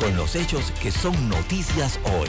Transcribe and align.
con 0.00 0.16
los 0.16 0.34
hechos 0.34 0.72
que 0.82 0.90
son 0.90 1.28
noticias 1.28 2.00
hoy. 2.04 2.28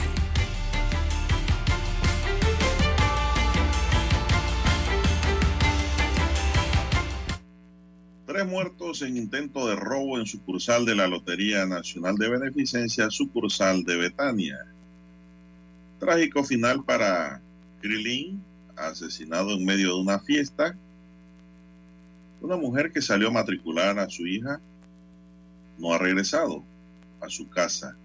Tres 8.26 8.46
muertos 8.46 9.00
en 9.00 9.16
intento 9.16 9.66
de 9.66 9.76
robo 9.76 10.18
en 10.18 10.26
sucursal 10.26 10.84
de 10.84 10.94
la 10.94 11.06
Lotería 11.06 11.64
Nacional 11.64 12.16
de 12.16 12.28
Beneficencia, 12.28 13.10
sucursal 13.10 13.84
de 13.84 13.96
Betania. 13.96 14.58
Trágico 15.98 16.44
final 16.44 16.84
para 16.84 17.40
Krilin, 17.80 18.42
asesinado 18.76 19.52
en 19.52 19.64
medio 19.64 19.94
de 19.94 20.00
una 20.02 20.18
fiesta. 20.18 20.76
Una 22.42 22.56
mujer 22.56 22.92
que 22.92 23.00
salió 23.00 23.28
a 23.28 23.32
matricular 23.32 23.98
a 23.98 24.10
su 24.10 24.26
hija 24.26 24.60
no 25.78 25.94
ha 25.94 25.98
regresado 25.98 26.64
a 27.22 27.30
su 27.30 27.48
casa. 27.48 27.96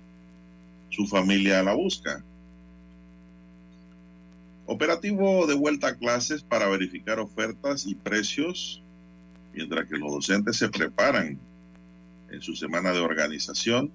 Su 0.90 1.06
familia 1.06 1.64
la 1.64 1.74
busca. 1.74 2.24
Operativo 4.66 5.48
de 5.48 5.56
vuelta 5.56 5.90
a 5.90 5.96
clases 5.96 6.44
para 6.44 6.68
verificar 6.68 7.20
ofertas 7.20 7.86
y 7.86 7.96
precios, 7.96 8.82
mientras 9.54 9.88
que 9.88 9.98
los 9.98 10.12
docentes 10.12 10.58
se 10.58 10.70
preparan 10.70 11.38
en 12.30 12.42
su 12.42 12.56
semana 12.56 12.92
de 12.92 13.00
organización. 13.00 13.92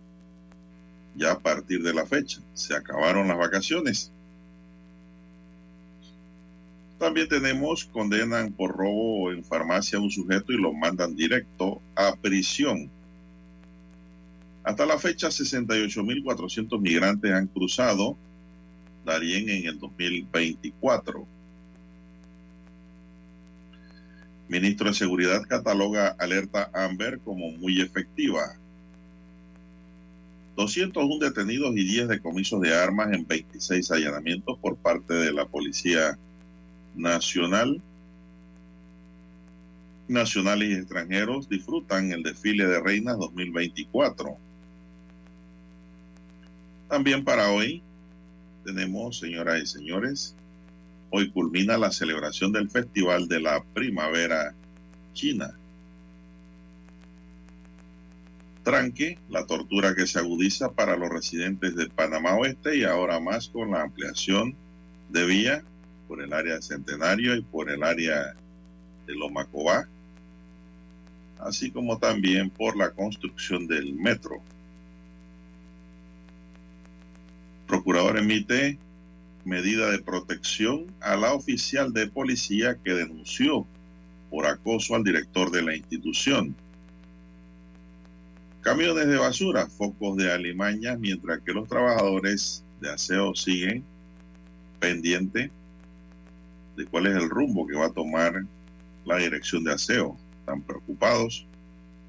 Ya 1.15 1.33
a 1.33 1.39
partir 1.39 1.83
de 1.83 1.93
la 1.93 2.07
fecha, 2.07 2.41
se 2.55 2.75
acabaron 2.75 3.29
las 3.29 3.37
vacaciones. 3.37 4.11
También 6.99 7.29
tenemos, 7.29 7.85
condenan 7.85 8.53
por 8.53 8.77
robo 8.77 9.31
en 9.31 9.45
farmacia 9.45 9.99
a 9.99 10.01
un 10.01 10.11
sujeto 10.11 10.53
y 10.53 10.57
lo 10.57 10.73
mandan 10.73 11.15
directo 11.15 11.83
a 11.97 12.15
prisión. 12.17 12.89
Hasta 14.65 14.87
la 14.87 14.99
fecha, 14.99 15.29
68.400 15.29 16.81
migrantes 16.81 17.33
han 17.33 17.49
cruzado 17.49 18.17
Darién 19.05 19.49
en 19.49 19.67
el 19.67 19.79
2024. 19.81 21.27
Ministro 24.49 24.89
de 24.89 24.95
Seguridad 24.95 25.43
cataloga 25.43 26.15
alerta 26.19 26.71
Amber 26.73 27.19
como 27.21 27.51
muy 27.53 27.81
efectiva. 27.81 28.55
201 30.57 31.19
detenidos 31.19 31.75
y 31.77 31.85
10 31.85 32.09
decomisos 32.09 32.61
de 32.61 32.77
armas 32.77 33.13
en 33.13 33.27
26 33.27 33.91
allanamientos 33.91 34.59
por 34.59 34.77
parte 34.77 35.15
de 35.15 35.33
la 35.33 35.47
Policía 35.47 36.17
Nacional. 36.95 37.81
Nacionales 40.07 40.69
y 40.69 40.75
extranjeros 40.75 41.49
disfrutan 41.49 42.13
el 42.13 42.23
desfile 42.23 42.67
de 42.67 42.81
reinas 42.81 43.19
2024. 43.19 44.37
También 46.93 47.25
para 47.25 47.51
hoy 47.51 47.83
tenemos, 48.67 49.19
señoras 49.19 49.63
y 49.63 49.67
señores, 49.67 50.37
hoy 51.09 51.31
culmina 51.31 51.79
la 51.79 51.91
celebración 51.91 52.53
del 52.53 52.69
Festival 52.69 53.29
de 53.29 53.41
la 53.41 53.65
Primavera 53.65 54.53
China. 55.15 55.55
Tranque, 58.63 59.19
la 59.31 59.47
tortura 59.47 59.95
que 59.95 60.07
se 60.07 60.19
agudiza 60.19 60.73
para 60.73 60.95
los 60.99 61.09
residentes 61.09 61.75
de 61.77 61.89
Panamá 61.89 62.35
Oeste 62.35 62.77
y 62.77 62.85
ahora 62.85 63.19
más 63.21 63.49
con 63.49 63.71
la 63.71 63.81
ampliación 63.81 64.55
de 65.09 65.25
vía 65.25 65.65
por 66.09 66.21
el 66.21 66.35
área 66.35 66.61
Centenario 66.61 67.35
y 67.35 67.41
por 67.41 67.71
el 67.71 67.85
área 67.85 68.35
de 69.07 69.15
Lomacobá, 69.15 69.89
así 71.39 71.71
como 71.71 71.97
también 71.97 72.51
por 72.51 72.77
la 72.77 72.91
construcción 72.91 73.67
del 73.67 73.95
metro. 73.95 74.43
Procurador 77.73 78.19
emite 78.19 78.79
medida 79.47 79.91
de 79.91 79.99
protección 79.99 80.95
a 81.01 81.17
la 81.17 81.33
oficial 81.33 81.91
de 81.95 82.07
policía 82.07 82.77
que 82.85 82.93
denunció 82.93 83.67
por 84.29 84.45
acoso 84.45 84.95
al 84.95 85.05
director 85.05 85.51
de 85.51 85.63
la 85.63 85.75
institución. 85.75 86.55
Camiones 88.61 89.07
de 89.07 89.17
basura, 89.17 89.69
focos 89.69 90.19
de 90.19 90.31
alimañas, 90.31 90.99
mientras 90.99 91.41
que 91.41 91.55
los 91.55 91.67
trabajadores 91.67 92.63
de 92.83 92.91
aseo 92.91 93.35
siguen 93.35 93.83
pendientes 94.79 95.51
de 96.77 96.85
cuál 96.85 97.07
es 97.07 97.17
el 97.17 97.31
rumbo 97.31 97.67
que 97.67 97.79
va 97.79 97.87
a 97.87 97.93
tomar 97.93 98.35
la 99.07 99.17
dirección 99.17 99.65
de 99.65 99.73
aseo. 99.73 100.19
Están 100.41 100.61
preocupados 100.61 101.47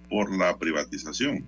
por 0.09 0.29
la 0.37 0.57
privatización. 0.57 1.47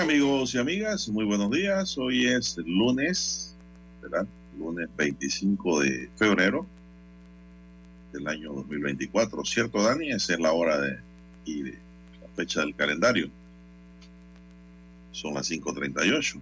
Amigos 0.00 0.52
y 0.54 0.58
amigas, 0.58 1.08
muy 1.08 1.24
buenos 1.24 1.52
días. 1.52 1.96
Hoy 1.98 2.26
es 2.26 2.58
lunes, 2.58 3.54
¿verdad? 4.02 4.26
Lunes 4.58 4.88
25 4.96 5.80
de 5.80 6.10
febrero 6.16 6.66
del 8.12 8.26
año 8.26 8.52
2024. 8.54 9.44
¿Cierto, 9.44 9.82
Dani? 9.82 10.10
Esa 10.10 10.34
es 10.34 10.40
la 10.40 10.52
hora 10.52 10.80
de, 10.80 10.98
y 11.44 11.62
de 11.62 11.78
la 12.20 12.28
fecha 12.34 12.60
del 12.60 12.74
calendario. 12.74 13.30
Son 15.12 15.34
las 15.34 15.48
5.38. 15.48 16.40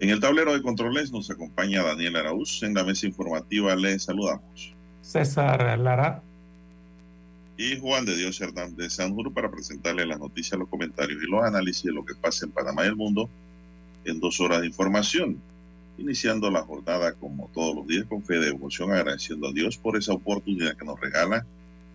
En 0.00 0.10
el 0.10 0.18
tablero 0.18 0.52
de 0.52 0.62
controles 0.62 1.12
nos 1.12 1.30
acompaña 1.30 1.84
Daniel 1.84 2.16
Araúz. 2.16 2.64
En 2.64 2.74
la 2.74 2.82
mesa 2.82 3.06
informativa 3.06 3.76
le 3.76 3.96
saludamos. 4.00 4.74
César 5.02 5.78
Lara. 5.78 6.22
Y 7.60 7.78
Juan 7.78 8.06
de 8.06 8.16
Dios 8.16 8.40
Hernández 8.40 8.94
Sanjur 8.94 9.34
para 9.34 9.50
presentarle 9.50 10.06
las 10.06 10.18
noticias, 10.18 10.58
los 10.58 10.66
comentarios 10.66 11.22
y 11.22 11.30
los 11.30 11.44
análisis 11.44 11.84
de 11.84 11.92
lo 11.92 12.06
que 12.06 12.14
pasa 12.14 12.46
en 12.46 12.52
Panamá 12.52 12.84
y 12.84 12.88
el 12.88 12.96
mundo 12.96 13.28
en 14.06 14.18
dos 14.18 14.40
horas 14.40 14.62
de 14.62 14.68
información. 14.68 15.38
Iniciando 15.98 16.50
la 16.50 16.62
jornada 16.62 17.12
como 17.12 17.50
todos 17.52 17.76
los 17.76 17.86
días 17.86 18.06
con 18.08 18.22
fe 18.22 18.38
de 18.38 18.46
devoción, 18.46 18.90
agradeciendo 18.92 19.48
a 19.48 19.52
Dios 19.52 19.76
por 19.76 19.98
esa 19.98 20.14
oportunidad 20.14 20.74
que 20.74 20.86
nos 20.86 20.98
regala 20.98 21.44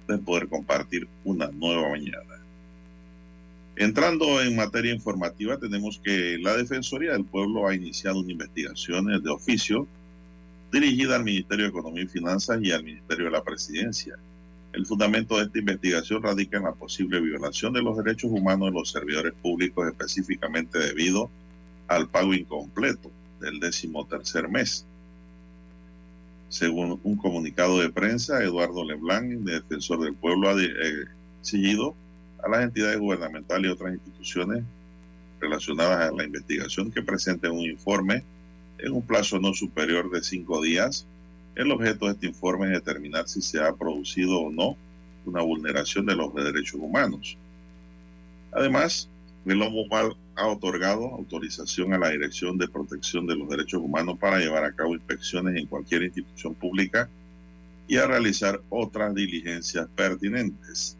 de 0.08 0.20
poder 0.20 0.48
compartir 0.48 1.08
una 1.24 1.48
nueva 1.48 1.90
mañana. 1.90 2.36
Entrando 3.76 4.44
en 4.44 4.56
materia 4.56 4.94
informativa, 4.94 5.58
tenemos 5.58 6.00
que 6.04 6.38
la 6.38 6.56
Defensoría 6.56 7.14
del 7.14 7.26
Pueblo 7.26 7.68
ha 7.68 7.74
iniciado 7.74 8.20
una 8.20 8.32
investigación 8.32 9.08
de 9.08 9.30
oficio 9.32 9.88
dirigida 10.72 11.16
al 11.16 11.24
Ministerio 11.24 11.66
de 11.66 11.70
Economía 11.70 12.04
y 12.04 12.08
Finanzas 12.08 12.60
y 12.62 12.72
al 12.72 12.84
Ministerio 12.84 13.26
de 13.26 13.32
la 13.32 13.44
Presidencia 13.44 14.16
el 14.76 14.86
fundamento 14.86 15.38
de 15.38 15.46
esta 15.46 15.60
investigación 15.60 16.22
radica 16.22 16.58
en 16.58 16.64
la 16.64 16.74
posible 16.74 17.22
violación 17.22 17.72
de 17.72 17.82
los 17.82 17.98
derechos 17.98 18.30
humanos 18.30 18.68
de 18.70 18.74
los 18.74 18.92
servidores 18.92 19.34
públicos, 19.42 19.88
específicamente 19.88 20.78
debido 20.80 21.30
al 21.88 22.10
pago 22.10 22.34
incompleto 22.34 23.10
del 23.40 23.62
décimo 23.62 24.06
tercer 24.06 24.50
mes. 24.50 24.86
Según 26.50 27.00
un 27.04 27.16
comunicado 27.16 27.80
de 27.80 27.90
prensa, 27.90 28.44
Eduardo 28.44 28.84
Leblanc, 28.84 29.32
defensor 29.46 30.02
del 30.02 30.14
pueblo, 30.14 30.50
ha 30.50 30.56
exigido 31.42 31.96
a 32.44 32.50
las 32.50 32.64
entidades 32.64 33.00
gubernamentales 33.00 33.70
y 33.70 33.74
otras 33.74 33.94
instituciones 33.94 34.64
relacionadas 35.40 36.10
a 36.10 36.16
la 36.16 36.26
investigación 36.26 36.92
que 36.92 37.02
presenten 37.02 37.52
un 37.52 37.66
informe 37.66 38.24
en 38.80 38.92
un 38.92 39.02
plazo 39.02 39.40
no 39.40 39.54
superior 39.54 40.12
de 40.12 40.22
cinco 40.22 40.62
días 40.62 41.08
el 41.56 41.72
objeto 41.72 42.06
de 42.06 42.12
este 42.12 42.28
informe 42.28 42.68
es 42.68 42.74
determinar 42.74 43.28
si 43.28 43.42
se 43.42 43.62
ha 43.62 43.74
producido 43.74 44.40
o 44.42 44.52
no 44.52 44.78
una 45.26 45.42
vulneración 45.42 46.06
de 46.06 46.16
los 46.16 46.34
derechos 46.36 46.80
humanos. 46.80 47.38
Además, 48.52 49.10
el 49.46 49.62
OMOPAL 49.62 50.16
ha 50.36 50.48
otorgado 50.48 51.06
autorización 51.14 51.94
a 51.94 51.98
la 51.98 52.10
Dirección 52.10 52.58
de 52.58 52.68
Protección 52.68 53.26
de 53.26 53.36
los 53.36 53.48
Derechos 53.48 53.82
Humanos 53.82 54.18
para 54.20 54.40
llevar 54.40 54.66
a 54.66 54.74
cabo 54.74 54.94
inspecciones 54.94 55.56
en 55.56 55.66
cualquier 55.68 56.04
institución 56.04 56.54
pública 56.56 57.10
y 57.88 57.98
a 57.98 58.08
realizar 58.08 58.62
otras 58.70 59.16
diligencias 59.16 59.88
pertinentes. 59.96 60.98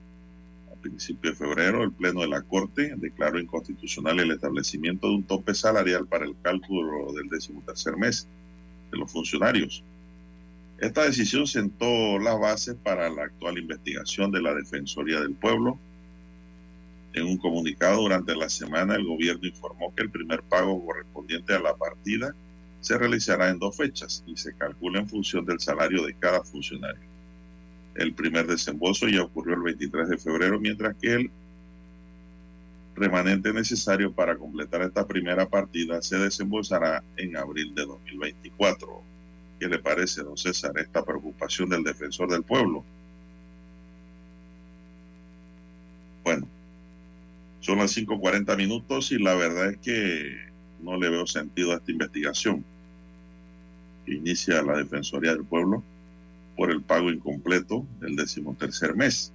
A 0.72 0.76
principios 0.82 1.38
de 1.38 1.46
febrero, 1.46 1.84
el 1.84 1.92
Pleno 1.92 2.22
de 2.22 2.28
la 2.28 2.42
Corte 2.42 2.94
declaró 2.98 3.40
inconstitucional 3.40 4.20
el 4.20 4.32
establecimiento 4.32 5.10
de 5.10 5.16
un 5.16 5.24
tope 5.24 5.54
salarial 5.54 6.08
para 6.08 6.26
el 6.26 6.36
cálculo 6.42 7.12
del 7.14 7.28
decimotercer 7.28 7.98
mes 7.98 8.28
de 8.92 8.98
los 8.98 9.12
funcionarios 9.12 9.84
esta 10.78 11.04
decisión 11.06 11.48
sentó 11.48 12.20
las 12.20 12.40
bases 12.40 12.76
para 12.76 13.10
la 13.10 13.24
actual 13.24 13.58
investigación 13.58 14.32
de 14.32 14.42
la 14.42 14.54
Defensoría 14.54 15.22
del 15.22 15.34
Pueblo. 15.34 15.80
En 17.14 17.26
un 17.28 17.38
comunicado 17.38 18.02
durante 18.02 18.36
la 18.36 18.50
semana, 18.50 18.96
el 18.96 19.06
gobierno 19.06 19.48
informó 19.48 19.94
que 19.96 20.04
el 20.04 20.10
primer 20.10 20.44
pago 20.44 20.86
correspondiente 20.86 21.54
a 21.54 21.60
la 21.60 21.76
partida 21.76 22.36
se 22.82 22.98
realizará 22.98 23.50
en 23.50 23.58
dos 23.58 23.78
fechas 23.78 24.22
y 24.28 24.36
se 24.36 24.54
calcula 24.54 25.00
en 25.00 25.08
función 25.08 25.46
del 25.46 25.62
salario 25.62 26.06
de 26.06 26.14
cada 26.14 26.44
funcionario. 26.44 27.02
El 27.96 28.14
primer 28.14 28.46
desembolso 28.46 29.08
ya 29.08 29.24
ocurrió 29.24 29.56
el 29.56 29.62
23 29.62 30.10
de 30.10 30.18
febrero, 30.18 30.60
mientras 30.60 30.96
que 30.98 31.14
el 31.14 31.32
remanente 32.96 33.54
necesario 33.54 34.12
para 34.12 34.38
completar 34.38 34.82
esta 34.82 35.08
primera 35.08 35.48
partida 35.48 36.02
se 36.02 36.18
desembolsará 36.18 37.02
en 37.16 37.38
abril 37.38 37.74
de 37.74 37.86
2024. 37.86 39.15
¿Qué 39.60 39.68
le 39.68 39.80
parece, 39.80 40.24
don 40.24 40.38
César, 40.38 40.78
esta 40.78 41.04
preocupación 41.04 41.70
del 41.70 41.84
defensor 41.84 42.30
del 42.30 42.44
pueblo? 42.44 42.84
Bueno, 46.24 46.48
son 47.62 47.78
las 47.78 47.96
5.40 47.96 48.58
minutos 48.58 49.12
y 49.12 49.20
la 49.20 49.36
verdad 49.36 49.70
es 49.72 49.78
que 49.78 50.38
no 50.82 50.98
le 50.98 51.10
veo 51.10 51.26
sentido 51.26 51.72
a 51.72 51.76
esta 51.76 51.92
investigación 51.92 52.64
que 54.06 54.14
inicia 54.14 54.62
la 54.62 54.78
Defensoría 54.78 55.32
del 55.32 55.46
Pueblo 55.46 55.84
por 56.56 56.72
el 56.72 56.82
pago 56.82 57.12
incompleto 57.12 57.86
del 58.00 58.16
decimotercer 58.16 58.96
mes. 58.96 59.32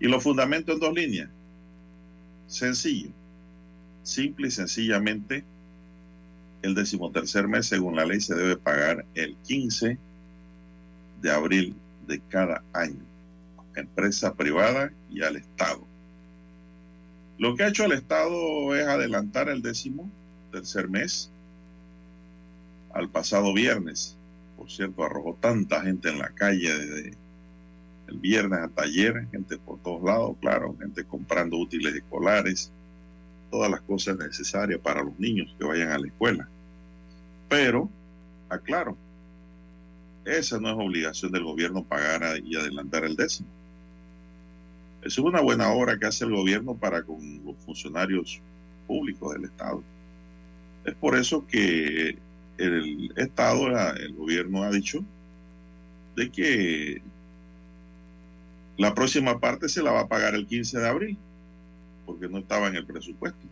Y 0.00 0.06
lo 0.06 0.20
fundamento 0.20 0.72
en 0.72 0.80
dos 0.80 0.94
líneas. 0.94 1.28
Sencillo. 2.46 3.10
Simple 4.02 4.48
y 4.48 4.50
sencillamente 4.50 5.44
el 6.62 6.74
decimotercer 6.74 7.48
mes, 7.48 7.66
según 7.66 7.96
la 7.96 8.06
ley, 8.06 8.20
se 8.20 8.34
debe 8.34 8.56
pagar 8.56 9.04
el 9.14 9.36
15 9.44 9.98
de 11.20 11.30
abril 11.30 11.74
de 12.06 12.20
cada 12.28 12.62
año 12.72 13.12
empresa 13.80 14.34
privada 14.34 14.92
y 15.10 15.22
al 15.22 15.36
Estado. 15.36 15.80
Lo 17.38 17.56
que 17.56 17.64
ha 17.64 17.68
hecho 17.68 17.84
el 17.84 17.92
Estado 17.92 18.74
es 18.74 18.86
adelantar 18.86 19.48
el 19.48 19.62
décimo 19.62 20.10
tercer 20.50 20.88
mes 20.88 21.30
al 22.92 23.08
pasado 23.08 23.54
viernes. 23.54 24.16
Por 24.56 24.70
cierto, 24.70 25.02
arrojó 25.02 25.36
tanta 25.40 25.80
gente 25.80 26.10
en 26.10 26.18
la 26.18 26.28
calle 26.28 26.72
desde 26.78 27.16
el 28.08 28.18
viernes 28.18 28.60
hasta 28.60 28.82
ayer, 28.82 29.26
gente 29.32 29.58
por 29.58 29.78
todos 29.78 30.02
lados, 30.02 30.36
claro, 30.40 30.76
gente 30.78 31.04
comprando 31.04 31.56
útiles 31.56 31.94
escolares, 31.94 32.70
todas 33.52 33.70
las 33.70 33.82
cosas 33.82 34.16
necesarias 34.16 34.80
para 34.80 35.04
los 35.04 35.16
niños 35.20 35.54
que 35.58 35.64
vayan 35.64 35.90
a 35.90 35.98
la 35.98 36.06
escuela. 36.06 36.48
Pero, 37.50 37.88
aclaro, 38.48 38.96
esa 40.24 40.58
no 40.58 40.70
es 40.70 40.74
obligación 40.74 41.30
del 41.30 41.44
gobierno 41.44 41.84
pagar 41.84 42.40
y 42.42 42.56
adelantar 42.56 43.04
el 43.04 43.14
décimo. 43.14 43.48
Es 45.02 45.18
una 45.18 45.42
buena 45.42 45.70
obra 45.70 45.98
que 45.98 46.06
hace 46.06 46.24
el 46.24 46.34
gobierno 46.34 46.74
para 46.74 47.02
con 47.02 47.44
los 47.44 47.56
funcionarios 47.66 48.40
públicos 48.86 49.34
del 49.34 49.44
Estado. 49.44 49.82
Es 50.84 50.94
por 50.94 51.16
eso 51.16 51.46
que 51.46 52.16
el 52.56 53.12
Estado, 53.16 53.68
el 53.96 54.14
gobierno 54.14 54.62
ha 54.62 54.70
dicho 54.70 55.04
de 56.16 56.30
que 56.30 57.02
la 58.78 58.94
próxima 58.94 59.38
parte 59.38 59.68
se 59.68 59.82
la 59.82 59.92
va 59.92 60.00
a 60.00 60.08
pagar 60.08 60.34
el 60.34 60.46
15 60.46 60.78
de 60.78 60.88
abril, 60.88 61.18
porque 62.06 62.28
no 62.28 62.38
estaba 62.38 62.68
en 62.68 62.76
el 62.76 62.86
presupuesto. 62.86 63.46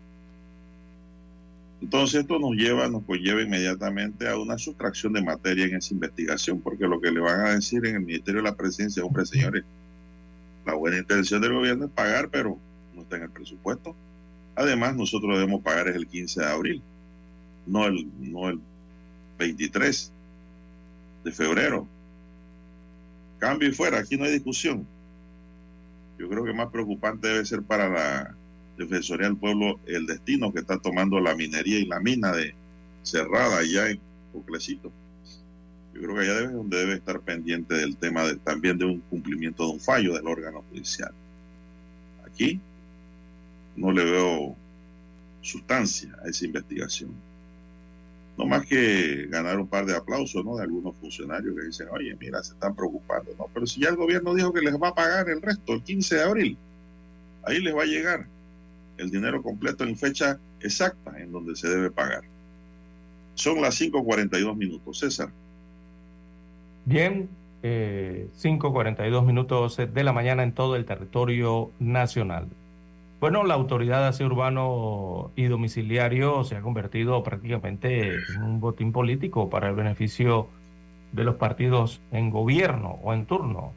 Entonces 1.80 2.20
esto 2.20 2.38
nos 2.38 2.52
lleva, 2.52 2.88
nos 2.88 3.04
conlleva 3.04 3.40
inmediatamente 3.40 4.28
a 4.28 4.36
una 4.36 4.58
sustracción 4.58 5.14
de 5.14 5.22
materia 5.22 5.64
en 5.64 5.76
esa 5.76 5.94
investigación, 5.94 6.60
porque 6.60 6.86
lo 6.86 7.00
que 7.00 7.10
le 7.10 7.20
van 7.20 7.40
a 7.40 7.54
decir 7.54 7.84
en 7.86 7.96
el 7.96 8.02
Ministerio 8.02 8.42
de 8.42 8.50
la 8.50 8.56
Presidencia, 8.56 9.02
hombre, 9.02 9.24
señores, 9.24 9.64
la 10.66 10.74
buena 10.74 10.98
intención 10.98 11.40
del 11.40 11.54
gobierno 11.54 11.86
es 11.86 11.90
pagar, 11.90 12.28
pero 12.28 12.58
no 12.94 13.02
está 13.02 13.16
en 13.16 13.22
el 13.22 13.30
presupuesto. 13.30 13.96
Además, 14.54 14.94
nosotros 14.94 15.32
debemos 15.32 15.62
pagar 15.62 15.88
es 15.88 15.96
el 15.96 16.06
15 16.06 16.40
de 16.40 16.46
abril, 16.46 16.82
no 17.66 17.86
el, 17.86 18.06
no 18.20 18.50
el 18.50 18.60
23 19.38 20.12
de 21.24 21.32
febrero. 21.32 21.86
Cambio 23.38 23.70
y 23.70 23.72
fuera, 23.72 24.00
aquí 24.00 24.18
no 24.18 24.24
hay 24.24 24.32
discusión. 24.32 24.86
Yo 26.18 26.28
creo 26.28 26.44
que 26.44 26.52
más 26.52 26.68
preocupante 26.70 27.28
debe 27.28 27.46
ser 27.46 27.62
para 27.62 27.88
la 27.88 28.36
Defensoría 28.80 29.26
del 29.26 29.36
Pueblo 29.36 29.78
el 29.86 30.06
destino 30.06 30.50
que 30.52 30.60
está 30.60 30.78
tomando 30.78 31.20
la 31.20 31.34
minería 31.34 31.78
y 31.78 31.84
la 31.84 32.00
mina 32.00 32.32
de 32.32 32.54
cerrada 33.02 33.58
allá 33.58 33.90
en 33.90 34.00
Coclecito. 34.32 34.90
Yo 35.92 36.00
creo 36.00 36.14
que 36.14 36.20
allá 36.22 36.34
debe 36.34 36.52
donde 36.54 36.78
debe 36.78 36.94
estar 36.94 37.20
pendiente 37.20 37.74
del 37.74 37.96
tema 37.98 38.24
de, 38.24 38.36
también 38.36 38.78
de 38.78 38.86
un 38.86 39.00
cumplimiento 39.00 39.66
de 39.66 39.72
un 39.72 39.80
fallo 39.80 40.14
del 40.14 40.26
órgano 40.26 40.64
judicial. 40.70 41.12
Aquí 42.24 42.58
no 43.76 43.92
le 43.92 44.04
veo 44.04 44.56
sustancia 45.42 46.16
a 46.24 46.28
esa 46.28 46.46
investigación. 46.46 47.10
No 48.38 48.46
más 48.46 48.64
que 48.64 49.26
ganar 49.28 49.58
un 49.58 49.66
par 49.66 49.84
de 49.84 49.94
aplausos 49.94 50.42
¿no? 50.42 50.56
de 50.56 50.62
algunos 50.62 50.96
funcionarios 50.96 51.54
que 51.54 51.66
dicen, 51.66 51.88
oye, 51.90 52.16
mira, 52.18 52.42
se 52.42 52.54
están 52.54 52.74
preocupando. 52.74 53.32
No, 53.36 53.46
pero 53.52 53.66
si 53.66 53.80
ya 53.80 53.90
el 53.90 53.96
gobierno 53.96 54.34
dijo 54.34 54.54
que 54.54 54.62
les 54.62 54.74
va 54.74 54.88
a 54.88 54.94
pagar 54.94 55.28
el 55.28 55.42
resto 55.42 55.74
el 55.74 55.82
15 55.82 56.14
de 56.14 56.22
abril, 56.22 56.58
ahí 57.42 57.60
les 57.60 57.76
va 57.76 57.82
a 57.82 57.86
llegar 57.86 58.26
el 59.00 59.10
dinero 59.10 59.42
completo 59.42 59.84
en 59.84 59.96
fecha 59.96 60.38
exacta 60.60 61.18
en 61.18 61.32
donde 61.32 61.56
se 61.56 61.68
debe 61.68 61.90
pagar. 61.90 62.22
Son 63.34 63.60
las 63.60 63.80
5.42 63.80 64.56
minutos. 64.56 64.98
César. 64.98 65.30
Bien, 66.84 67.28
eh, 67.62 68.28
5.42 68.36 69.24
minutos 69.24 69.76
de 69.76 70.04
la 70.04 70.12
mañana 70.12 70.42
en 70.42 70.52
todo 70.52 70.76
el 70.76 70.84
territorio 70.84 71.70
nacional. 71.78 72.48
Bueno, 73.20 73.44
la 73.44 73.52
autoridad 73.52 74.16
de 74.16 74.24
urbano 74.24 75.30
y 75.36 75.44
domiciliario 75.44 76.42
se 76.44 76.56
ha 76.56 76.62
convertido 76.62 77.22
prácticamente 77.22 78.14
en 78.14 78.42
un 78.42 78.60
botín 78.60 78.92
político 78.92 79.50
para 79.50 79.68
el 79.68 79.74
beneficio 79.74 80.48
de 81.12 81.24
los 81.24 81.34
partidos 81.34 82.00
en 82.12 82.30
gobierno 82.30 82.98
o 83.02 83.12
en 83.12 83.26
turno. 83.26 83.74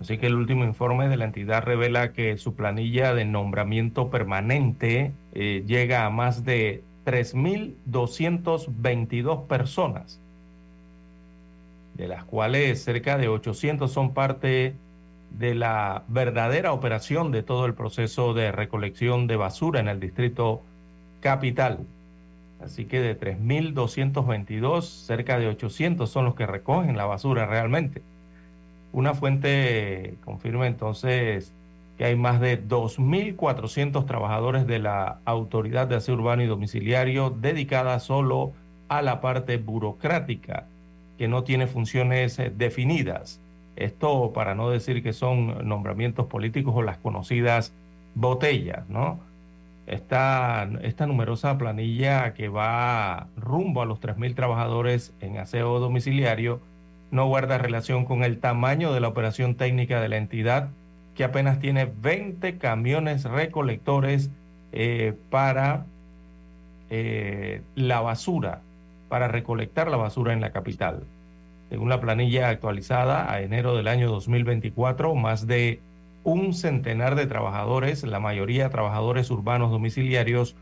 Así 0.00 0.18
que 0.18 0.26
el 0.26 0.34
último 0.34 0.64
informe 0.64 1.08
de 1.08 1.16
la 1.16 1.24
entidad 1.24 1.62
revela 1.62 2.12
que 2.12 2.36
su 2.36 2.54
planilla 2.54 3.14
de 3.14 3.24
nombramiento 3.24 4.10
permanente 4.10 5.12
eh, 5.32 5.64
llega 5.66 6.04
a 6.04 6.10
más 6.10 6.44
de 6.44 6.82
3.222 7.06 9.46
personas, 9.46 10.20
de 11.94 12.08
las 12.08 12.24
cuales 12.24 12.84
cerca 12.84 13.16
de 13.16 13.28
800 13.28 13.90
son 13.90 14.12
parte 14.12 14.74
de 15.30 15.54
la 15.54 16.02
verdadera 16.08 16.72
operación 16.72 17.32
de 17.32 17.42
todo 17.42 17.64
el 17.66 17.74
proceso 17.74 18.32
de 18.34 18.52
recolección 18.52 19.26
de 19.26 19.36
basura 19.36 19.80
en 19.80 19.88
el 19.88 19.98
distrito 20.00 20.62
capital. 21.20 21.80
Así 22.62 22.84
que 22.86 23.00
de 23.00 23.18
3.222, 23.18 24.82
cerca 24.82 25.38
de 25.38 25.48
800 25.48 26.10
son 26.10 26.26
los 26.26 26.34
que 26.34 26.46
recogen 26.46 26.96
la 26.96 27.06
basura 27.06 27.46
realmente. 27.46 28.02
Una 28.96 29.12
fuente 29.12 30.14
confirma 30.24 30.66
entonces 30.66 31.52
que 31.98 32.06
hay 32.06 32.16
más 32.16 32.40
de 32.40 32.66
2.400 32.66 34.06
trabajadores 34.06 34.66
de 34.66 34.78
la 34.78 35.18
Autoridad 35.26 35.86
de 35.86 35.96
Aseo 35.96 36.14
Urbano 36.14 36.42
y 36.42 36.46
Domiciliario 36.46 37.28
dedicada 37.28 38.00
solo 38.00 38.54
a 38.88 39.02
la 39.02 39.20
parte 39.20 39.58
burocrática, 39.58 40.64
que 41.18 41.28
no 41.28 41.44
tiene 41.44 41.66
funciones 41.66 42.38
eh, 42.38 42.50
definidas. 42.56 43.38
Esto 43.76 44.32
para 44.32 44.54
no 44.54 44.70
decir 44.70 45.02
que 45.02 45.12
son 45.12 45.68
nombramientos 45.68 46.24
políticos 46.24 46.72
o 46.74 46.80
las 46.80 46.96
conocidas 46.96 47.74
botellas, 48.14 48.88
¿no? 48.88 49.20
Esta, 49.86 50.70
esta 50.80 51.06
numerosa 51.06 51.58
planilla 51.58 52.32
que 52.32 52.48
va 52.48 53.26
rumbo 53.36 53.82
a 53.82 53.84
los 53.84 54.00
3.000 54.00 54.34
trabajadores 54.34 55.12
en 55.20 55.36
aseo 55.36 55.80
domiciliario 55.80 56.62
no 57.10 57.26
guarda 57.26 57.58
relación 57.58 58.04
con 58.04 58.24
el 58.24 58.38
tamaño 58.38 58.92
de 58.92 59.00
la 59.00 59.08
operación 59.08 59.54
técnica 59.54 60.00
de 60.00 60.08
la 60.08 60.16
entidad, 60.16 60.70
que 61.14 61.24
apenas 61.24 61.60
tiene 61.60 61.86
20 61.86 62.58
camiones 62.58 63.24
recolectores 63.24 64.30
eh, 64.72 65.14
para 65.30 65.86
eh, 66.90 67.62
la 67.74 68.00
basura, 68.00 68.60
para 69.08 69.28
recolectar 69.28 69.88
la 69.90 69.96
basura 69.96 70.32
en 70.32 70.40
la 70.40 70.52
capital. 70.52 71.04
Según 71.70 71.88
la 71.88 72.00
planilla 72.00 72.48
actualizada 72.48 73.32
a 73.32 73.40
enero 73.40 73.74
del 73.74 73.88
año 73.88 74.08
2024, 74.08 75.14
más 75.14 75.46
de 75.46 75.80
un 76.22 76.54
centenar 76.54 77.14
de 77.14 77.26
trabajadores, 77.26 78.04
la 78.04 78.20
mayoría 78.20 78.68
trabajadores 78.68 79.30
urbanos 79.30 79.70
domiciliarios, 79.70 80.54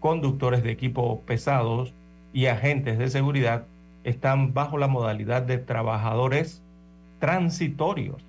conductores 0.00 0.62
de 0.62 0.72
equipos 0.72 1.20
pesados 1.20 1.94
y 2.32 2.46
agentes 2.46 2.98
de 2.98 3.08
seguridad, 3.08 3.64
están 4.04 4.54
bajo 4.54 4.78
la 4.78 4.88
modalidad 4.88 5.42
de 5.42 5.58
trabajadores 5.58 6.62
transitorios, 7.18 8.22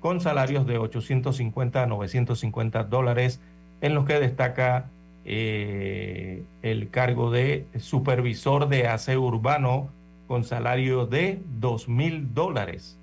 con 0.00 0.20
salarios 0.20 0.66
de 0.66 0.78
850 0.78 1.82
a 1.82 1.86
950 1.86 2.84
dólares, 2.84 3.40
en 3.80 3.94
los 3.94 4.04
que 4.04 4.20
destaca 4.20 4.86
eh, 5.24 6.42
el 6.62 6.90
cargo 6.90 7.30
de 7.30 7.66
supervisor 7.78 8.68
de 8.68 8.86
aseo 8.88 9.22
urbano 9.22 9.88
con 10.28 10.44
salario 10.44 11.06
de 11.06 11.40
2 11.60 11.88
mil 11.88 12.34
dólares 12.34 12.98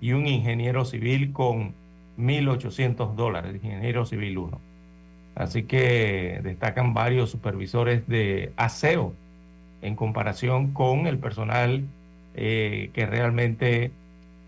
y 0.00 0.12
un 0.12 0.26
ingeniero 0.26 0.84
civil 0.84 1.32
con 1.32 1.74
1.800 2.18 3.14
dólares, 3.14 3.54
ingeniero 3.62 4.04
civil 4.04 4.38
1. 4.38 4.60
Así 5.34 5.62
que 5.62 6.40
destacan 6.42 6.92
varios 6.92 7.30
supervisores 7.30 8.06
de 8.06 8.52
aseo 8.56 9.14
en 9.82 9.96
comparación 9.96 10.72
con 10.72 11.06
el 11.06 11.18
personal 11.18 11.84
eh, 12.34 12.90
que 12.94 13.06
realmente 13.06 13.90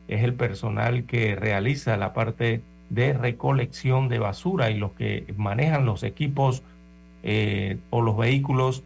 es 0.09 0.23
el 0.23 0.35
personal 0.35 1.05
que 1.05 1.37
realiza 1.37 1.97
la 1.97 2.13
parte 2.15 2.63
de 2.91 3.13
recolección 3.13 4.09
de 4.09 4.19
basura 4.19 4.71
y 4.71 4.79
los 4.79 4.93
que 4.93 5.25
manejan 5.37 5.85
los 5.85 6.03
equipos 6.03 6.63
eh, 7.23 7.79
o 7.91 8.03
los 8.03 8.17
vehículos 8.17 8.83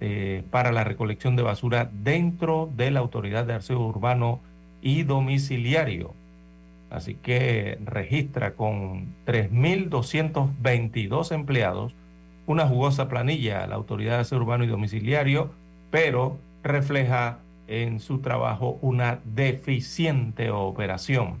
eh, 0.00 0.42
para 0.50 0.72
la 0.72 0.84
recolección 0.84 1.36
de 1.36 1.42
basura 1.42 1.90
dentro 1.92 2.70
de 2.76 2.90
la 2.90 3.00
autoridad 3.00 3.44
de 3.44 3.54
aseo 3.54 3.80
urbano 3.80 4.40
y 4.82 5.02
domiciliario. 5.02 6.14
Así 6.90 7.14
que 7.14 7.78
registra 7.84 8.54
con 8.54 9.14
3.222 9.26 11.32
empleados 11.32 11.94
una 12.46 12.66
jugosa 12.66 13.08
planilla 13.08 13.66
la 13.66 13.76
Autoridad 13.76 14.16
de 14.16 14.22
Aseo 14.22 14.38
Urbano 14.38 14.64
y 14.64 14.66
Domiciliario, 14.66 15.52
pero 15.90 16.38
refleja 16.62 17.38
en 17.66 18.00
su 18.00 18.18
trabajo 18.18 18.78
una 18.82 19.20
deficiente 19.24 20.50
operación 20.50 21.38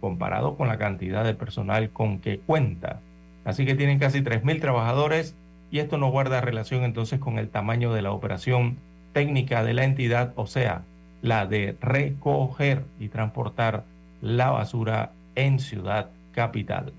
comparado 0.00 0.56
con 0.56 0.68
la 0.68 0.78
cantidad 0.78 1.24
de 1.24 1.34
personal 1.34 1.90
con 1.90 2.18
que 2.18 2.38
cuenta. 2.38 3.00
Así 3.44 3.64
que 3.64 3.74
tienen 3.74 3.98
casi 3.98 4.20
3.000 4.20 4.60
trabajadores 4.60 5.34
y 5.70 5.78
esto 5.80 5.98
no 5.98 6.10
guarda 6.10 6.40
relación 6.40 6.84
entonces 6.84 7.18
con 7.18 7.38
el 7.38 7.48
tamaño 7.48 7.92
de 7.92 8.02
la 8.02 8.12
operación 8.12 8.76
técnica 9.12 9.64
de 9.64 9.74
la 9.74 9.84
entidad, 9.84 10.32
o 10.36 10.46
sea, 10.46 10.82
la 11.22 11.46
de 11.46 11.76
recoger 11.80 12.84
y 13.00 13.08
transportar 13.08 13.84
la 14.20 14.50
basura 14.50 15.12
en 15.34 15.58
Ciudad 15.58 16.10
Capital. 16.32 16.92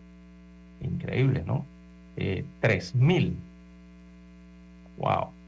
Increíble, 0.82 1.44
¿no? 1.46 1.65
Eh, 2.18 2.46
3.000. 2.62 3.34
Wow. 4.98 5.38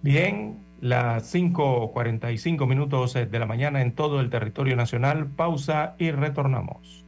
Bien, 0.00 0.64
las 0.80 1.34
5.45 1.34 2.66
minutos 2.68 3.14
de 3.14 3.38
la 3.38 3.46
mañana 3.46 3.82
en 3.82 3.94
todo 3.94 4.20
el 4.20 4.30
territorio 4.30 4.76
nacional. 4.76 5.30
Pausa 5.34 5.96
y 5.98 6.12
retornamos. 6.12 7.07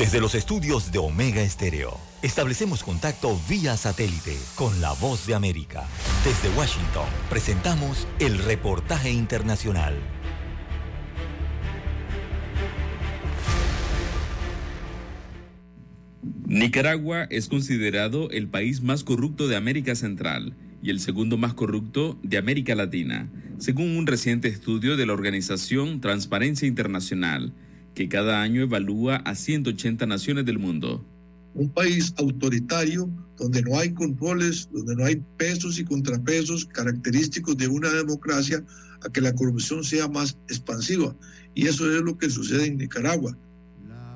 Desde 0.00 0.18
los 0.18 0.34
estudios 0.34 0.92
de 0.92 0.98
Omega 0.98 1.42
Estéreo, 1.42 2.00
establecemos 2.22 2.82
contacto 2.82 3.38
vía 3.50 3.76
satélite 3.76 4.34
con 4.54 4.80
la 4.80 4.94
voz 4.94 5.26
de 5.26 5.34
América. 5.34 5.86
Desde 6.24 6.48
Washington, 6.56 7.04
presentamos 7.28 8.08
el 8.18 8.38
reportaje 8.38 9.10
internacional. 9.10 9.94
Nicaragua 16.46 17.24
es 17.24 17.48
considerado 17.48 18.30
el 18.30 18.48
país 18.48 18.80
más 18.80 19.04
corrupto 19.04 19.48
de 19.48 19.56
América 19.56 19.94
Central 19.94 20.56
y 20.82 20.88
el 20.88 21.00
segundo 21.00 21.36
más 21.36 21.52
corrupto 21.52 22.18
de 22.22 22.38
América 22.38 22.74
Latina, 22.74 23.28
según 23.58 23.98
un 23.98 24.06
reciente 24.06 24.48
estudio 24.48 24.96
de 24.96 25.04
la 25.04 25.12
organización 25.12 26.00
Transparencia 26.00 26.66
Internacional 26.66 27.52
que 27.94 28.08
cada 28.08 28.42
año 28.42 28.62
evalúa 28.62 29.16
a 29.16 29.34
180 29.34 30.06
naciones 30.06 30.46
del 30.46 30.58
mundo. 30.58 31.04
Un 31.54 31.68
país 31.68 32.14
autoritario 32.18 33.10
donde 33.36 33.62
no 33.62 33.78
hay 33.78 33.92
controles, 33.92 34.68
donde 34.72 34.94
no 34.94 35.04
hay 35.04 35.22
pesos 35.36 35.78
y 35.78 35.84
contrapesos 35.84 36.66
característicos 36.66 37.56
de 37.56 37.68
una 37.68 37.90
democracia 37.90 38.62
a 39.02 39.08
que 39.10 39.20
la 39.20 39.34
corrupción 39.34 39.82
sea 39.82 40.08
más 40.08 40.36
expansiva. 40.48 41.16
Y 41.54 41.66
eso 41.66 41.90
es 41.90 42.02
lo 42.02 42.16
que 42.16 42.30
sucede 42.30 42.66
en 42.66 42.76
Nicaragua. 42.76 43.36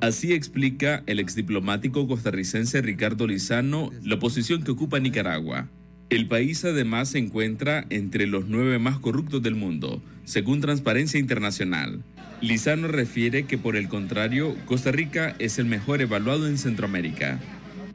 Así 0.00 0.32
explica 0.32 1.02
el 1.06 1.18
exdiplomático 1.18 2.06
costarricense 2.06 2.82
Ricardo 2.82 3.26
Lizano 3.26 3.90
la 4.02 4.18
posición 4.18 4.62
que 4.62 4.72
ocupa 4.72 5.00
Nicaragua. 5.00 5.70
El 6.10 6.28
país 6.28 6.64
además 6.64 7.08
se 7.08 7.18
encuentra 7.18 7.86
entre 7.88 8.26
los 8.26 8.46
nueve 8.46 8.78
más 8.78 8.98
corruptos 8.98 9.42
del 9.42 9.54
mundo, 9.54 10.02
según 10.24 10.60
Transparencia 10.60 11.18
Internacional. 11.18 12.04
Lizano 12.46 12.88
refiere 12.88 13.46
que 13.46 13.58
por 13.58 13.76
el 13.76 13.88
contrario, 13.88 14.56
Costa 14.66 14.92
Rica 14.92 15.34
es 15.38 15.58
el 15.58 15.66
mejor 15.66 16.02
evaluado 16.02 16.46
en 16.48 16.58
Centroamérica. 16.58 17.40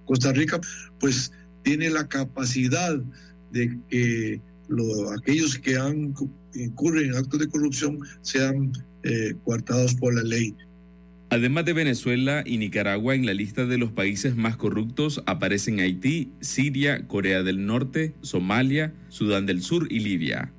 Costa 0.06 0.34
Rica 0.34 0.60
pues 1.00 1.32
tiene 1.64 1.90
la 1.90 2.08
capacidad 2.08 3.00
de 3.52 3.78
que 3.90 4.42
aquellos 5.18 5.58
que 5.58 5.78
han, 5.78 6.14
incurren 6.54 7.10
en 7.10 7.16
actos 7.16 7.40
de 7.40 7.48
corrupción 7.48 8.00
sean 8.22 8.72
eh, 9.04 9.36
coartados 9.44 9.96
por 9.96 10.14
la 10.14 10.24
ley. 10.24 10.56
Además 11.32 11.66
de 11.66 11.74
Venezuela 11.74 12.44
y 12.44 12.58
Nicaragua, 12.58 13.14
en 13.14 13.28
la 13.28 13.36
lista 13.36 13.66
de 13.68 13.78
los 13.78 13.92
países 13.92 14.36
más 14.36 14.58
corruptos 14.58 15.22
aparecen 15.28 15.80
Haití, 15.80 16.32
Siria, 16.42 17.08
Corea 17.08 17.44
del 17.44 17.68
Norte, 17.68 18.16
Somalia, 18.22 18.94
Sudán 19.10 19.46
del 19.46 19.62
Sur 19.62 19.88
y 19.92 20.00
Libia. 20.00 20.52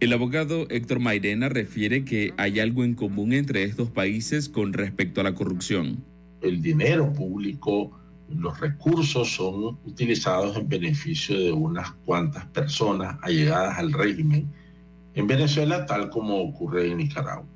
El 0.00 0.12
abogado 0.12 0.68
Héctor 0.70 1.00
Mairena 1.00 1.48
refiere 1.48 2.04
que 2.04 2.32
hay 2.36 2.60
algo 2.60 2.84
en 2.84 2.94
común 2.94 3.32
entre 3.32 3.64
estos 3.64 3.90
países 3.90 4.48
con 4.48 4.72
respecto 4.72 5.20
a 5.20 5.24
la 5.24 5.34
corrupción. 5.34 6.04
El 6.40 6.62
dinero 6.62 7.12
público 7.12 7.98
los 8.28 8.60
recursos 8.60 9.34
son 9.34 9.78
utilizados 9.84 10.56
en 10.56 10.68
beneficio 10.68 11.36
de 11.36 11.50
unas 11.50 11.90
cuantas 12.04 12.44
personas 12.46 13.16
allegadas 13.22 13.76
al 13.78 13.92
régimen 13.92 14.46
en 15.14 15.26
Venezuela, 15.26 15.84
tal 15.86 16.10
como 16.10 16.42
ocurre 16.42 16.92
en 16.92 16.98
Nicaragua. 16.98 17.46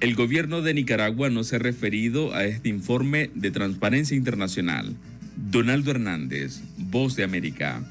El 0.00 0.14
gobierno 0.14 0.62
de 0.62 0.74
Nicaragua 0.74 1.30
no 1.30 1.42
se 1.42 1.56
ha 1.56 1.58
referido 1.58 2.32
a 2.32 2.44
este 2.44 2.68
informe 2.68 3.30
de 3.34 3.50
Transparencia 3.50 4.16
Internacional. 4.16 4.94
Donaldo 5.36 5.90
Hernández, 5.90 6.60
Voz 6.76 7.16
de 7.16 7.24
América. 7.24 7.82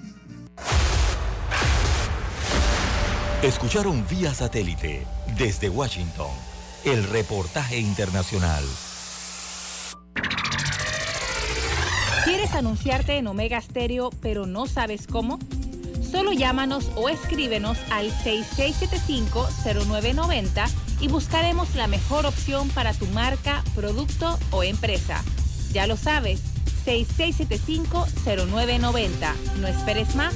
Escucharon 3.43 4.05
vía 4.07 4.33
satélite 4.35 5.05
desde 5.35 5.67
Washington 5.67 6.29
el 6.85 7.03
reportaje 7.05 7.79
internacional. 7.79 8.63
¿Quieres 12.23 12.53
anunciarte 12.53 13.17
en 13.17 13.25
Omega 13.25 13.59
Stereo 13.59 14.11
pero 14.21 14.45
no 14.45 14.67
sabes 14.67 15.07
cómo? 15.07 15.39
Solo 16.03 16.33
llámanos 16.33 16.91
o 16.95 17.09
escríbenos 17.09 17.79
al 17.89 18.11
6675-0990 18.11 20.69
y 20.99 21.07
buscaremos 21.07 21.73
la 21.73 21.87
mejor 21.87 22.27
opción 22.27 22.69
para 22.69 22.93
tu 22.93 23.07
marca, 23.07 23.63
producto 23.73 24.37
o 24.51 24.61
empresa. 24.61 25.23
Ya 25.73 25.87
lo 25.87 25.97
sabes, 25.97 26.41
6675-0990. 26.85 29.33
No 29.59 29.67
esperes 29.67 30.15
más. 30.15 30.35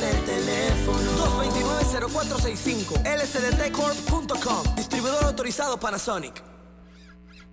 Del 0.00 0.24
teléfono. 0.24 1.10
229-0465 1.40 3.02
lsdtcorp.com 3.02 4.76
Distribuidor 4.76 5.24
autorizado 5.24 5.80
Panasonic. 5.80 6.42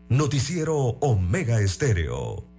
Noticiero 0.10 0.76
Omega 1.00 1.62
Estéreo. 1.62 2.53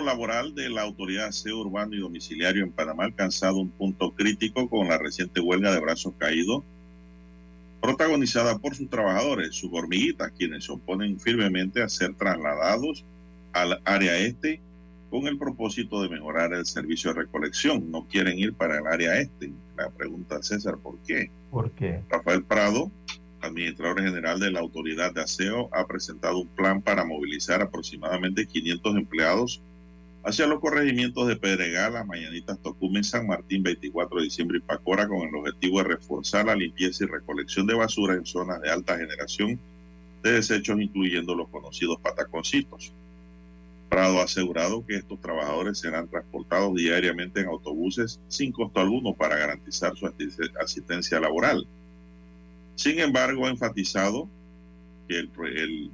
Laboral 0.00 0.54
de 0.54 0.68
la 0.68 0.82
Autoridad 0.82 1.24
de 1.24 1.28
Aseo 1.28 1.58
Urbano 1.58 1.94
y 1.94 2.00
Domiciliario 2.00 2.64
en 2.64 2.72
Panamá 2.72 3.04
ha 3.04 3.06
alcanzado 3.06 3.58
un 3.58 3.70
punto 3.70 4.12
crítico 4.12 4.68
con 4.68 4.88
la 4.88 4.98
reciente 4.98 5.40
huelga 5.40 5.72
de 5.72 5.80
brazos 5.80 6.14
caídos 6.18 6.62
protagonizada 7.80 8.58
por 8.58 8.74
sus 8.74 8.90
trabajadores, 8.90 9.54
sus 9.54 9.70
hormiguitas, 9.72 10.32
quienes 10.36 10.64
se 10.64 10.72
oponen 10.72 11.18
firmemente 11.18 11.82
a 11.82 11.88
ser 11.88 12.14
trasladados 12.14 13.04
al 13.52 13.80
área 13.84 14.18
este 14.18 14.60
con 15.10 15.26
el 15.26 15.38
propósito 15.38 16.02
de 16.02 16.08
mejorar 16.08 16.52
el 16.52 16.66
servicio 16.66 17.12
de 17.12 17.22
recolección. 17.22 17.90
No 17.90 18.06
quieren 18.06 18.38
ir 18.38 18.54
para 18.54 18.78
el 18.78 18.86
área 18.86 19.18
este. 19.18 19.50
La 19.76 19.90
pregunta 19.90 20.42
César, 20.42 20.76
¿por 20.78 20.98
qué? 20.98 21.30
¿Por 21.50 21.70
qué? 21.72 22.00
Rafael 22.08 22.44
Prado, 22.44 22.92
administrador 23.40 24.02
general 24.02 24.38
de 24.38 24.52
la 24.52 24.60
Autoridad 24.60 25.12
de 25.12 25.22
Aseo, 25.22 25.68
ha 25.72 25.86
presentado 25.86 26.38
un 26.38 26.48
plan 26.48 26.80
para 26.82 27.04
movilizar 27.04 27.60
aproximadamente 27.62 28.46
500 28.46 28.96
empleados 28.96 29.62
hacia 30.22 30.46
los 30.46 30.60
corregimientos 30.60 31.26
de 31.28 31.36
Pedregal, 31.36 31.94
Las 31.94 32.06
Mañanitas, 32.06 32.58
Tocumen, 32.58 33.04
San 33.04 33.26
Martín, 33.26 33.62
24 33.62 34.18
de 34.18 34.24
diciembre 34.24 34.58
y 34.58 34.60
Pacora, 34.60 35.08
con 35.08 35.26
el 35.26 35.34
objetivo 35.34 35.78
de 35.78 35.88
reforzar 35.88 36.46
la 36.46 36.54
limpieza 36.54 37.04
y 37.04 37.06
recolección 37.06 37.66
de 37.66 37.74
basura 37.74 38.14
en 38.14 38.26
zonas 38.26 38.60
de 38.60 38.70
alta 38.70 38.98
generación 38.98 39.58
de 40.22 40.32
desechos, 40.32 40.80
incluyendo 40.80 41.34
los 41.34 41.48
conocidos 41.48 41.98
pataconcitos. 42.00 42.92
Prado 43.88 44.20
ha 44.20 44.24
asegurado 44.24 44.86
que 44.86 44.96
estos 44.96 45.20
trabajadores 45.20 45.78
serán 45.78 46.06
transportados 46.06 46.74
diariamente 46.74 47.40
en 47.40 47.48
autobuses 47.48 48.20
sin 48.28 48.52
costo 48.52 48.80
alguno 48.80 49.14
para 49.14 49.36
garantizar 49.36 49.96
su 49.96 50.08
asistencia 50.60 51.18
laboral. 51.18 51.66
Sin 52.76 53.00
embargo, 53.00 53.46
ha 53.46 53.50
enfatizado 53.50 54.28
que 55.08 55.18
el, 55.18 55.30
el 55.56 55.90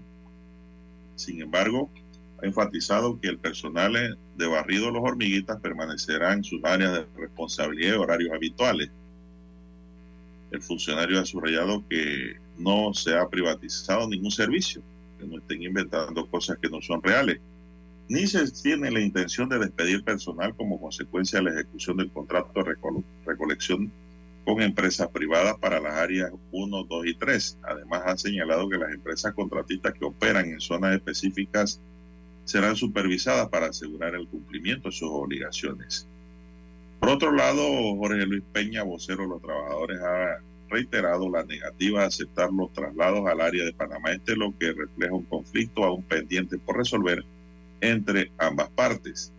sin 1.14 1.40
embargo, 1.40 1.90
ha 2.42 2.46
enfatizado 2.46 3.18
que 3.20 3.28
el 3.28 3.38
personal 3.38 4.18
de 4.36 4.46
barrido 4.46 4.90
Los 4.90 5.02
Hormiguitas 5.02 5.60
permanecerá 5.60 6.32
en 6.32 6.44
sus 6.44 6.62
áreas 6.64 6.92
de 6.92 7.06
responsabilidad 7.16 7.94
y 7.94 7.98
horarios 7.98 8.34
habituales. 8.34 8.90
El 10.50 10.62
funcionario 10.62 11.20
ha 11.20 11.24
subrayado 11.24 11.82
que 11.88 12.36
no 12.58 12.92
se 12.94 13.16
ha 13.16 13.28
privatizado 13.28 14.08
ningún 14.08 14.30
servicio, 14.30 14.82
que 15.18 15.26
no 15.26 15.38
estén 15.38 15.62
inventando 15.62 16.26
cosas 16.26 16.58
que 16.58 16.68
no 16.68 16.80
son 16.80 17.02
reales, 17.02 17.40
ni 18.08 18.26
se 18.26 18.50
tiene 18.52 18.90
la 18.90 19.00
intención 19.00 19.48
de 19.48 19.58
despedir 19.58 20.04
personal 20.04 20.54
como 20.54 20.80
consecuencia 20.80 21.38
de 21.38 21.46
la 21.46 21.52
ejecución 21.52 21.96
del 21.96 22.10
contrato 22.10 22.52
de 22.54 22.62
recole 22.62 23.02
recolección 23.24 23.90
con 24.44 24.62
empresas 24.62 25.08
privadas 25.08 25.56
para 25.58 25.80
las 25.80 25.94
áreas 25.94 26.30
1, 26.52 26.84
2 26.84 27.06
y 27.06 27.14
3. 27.14 27.58
Además, 27.62 28.02
ha 28.04 28.16
señalado 28.16 28.68
que 28.68 28.78
las 28.78 28.92
empresas 28.92 29.34
contratistas 29.34 29.92
que 29.94 30.04
operan 30.04 30.46
en 30.46 30.60
zonas 30.60 30.94
específicas 30.94 31.80
serán 32.46 32.76
supervisadas 32.76 33.48
para 33.48 33.66
asegurar 33.66 34.14
el 34.14 34.26
cumplimiento 34.28 34.88
de 34.88 34.94
sus 34.94 35.10
obligaciones. 35.10 36.06
Por 37.00 37.10
otro 37.10 37.32
lado, 37.32 37.60
Jorge 37.96 38.24
Luis 38.24 38.42
Peña, 38.52 38.84
vocero 38.84 39.24
de 39.24 39.28
los 39.28 39.42
trabajadores, 39.42 40.00
ha 40.00 40.38
reiterado 40.70 41.28
la 41.28 41.44
negativa 41.44 42.00
de 42.00 42.06
aceptar 42.06 42.50
los 42.52 42.72
traslados 42.72 43.26
al 43.26 43.40
área 43.40 43.64
de 43.64 43.72
Panamá 43.72 44.12
Este, 44.12 44.36
lo 44.36 44.56
que 44.58 44.72
refleja 44.72 45.12
un 45.12 45.24
conflicto 45.24 45.84
aún 45.84 46.02
pendiente 46.02 46.56
por 46.56 46.76
resolver 46.78 47.24
entre 47.80 48.30
ambas 48.38 48.70
partes. 48.70 49.32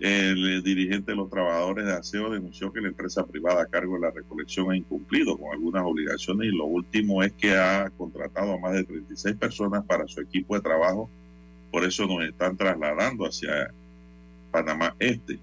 El 0.00 0.62
dirigente 0.62 1.12
de 1.12 1.16
los 1.16 1.30
trabajadores 1.30 1.84
de 1.84 1.92
aseo 1.92 2.30
denunció 2.30 2.72
que 2.72 2.80
la 2.80 2.88
empresa 2.88 3.24
privada 3.26 3.62
a 3.62 3.66
cargo 3.66 3.94
de 3.94 4.00
la 4.00 4.10
recolección 4.10 4.70
ha 4.70 4.76
incumplido 4.76 5.36
con 5.38 5.52
algunas 5.52 5.84
obligaciones 5.84 6.48
y 6.48 6.56
lo 6.56 6.64
último 6.64 7.22
es 7.22 7.32
que 7.32 7.56
ha 7.56 7.90
contratado 7.96 8.54
a 8.54 8.58
más 8.58 8.72
de 8.72 8.84
36 8.84 9.36
personas 9.36 9.84
para 9.84 10.08
su 10.08 10.20
equipo 10.20 10.54
de 10.54 10.62
trabajo 10.62 11.08
por 11.74 11.84
eso 11.84 12.06
nos 12.06 12.24
están 12.24 12.56
trasladando 12.56 13.26
hacia 13.26 13.68
Panamá 14.52 14.94
Este. 15.00 15.40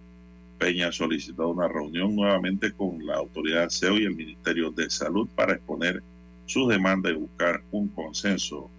Peña 0.57 0.87
ha 0.87 0.91
solicitado 0.93 1.49
una 1.49 1.67
reunión 1.67 2.15
nuevamente 2.15 2.71
con 2.71 3.05
la 3.05 3.15
autoridad 3.15 3.67
SEO 3.67 3.97
y 3.97 4.05
el 4.05 4.15
Ministerio 4.15 4.71
de 4.71 4.89
Salud 4.89 5.27
para 5.35 5.55
exponer 5.55 6.01
sus 6.45 6.69
demandas 6.69 7.11
y 7.11 7.15
buscar 7.15 7.61
un 7.71 7.89
consenso. 7.89 8.69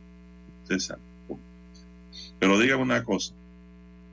César. 0.65 0.97
Pero 2.39 2.59
dígame 2.59 2.85
una 2.85 3.05
cosa. 3.05 3.35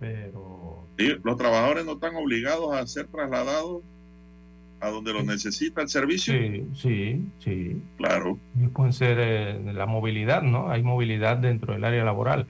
Pero... 0.02 0.84
Los 1.24 1.38
trabajadores 1.38 1.86
no 1.86 1.94
están 1.94 2.18
obligados 2.18 2.76
a 2.76 2.86
ser 2.88 3.08
trasladados 3.08 3.84
a 4.82 4.90
donde 4.90 5.14
los 5.14 5.24
necesita 5.24 5.82
el 5.82 5.88
servicio. 5.88 6.34
Sí, 6.34 6.66
sí, 6.76 7.26
sí. 7.40 7.82
Claro. 7.96 8.38
Y 8.62 8.68
pueden 8.68 8.92
ser 8.92 9.18
eh, 9.18 9.74
la 9.74 9.86
movilidad, 9.86 10.42
¿no? 10.42 10.70
Hay 10.70 10.84
movilidad 10.84 11.38
dentro 11.38 11.72
del 11.72 11.86
área 11.86 12.04
laboral. 12.04 12.46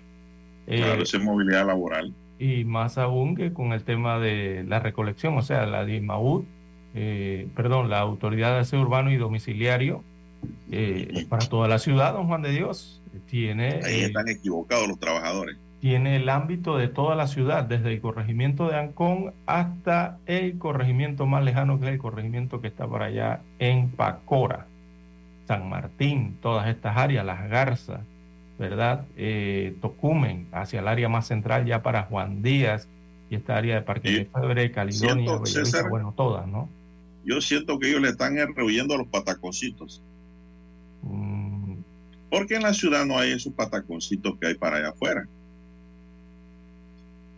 Claro, 0.70 1.00
Eh, 1.00 1.04
esa 1.04 1.18
es 1.18 1.24
movilidad 1.24 1.66
laboral. 1.66 2.14
y 2.38 2.64
más 2.64 2.98
aún 2.98 3.36
que 3.36 3.52
con 3.54 3.74
el 3.74 3.84
tema 3.84 4.20
de 4.20 4.64
la 4.68 4.80
recolección, 4.80 5.38
o 5.38 5.42
sea, 5.42 5.66
la 5.66 5.84
DIMAUD, 5.84 6.44
eh, 6.96 7.48
perdón, 7.56 7.90
la 7.90 8.00
Autoridad 8.00 8.54
de 8.54 8.60
Aseo 8.60 8.82
Urbano 8.82 9.12
y 9.12 9.18
Domiciliario 9.18 10.04
eh, 10.72 11.26
para 11.30 11.46
toda 11.48 11.68
la 11.68 11.80
ciudad, 11.80 12.14
don 12.14 12.28
Juan 12.28 12.42
de 12.42 12.52
Dios, 12.52 13.02
tiene, 13.30 13.82
Ahí 13.84 14.02
están 14.02 14.28
equivocados 14.30 14.88
los 14.88 15.00
trabajadores. 15.00 15.58
tiene 15.82 16.16
el 16.16 16.30
ámbito 16.30 16.78
de 16.78 16.88
toda 16.88 17.16
la 17.16 17.28
ciudad, 17.28 17.64
desde 17.66 17.92
el 17.94 18.00
corregimiento 18.02 18.70
de 18.70 18.78
Ancón 18.78 19.34
hasta 19.46 20.18
el 20.28 20.58
corregimiento 20.58 21.26
más 21.26 21.44
lejano, 21.44 21.80
que 21.80 21.88
es 21.88 21.92
el 21.94 21.98
corregimiento 22.00 22.62
que 22.62 22.68
está 22.68 22.88
por 22.88 23.02
allá 23.04 23.42
en 23.60 23.90
Pacora, 23.90 24.68
San 25.48 25.68
Martín, 25.70 26.38
todas 26.42 26.68
estas 26.70 26.96
áreas, 26.96 27.26
Las 27.26 27.50
Garzas, 27.50 28.02
¿verdad? 28.60 29.06
Eh, 29.16 29.76
Tocumen, 29.82 30.48
hacia 30.52 30.82
el 30.82 30.88
área 30.88 31.08
más 31.08 31.26
central, 31.26 31.66
ya 31.66 31.82
para 31.82 32.04
Juan 32.04 32.44
Díaz, 32.44 32.88
y 33.30 33.36
esta 33.36 33.58
área 33.58 33.76
de 33.76 33.82
Parque 33.82 34.12
de 34.12 34.26
Febre, 34.26 34.72
Caledonia, 34.72 35.40
bueno, 35.90 36.14
todas, 36.16 36.46
¿no? 36.46 36.70
Yo 37.24 37.42
siento 37.42 37.80
que 37.80 37.90
ellos 37.90 38.02
le 38.02 38.10
están 38.10 38.36
rehuyendo 38.56 38.96
a 38.96 38.98
los 38.98 39.08
pataconcitos. 39.08 40.02
Mm. 41.04 41.76
Porque 42.30 42.56
en 42.56 42.64
la 42.64 42.74
ciudad 42.74 43.06
no 43.06 43.18
hay 43.18 43.32
esos 43.32 43.54
pataconcitos 43.54 44.38
que 44.40 44.48
hay 44.48 44.56
para 44.56 44.78
allá 44.78 44.90
afuera. 44.90 45.28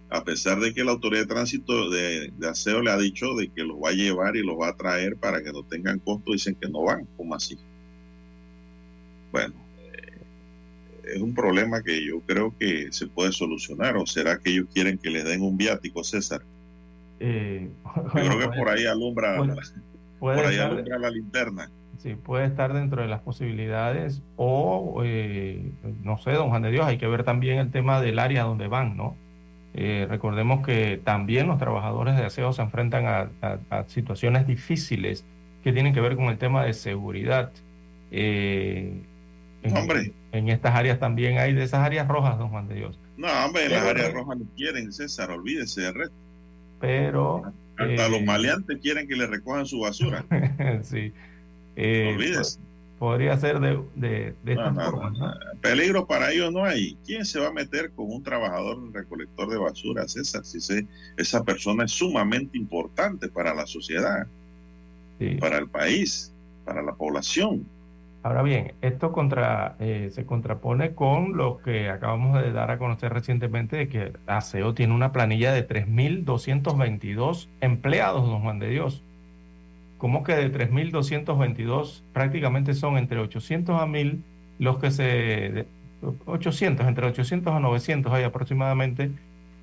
A 0.10 0.24
pesar 0.24 0.60
de 0.60 0.74
que 0.74 0.84
la 0.84 0.92
autoridad 0.92 1.22
de 1.22 1.28
tránsito 1.28 1.90
de, 1.90 2.34
aseo 2.50 2.82
le 2.82 2.92
ha 2.92 2.98
dicho 2.98 3.34
de 3.36 3.50
que 3.50 3.64
los 3.64 3.78
va 3.78 3.90
a 3.90 3.94
llevar 3.94 4.36
y 4.36 4.44
los 4.44 4.60
va 4.60 4.70
a 4.70 4.76
traer 4.76 5.16
para 5.18 5.42
que 5.42 5.54
no 5.54 5.64
tengan 5.64 6.00
costo, 6.00 6.34
dicen 6.34 6.56
que 6.56 6.68
no 6.68 6.84
van. 6.84 7.08
¿Cómo 7.16 7.36
así? 7.36 7.58
Bueno, 9.32 9.54
es 11.14 11.22
un 11.22 11.34
problema 11.34 11.82
que 11.82 12.06
yo 12.06 12.22
creo 12.22 12.54
que 12.58 12.92
se 12.92 13.08
puede 13.08 13.32
solucionar. 13.32 13.98
¿O 13.98 14.06
será 14.06 14.38
que 14.38 14.52
ellos 14.52 14.68
quieren 14.74 14.98
que 14.98 15.10
les 15.10 15.26
den 15.26 15.42
un 15.42 15.58
viático, 15.58 16.04
César? 16.04 16.42
Eh, 17.20 17.70
Yo 17.96 18.04
creo 18.12 18.40
que 18.40 18.58
por 18.58 18.70
ahí 18.70 18.86
alumbra, 18.86 19.38
por 20.20 20.46
ahí 20.46 20.58
alumbra 20.58 20.98
la 20.98 21.10
linterna. 21.10 21.70
Sí, 22.00 22.16
puede 22.16 22.46
estar 22.46 22.74
dentro 22.74 23.04
de 23.04 23.08
las 23.08 23.22
posibilidades 23.22 24.24
o, 24.36 25.04
eh, 25.06 25.72
no 26.04 26.18
sé, 26.18 26.32
don 26.32 26.50
Juan 26.50 26.64
de 26.64 26.72
Dios, 26.72 26.86
hay 26.88 26.98
que 26.98 27.06
ver 27.06 27.24
también 27.24 27.60
el 27.60 27.70
tema 27.70 28.02
del 28.02 28.18
área 28.18 28.44
donde 28.44 28.68
van, 28.68 28.98
¿no? 28.98 29.16
Eh, 29.76 30.08
recordemos 30.10 30.66
que 30.66 31.00
también 31.04 31.48
los 31.48 31.60
trabajadores 31.60 32.18
de 32.18 32.26
aseo 32.26 32.54
se 32.54 32.64
enfrentan 32.64 33.06
a, 33.06 33.84
situaciones 33.88 34.48
difíciles 34.48 35.24
que 35.64 35.72
tienen 35.72 35.94
que 35.94 36.02
ver 36.02 36.16
con 36.16 36.26
el 36.26 36.40
tema 36.40 36.66
de 36.66 36.74
seguridad. 36.74 37.52
En, 39.64 39.78
hombre. 39.78 40.14
En 40.32 40.50
estas 40.50 40.76
áreas 40.76 41.00
también 41.00 41.38
hay 41.38 41.54
de 41.54 41.64
esas 41.64 41.82
áreas 41.82 42.08
rojas, 42.08 42.38
don 42.38 42.50
Juan 42.50 42.68
de 42.68 42.76
Dios. 42.76 43.00
No, 43.18 43.28
hombre, 43.46 43.66
en 43.66 43.72
las 43.72 43.84
áreas 43.84 44.14
rojas 44.14 44.38
no 44.38 44.46
quieren, 44.56 44.92
César, 44.92 45.32
olvídese 45.32 45.82
de 45.82 45.92
resto 45.92 46.16
pero... 46.82 47.54
Hasta 47.78 48.10
los 48.10 48.20
eh, 48.20 48.26
maleantes 48.26 48.80
quieren 48.80 49.08
que 49.08 49.16
le 49.16 49.26
recojan 49.26 49.66
su 49.66 49.80
basura. 49.80 50.26
sí. 50.84 51.14
Eh, 51.76 52.14
Olvídese. 52.14 52.60
Podría 53.00 53.36
ser 53.38 53.60
de, 53.60 53.82
de, 53.96 54.36
esta 54.46 54.72
forma. 54.74 55.40
Peligro 55.62 56.06
para 56.06 56.32
ellos 56.32 56.54
no 56.54 56.64
hay. 56.64 56.96
¿Quién 57.06 57.26
se 57.26 57.40
va 57.40 57.48
a 57.48 57.52
meter 57.52 57.90
con 57.92 58.12
un 58.12 58.22
trabajador 58.22 58.78
recolector 58.94 59.50
de 59.50 59.58
basura, 59.58 60.08
César? 60.08 60.46
Si 60.46 60.60
esa 61.18 61.44
persona 61.44 61.86
es 61.86 61.92
sumamente 61.92 62.56
importante 62.60 63.28
para 63.28 63.56
la 63.56 63.66
sociedad, 63.66 64.28
para 65.40 65.58
el 65.58 65.68
país, 65.68 66.32
para 66.64 66.84
la 66.84 66.94
población. 66.94 67.66
Ahora 68.24 68.44
bien, 68.44 68.74
esto 68.82 69.12
contra, 69.12 69.76
eh, 69.80 70.10
se 70.12 70.26
contrapone 70.28 70.94
con 70.94 71.36
lo 71.38 71.58
que 71.58 71.90
acabamos 71.90 72.42
de 72.42 72.52
dar 72.52 72.70
a 72.70 72.78
conocer 72.78 73.12
recientemente 73.12 73.78
de 73.78 73.90
que 73.90 74.14
ASEO 74.28 74.76
tiene 74.76 74.94
una 74.94 75.12
planilla 75.12 75.52
de 75.52 75.68
3.222 75.68 77.48
empleados, 77.62 78.28
don 78.28 78.42
Juan 78.42 78.60
de 78.60 78.70
Dios. 78.70 79.04
¿Cómo 79.98 80.24
que 80.24 80.36
de 80.36 80.52
3.222 80.52 82.04
prácticamente 82.14 82.76
son 82.76 82.98
entre 82.98 83.20
800 83.20 83.82
a 83.82 83.86
1.000 83.88 84.22
los 84.60 84.78
que 84.78 84.92
se... 84.92 85.66
800, 86.26 86.88
entre 86.88 87.08
800 87.08 87.54
a 87.54 87.60
900 87.60 88.12
hay 88.12 88.24
aproximadamente 88.24 89.12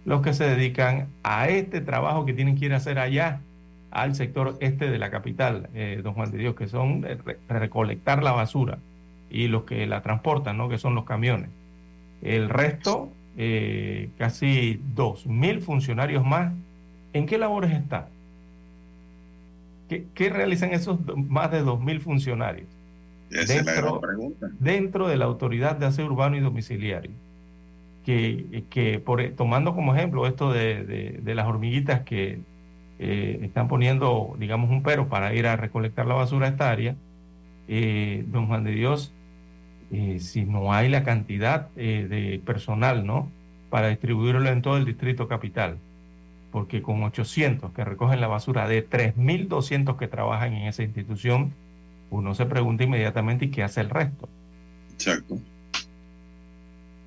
los 0.04 0.22
que 0.22 0.32
se 0.32 0.44
dedican 0.44 1.08
a 1.22 1.48
este 1.48 1.80
trabajo 1.80 2.24
que 2.24 2.32
tienen 2.32 2.56
que 2.56 2.66
ir 2.66 2.74
a 2.74 2.76
hacer 2.76 2.98
allá 2.98 3.40
al 3.90 4.14
sector 4.14 4.56
este 4.60 4.90
de 4.90 4.98
la 4.98 5.10
capital, 5.10 5.68
eh, 5.74 6.00
don 6.02 6.14
Juan 6.14 6.30
de 6.30 6.38
Dios, 6.38 6.54
que 6.54 6.68
son 6.68 7.06
recolectar 7.48 8.22
la 8.22 8.32
basura 8.32 8.78
y 9.30 9.48
los 9.48 9.64
que 9.64 9.86
la 9.86 10.02
transportan, 10.02 10.56
¿no? 10.56 10.68
que 10.68 10.78
son 10.78 10.94
los 10.94 11.04
camiones. 11.04 11.48
El 12.22 12.48
resto, 12.48 13.10
eh, 13.36 14.10
casi 14.18 14.80
2.000 14.94 15.60
funcionarios 15.60 16.24
más, 16.24 16.52
¿en 17.12 17.26
qué 17.26 17.38
labores 17.38 17.72
están? 17.72 18.06
¿Qué, 19.88 20.28
realizan 20.28 20.72
esos 20.72 20.98
más 21.16 21.50
de 21.50 21.64
2.000 21.64 22.00
funcionarios? 22.00 22.66
dentro, 23.30 24.00
dentro 24.58 25.06
de 25.08 25.16
la 25.16 25.26
autoridad 25.26 25.76
de 25.76 25.86
aseo 25.86 26.06
urbano 26.06 26.36
y 26.36 26.40
domiciliario. 26.40 27.10
Que, 28.04 28.64
que 28.70 28.98
por, 29.00 29.22
tomando 29.30 29.74
como 29.74 29.94
ejemplo 29.94 30.26
esto 30.26 30.50
de 30.50 31.20
las 31.34 31.46
hormiguitas 31.46 32.02
que 32.02 32.40
eh, 32.98 33.38
están 33.42 33.68
poniendo, 33.68 34.34
digamos, 34.38 34.70
un 34.70 34.82
pero 34.82 35.08
para 35.08 35.32
ir 35.32 35.46
a 35.46 35.56
recolectar 35.56 36.06
la 36.06 36.14
basura 36.14 36.46
a 36.46 36.50
esta 36.50 36.70
área, 36.70 36.96
eh, 37.68 38.24
don 38.26 38.48
Juan 38.48 38.64
de 38.64 38.72
Dios, 38.72 39.12
eh, 39.92 40.18
si 40.18 40.44
no 40.44 40.72
hay 40.72 40.88
la 40.88 41.04
cantidad 41.04 41.70
de 41.70 42.42
personal, 42.44 43.06
¿no? 43.06 43.30
Para 43.70 43.88
distribuirlo 43.88 44.48
en 44.50 44.62
todo 44.62 44.76
el 44.76 44.84
distrito 44.84 45.28
capital, 45.28 45.78
porque 46.50 46.82
con 46.82 47.02
800 47.04 47.72
que 47.72 47.84
recogen 47.84 48.20
la 48.20 48.26
basura 48.26 48.66
de 48.66 48.86
3.200 48.88 49.96
que 49.96 50.08
trabajan 50.08 50.54
en 50.54 50.66
esa 50.66 50.82
institución, 50.82 51.52
uno 52.10 52.34
se 52.34 52.46
pregunta 52.46 52.84
inmediatamente 52.84 53.44
¿y 53.44 53.50
qué 53.50 53.62
hace 53.62 53.80
el 53.80 53.90
resto? 53.90 54.28
Exacto. 54.94 55.38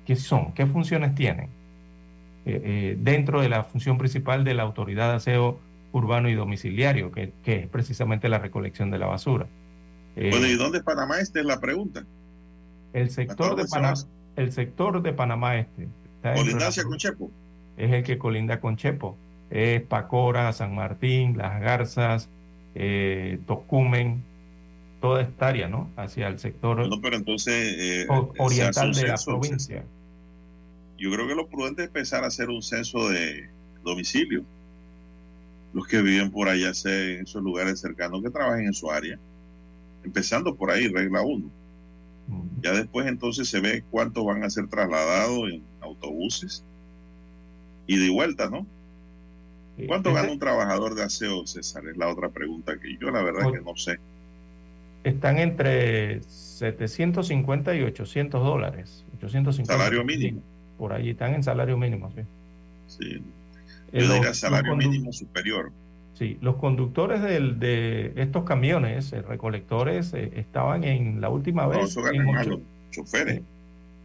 ¿Qué 0.06 0.16
son? 0.16 0.52
¿Qué 0.52 0.66
funciones 0.66 1.14
tienen? 1.14 1.48
dentro 2.44 3.40
de 3.40 3.48
la 3.48 3.62
función 3.62 3.98
principal 3.98 4.42
de 4.42 4.54
la 4.54 4.64
autoridad 4.64 5.10
de 5.10 5.14
aseo 5.14 5.60
urbano 5.92 6.28
y 6.28 6.34
domiciliario, 6.34 7.12
que, 7.12 7.32
es 7.44 7.68
precisamente 7.68 8.28
la 8.28 8.38
recolección 8.38 8.90
de 8.90 8.98
la 8.98 9.06
basura. 9.06 9.46
bueno, 10.16 10.46
¿y 10.46 10.52
eh, 10.52 10.56
dónde 10.56 10.78
es 10.78 10.84
Panamá 10.84 11.20
Este 11.20 11.40
es 11.40 11.46
la 11.46 11.60
pregunta? 11.60 12.04
El 12.92 13.10
sector, 13.10 13.56
de 13.56 13.64
Panamá, 13.64 13.94
el 14.36 14.52
sector 14.52 15.02
de 15.02 15.12
Panamá 15.12 15.56
Este. 15.58 15.88
¿Colindancia 16.22 16.84
con 16.84 16.98
Chepo? 16.98 17.30
Es 17.76 17.92
el 17.92 18.02
que 18.02 18.18
colinda 18.18 18.60
con 18.60 18.76
Chepo. 18.76 19.16
Es 19.50 19.82
Pacora, 19.82 20.52
San 20.52 20.74
Martín, 20.74 21.36
Las 21.36 21.60
Garzas, 21.60 22.28
eh, 22.74 23.38
Tocumen, 23.46 24.22
toda 25.00 25.22
esta 25.22 25.48
área, 25.48 25.68
¿no? 25.68 25.90
Hacia 25.96 26.28
el 26.28 26.38
sector 26.38 26.86
no, 26.88 27.00
pero 27.00 27.16
entonces, 27.16 27.74
eh, 27.78 28.06
oriental 28.38 28.94
de 28.94 29.08
la 29.08 29.16
provincia. 29.24 29.84
Yo 30.96 31.10
creo 31.10 31.26
que 31.26 31.34
lo 31.34 31.48
prudente 31.48 31.82
es 31.82 31.88
empezar 31.88 32.24
a 32.24 32.28
hacer 32.28 32.48
un 32.48 32.62
censo 32.62 33.08
de 33.08 33.50
domicilio 33.82 34.44
los 35.72 35.86
que 35.86 36.02
viven 36.02 36.30
por 36.30 36.48
allá 36.48 36.72
en 36.84 37.22
esos 37.22 37.42
lugares 37.42 37.80
cercanos 37.80 38.22
que 38.22 38.30
trabajen 38.30 38.66
en 38.66 38.74
su 38.74 38.90
área. 38.90 39.18
Empezando 40.04 40.54
por 40.54 40.70
ahí, 40.70 40.88
regla 40.88 41.22
uno. 41.22 41.50
Ya 42.60 42.72
después 42.72 43.06
entonces 43.06 43.48
se 43.48 43.60
ve 43.60 43.84
cuántos 43.90 44.24
van 44.24 44.44
a 44.44 44.50
ser 44.50 44.68
trasladados 44.68 45.50
en 45.50 45.62
autobuses 45.80 46.64
y 47.86 47.98
de 47.98 48.10
vuelta, 48.10 48.48
¿no? 48.48 48.66
¿Cuánto 49.86 50.12
gana 50.12 50.30
un 50.30 50.38
trabajador 50.38 50.94
de 50.94 51.02
aseo, 51.02 51.46
César? 51.46 51.86
Es 51.88 51.96
la 51.96 52.08
otra 52.08 52.28
pregunta 52.28 52.78
que 52.78 52.96
yo 52.98 53.10
la 53.10 53.22
verdad 53.22 53.50
que 53.50 53.60
no 53.60 53.76
sé. 53.76 53.98
Están 55.02 55.38
entre 55.38 56.22
750 56.22 57.74
y 57.74 57.82
800 57.82 58.44
dólares. 58.44 59.04
850 59.16 59.72
salario 59.72 60.04
mínimo. 60.04 60.42
Por 60.78 60.92
allí 60.92 61.10
están 61.10 61.34
en 61.34 61.42
salario 61.42 61.76
mínimo, 61.76 62.12
sí. 62.14 62.22
Sí, 62.86 63.22
yo 63.92 64.34
salario 64.34 64.74
mínimo 64.76 65.12
superior. 65.12 65.72
Sí, 66.14 66.38
los 66.40 66.56
conductores 66.56 67.22
de 67.22 68.12
estos 68.16 68.44
camiones, 68.44 69.12
eh, 69.12 69.22
recolectores, 69.22 70.12
eh, 70.14 70.32
estaban 70.36 70.84
en 70.84 71.20
la 71.20 71.28
última 71.28 71.66
vez. 71.66 71.96
choferes. 72.90 73.40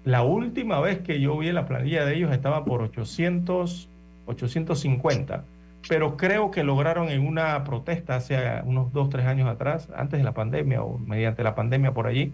La 0.05 0.23
última 0.23 0.79
vez 0.79 0.99
que 0.99 1.19
yo 1.19 1.37
vi 1.37 1.51
la 1.51 1.65
planilla 1.65 2.05
de 2.05 2.15
ellos 2.15 2.31
estaba 2.31 2.63
por 2.63 2.81
800, 2.81 3.89
850, 4.25 5.43
pero 5.89 6.15
creo 6.15 6.49
que 6.49 6.63
lograron 6.63 7.09
en 7.09 7.27
una 7.27 7.61
protesta 7.65 8.15
hace 8.15 8.37
unos 8.63 8.93
dos, 8.93 9.09
tres 9.09 9.25
años 9.25 9.49
atrás, 9.49 9.89
antes 9.95 10.17
de 10.19 10.23
la 10.23 10.33
pandemia 10.33 10.81
o 10.81 10.97
mediante 10.97 11.43
la 11.43 11.55
pandemia 11.55 11.93
por 11.93 12.07
allí, 12.07 12.31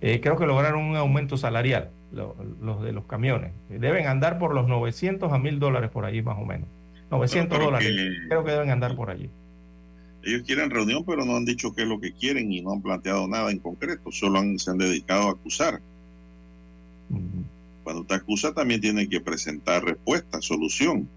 eh, 0.00 0.20
creo 0.20 0.36
que 0.36 0.46
lograron 0.46 0.84
un 0.84 0.96
aumento 0.96 1.36
salarial, 1.38 1.90
los 2.12 2.82
de 2.82 2.92
los 2.92 3.06
camiones. 3.06 3.52
Deben 3.68 4.06
andar 4.06 4.38
por 4.38 4.54
los 4.54 4.68
900 4.68 5.32
a 5.32 5.38
1000 5.38 5.58
dólares 5.58 5.90
por 5.90 6.04
allí 6.04 6.22
más 6.22 6.38
o 6.38 6.44
menos. 6.44 6.68
900 7.10 7.58
dólares. 7.58 7.90
Creo 8.28 8.44
que 8.44 8.50
deben 8.50 8.70
andar 8.70 8.94
por 8.96 9.10
allí. 9.10 9.30
Ellos 10.22 10.42
quieren 10.46 10.70
reunión, 10.70 11.04
pero 11.04 11.24
no 11.24 11.36
han 11.36 11.44
dicho 11.44 11.74
qué 11.74 11.82
es 11.82 11.88
lo 11.88 12.00
que 12.00 12.12
quieren 12.12 12.52
y 12.52 12.60
no 12.60 12.72
han 12.72 12.82
planteado 12.82 13.26
nada 13.28 13.50
en 13.50 13.58
concreto. 13.58 14.10
Solo 14.12 14.42
se 14.58 14.70
han 14.70 14.78
dedicado 14.78 15.28
a 15.28 15.32
acusar. 15.32 15.80
Cuando 17.84 18.04
te 18.04 18.14
acusa, 18.14 18.52
también 18.52 18.80
tiene 18.80 19.08
que 19.08 19.20
presentar 19.20 19.84
respuesta, 19.84 20.42
solución. 20.42 21.08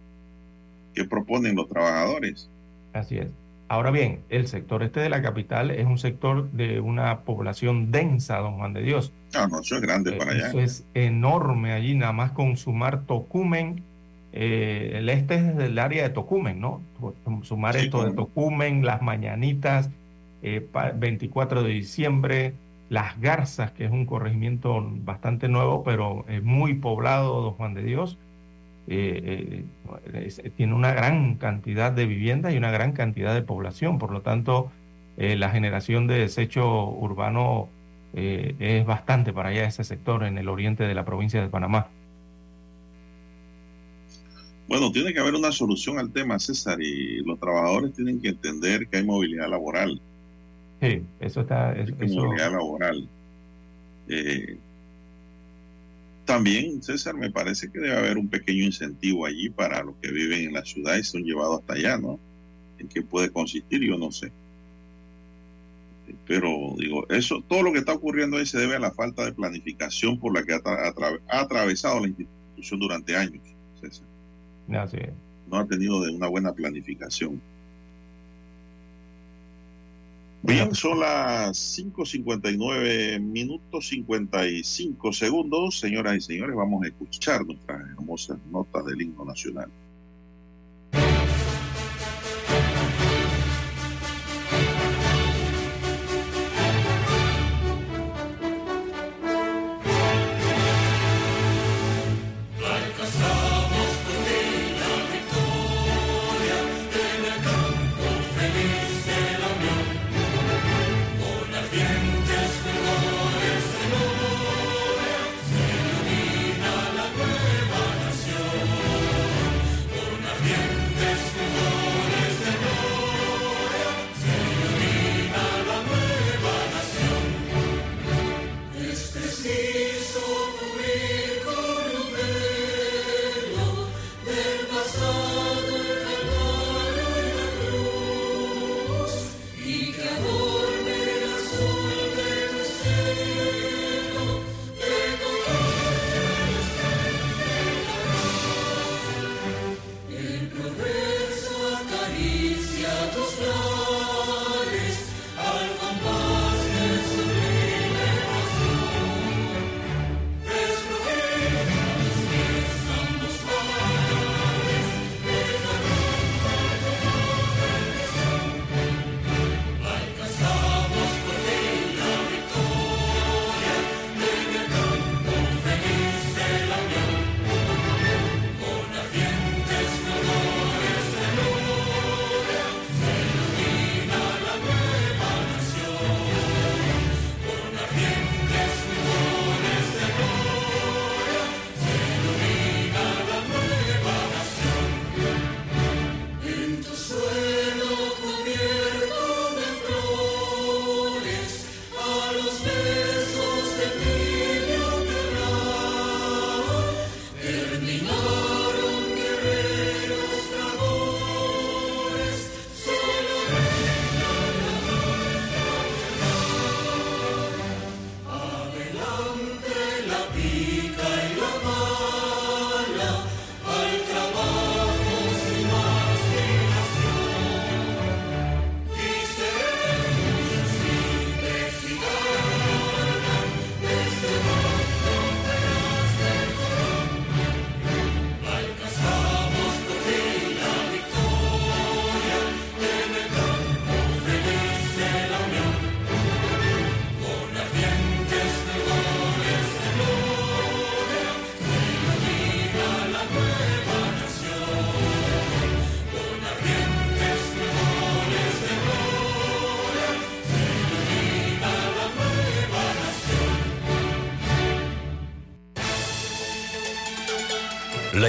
¿Qué 0.94 1.04
proponen 1.04 1.56
los 1.56 1.68
trabajadores? 1.68 2.48
Así 2.94 3.18
es. 3.18 3.32
Ahora 3.68 3.90
bien, 3.90 4.20
el 4.30 4.48
sector 4.48 4.84
este 4.84 5.00
de 5.00 5.10
la 5.10 5.22
capital 5.22 5.72
es 5.72 5.86
un 5.86 5.98
sector 5.98 6.52
de 6.52 6.82
una 6.82 7.22
población 7.22 7.90
densa, 7.90 8.38
don 8.40 8.58
Juan 8.58 8.74
de 8.74 8.82
Dios. 8.82 9.14
Ah, 9.34 9.48
no, 9.50 9.62
eso 9.62 9.76
es 9.76 9.82
grande 9.82 10.12
para 10.12 10.32
allá. 10.32 10.48
Eso 10.50 10.60
es 10.60 10.86
enorme 10.94 11.72
allí, 11.72 11.96
nada 11.96 12.12
más 12.12 12.32
con 12.32 12.58
sumar 12.58 13.06
Tocumen 13.06 13.82
eh, 14.34 14.94
el 14.96 15.10
este 15.10 15.36
es 15.36 15.58
del 15.58 15.78
área 15.78 16.04
de 16.04 16.10
Tocumen, 16.10 16.62
¿no? 16.62 16.82
Sumar 17.44 17.76
esto 17.76 18.06
de 18.06 18.14
Tocumen, 18.14 18.86
las 18.86 19.02
mañanitas, 19.02 19.90
24 20.42 21.60
eh, 21.60 21.64
de 21.64 21.70
diciembre, 21.70 22.54
las 22.90 23.20
Garzas, 23.20 23.72
que 23.72 23.86
es 23.86 23.92
un 23.92 24.06
corregimiento 24.06 24.86
bastante 25.04 25.48
nuevo, 25.48 25.84
pero 25.84 26.26
muy 26.44 26.76
poblado, 26.76 27.42
don 27.42 27.54
Juan 27.54 27.74
de 27.74 27.84
Dios. 27.84 28.18
eh, 28.88 29.66
tiene 30.58 30.74
una 30.74 30.94
gran 30.94 31.36
cantidad 31.36 31.92
de 31.92 32.06
viviendas 32.06 32.54
y 32.54 32.58
una 32.58 32.72
gran 32.72 32.94
cantidad 32.94 33.34
de 33.34 33.42
población. 33.42 34.00
Por 34.00 34.12
lo 34.12 34.22
tanto, 34.22 34.72
la 35.18 35.50
generación 35.50 36.08
de 36.08 36.20
desecho 36.20 36.90
urbano 36.90 37.70
es 38.14 38.86
bastante 38.86 39.34
para 39.34 39.50
allá 39.50 39.66
ese 39.66 39.84
sector 39.84 40.24
en 40.24 40.38
el 40.38 40.50
oriente 40.50 40.86
de 40.86 40.96
la 40.96 41.06
provincia 41.06 41.42
de 41.42 41.48
Panamá. 41.48 41.88
Bueno, 44.72 44.90
tiene 44.90 45.14
que 45.14 45.20
haber 45.20 45.36
una 45.36 45.52
solución 45.52 46.00
al 46.00 46.14
tema, 46.14 46.40
César, 46.40 46.82
y 46.82 47.18
los 47.26 47.38
trabajadores 47.38 47.94
tienen 47.94 48.22
que 48.22 48.30
entender 48.30 48.88
que 48.88 49.00
hay 49.00 49.04
movilidad 49.04 49.50
laboral. 49.50 50.00
Sí, 50.80 51.02
eso 51.20 51.42
está. 51.42 51.72
Hay 51.72 51.92
movilidad 52.08 52.54
laboral. 52.54 53.06
Eh, 54.08 54.56
también, 56.24 56.82
César, 56.82 57.16
me 57.16 57.30
parece 57.30 57.70
que 57.70 57.80
debe 57.80 57.98
haber 57.98 58.18
un 58.18 58.30
pequeño 58.30 58.64
incentivo 58.64 59.26
allí 59.26 59.50
para 59.50 59.84
los 59.84 59.94
que 60.02 60.10
viven 60.10 60.46
en 60.46 60.54
la 60.54 60.64
ciudad 60.64 60.96
y 60.96 61.04
son 61.04 61.24
llevados 61.26 61.60
hasta 61.60 61.74
allá, 61.74 61.98
¿no? 61.98 62.18
¿En 62.80 62.88
qué 62.88 63.02
puede 63.02 63.30
consistir? 63.30 63.82
Yo 63.82 63.98
no 63.98 64.10
sé. 64.10 64.32
Pero 66.26 66.76
digo, 66.78 67.06
eso, 67.10 67.44
todo 67.46 67.62
lo 67.62 67.74
que 67.74 67.80
está 67.80 67.92
ocurriendo 67.92 68.38
ahí 68.38 68.46
se 68.46 68.58
debe 68.58 68.78
a 68.78 68.80
la 68.80 68.92
falta 68.92 69.26
de 69.26 69.34
planificación 69.34 70.18
por 70.18 70.34
la 70.34 70.44
que 70.46 70.54
ha, 70.54 70.62
ha 70.64 71.42
atravesado 71.42 72.00
la 72.00 72.08
institución 72.08 72.80
durante 72.80 73.18
años, 73.18 73.44
César. 73.82 74.11
No 75.50 75.58
ha 75.58 75.66
tenido 75.66 76.02
de 76.02 76.12
una 76.12 76.28
buena 76.28 76.54
planificación. 76.54 77.42
Bien, 80.44 80.74
son 80.74 81.02
las 81.02 81.78
5.59 81.78 83.20
minutos 83.20 83.90
55 83.90 85.14
segundos. 85.14 85.80
Señoras 85.80 86.18
y 86.18 86.22
señores, 86.22 86.56
vamos 86.56 86.84
a 86.84 86.88
escuchar 86.88 87.46
nuestras 87.46 87.80
hermosas 87.92 88.40
notas 88.52 88.86
del 88.86 89.02
himno 89.04 89.24
nacional. 89.24 89.70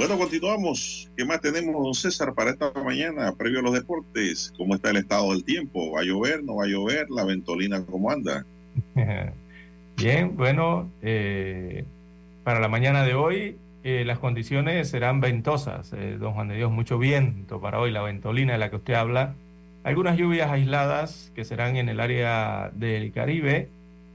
Bueno, 0.00 0.16
continuamos. 0.16 1.10
¿Qué 1.14 1.26
más 1.26 1.42
tenemos, 1.42 1.74
don 1.74 1.92
César, 1.92 2.32
para 2.32 2.52
esta 2.52 2.72
mañana, 2.82 3.34
previo 3.36 3.58
a 3.58 3.62
los 3.62 3.74
deportes? 3.74 4.50
¿Cómo 4.56 4.74
está 4.74 4.88
el 4.88 4.96
estado 4.96 5.30
del 5.32 5.44
tiempo? 5.44 5.92
¿Va 5.92 6.00
a 6.00 6.04
llover? 6.04 6.42
¿No 6.42 6.56
va 6.56 6.64
a 6.64 6.68
llover? 6.68 7.10
¿La 7.10 7.22
ventolina 7.22 7.84
cómo 7.84 8.10
anda? 8.10 8.46
Bien, 9.98 10.38
bueno, 10.38 10.90
eh, 11.02 11.84
para 12.44 12.60
la 12.60 12.68
mañana 12.68 13.04
de 13.04 13.12
hoy 13.12 13.58
eh, 13.84 14.04
las 14.06 14.18
condiciones 14.18 14.88
serán 14.88 15.20
ventosas, 15.20 15.92
eh, 15.92 16.16
don 16.18 16.32
Juan 16.32 16.48
de 16.48 16.56
Dios, 16.56 16.72
mucho 16.72 16.98
viento 16.98 17.60
para 17.60 17.78
hoy, 17.78 17.90
la 17.90 18.00
ventolina 18.00 18.54
de 18.54 18.58
la 18.58 18.70
que 18.70 18.76
usted 18.76 18.94
habla. 18.94 19.34
Algunas 19.84 20.16
lluvias 20.16 20.50
aisladas 20.50 21.30
que 21.34 21.44
serán 21.44 21.76
en 21.76 21.90
el 21.90 22.00
área 22.00 22.70
del 22.74 23.12
Caribe 23.12 23.68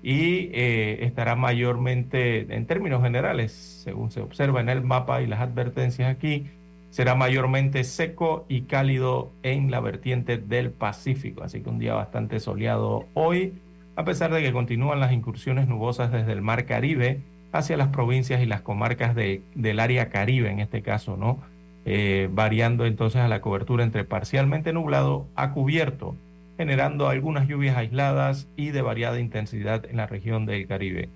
y 0.05 0.51
eh, 0.53 1.03
estará 1.03 1.35
mayormente, 1.35 2.45
en 2.55 2.67
términos 2.67 3.01
generales, 3.01 3.51
según 3.51 4.11
se 4.11 4.21
observa 4.21 4.61
en 4.61 4.69
el 4.69 4.83
mapa 4.83 5.23
y 5.23 5.25
las 5.25 5.39
advertencias 5.39 6.11
aquí, 6.11 6.45
será 6.91 7.15
mayormente 7.15 7.83
seco 7.83 8.45
y 8.47 8.61
cálido 8.61 9.31
en 9.41 9.71
la 9.71 9.79
vertiente 9.79 10.37
del 10.37 10.69
Pacífico. 10.69 11.41
Así 11.43 11.61
que 11.61 11.71
un 11.71 11.79
día 11.79 11.95
bastante 11.95 12.39
soleado 12.39 13.07
hoy, 13.15 13.53
a 13.95 14.05
pesar 14.05 14.31
de 14.31 14.43
que 14.43 14.53
continúan 14.53 14.99
las 14.99 15.11
incursiones 15.11 15.67
nubosas 15.67 16.11
desde 16.11 16.33
el 16.33 16.43
Mar 16.43 16.65
Caribe 16.65 17.23
hacia 17.51 17.75
las 17.75 17.87
provincias 17.87 18.43
y 18.43 18.45
las 18.45 18.61
comarcas 18.61 19.15
del 19.15 19.79
área 19.79 20.09
Caribe, 20.09 20.51
en 20.51 20.59
este 20.59 20.83
caso, 20.83 21.17
¿no? 21.17 21.39
Eh, 21.85 22.29
variando 22.31 22.85
entonces 22.85 23.21
a 23.21 23.27
la 23.27 23.41
cobertura 23.41 23.83
entre 23.83 24.03
parcialmente 24.03 24.71
nublado 24.71 25.25
a 25.35 25.51
cubierto 25.51 26.15
generando 26.57 27.07
algunas 27.07 27.47
lluvias 27.47 27.77
aisladas 27.77 28.47
y 28.55 28.71
de 28.71 28.81
variada 28.81 29.19
intensidad 29.19 29.85
en 29.85 29.97
la 29.97 30.07
región 30.07 30.45
del 30.45 30.67
Caribe. 30.67 31.09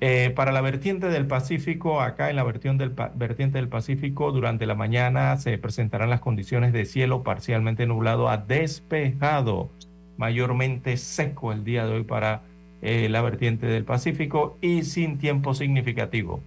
Eh, 0.00 0.30
para 0.36 0.52
la 0.52 0.60
vertiente 0.60 1.08
del 1.08 1.26
Pacífico, 1.26 2.02
acá 2.02 2.28
en 2.28 2.36
la 2.36 2.44
vertiente 2.44 2.86
del, 2.86 2.94
vertiente 3.14 3.58
del 3.58 3.68
Pacífico, 3.68 4.30
durante 4.30 4.66
la 4.66 4.74
mañana 4.74 5.36
se 5.38 5.56
presentarán 5.56 6.10
las 6.10 6.20
condiciones 6.20 6.72
de 6.74 6.84
cielo 6.84 7.22
parcialmente 7.22 7.86
nublado 7.86 8.28
a 8.28 8.36
despejado, 8.36 9.70
mayormente 10.18 10.98
seco 10.98 11.52
el 11.52 11.64
día 11.64 11.86
de 11.86 11.94
hoy 11.94 12.04
para 12.04 12.42
eh, 12.82 13.08
la 13.08 13.22
vertiente 13.22 13.66
del 13.66 13.84
Pacífico 13.84 14.58
y 14.60 14.82
sin 14.82 15.16
tiempo 15.18 15.54
significativo. 15.54 16.40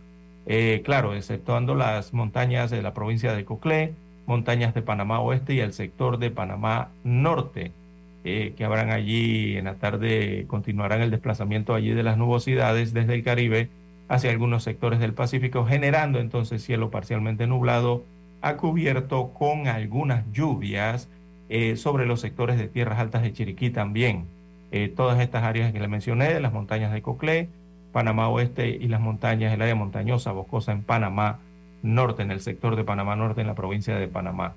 Eh, 0.45 0.81
claro, 0.85 1.15
exceptuando 1.15 1.73
las 1.73 2.13
montañas 2.13 2.69
de 2.69 2.83
la 2.83 2.93
provincia 2.93 3.33
de 3.33 3.45
Coclé, 3.45 3.93
montañas 4.27 4.75
de 4.75 4.83
Panamá 4.83 5.21
Oeste 5.21 5.55
y 5.55 5.59
el 5.59 5.73
sector 5.73 6.19
de 6.19 6.29
Panamá 6.29 6.89
Norte. 7.03 7.71
Eh, 8.25 8.53
que 8.57 8.65
habrán 8.65 8.91
allí 8.91 9.55
en 9.55 9.65
la 9.65 9.75
tarde, 9.75 10.43
continuarán 10.47 11.01
el 11.01 11.09
desplazamiento 11.09 11.73
allí 11.73 11.91
de 11.91 12.03
las 12.03 12.17
nubosidades 12.17 12.93
desde 12.93 13.13
el 13.13 13.23
Caribe 13.23 13.69
hacia 14.09 14.29
algunos 14.29 14.63
sectores 14.63 14.99
del 14.99 15.13
Pacífico, 15.13 15.65
generando 15.65 16.19
entonces 16.19 16.61
cielo 16.61 16.91
parcialmente 16.91 17.47
nublado 17.47 18.03
a 18.41 18.57
cubierto 18.57 19.31
con 19.31 19.67
algunas 19.67 20.29
lluvias 20.33 21.07
eh, 21.47 21.77
sobre 21.77 22.05
los 22.05 22.19
sectores 22.19 22.57
de 22.57 22.67
tierras 22.67 22.99
altas 22.99 23.21
de 23.21 23.31
Chiriquí 23.31 23.69
también. 23.69 24.25
Eh, 24.71 24.91
todas 24.93 25.19
estas 25.21 25.43
áreas 25.43 25.71
que 25.71 25.79
le 25.79 25.87
mencioné, 25.87 26.37
las 26.41 26.51
montañas 26.51 26.91
de 26.91 27.01
Coclé, 27.01 27.47
Panamá 27.93 28.27
Oeste 28.27 28.67
y 28.67 28.89
las 28.89 28.99
montañas, 28.99 29.53
el 29.53 29.61
área 29.61 29.75
montañosa 29.75 30.33
boscosa 30.33 30.73
en 30.73 30.83
Panamá 30.83 31.39
Norte, 31.83 32.21
en 32.21 32.31
el 32.31 32.41
sector 32.41 32.75
de 32.75 32.83
Panamá 32.83 33.15
Norte, 33.15 33.39
en 33.39 33.47
la 33.47 33.55
provincia 33.55 33.95
de 33.95 34.09
Panamá. 34.09 34.55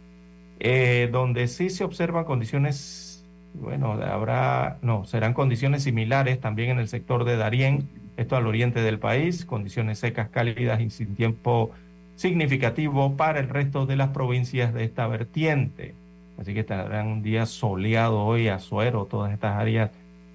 donde 1.12 1.46
sí 1.48 1.70
se 1.70 1.85
observan 1.85 2.25
condiciones 2.25 3.12
bueno, 3.55 3.93
habrá, 3.93 4.79
no, 4.83 5.05
serán 5.05 5.35
condiciones 5.35 5.83
similares 5.83 6.41
también 6.41 6.71
en 6.71 6.79
el 6.79 6.88
sector 6.88 7.25
de 7.25 7.37
Darién, 7.37 7.88
esto 8.17 8.37
al 8.37 8.47
oriente 8.47 8.83
del 8.83 8.99
país, 8.99 9.45
condiciones 9.45 9.99
secas, 9.99 10.29
cálidas 10.29 10.81
y 10.81 10.91
sin 10.91 11.15
tiempo 11.15 11.71
significativo 12.17 13.17
para 13.17 13.41
el 13.41 13.49
resto 13.49 13.87
de 13.87 13.97
las 13.97 14.11
provincias 14.11 14.73
de 14.75 14.85
esta 14.85 15.07
vertiente. 15.07 15.95
Así 16.38 16.55
que 16.55 16.65
tendrán 16.65 17.09
un 17.09 17.23
día 17.23 17.47
soleado 17.47 18.25
hoy, 18.25 18.49
Azuero, 18.49 19.07
todas 19.07 19.33
estas 19.33 19.57
áreas, 19.59 19.91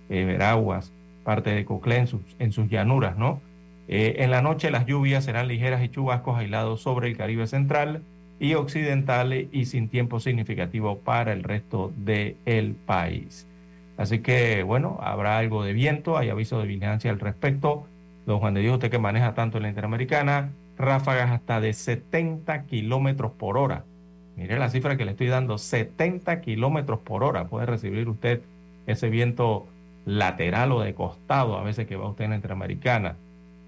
eh, 0.10 0.26
Veraguas, 0.26 0.92
parte 1.24 1.52
de 1.52 1.66
Coclé 1.66 1.98
en 1.98 2.08
sus, 2.08 2.22
en 2.40 2.52
sus 2.52 2.70
llanuras, 2.70 3.18
¿no? 3.18 3.42
Eh, 3.88 4.16
en 4.20 4.32
la 4.32 4.42
noche 4.42 4.70
las 4.70 4.86
lluvias 4.86 5.24
serán 5.24 5.48
ligeras 5.48 5.84
y 5.84 5.90
chubascos 5.90 6.38
aislados 6.38 6.82
sobre 6.82 7.08
el 7.08 7.18
Caribe 7.18 7.48
central, 7.48 8.04
y 8.40 8.54
occidentales 8.54 9.48
y 9.52 9.66
sin 9.66 9.90
tiempo 9.90 10.20
significativo 10.20 11.00
para 11.00 11.34
el 11.34 11.44
resto 11.44 11.92
del 11.96 12.76
país. 12.86 13.48
Así 13.98 14.20
que, 14.20 14.62
bueno, 14.64 15.00
habrá 15.02 15.40
algo 15.40 15.64
de 15.64 15.74
viento, 15.74 16.18
hay 16.18 16.30
aviso 16.30 16.60
de 16.60 16.68
vigilancia 16.68 17.10
al 17.10 17.20
respecto. 17.20 17.88
Don 18.28 18.40
Juan 18.40 18.54
de 18.54 18.62
Dios, 18.62 18.76
usted 18.76 18.92
que 18.92 19.00
maneja 19.00 19.34
tanto 19.34 19.58
en 19.58 19.64
la 19.64 19.70
Interamericana, 19.70 20.52
ráfagas 20.78 21.32
hasta 21.32 21.60
de 21.60 21.74
70 21.74 22.64
kilómetros 22.66 23.32
por 23.32 23.58
hora. 23.58 23.86
Mire 24.36 24.60
la 24.60 24.70
cifra 24.70 24.98
que 24.98 25.06
le 25.06 25.12
estoy 25.12 25.28
dando, 25.28 25.58
70 25.58 26.42
kilómetros 26.42 27.00
por 27.00 27.24
hora. 27.24 27.46
Puede 27.46 27.66
recibir 27.66 28.08
usted 28.08 28.42
ese 28.86 29.10
viento 29.10 29.66
lateral 30.06 30.72
o 30.72 30.82
de 30.82 30.94
costado, 30.94 31.58
a 31.58 31.64
veces 31.64 31.88
que 31.88 31.96
va 31.96 32.08
usted 32.08 32.26
en 32.26 32.30
la 32.32 32.36
Interamericana. 32.36 33.16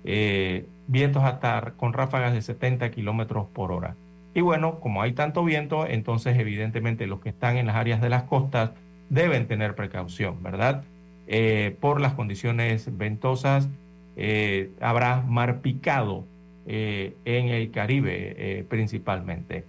Eh, 0.03 0.67
vientos 0.87 1.23
hasta 1.23 1.73
con 1.75 1.93
ráfagas 1.93 2.33
de 2.33 2.43
70 2.43 2.91
kilómetros 2.91 3.47
por 3.47 3.71
hora. 3.71 3.95
Y 4.33 4.41
bueno, 4.41 4.79
como 4.79 5.01
hay 5.01 5.13
tanto 5.13 5.43
viento, 5.43 5.87
entonces 5.87 6.37
evidentemente 6.37 7.07
los 7.07 7.19
que 7.19 7.29
están 7.29 7.57
en 7.57 7.67
las 7.67 7.75
áreas 7.75 8.01
de 8.01 8.09
las 8.09 8.23
costas 8.23 8.71
deben 9.09 9.47
tener 9.47 9.75
precaución, 9.75 10.41
¿verdad? 10.43 10.83
Eh, 11.27 11.75
por 11.79 12.01
las 12.01 12.13
condiciones 12.13 12.97
ventosas, 12.97 13.69
eh, 14.15 14.71
habrá 14.81 15.21
mar 15.21 15.61
picado 15.61 16.25
eh, 16.67 17.15
en 17.25 17.49
el 17.49 17.71
Caribe 17.71 18.65
principalmente. 18.69 19.63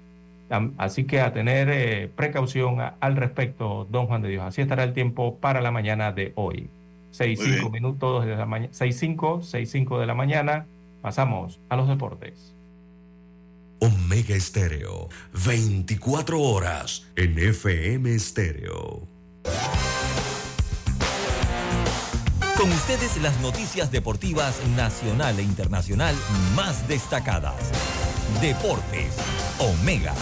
Así 0.78 1.04
que 1.04 1.20
a 1.20 1.32
tener 1.32 2.10
precaución 2.10 2.78
al 2.98 3.16
respecto, 3.16 3.86
don 3.88 4.06
Juan 4.06 4.20
de 4.20 4.30
Dios. 4.30 4.42
Así 4.42 4.60
estará 4.60 4.82
el 4.82 4.92
tiempo 4.92 5.36
para 5.36 5.60
la 5.60 5.70
mañana 5.70 6.12
de 6.12 6.32
hoy. 6.34 6.68
6-5 7.12 7.70
minutos 7.70 8.26
de 8.26 8.36
la 8.36 8.46
mañana, 8.46 8.72
6-5, 8.72 9.42
6-5 9.42 10.00
de 10.00 10.06
la 10.06 10.14
mañana. 10.14 10.66
Pasamos 11.02 11.60
a 11.68 11.76
los 11.76 11.88
deportes. 11.88 12.54
Omega 13.82 14.36
Estéreo, 14.36 15.08
24 15.42 16.38
horas 16.38 17.06
en 17.16 17.38
FM 17.38 18.14
Estéreo. 18.14 19.08
Con 22.58 22.70
ustedes 22.72 23.16
las 23.22 23.40
noticias 23.40 23.90
deportivas 23.90 24.60
nacional 24.76 25.38
e 25.38 25.42
internacional 25.42 26.14
más 26.54 26.86
destacadas. 26.88 27.72
Deportes, 28.42 29.16
Omega. 29.58 30.14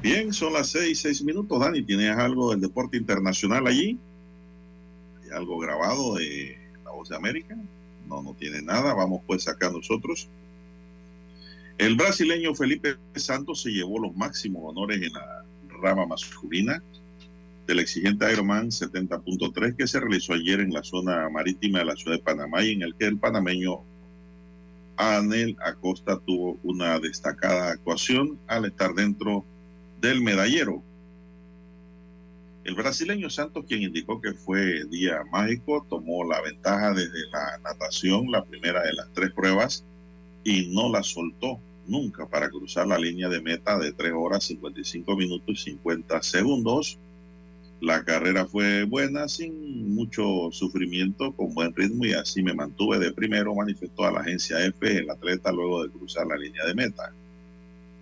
Bien, 0.00 0.32
son 0.32 0.54
las 0.54 0.70
seis, 0.70 1.00
seis 1.00 1.22
minutos. 1.22 1.60
Dani, 1.60 1.82
¿tienes 1.82 2.16
algo 2.16 2.52
del 2.52 2.62
deporte 2.62 2.96
internacional 2.96 3.66
allí? 3.66 3.98
¿Hay 5.22 5.36
algo 5.36 5.58
grabado 5.58 6.14
de 6.14 6.67
de 7.06 7.16
América. 7.16 7.56
No, 8.08 8.22
no 8.22 8.34
tiene 8.34 8.62
nada. 8.62 8.94
Vamos 8.94 9.22
pues 9.26 9.46
acá 9.48 9.70
nosotros. 9.70 10.28
El 11.76 11.94
brasileño 11.94 12.54
Felipe 12.54 12.96
Santos 13.14 13.62
se 13.62 13.70
llevó 13.70 14.00
los 14.00 14.16
máximos 14.16 14.62
honores 14.64 15.00
en 15.00 15.12
la 15.12 15.44
rama 15.80 16.06
masculina 16.06 16.82
del 17.68 17.80
exigente 17.80 18.32
Ironman 18.32 18.70
70.3 18.70 19.76
que 19.76 19.86
se 19.86 20.00
realizó 20.00 20.32
ayer 20.32 20.60
en 20.60 20.72
la 20.72 20.82
zona 20.82 21.28
marítima 21.28 21.80
de 21.80 21.84
la 21.84 21.96
ciudad 21.96 22.16
de 22.16 22.22
Panamá 22.22 22.64
y 22.64 22.72
en 22.72 22.82
el 22.82 22.94
que 22.94 23.04
el 23.04 23.18
panameño 23.18 23.82
Anel 24.96 25.56
Acosta 25.64 26.18
tuvo 26.18 26.58
una 26.64 26.98
destacada 26.98 27.70
actuación 27.70 28.38
al 28.48 28.64
estar 28.64 28.94
dentro 28.94 29.44
del 30.00 30.22
medallero. 30.22 30.82
El 32.68 32.74
brasileño 32.74 33.30
Santos, 33.30 33.64
quien 33.66 33.80
indicó 33.80 34.20
que 34.20 34.34
fue 34.34 34.84
día 34.90 35.24
mágico, 35.32 35.86
tomó 35.88 36.22
la 36.22 36.42
ventaja 36.42 36.92
desde 36.92 37.26
la 37.32 37.56
natación, 37.64 38.30
la 38.30 38.44
primera 38.44 38.82
de 38.82 38.92
las 38.92 39.10
tres 39.14 39.32
pruebas, 39.32 39.86
y 40.44 40.66
no 40.66 40.92
la 40.92 41.02
soltó 41.02 41.58
nunca 41.86 42.26
para 42.26 42.50
cruzar 42.50 42.86
la 42.86 42.98
línea 42.98 43.30
de 43.30 43.40
meta 43.40 43.78
de 43.78 43.94
3 43.94 44.12
horas 44.14 44.44
55 44.44 45.16
minutos 45.16 45.62
y 45.62 45.70
50 45.70 46.22
segundos. 46.22 46.98
La 47.80 48.04
carrera 48.04 48.44
fue 48.44 48.84
buena, 48.84 49.28
sin 49.28 49.94
mucho 49.94 50.50
sufrimiento, 50.52 51.32
con 51.32 51.54
buen 51.54 51.74
ritmo 51.74 52.04
y 52.04 52.12
así 52.12 52.42
me 52.42 52.52
mantuve 52.52 52.98
de 52.98 53.12
primero, 53.12 53.54
manifestó 53.54 54.04
a 54.04 54.12
la 54.12 54.20
agencia 54.20 54.62
F 54.66 54.94
el 54.94 55.08
atleta 55.08 55.50
luego 55.52 55.84
de 55.84 55.90
cruzar 55.90 56.26
la 56.26 56.36
línea 56.36 56.66
de 56.66 56.74
meta. 56.74 57.14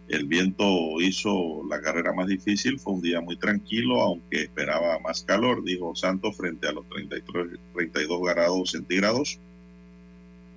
El 0.08 0.26
viento 0.26 1.00
hizo 1.00 1.64
la 1.68 1.80
carrera 1.80 2.12
más 2.12 2.28
difícil, 2.28 2.78
fue 2.78 2.94
un 2.94 3.00
día 3.00 3.20
muy 3.20 3.36
tranquilo, 3.36 4.00
aunque 4.00 4.42
esperaba 4.42 5.00
más 5.00 5.24
calor, 5.24 5.64
dijo 5.64 5.96
Santos, 5.96 6.36
frente 6.36 6.68
a 6.68 6.72
los 6.72 6.88
33, 6.88 7.58
32 7.74 8.20
grados 8.22 8.70
centígrados 8.70 9.40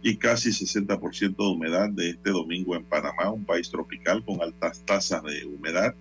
y 0.04 0.18
casi 0.18 0.52
60% 0.52 1.36
de 1.36 1.48
humedad 1.48 1.90
de 1.90 2.12
este 2.12 2.30
domingo 2.30 2.76
en 2.76 2.84
Panamá, 2.84 3.32
un 3.32 3.44
país 3.44 3.70
tropical 3.72 4.24
con 4.24 4.42
altas 4.42 4.82
tasas 4.86 5.24
de 5.24 5.44
humedad 5.46 5.96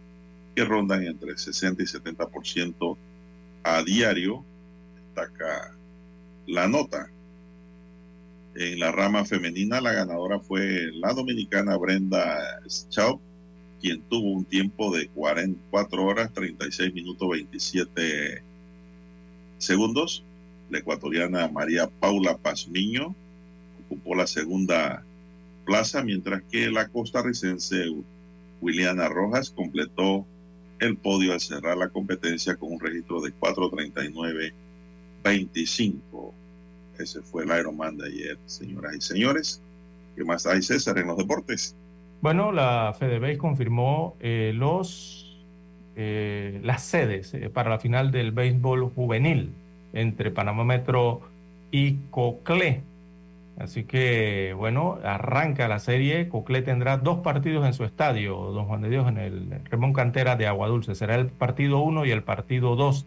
que 0.55 0.64
rondan 0.64 1.05
entre 1.05 1.36
60 1.36 1.82
y 1.82 1.86
70% 1.86 2.96
a 3.62 3.82
diario, 3.82 4.44
destaca 4.94 5.74
la 6.46 6.68
nota. 6.68 7.11
En 8.55 8.78
la 8.78 8.92
rama 8.92 9.24
femenina, 9.24 9.80
la 9.80 9.92
ganadora 9.92 10.38
fue 10.38 10.90
la 10.92 11.12
dominicana 11.12 11.76
Brenda 11.76 12.61
Schaub 12.68 13.20
quien 13.80 14.02
tuvo 14.02 14.32
un 14.32 14.44
tiempo 14.44 14.94
de 14.94 15.08
44 15.08 16.04
horas, 16.04 16.32
36 16.32 16.94
minutos, 16.94 17.28
27 17.28 18.42
segundos. 19.58 20.22
La 20.70 20.78
ecuatoriana 20.78 21.48
María 21.48 21.88
Paula 21.88 22.36
Pazmiño 22.36 23.14
ocupó 23.86 24.14
la 24.14 24.26
segunda 24.26 25.02
plaza, 25.64 26.02
mientras 26.02 26.42
que 26.50 26.70
la 26.70 26.88
costarricense 26.88 27.86
Williana 28.60 29.08
Rojas 29.08 29.50
completó 29.50 30.26
el 30.78 30.96
podio 30.96 31.32
al 31.32 31.40
cerrar 31.40 31.76
la 31.76 31.88
competencia 31.88 32.54
con 32.56 32.72
un 32.72 32.80
registro 32.80 33.20
de 33.20 33.32
4.39.25. 33.34 36.32
Ese 36.98 37.22
fue 37.22 37.44
el 37.44 37.58
Ironman 37.58 37.96
de 37.96 38.06
ayer, 38.06 38.38
señoras 38.46 38.96
y 38.96 39.00
señores. 39.00 39.60
¿Qué 40.16 40.24
más 40.24 40.46
hay, 40.46 40.62
César, 40.62 40.98
en 40.98 41.06
los 41.06 41.16
deportes? 41.16 41.76
Bueno, 42.20 42.50
la 42.50 42.94
FedeBase 42.98 43.38
confirmó 43.38 44.16
eh, 44.18 44.52
los, 44.54 45.38
eh, 45.94 46.60
las 46.64 46.82
sedes 46.82 47.32
eh, 47.32 47.48
para 47.48 47.70
la 47.70 47.78
final 47.78 48.10
del 48.10 48.32
béisbol 48.32 48.90
juvenil 48.92 49.52
entre 49.92 50.32
Panamá 50.32 50.64
Metro 50.64 51.20
y 51.70 51.94
Coclé. 52.10 52.82
Así 53.56 53.84
que, 53.84 54.52
bueno, 54.56 54.98
arranca 55.04 55.68
la 55.68 55.78
serie. 55.78 56.28
Coclé 56.28 56.62
tendrá 56.62 56.96
dos 56.96 57.20
partidos 57.20 57.64
en 57.66 57.72
su 57.72 57.84
estadio, 57.84 58.36
Don 58.52 58.66
Juan 58.66 58.82
de 58.82 58.90
Dios, 58.90 59.08
en 59.08 59.18
el 59.18 59.60
Remón 59.70 59.92
Cantera 59.92 60.34
de 60.34 60.48
Agua 60.48 60.66
Dulce. 60.68 60.96
Será 60.96 61.14
el 61.14 61.26
partido 61.26 61.80
1 61.80 62.04
y 62.04 62.10
el 62.10 62.22
partido 62.22 62.76
2, 62.76 63.06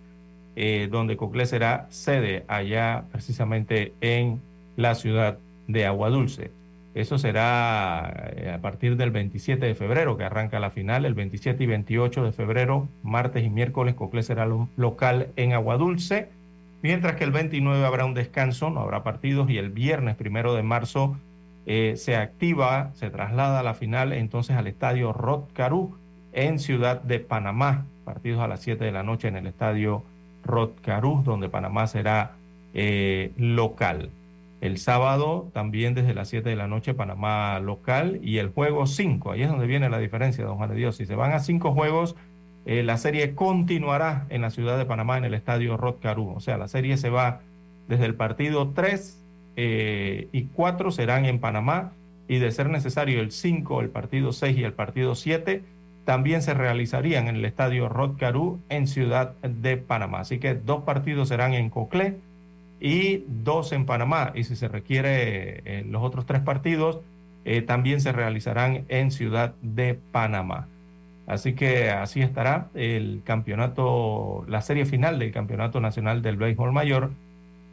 donde 0.89 1.15
Coclé 1.15 1.45
será 1.45 1.87
sede 1.89 2.43
allá 2.49 3.05
precisamente 3.13 3.93
en 4.01 4.41
la 4.75 4.95
ciudad 4.95 5.37
de 5.67 5.85
Agua 5.85 6.09
Dulce. 6.09 6.51
Eso 6.93 7.17
será 7.17 8.31
eh, 8.35 8.51
a 8.53 8.59
partir 8.59 8.97
del 8.97 9.11
27 9.11 9.65
de 9.65 9.75
febrero, 9.75 10.17
que 10.17 10.25
arranca 10.25 10.59
la 10.59 10.71
final. 10.71 11.05
El 11.05 11.13
27 11.13 11.63
y 11.63 11.67
28 11.67 12.25
de 12.25 12.31
febrero, 12.33 12.87
martes 13.01 13.45
y 13.45 13.49
miércoles, 13.49 13.95
Coclé 13.95 14.23
será 14.23 14.45
local 14.75 15.27
en 15.37 15.53
Aguadulce. 15.53 16.29
Mientras 16.81 17.15
que 17.15 17.23
el 17.23 17.31
29 17.31 17.85
habrá 17.85 18.05
un 18.05 18.13
descanso, 18.13 18.69
no 18.69 18.81
habrá 18.81 19.03
partidos. 19.03 19.49
Y 19.49 19.57
el 19.57 19.69
viernes 19.69 20.15
primero 20.15 20.53
de 20.53 20.63
marzo 20.63 21.17
eh, 21.65 21.93
se 21.95 22.17
activa, 22.17 22.91
se 22.95 23.09
traslada 23.09 23.63
la 23.63 23.73
final 23.73 24.13
entonces 24.13 24.57
al 24.57 24.67
estadio 24.67 25.13
Rod 25.13 25.43
Caru 25.53 25.95
en 26.33 26.59
Ciudad 26.59 27.01
de 27.01 27.19
Panamá. 27.19 27.85
Partidos 28.03 28.41
a 28.41 28.47
las 28.47 28.61
7 28.61 28.83
de 28.83 28.91
la 28.91 29.03
noche 29.03 29.29
en 29.29 29.37
el 29.37 29.47
estadio 29.47 30.03
Rod 30.43 30.71
Caru, 30.81 31.21
donde 31.23 31.47
Panamá 31.47 31.87
será 31.87 32.31
eh, 32.73 33.31
local. 33.37 34.09
El 34.61 34.77
sábado 34.77 35.49
también 35.53 35.95
desde 35.95 36.13
las 36.13 36.29
7 36.29 36.47
de 36.47 36.55
la 36.55 36.67
noche 36.67 36.93
Panamá 36.93 37.59
local 37.59 38.19
y 38.21 38.37
el 38.37 38.49
juego 38.49 38.85
5. 38.85 39.31
Ahí 39.31 39.41
es 39.41 39.49
donde 39.49 39.65
viene 39.65 39.89
la 39.89 39.97
diferencia, 39.97 40.45
don 40.45 40.57
Juan 40.57 40.69
de 40.69 40.75
Dios. 40.75 40.95
Si 40.97 41.07
se 41.07 41.15
van 41.15 41.33
a 41.33 41.39
cinco 41.39 41.73
juegos, 41.73 42.15
eh, 42.67 42.83
la 42.83 42.97
serie 42.97 43.33
continuará 43.33 44.27
en 44.29 44.41
la 44.41 44.51
ciudad 44.51 44.77
de 44.77 44.85
Panamá 44.85 45.17
en 45.17 45.25
el 45.25 45.33
estadio 45.33 45.77
Rod 45.77 45.95
Caru. 45.99 46.29
O 46.35 46.39
sea, 46.39 46.59
la 46.59 46.67
serie 46.67 46.97
se 46.97 47.09
va 47.09 47.41
desde 47.87 48.05
el 48.05 48.13
partido 48.13 48.69
3 48.69 49.25
eh, 49.55 50.27
y 50.31 50.43
4 50.43 50.91
serán 50.91 51.25
en 51.25 51.39
Panamá 51.39 51.93
y 52.27 52.37
de 52.37 52.51
ser 52.51 52.69
necesario 52.69 53.19
el 53.19 53.31
5, 53.31 53.81
el 53.81 53.89
partido 53.89 54.31
6 54.31 54.57
y 54.57 54.63
el 54.63 54.73
partido 54.73 55.15
7 55.15 55.63
también 56.05 56.41
se 56.41 56.53
realizarían 56.53 57.27
en 57.27 57.37
el 57.37 57.45
estadio 57.45 57.89
Rod 57.89 58.17
Caru 58.17 58.59
en 58.69 58.87
Ciudad 58.87 59.35
de 59.41 59.77
Panamá. 59.77 60.19
Así 60.19 60.39
que 60.39 60.53
dos 60.53 60.83
partidos 60.83 61.29
serán 61.29 61.53
en 61.53 61.69
Coclé 61.69 62.17
y 62.81 63.23
dos 63.27 63.71
en 63.71 63.85
Panamá. 63.85 64.33
Y 64.35 64.43
si 64.43 64.55
se 64.55 64.67
requiere 64.67 65.61
eh, 65.65 65.85
los 65.87 66.03
otros 66.03 66.25
tres 66.25 66.41
partidos, 66.41 66.99
eh, 67.45 67.61
también 67.61 68.01
se 68.01 68.11
realizarán 68.11 68.85
en 68.89 69.11
Ciudad 69.11 69.53
de 69.61 69.97
Panamá. 70.11 70.67
Así 71.27 71.53
que 71.53 71.91
así 71.91 72.21
estará 72.21 72.69
el 72.73 73.21
campeonato, 73.23 74.43
la 74.47 74.61
serie 74.61 74.85
final 74.85 75.19
del 75.19 75.31
Campeonato 75.31 75.79
Nacional 75.79 76.21
del 76.21 76.35
Béisbol 76.35 76.73
Mayor 76.73 77.11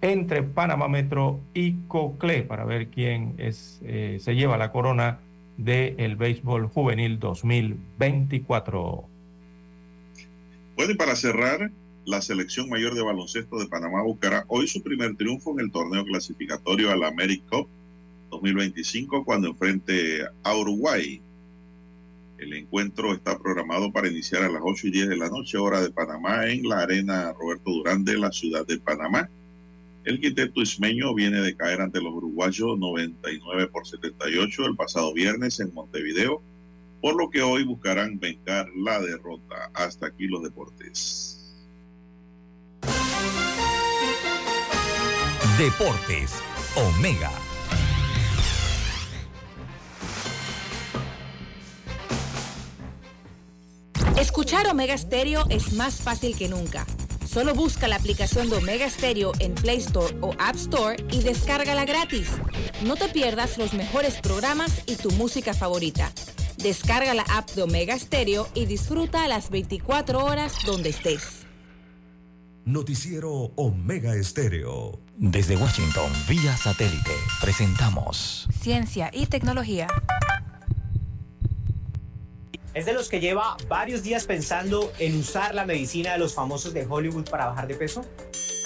entre 0.00 0.42
Panamá 0.42 0.88
Metro 0.88 1.40
y 1.54 1.72
Coclé 1.88 2.42
para 2.42 2.64
ver 2.64 2.88
quién 2.88 3.34
es, 3.38 3.80
eh, 3.84 4.18
se 4.20 4.36
lleva 4.36 4.56
la 4.58 4.70
corona 4.70 5.18
del 5.56 6.14
béisbol 6.14 6.68
juvenil 6.68 7.18
2024. 7.18 9.04
Bueno, 10.76 10.92
y 10.92 10.94
para 10.94 11.16
cerrar, 11.16 11.72
la 12.08 12.22
selección 12.22 12.70
mayor 12.70 12.94
de 12.94 13.02
baloncesto 13.02 13.58
de 13.58 13.66
Panamá 13.66 14.02
buscará 14.02 14.46
hoy 14.48 14.66
su 14.66 14.82
primer 14.82 15.14
triunfo 15.16 15.52
en 15.52 15.66
el 15.66 15.70
torneo 15.70 16.06
clasificatorio 16.06 16.90
a 16.90 16.96
la 16.96 17.14
Cup 17.50 17.68
2025 18.30 19.26
cuando 19.26 19.48
enfrente 19.48 20.22
a 20.42 20.56
Uruguay. 20.56 21.20
El 22.38 22.54
encuentro 22.54 23.12
está 23.12 23.38
programado 23.38 23.92
para 23.92 24.08
iniciar 24.08 24.42
a 24.42 24.48
las 24.48 24.62
8 24.64 24.86
y 24.86 24.90
10 24.90 25.08
de 25.10 25.16
la 25.18 25.28
noche, 25.28 25.58
hora 25.58 25.82
de 25.82 25.90
Panamá, 25.90 26.46
en 26.46 26.66
la 26.66 26.80
arena 26.80 27.34
Roberto 27.34 27.72
Durán 27.72 28.06
de 28.06 28.16
la 28.16 28.32
ciudad 28.32 28.66
de 28.66 28.78
Panamá. 28.78 29.28
El 30.04 30.18
quinteto 30.18 30.62
ismeño 30.62 31.14
viene 31.14 31.42
de 31.42 31.56
caer 31.56 31.82
ante 31.82 32.00
los 32.00 32.14
uruguayos 32.14 32.78
99 32.78 33.66
por 33.66 33.86
78 33.86 34.64
el 34.64 34.76
pasado 34.76 35.12
viernes 35.12 35.60
en 35.60 35.74
Montevideo, 35.74 36.40
por 37.02 37.16
lo 37.16 37.28
que 37.28 37.42
hoy 37.42 37.64
buscarán 37.64 38.18
vengar 38.18 38.66
la 38.74 38.98
derrota. 38.98 39.70
Hasta 39.74 40.06
aquí 40.06 40.26
los 40.26 40.42
deportes. 40.42 41.37
Deportes, 45.58 46.34
Omega. 46.76 47.32
Escuchar 54.16 54.68
Omega 54.68 54.96
Stereo 54.96 55.46
es 55.50 55.72
más 55.72 55.96
fácil 55.96 56.36
que 56.36 56.48
nunca. 56.48 56.86
Solo 57.28 57.54
busca 57.54 57.88
la 57.88 57.96
aplicación 57.96 58.48
de 58.48 58.58
Omega 58.58 58.88
Stereo 58.88 59.32
en 59.40 59.56
Play 59.56 59.78
Store 59.78 60.16
o 60.20 60.32
App 60.38 60.54
Store 60.54 61.04
y 61.10 61.24
descárgala 61.24 61.84
gratis. 61.84 62.28
No 62.84 62.94
te 62.94 63.08
pierdas 63.08 63.58
los 63.58 63.74
mejores 63.74 64.20
programas 64.20 64.84
y 64.86 64.94
tu 64.94 65.10
música 65.10 65.54
favorita. 65.54 66.12
Descarga 66.58 67.14
la 67.14 67.24
app 67.24 67.50
de 67.50 67.62
Omega 67.62 67.98
Stereo 67.98 68.46
y 68.54 68.66
disfruta 68.66 69.26
las 69.26 69.50
24 69.50 70.24
horas 70.24 70.54
donde 70.64 70.90
estés. 70.90 71.48
Noticiero 72.64 73.50
Omega 73.56 74.14
Estéreo. 74.14 75.07
Desde 75.20 75.56
Washington, 75.56 76.12
vía 76.28 76.56
satélite, 76.56 77.10
presentamos 77.40 78.46
Ciencia 78.60 79.10
y 79.12 79.26
tecnología. 79.26 79.88
Es 82.72 82.86
de 82.86 82.92
los 82.92 83.08
que 83.08 83.18
lleva 83.18 83.56
varios 83.66 84.04
días 84.04 84.26
pensando 84.26 84.92
en 85.00 85.18
usar 85.18 85.56
la 85.56 85.66
medicina 85.66 86.12
de 86.12 86.18
los 86.18 86.36
famosos 86.36 86.72
de 86.72 86.86
Hollywood 86.88 87.28
para 87.28 87.46
bajar 87.46 87.66
de 87.66 87.74
peso. 87.74 88.04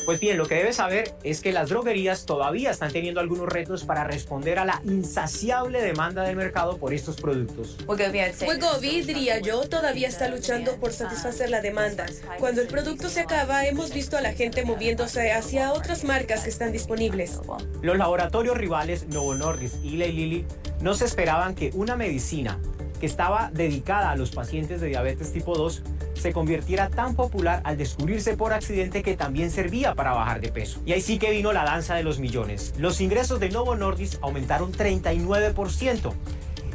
Pues 0.05 0.19
bien, 0.19 0.37
lo 0.37 0.47
que 0.47 0.57
debes 0.57 0.77
saber 0.77 1.15
es 1.23 1.41
que 1.41 1.53
las 1.53 1.69
droguerías 1.69 2.27
todavía 2.27 2.71
están 2.71 2.93
teniendo 2.93 3.21
algunos 3.21 3.49
retos 3.49 3.85
para 3.85 4.05
responder 4.05 4.59
a 4.59 4.65
la 4.65 4.83
insaciable 4.85 5.81
demanda 5.81 6.25
del 6.25 6.37
mercado 6.37 6.77
por 6.79 6.93
estos 6.93 7.17
productos. 7.17 7.77
Wegovy, 7.87 9.03
diría 9.03 9.39
yo, 9.39 9.69
todavía 9.69 10.09
está 10.09 10.29
luchando 10.29 10.77
por 10.77 10.93
satisfacer 10.93 11.51
la 11.51 11.61
demanda. 11.61 12.07
Cuando 12.41 12.61
el 12.61 12.67
producto 12.67 13.09
se 13.09 13.21
acaba, 13.21 13.65
hemos 13.67 13.95
visto 13.95 14.17
a 14.17 14.21
la 14.21 14.33
gente 14.33 14.65
moviéndose 14.65 15.33
hacia 15.33 15.73
otras 15.73 16.03
marcas 16.03 16.43
que 16.43 16.51
están 16.51 16.73
disponibles. 16.73 17.41
Los 17.81 17.97
laboratorios 17.97 18.57
rivales 18.57 19.07
Novo 19.07 19.35
Nordisk 19.35 19.85
y 19.85 20.03
Eli 20.03 20.13
Lilly 20.13 20.47
no 20.81 20.95
se 20.95 21.05
esperaban 21.05 21.55
que 21.55 21.71
una 21.75 21.97
medicina 21.97 22.59
que 22.99 23.07
estaba 23.07 23.51
dedicada 23.53 24.11
a 24.11 24.17
los 24.17 24.31
pacientes 24.31 24.81
de 24.81 24.89
diabetes 24.89 25.33
tipo 25.33 25.57
2, 25.57 25.83
se 26.23 26.33
convirtiera 26.33 26.89
tan 26.89 27.17
popular 27.17 27.61
al 27.65 27.77
descubrirse 27.77 28.37
por 28.37 28.53
accidente 28.53 29.03
que 29.03 29.17
también 29.17 29.51
servía 29.51 29.97
para 29.97 30.13
bajar 30.13 30.41
de 30.41 30.53
peso. 30.53 30.81
Y 30.87 30.93
ahí 30.93 31.01
sí 31.01 31.19
que 31.19 31.33
vino 31.33 31.53
la 31.53 31.65
danza 31.65 31.97
de 31.97 32.05
los 32.05 32.21
millones. 32.21 32.75
Los 32.79 33.01
ingresos 33.01 33.41
de 33.41 33.51
Novo 33.51 33.75
Nordisk 33.75 34.23
aumentaron 34.23 34.73
39% 34.73 36.15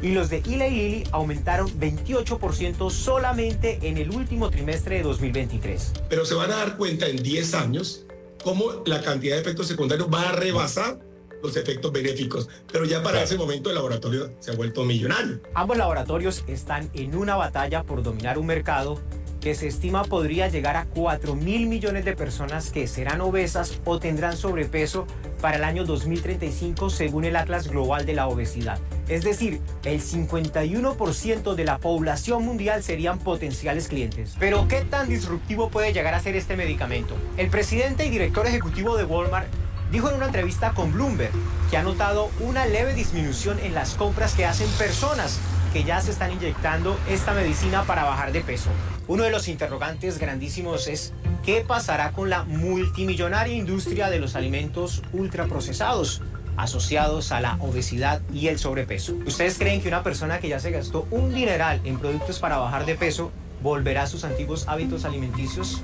y 0.02 0.12
los 0.12 0.28
de 0.28 0.38
Eli 0.38 0.70
Lilly 0.70 1.04
aumentaron 1.12 1.66
28% 1.80 2.90
solamente 2.90 3.78
en 3.82 3.96
el 3.96 4.10
último 4.10 4.50
trimestre 4.50 4.96
de 4.96 5.02
2023. 5.02 5.92
Pero 6.10 6.26
se 6.26 6.34
van 6.34 6.52
a 6.52 6.56
dar 6.56 6.76
cuenta 6.76 7.06
en 7.06 7.16
10 7.16 7.54
años 7.54 8.04
cómo 8.44 8.82
la 8.84 9.00
cantidad 9.00 9.36
de 9.36 9.40
efectos 9.40 9.66
secundarios 9.66 10.08
va 10.12 10.28
a 10.28 10.32
rebasar 10.32 11.00
los 11.42 11.56
efectos 11.56 11.90
benéficos. 11.90 12.50
Pero 12.70 12.84
ya 12.84 13.02
para 13.02 13.22
ese 13.22 13.38
momento 13.38 13.70
el 13.70 13.76
laboratorio 13.76 14.30
se 14.40 14.50
ha 14.50 14.54
vuelto 14.56 14.84
millonario. 14.84 15.40
Ambos 15.54 15.78
laboratorios 15.78 16.44
están 16.46 16.90
en 16.92 17.16
una 17.16 17.36
batalla 17.36 17.84
por 17.84 18.02
dominar 18.02 18.38
un 18.38 18.46
mercado 18.46 19.00
que 19.48 19.54
se 19.54 19.66
estima 19.66 20.04
podría 20.04 20.48
llegar 20.48 20.76
a 20.76 20.84
4 20.84 21.34
mil 21.34 21.68
millones 21.68 22.04
de 22.04 22.14
personas 22.14 22.70
que 22.70 22.86
serán 22.86 23.22
obesas 23.22 23.80
o 23.86 23.98
tendrán 23.98 24.36
sobrepeso 24.36 25.06
para 25.40 25.56
el 25.56 25.64
año 25.64 25.86
2035 25.86 26.90
según 26.90 27.24
el 27.24 27.34
Atlas 27.34 27.66
Global 27.66 28.04
de 28.04 28.12
la 28.12 28.28
Obesidad. 28.28 28.78
Es 29.08 29.24
decir, 29.24 29.62
el 29.84 30.02
51% 30.02 31.54
de 31.54 31.64
la 31.64 31.78
población 31.78 32.44
mundial 32.44 32.82
serían 32.82 33.20
potenciales 33.20 33.88
clientes. 33.88 34.36
Pero 34.38 34.68
¿qué 34.68 34.82
tan 34.82 35.08
disruptivo 35.08 35.70
puede 35.70 35.94
llegar 35.94 36.12
a 36.12 36.20
ser 36.20 36.36
este 36.36 36.54
medicamento? 36.54 37.16
El 37.38 37.48
presidente 37.48 38.04
y 38.04 38.10
director 38.10 38.46
ejecutivo 38.46 38.98
de 38.98 39.04
Walmart 39.04 39.48
dijo 39.90 40.10
en 40.10 40.16
una 40.16 40.26
entrevista 40.26 40.72
con 40.74 40.92
Bloomberg 40.92 41.32
que 41.70 41.78
ha 41.78 41.82
notado 41.82 42.28
una 42.40 42.66
leve 42.66 42.92
disminución 42.92 43.58
en 43.60 43.72
las 43.72 43.94
compras 43.94 44.34
que 44.34 44.44
hacen 44.44 44.68
personas 44.72 45.40
que 45.72 45.84
ya 45.84 46.02
se 46.02 46.10
están 46.10 46.32
inyectando 46.32 46.98
esta 47.08 47.32
medicina 47.32 47.84
para 47.84 48.04
bajar 48.04 48.30
de 48.32 48.42
peso. 48.42 48.68
Uno 49.08 49.22
de 49.22 49.30
los 49.30 49.48
interrogantes 49.48 50.18
grandísimos 50.18 50.86
es 50.86 51.14
¿qué 51.42 51.64
pasará 51.66 52.12
con 52.12 52.28
la 52.28 52.44
multimillonaria 52.44 53.54
industria 53.54 54.10
de 54.10 54.18
los 54.20 54.36
alimentos 54.36 55.02
ultraprocesados? 55.12 56.22
asociados 56.58 57.30
a 57.30 57.40
la 57.40 57.56
obesidad 57.60 58.20
y 58.34 58.48
el 58.48 58.58
sobrepeso. 58.58 59.14
¿Ustedes 59.24 59.58
creen 59.58 59.80
que 59.80 59.86
una 59.86 60.02
persona 60.02 60.40
que 60.40 60.48
ya 60.48 60.58
se 60.58 60.72
gastó 60.72 61.06
un 61.12 61.32
dineral 61.32 61.80
en 61.84 62.00
productos 62.00 62.40
para 62.40 62.58
bajar 62.58 62.84
de 62.84 62.96
peso 62.96 63.30
volverá 63.62 64.02
a 64.02 64.06
sus 64.08 64.24
antiguos 64.24 64.66
hábitos 64.66 65.04
alimenticios? 65.04 65.82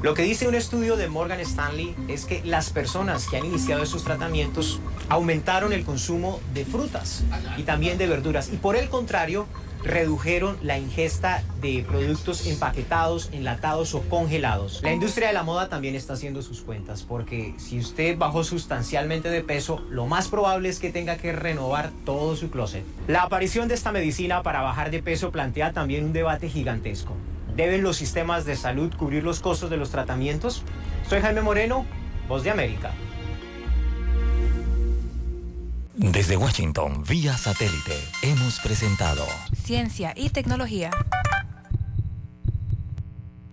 Lo 0.00 0.14
que 0.14 0.22
dice 0.22 0.48
un 0.48 0.54
estudio 0.54 0.96
de 0.96 1.08
Morgan 1.08 1.40
Stanley 1.40 1.94
es 2.08 2.24
que 2.24 2.42
las 2.42 2.70
personas 2.70 3.28
que 3.28 3.36
han 3.36 3.44
iniciado 3.44 3.82
estos 3.82 4.02
tratamientos 4.02 4.80
aumentaron 5.10 5.74
el 5.74 5.84
consumo 5.84 6.40
de 6.54 6.64
frutas 6.64 7.22
y 7.58 7.64
también 7.64 7.98
de 7.98 8.06
verduras 8.06 8.48
y 8.50 8.56
por 8.56 8.76
el 8.76 8.88
contrario 8.88 9.46
redujeron 9.82 10.56
la 10.62 10.78
ingesta 10.78 11.42
de 11.60 11.84
productos 11.88 12.46
empaquetados, 12.46 13.30
enlatados 13.32 13.94
o 13.94 14.02
congelados. 14.02 14.80
La 14.82 14.92
industria 14.92 15.28
de 15.28 15.34
la 15.34 15.42
moda 15.42 15.68
también 15.68 15.94
está 15.94 16.14
haciendo 16.14 16.42
sus 16.42 16.60
cuentas 16.60 17.02
porque 17.02 17.54
si 17.58 17.78
usted 17.78 18.16
bajó 18.18 18.44
sustancialmente 18.44 19.30
de 19.30 19.42
peso, 19.42 19.82
lo 19.90 20.06
más 20.06 20.28
probable 20.28 20.68
es 20.68 20.78
que 20.78 20.90
tenga 20.90 21.16
que 21.16 21.32
renovar 21.32 21.90
todo 22.04 22.36
su 22.36 22.50
closet. 22.50 22.84
La 23.06 23.22
aparición 23.22 23.68
de 23.68 23.74
esta 23.74 23.92
medicina 23.92 24.42
para 24.42 24.62
bajar 24.62 24.90
de 24.90 25.02
peso 25.02 25.30
plantea 25.30 25.72
también 25.72 26.04
un 26.04 26.12
debate 26.12 26.48
gigantesco. 26.48 27.14
¿Deben 27.56 27.82
los 27.82 27.96
sistemas 27.96 28.44
de 28.44 28.56
salud 28.56 28.92
cubrir 28.96 29.24
los 29.24 29.40
costos 29.40 29.70
de 29.70 29.76
los 29.76 29.90
tratamientos? 29.90 30.62
Soy 31.08 31.20
Jaime 31.20 31.42
Moreno, 31.42 31.84
Voz 32.28 32.44
de 32.44 32.50
América. 32.50 32.92
Desde 35.98 36.36
Washington, 36.36 37.02
vía 37.08 37.36
satélite, 37.36 38.00
hemos 38.22 38.60
presentado 38.60 39.26
Ciencia 39.64 40.14
y 40.16 40.30
tecnología. 40.30 40.90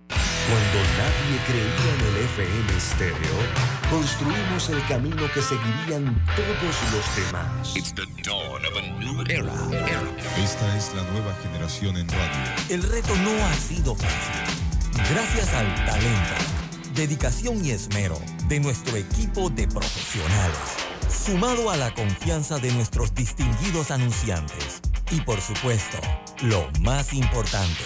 Cuando 0.08 0.78
nadie 0.96 1.40
creía 1.44 1.90
en 1.92 2.00
el 2.06 2.16
FM 2.22 2.76
estéreo, 2.76 3.34
construimos 3.90 4.70
el 4.70 4.80
camino 4.86 5.28
que 5.34 5.42
seguirían 5.42 6.24
todos 6.36 6.76
los 6.92 7.16
demás. 7.16 7.74
Esta 10.38 10.76
es 10.76 10.94
la 10.94 11.02
nueva 11.10 11.34
generación 11.42 11.96
en 11.96 12.08
radio. 12.08 12.54
El 12.68 12.84
reto 12.84 13.12
no 13.16 13.44
ha 13.44 13.54
sido 13.54 13.96
fácil. 13.96 14.54
Gracias 15.12 15.52
al 15.52 15.74
talento, 15.84 16.34
dedicación 16.94 17.64
y 17.64 17.72
esmero 17.72 18.20
de 18.46 18.60
nuestro 18.60 18.96
equipo 18.96 19.50
de 19.50 19.66
profesionales, 19.66 20.76
sumado 21.10 21.70
a 21.70 21.76
la 21.76 21.92
confianza 21.94 22.58
de 22.58 22.72
nuestros 22.72 23.14
distinguidos 23.14 23.90
anunciantes 23.90 24.80
y 25.10 25.20
por 25.20 25.40
supuesto, 25.40 25.98
lo 26.42 26.68
más 26.80 27.12
importante, 27.12 27.84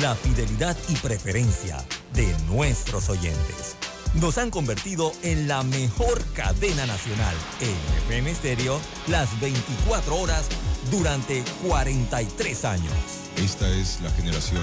la 0.00 0.14
fidelidad 0.14 0.76
y 0.88 0.94
preferencia 0.96 1.76
de 2.14 2.26
nuestros 2.48 3.08
oyentes. 3.08 3.76
Nos 4.14 4.38
han 4.38 4.50
convertido 4.50 5.12
en 5.22 5.48
la 5.48 5.62
mejor 5.62 6.24
cadena 6.34 6.86
nacional 6.86 7.34
en 7.60 8.04
FM 8.04 8.30
Estéreo 8.30 8.80
las 9.08 9.38
24 9.40 10.16
horas 10.16 10.46
durante 10.90 11.42
43 11.66 12.64
años. 12.64 12.92
Esta 13.36 13.68
es 13.68 14.00
la 14.00 14.10
generación. 14.10 14.62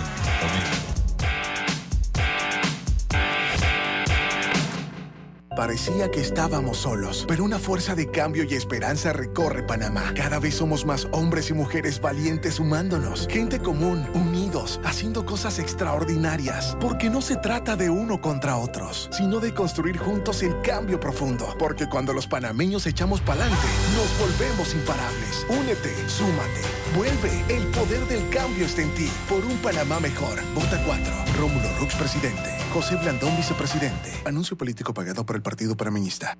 Parecía 5.61 6.09
que 6.09 6.21
estábamos 6.21 6.79
solos, 6.79 7.23
pero 7.27 7.43
una 7.43 7.59
fuerza 7.59 7.93
de 7.93 8.09
cambio 8.09 8.45
y 8.45 8.55
esperanza 8.55 9.13
recorre 9.13 9.61
Panamá. 9.61 10.11
Cada 10.15 10.39
vez 10.39 10.55
somos 10.55 10.87
más 10.87 11.07
hombres 11.11 11.51
y 11.51 11.53
mujeres 11.53 12.01
valientes 12.01 12.55
sumándonos. 12.55 13.27
Gente 13.27 13.59
común, 13.59 14.09
unidos, 14.15 14.81
haciendo 14.83 15.23
cosas 15.23 15.59
extraordinarias. 15.59 16.75
Porque 16.81 17.11
no 17.11 17.21
se 17.21 17.35
trata 17.35 17.75
de 17.75 17.91
uno 17.91 18.19
contra 18.21 18.57
otros, 18.57 19.07
sino 19.11 19.39
de 19.39 19.53
construir 19.53 19.99
juntos 19.99 20.41
el 20.41 20.59
cambio 20.63 20.99
profundo. 20.99 21.55
Porque 21.59 21.87
cuando 21.87 22.11
los 22.11 22.25
panameños 22.25 22.87
echamos 22.87 23.21
pa'lante, 23.21 23.67
nos 23.95 24.19
volvemos 24.19 24.73
imparables. 24.73 25.45
Únete, 25.47 25.93
súmate, 26.09 26.61
vuelve. 26.97 27.55
El 27.55 27.67
poder 27.67 28.03
del 28.07 28.27
cambio 28.29 28.65
está 28.65 28.81
en 28.81 28.91
ti. 28.95 29.11
Por 29.29 29.45
un 29.45 29.59
Panamá 29.59 29.99
mejor. 29.99 30.39
Vota 30.55 30.83
4. 30.83 31.13
Rómulo 31.39 31.69
Rux, 31.79 31.93
presidente. 31.93 32.49
José 32.73 32.95
Blandón, 32.95 33.35
vicepresidente. 33.35 34.11
Anuncio 34.25 34.57
político 34.57 34.93
pagado 34.93 35.25
por 35.25 35.35
el 35.35 35.41
Partido 35.51 35.75
Panameñista. 35.75 36.37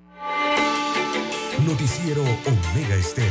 Noticiero 1.67 2.21
Omega 2.21 2.95
Estéreo. 2.95 3.29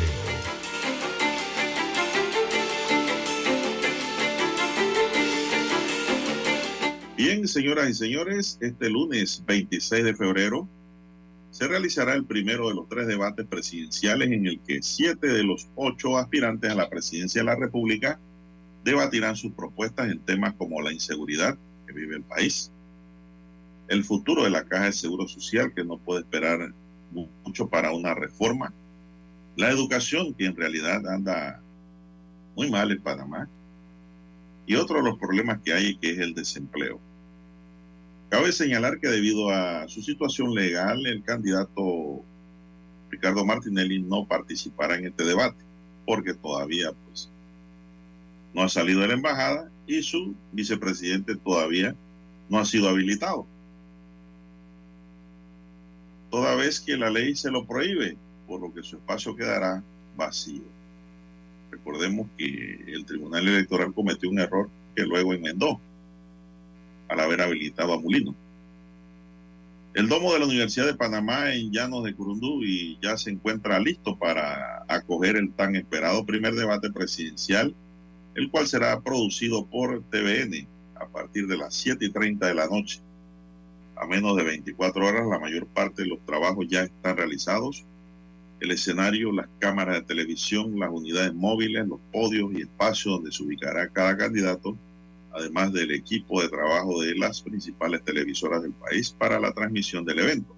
Bien, 7.17 7.49
señoras 7.49 7.89
y 7.89 7.95
señores, 7.95 8.59
este 8.61 8.91
lunes 8.91 9.43
26 9.47 10.05
de 10.05 10.15
febrero 10.15 10.69
se 11.51 11.67
realizará 11.67 12.13
el 12.13 12.27
primero 12.27 12.69
de 12.69 12.75
los 12.75 12.87
tres 12.87 13.07
debates 13.07 13.47
presidenciales 13.47 14.31
en 14.33 14.49
el 14.49 14.61
que 14.61 14.83
siete 14.83 15.29
de 15.29 15.45
los 15.45 15.71
ocho 15.77 16.19
aspirantes 16.19 16.71
a 16.71 16.75
la 16.75 16.91
presidencia 16.91 17.41
de 17.41 17.47
la 17.47 17.57
República 17.57 18.21
debatirán 18.85 19.35
sus 19.35 19.53
propuestas 19.53 20.11
en 20.11 20.21
temas 20.27 20.53
como 20.59 20.83
la 20.83 20.93
inseguridad 20.93 21.57
que 21.87 21.95
vive 21.95 22.17
el 22.17 22.23
país, 22.25 22.71
el 23.91 24.05
futuro 24.05 24.45
de 24.45 24.51
la 24.51 24.65
Caja 24.65 24.85
de 24.85 24.93
Seguro 24.93 25.27
Social, 25.27 25.75
que 25.75 25.85
no 25.85 25.99
puede 25.99 26.21
esperar 26.21 26.73
mucho 27.45 27.69
para 27.69 27.91
una 27.91 28.15
reforma, 28.15 28.73
la 29.57 29.69
educación, 29.69 30.33
que 30.33 30.47
en 30.47 30.55
realidad 30.55 31.05
anda 31.09 31.61
muy 32.55 32.71
mal 32.71 32.93
en 32.93 33.03
Panamá, 33.03 33.49
y 34.65 34.77
otro 34.77 34.99
de 34.99 35.11
los 35.11 35.19
problemas 35.19 35.59
que 35.65 35.73
hay, 35.73 35.97
que 35.97 36.13
es 36.13 36.21
el 36.21 36.35
desempleo. 36.35 37.01
Cabe 38.29 38.53
señalar 38.53 39.01
que 39.01 39.09
debido 39.09 39.51
a 39.51 39.89
su 39.89 40.03
situación 40.03 40.55
legal, 40.55 41.05
el 41.05 41.25
candidato 41.25 42.23
Ricardo 43.11 43.45
Martinelli 43.45 44.01
no 44.01 44.25
participará 44.25 44.95
en 44.99 45.07
este 45.07 45.25
debate, 45.25 45.65
porque 46.07 46.33
todavía 46.33 46.93
pues, 47.07 47.29
no 48.55 48.63
ha 48.63 48.69
salido 48.69 49.01
de 49.01 49.09
la 49.09 49.15
embajada 49.15 49.69
y 49.89 50.01
su 50.05 50.37
vicepresidente 50.53 51.35
todavía 51.35 51.97
no 52.49 52.61
ha 52.61 52.65
sido 52.65 52.89
habilitado. 52.89 53.49
Toda 56.31 56.55
vez 56.55 56.81
que 56.81 56.97
la 56.97 57.11
ley 57.11 57.35
se 57.35 57.51
lo 57.51 57.67
prohíbe, 57.67 58.17
por 58.47 58.61
lo 58.61 58.73
que 58.73 58.83
su 58.83 58.97
espacio 58.97 59.35
quedará 59.35 59.83
vacío. 60.17 60.63
Recordemos 61.71 62.29
que 62.37 62.85
el 62.87 63.05
Tribunal 63.05 63.47
Electoral 63.47 63.93
cometió 63.95 64.31
un 64.31 64.39
error 64.39 64.69
que 64.95 65.03
luego 65.03 65.33
enmendó 65.35 65.81
al 67.09 67.21
haber 67.21 67.41
habilitado 67.41 67.93
a 67.93 68.01
Mulino. 68.01 68.35
El 69.93 70.09
domo 70.09 70.33
de 70.33 70.39
la 70.39 70.47
Universidad 70.47 70.87
de 70.87 70.95
Panamá 70.95 71.53
en 71.53 71.73
Llanos 71.73 72.05
de 72.05 72.15
Curundú 72.15 72.63
y 72.63 72.97
ya 73.03 73.17
se 73.17 73.31
encuentra 73.31 73.81
listo 73.81 74.17
para 74.17 74.85
acoger 74.87 75.37
el 75.37 75.53
tan 75.53 75.75
esperado 75.75 76.25
primer 76.25 76.55
debate 76.55 76.91
presidencial, 76.91 77.75
el 78.37 78.51
cual 78.51 78.69
será 78.69 79.01
producido 79.01 79.67
por 79.67 80.03
TVN 80.05 80.69
a 80.95 81.09
partir 81.09 81.49
de 81.49 81.57
las 81.57 81.75
7 81.75 82.05
y 82.05 82.11
30 82.11 82.47
de 82.47 82.55
la 82.55 82.69
noche. 82.69 83.01
A 84.01 84.07
menos 84.07 84.35
de 84.37 84.45
24 84.45 85.07
horas, 85.07 85.27
la 85.27 85.39
mayor 85.39 85.67
parte 85.67 86.03
de 86.03 86.09
los 86.09 86.25
trabajos 86.25 86.67
ya 86.69 86.85
están 86.85 87.17
realizados. 87.17 87.85
El 88.59 88.71
escenario, 88.71 89.31
las 89.31 89.47
cámaras 89.59 89.97
de 89.97 90.03
televisión, 90.03 90.79
las 90.79 90.91
unidades 90.91 91.35
móviles, 91.35 91.87
los 91.87 92.01
podios 92.11 92.53
y 92.55 92.63
espacios 92.63 93.17
donde 93.17 93.31
se 93.31 93.43
ubicará 93.43 93.89
cada 93.89 94.17
candidato 94.17 94.77
además 95.33 95.73
del 95.73 95.93
equipo 95.93 96.43
de 96.43 96.49
trabajo 96.49 97.01
de 97.01 97.15
las 97.15 97.43
principales 97.43 98.03
televisoras 98.03 98.63
del 98.63 98.73
país 98.73 99.15
para 99.17 99.39
la 99.39 99.53
transmisión 99.53 100.05
del 100.05 100.21
evento. 100.21 100.55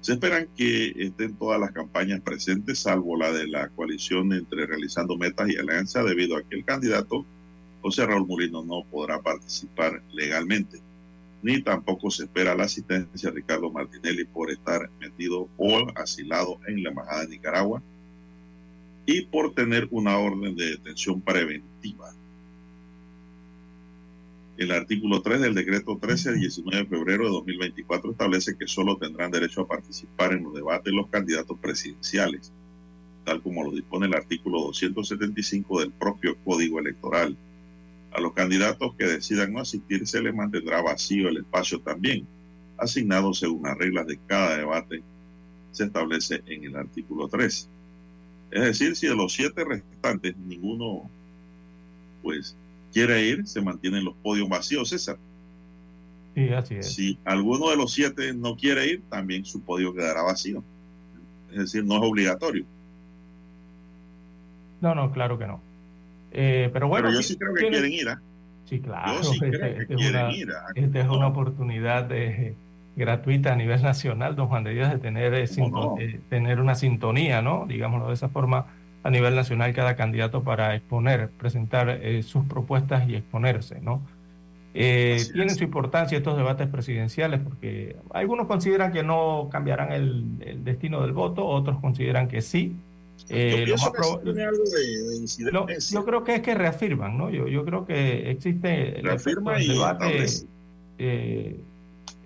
Se 0.00 0.12
esperan 0.12 0.48
que 0.56 0.94
estén 0.96 1.34
todas 1.34 1.60
las 1.60 1.72
campañas 1.72 2.20
presentes, 2.22 2.78
salvo 2.78 3.18
la 3.18 3.32
de 3.32 3.46
la 3.46 3.68
coalición 3.68 4.32
entre 4.32 4.66
Realizando 4.66 5.16
Metas 5.18 5.50
y 5.50 5.56
Alianza, 5.56 6.02
debido 6.02 6.36
a 6.36 6.42
que 6.42 6.56
el 6.56 6.64
candidato 6.64 7.26
José 7.82 8.06
Raúl 8.06 8.26
Mulino 8.26 8.64
no 8.64 8.84
podrá 8.90 9.20
participar 9.20 10.02
legalmente, 10.12 10.80
ni 11.42 11.62
tampoco 11.62 12.10
se 12.10 12.24
espera 12.24 12.54
la 12.54 12.64
asistencia 12.64 13.30
de 13.30 13.36
Ricardo 13.36 13.70
Martinelli 13.70 14.24
por 14.24 14.50
estar 14.50 14.90
metido 15.00 15.48
o 15.56 15.86
asilado 15.96 16.58
en 16.66 16.82
la 16.82 16.90
Embajada 16.90 17.22
de 17.22 17.28
Nicaragua 17.28 17.82
y 19.06 19.22
por 19.22 19.54
tener 19.54 19.88
una 19.90 20.18
orden 20.18 20.54
de 20.54 20.70
detención 20.70 21.20
preventiva. 21.20 22.12
El 24.56 24.72
artículo 24.72 25.22
3 25.22 25.40
del 25.40 25.54
decreto 25.54 25.96
13 25.98 26.32
del 26.32 26.40
19 26.40 26.82
de 26.82 26.86
febrero 26.86 27.24
de 27.24 27.30
2024 27.30 28.10
establece 28.10 28.58
que 28.58 28.66
solo 28.66 28.98
tendrán 28.98 29.30
derecho 29.30 29.62
a 29.62 29.66
participar 29.66 30.34
en 30.34 30.44
los 30.44 30.52
debates 30.52 30.92
los 30.92 31.08
candidatos 31.08 31.58
presidenciales, 31.58 32.52
tal 33.24 33.40
como 33.40 33.64
lo 33.64 33.70
dispone 33.70 34.06
el 34.06 34.14
artículo 34.14 34.60
275 34.60 35.80
del 35.80 35.92
propio 35.92 36.36
Código 36.44 36.78
Electoral. 36.78 37.38
A 38.12 38.20
los 38.20 38.32
candidatos 38.32 38.94
que 38.96 39.06
decidan 39.06 39.52
no 39.52 39.60
asistir 39.60 40.06
se 40.06 40.20
les 40.20 40.34
mantendrá 40.34 40.82
vacío 40.82 41.28
el 41.28 41.38
espacio 41.38 41.80
también, 41.80 42.26
asignado 42.76 43.32
según 43.32 43.62
las 43.62 43.78
reglas 43.78 44.06
de 44.06 44.18
cada 44.26 44.56
debate, 44.56 45.02
se 45.72 45.84
establece 45.84 46.42
en 46.46 46.64
el 46.64 46.76
artículo 46.76 47.28
3. 47.28 47.68
Es 48.50 48.62
decir, 48.62 48.96
si 48.96 49.06
de 49.06 49.14
los 49.14 49.32
siete 49.32 49.64
restantes 49.64 50.36
ninguno 50.36 51.08
pues 52.22 52.56
quiere 52.92 53.24
ir, 53.24 53.46
se 53.46 53.60
mantienen 53.60 54.04
los 54.04 54.14
podios 54.16 54.48
vacíos, 54.48 54.88
César. 54.88 55.16
Sí, 56.34 56.48
así 56.48 56.74
es. 56.74 56.92
Si 56.92 57.18
alguno 57.24 57.70
de 57.70 57.76
los 57.76 57.92
siete 57.92 58.34
no 58.34 58.56
quiere 58.56 58.86
ir, 58.86 59.02
también 59.08 59.44
su 59.44 59.60
podio 59.60 59.94
quedará 59.94 60.22
vacío. 60.22 60.62
Es 61.50 61.58
decir, 61.58 61.84
no 61.84 61.96
es 61.96 62.02
obligatorio. 62.02 62.64
No, 64.80 64.94
no, 64.94 65.12
claro 65.12 65.38
que 65.38 65.46
no. 65.46 65.60
Eh, 66.32 66.70
pero 66.72 66.88
bueno. 66.88 67.06
Pero 67.08 67.16
yo 67.18 67.22
sí 67.22 67.36
creo 67.36 67.54
que 67.54 67.60
quieren 67.68 67.92
ir. 67.92 68.08
¿eh? 68.08 68.14
Sí, 68.66 68.80
claro. 68.80 69.14
Yo 69.22 69.32
sí 69.32 69.38
creo 69.40 69.52
Esta 69.52 69.66
que 69.66 69.70
esta 69.82 69.82
es 69.94 69.98
quieren 70.00 70.20
una, 70.24 70.32
ir 70.34 70.50
a- 70.50 70.64
esta 70.74 71.00
es 71.00 71.08
una 71.08 71.26
oportunidad 71.26 72.04
de- 72.04 72.54
gratuita 72.96 73.52
a 73.52 73.56
nivel 73.56 73.82
nacional, 73.82 74.36
don 74.36 74.48
Juan 74.48 74.62
de 74.64 74.74
Dios, 74.74 74.90
de 74.90 74.98
tener, 74.98 75.32
eh, 75.34 75.46
no? 75.70 75.96
eh, 75.98 76.20
tener 76.28 76.60
una 76.60 76.74
sintonía, 76.74 77.40
¿no? 77.40 77.64
Digámoslo 77.66 78.08
de 78.08 78.14
esa 78.14 78.28
forma, 78.28 78.66
a 79.02 79.10
nivel 79.10 79.34
nacional 79.34 79.72
cada 79.72 79.96
candidato 79.96 80.42
para 80.42 80.74
exponer, 80.74 81.30
presentar 81.30 81.88
eh, 81.88 82.22
sus 82.22 82.44
propuestas 82.44 83.08
y 83.08 83.14
exponerse, 83.14 83.80
¿no? 83.80 84.02
Eh, 84.74 85.18
tienen 85.32 85.54
su 85.54 85.64
importancia 85.64 86.16
estos 86.18 86.36
debates 86.36 86.68
presidenciales 86.68 87.40
porque 87.40 87.96
algunos 88.12 88.46
consideran 88.46 88.92
que 88.92 89.02
no 89.02 89.48
cambiarán 89.50 89.90
el, 89.92 90.24
el 90.40 90.62
destino 90.64 91.00
del 91.00 91.12
voto, 91.12 91.44
otros 91.46 91.80
consideran 91.80 92.28
que 92.28 92.40
sí. 92.42 92.76
Eh, 93.32 93.64
Yo 93.66 93.76
lo 93.76 94.32
que 94.34 94.42
algo 94.44 94.64
de, 94.64 95.44
de 95.44 95.52
lo- 95.52 95.66
yo 95.68 96.04
creo 96.04 96.24
que 96.24 96.34
es 96.34 96.40
que 96.42 96.54
reafirman, 96.54 97.16
¿no? 97.16 97.30
Yo, 97.30 97.46
yo 97.46 97.64
creo 97.64 97.86
que 97.86 98.30
existe 98.30 98.98
el 98.98 99.04
Reafirma 99.06 99.60
y 99.62 99.68
debate. 99.68 100.24
eh, 100.98 101.60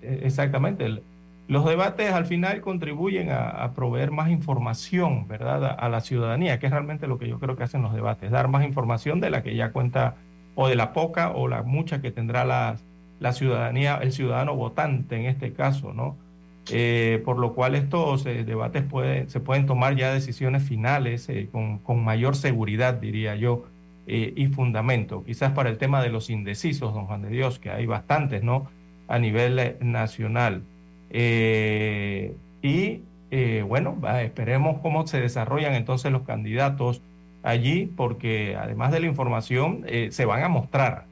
eh, 0.03 0.21
exactamente. 0.25 0.85
El- 0.85 1.03
los 1.47 1.67
debates 1.67 2.11
al 2.11 2.25
final 2.25 2.63
contribuyen 2.63 3.31
a, 3.31 3.49
a 3.51 3.75
proveer 3.75 4.11
más 4.11 4.31
información, 4.31 5.29
¿verdad? 5.29 5.63
A, 5.65 5.71
a 5.73 5.89
la 5.91 6.01
ciudadanía, 6.01 6.59
que 6.59 6.67
es 6.67 6.73
realmente 6.73 7.07
lo 7.07 7.19
que 7.19 7.29
yo 7.29 7.39
creo 7.39 7.55
que 7.55 7.65
hacen 7.65 7.83
los 7.83 7.93
debates, 7.95 8.31
dar 8.31 8.49
más 8.49 8.65
información 8.65 9.21
de 9.21 9.29
la 9.29 9.43
que 9.43 9.55
ya 9.55 9.71
cuenta, 9.73 10.17
o 10.55 10.69
de 10.69 10.75
la 10.77 10.93
poca 10.95 11.33
o 11.33 11.47
la 11.49 11.63
mucha 11.63 12.01
que 12.01 12.11
tendrá 12.13 12.45
la, 12.47 12.77
la 13.21 13.33
ciudadanía, 13.35 13.99
el 14.01 14.13
ciudadano 14.13 14.55
votante 14.57 15.17
en 15.17 15.27
este 15.27 15.53
caso, 15.53 15.93
¿no? 15.93 16.17
Eh, 16.71 17.21
por 17.25 17.39
lo 17.39 17.55
cual 17.55 17.75
estos 17.75 18.25
eh, 18.25 18.43
debates 18.45 18.85
se 19.27 19.41
pueden 19.41 19.67
tomar 19.67 19.97
ya 19.97 20.15
decisiones 20.15 20.63
finales 20.63 21.29
eh, 21.29 21.49
con, 21.53 21.79
con 21.79 22.03
mayor 22.03 22.37
seguridad, 22.37 22.95
diría 22.95 23.37
yo, 23.37 23.67
y 24.07 24.49
fundamento. 24.49 25.25
Quizás 25.25 25.53
para 25.53 25.71
el 25.71 25.79
tema 25.79 26.03
de 26.03 26.11
los 26.11 26.29
indecisos, 26.29 26.93
don 26.93 27.07
Juan 27.07 27.23
de 27.23 27.31
Dios, 27.31 27.59
que 27.59 27.71
hay 27.71 27.87
bastantes, 27.87 28.43
¿no? 28.43 28.69
A 29.09 29.19
nivel 29.19 29.77
nacional. 29.81 30.63
Y 31.11 33.01
bueno, 33.67 33.97
esperemos 34.21 34.81
cómo 34.83 35.07
se 35.07 35.23
desarrollan 35.23 35.73
entonces 35.73 36.13
los 36.13 36.21
candidatos 36.25 37.01
allí, 37.43 37.91
porque 37.97 38.59
además 38.61 38.93
de 38.93 39.01
la 39.01 39.07
información, 39.07 39.87
se 40.11 40.25
van 40.27 40.43
a 40.43 40.49
mostrar, 40.51 41.07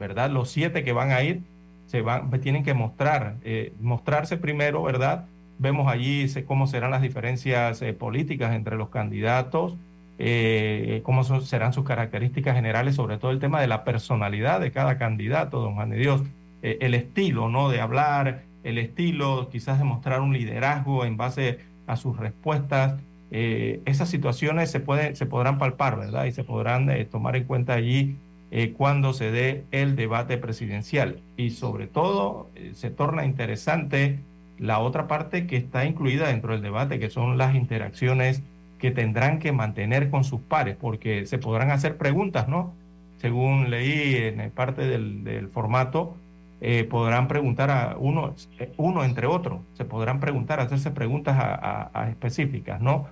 ¿verdad? 0.00 0.30
Los 0.30 0.48
siete 0.48 0.84
que 0.84 0.94
van 0.94 1.12
a 1.12 1.22
ir 1.22 1.42
se 1.88 2.02
van, 2.02 2.30
tienen 2.42 2.62
que 2.62 2.74
mostrar, 2.74 3.36
eh, 3.42 3.72
mostrarse 3.80 4.36
primero, 4.36 4.82
¿verdad? 4.82 5.24
Vemos 5.58 5.90
allí 5.90 6.26
cómo 6.46 6.66
serán 6.66 6.90
las 6.90 7.02
diferencias 7.02 7.80
eh, 7.82 7.94
políticas 7.94 8.54
entre 8.54 8.76
los 8.76 8.90
candidatos, 8.90 9.74
eh, 10.18 11.00
cómo 11.02 11.24
serán 11.24 11.72
sus 11.72 11.84
características 11.84 12.54
generales, 12.54 12.94
sobre 12.94 13.16
todo 13.16 13.30
el 13.30 13.38
tema 13.38 13.60
de 13.60 13.68
la 13.68 13.84
personalidad 13.84 14.60
de 14.60 14.70
cada 14.70 14.98
candidato, 14.98 15.60
don 15.60 15.74
Juan 15.74 15.90
de 15.90 15.96
Dios, 15.96 16.22
el 16.60 16.94
estilo, 16.94 17.48
¿no? 17.48 17.70
De 17.70 17.80
hablar, 17.80 18.42
el 18.64 18.78
estilo, 18.78 19.48
quizás 19.50 19.78
de 19.78 19.84
mostrar 19.84 20.20
un 20.20 20.34
liderazgo 20.34 21.04
en 21.04 21.16
base 21.16 21.60
a 21.86 21.96
sus 21.96 22.16
respuestas. 22.18 23.00
Esas 23.30 24.08
situaciones 24.08 24.72
se, 24.72 24.82
se 25.14 25.26
podrán 25.26 25.58
palpar, 25.58 25.96
¿verdad? 25.96 26.24
Y 26.24 26.32
se 26.32 26.42
podrán 26.42 26.90
tomar 27.10 27.36
en 27.36 27.44
cuenta 27.44 27.74
allí 27.74 28.16
eh, 28.50 28.72
cuando 28.72 29.12
se 29.12 29.30
dé 29.30 29.64
el 29.70 29.96
debate 29.96 30.38
presidencial. 30.38 31.20
Y 31.36 31.50
sobre 31.50 31.86
todo, 31.86 32.48
eh, 32.54 32.72
se 32.74 32.90
torna 32.90 33.24
interesante 33.24 34.20
la 34.58 34.78
otra 34.80 35.06
parte 35.06 35.46
que 35.46 35.56
está 35.56 35.84
incluida 35.84 36.28
dentro 36.28 36.52
del 36.52 36.62
debate, 36.62 36.98
que 36.98 37.10
son 37.10 37.38
las 37.38 37.54
interacciones 37.54 38.42
que 38.78 38.90
tendrán 38.90 39.38
que 39.38 39.52
mantener 39.52 40.10
con 40.10 40.24
sus 40.24 40.40
pares, 40.40 40.76
porque 40.76 41.26
se 41.26 41.38
podrán 41.38 41.70
hacer 41.70 41.96
preguntas, 41.96 42.48
¿no? 42.48 42.74
Según 43.18 43.70
leí 43.70 44.14
en 44.16 44.50
parte 44.52 44.82
del, 44.86 45.24
del 45.24 45.48
formato, 45.48 46.16
eh, 46.60 46.84
podrán 46.84 47.28
preguntar 47.28 47.70
a 47.70 47.96
uno, 47.98 48.34
eh, 48.58 48.72
uno 48.76 49.04
entre 49.04 49.26
otro, 49.26 49.62
se 49.74 49.84
podrán 49.84 50.20
preguntar, 50.20 50.60
hacerse 50.60 50.90
preguntas 50.90 51.36
a, 51.38 51.54
a- 51.54 51.90
a 51.92 52.08
específicas, 52.10 52.80
¿no? 52.80 53.08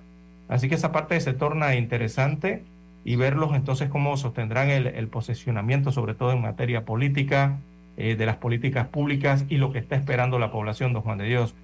Así 0.47 0.69
que 0.69 0.75
esa 0.75 0.91
parte 0.93 1.19
se 1.19 1.33
torna 1.33 1.75
interesante 1.75 2.63
y 3.07 3.15
verlos 3.15 3.55
entonces 3.55 3.87
cómo 3.89 4.17
sostendrán 4.17 4.69
el, 4.69 4.85
el 4.85 5.07
posicionamiento, 5.07 5.93
sobre 5.93 6.13
todo 6.13 6.33
en 6.33 6.41
materia 6.41 6.83
política, 6.83 7.57
eh, 7.95 8.17
de 8.17 8.25
las 8.25 8.35
políticas 8.35 8.87
públicas 8.89 9.45
y 9.47 9.55
lo 9.55 9.71
que 9.71 9.79
está 9.79 9.95
esperando 9.95 10.39
la 10.39 10.51
población, 10.51 10.91
don 10.91 11.03
Juan 11.03 11.17
de 11.17 11.23
Dios. 11.23 11.55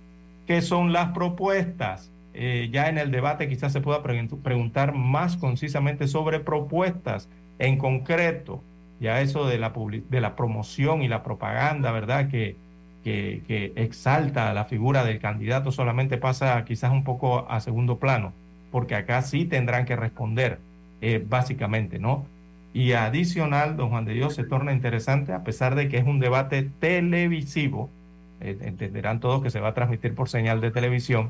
¿Qué 0.47 0.61
son 0.61 0.93
las 0.93 1.09
propuestas? 1.11 2.09
Eh, 2.33 2.69
ya 2.71 2.87
en 2.87 2.97
el 2.97 3.11
debate 3.11 3.49
quizás 3.49 3.73
se 3.73 3.81
pueda 3.81 4.01
pregun- 4.01 4.41
preguntar 4.41 4.93
más 4.95 5.35
concisamente 5.35 6.07
sobre 6.07 6.39
propuestas 6.39 7.27
en 7.59 7.77
concreto, 7.77 8.63
ya 9.01 9.19
eso 9.19 9.45
de 9.45 9.57
la, 9.57 9.73
de 10.09 10.21
la 10.21 10.37
promoción 10.37 11.01
y 11.03 11.09
la 11.09 11.23
propaganda, 11.23 11.91
¿verdad? 11.91 12.29
Que, 12.29 12.55
que, 13.03 13.41
que 13.49 13.73
exalta 13.75 14.53
la 14.53 14.63
figura 14.63 15.03
del 15.03 15.19
candidato 15.19 15.73
solamente 15.73 16.17
pasa 16.17 16.63
quizás 16.63 16.93
un 16.93 17.03
poco 17.03 17.45
a 17.49 17.59
segundo 17.59 17.97
plano, 17.97 18.31
porque 18.71 18.95
acá 18.95 19.21
sí 19.23 19.43
tendrán 19.43 19.83
que 19.83 19.97
responder, 19.97 20.59
eh, 21.03 21.23
básicamente, 21.27 21.99
¿no? 21.99 22.25
Y 22.73 22.93
adicional, 22.93 23.77
don 23.77 23.89
Juan 23.89 24.05
de 24.05 24.13
Dios, 24.13 24.33
se 24.33 24.43
torna 24.43 24.73
interesante, 24.73 25.33
a 25.33 25.43
pesar 25.43 25.75
de 25.75 25.89
que 25.89 25.97
es 25.97 26.05
un 26.05 26.19
debate 26.19 26.69
televisivo, 26.79 27.89
eh, 28.41 28.57
entenderán 28.61 29.19
todos 29.19 29.43
que 29.43 29.51
se 29.51 29.59
va 29.59 29.69
a 29.69 29.73
transmitir 29.73 30.15
por 30.15 30.27
señal 30.27 30.59
de 30.59 30.71
televisión. 30.71 31.29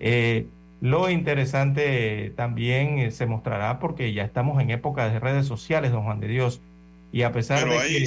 Eh, 0.00 0.46
lo 0.80 1.08
interesante 1.08 2.32
también 2.36 2.98
eh, 2.98 3.10
se 3.10 3.26
mostrará 3.26 3.78
porque 3.78 4.12
ya 4.12 4.24
estamos 4.24 4.60
en 4.60 4.70
época 4.70 5.08
de 5.08 5.20
redes 5.20 5.46
sociales, 5.46 5.92
don 5.92 6.04
Juan 6.04 6.20
de 6.20 6.28
Dios, 6.28 6.60
y 7.12 7.22
a 7.22 7.32
pesar 7.32 7.62
Pero 7.62 7.80
de 7.80 7.88
que 7.88 8.06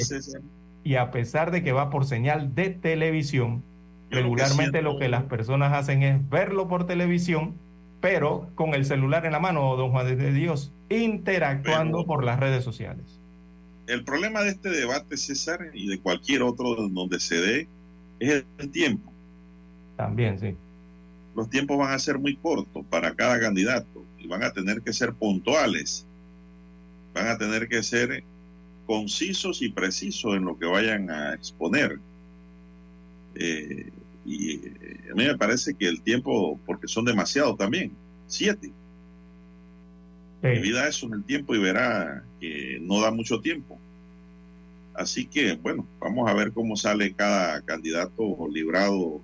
y 0.84 0.94
a 0.94 1.10
pesar 1.10 1.50
de 1.50 1.62
que 1.62 1.72
va 1.72 1.90
por 1.90 2.06
señal 2.06 2.54
de 2.54 2.70
televisión, 2.70 3.62
Yo 4.10 4.20
lo 4.20 4.36
que 4.36 4.42
regularmente 4.42 4.82
lo 4.82 4.98
que 4.98 5.08
las 5.08 5.24
personas 5.24 5.72
hacen 5.72 6.02
es 6.02 6.28
verlo 6.28 6.68
por 6.68 6.86
televisión, 6.86 7.54
pero 8.00 8.50
con 8.54 8.74
el 8.74 8.84
celular 8.84 9.26
en 9.26 9.32
la 9.32 9.40
mano, 9.40 9.76
don 9.76 9.90
Juan 9.90 10.18
de 10.18 10.32
Dios, 10.32 10.72
interactuando 10.88 11.98
Pero- 11.98 12.06
por 12.06 12.24
las 12.24 12.38
redes 12.38 12.64
sociales. 12.64 13.20
el 13.86 14.04
problema 14.04 14.42
de 14.42 14.50
este 14.50 14.68
debate, 14.68 15.16
César, 15.16 15.70
y 15.72 15.88
de 15.88 15.98
cualquier 15.98 16.42
otro 16.42 16.74
donde 16.88 17.18
se 17.18 17.40
dé, 17.40 17.68
es 18.20 18.44
el, 18.58 18.70
tiempo. 18.70 19.10
También, 19.96 20.38
sí. 20.38 20.54
Los 21.34 21.48
tiempos 21.48 21.78
van 21.78 21.92
a 21.92 21.98
ser 21.98 22.18
muy 22.18 22.36
cortos 22.36 22.84
para 22.90 23.14
cada 23.14 23.40
candidato 23.40 24.04
y 24.18 24.26
van 24.26 24.42
a 24.42 24.52
tener 24.52 24.82
que 24.82 24.92
ser 24.92 25.14
puntuales. 25.14 26.04
Van 27.14 27.28
a 27.28 27.38
tener 27.38 27.68
que 27.68 27.82
ser 27.82 28.22
concisos 28.86 29.62
y 29.62 29.70
precisos 29.70 30.34
en 30.34 30.44
lo 30.44 30.58
que 30.58 30.66
vayan 30.66 31.10
a 31.10 31.32
exponer. 31.32 31.98
Eh, 33.36 33.90
y 34.28 34.54
eh, 34.66 35.10
a 35.10 35.14
mí 35.14 35.24
me 35.24 35.36
parece 35.38 35.74
que 35.74 35.88
el 35.88 36.02
tiempo, 36.02 36.60
porque 36.66 36.86
son 36.86 37.04
demasiados 37.04 37.56
también, 37.56 37.92
siete. 38.26 38.70
Sí. 40.42 40.48
Divida 40.48 40.86
eso 40.86 41.06
en 41.06 41.14
el 41.14 41.24
tiempo 41.24 41.54
y 41.54 41.58
verá 41.58 42.22
que 42.40 42.78
no 42.82 43.00
da 43.00 43.10
mucho 43.10 43.40
tiempo. 43.40 43.78
Así 44.94 45.26
que, 45.26 45.54
bueno, 45.54 45.86
vamos 45.98 46.28
a 46.28 46.34
ver 46.34 46.52
cómo 46.52 46.76
sale 46.76 47.12
cada 47.14 47.62
candidato 47.62 48.48
librado 48.52 49.20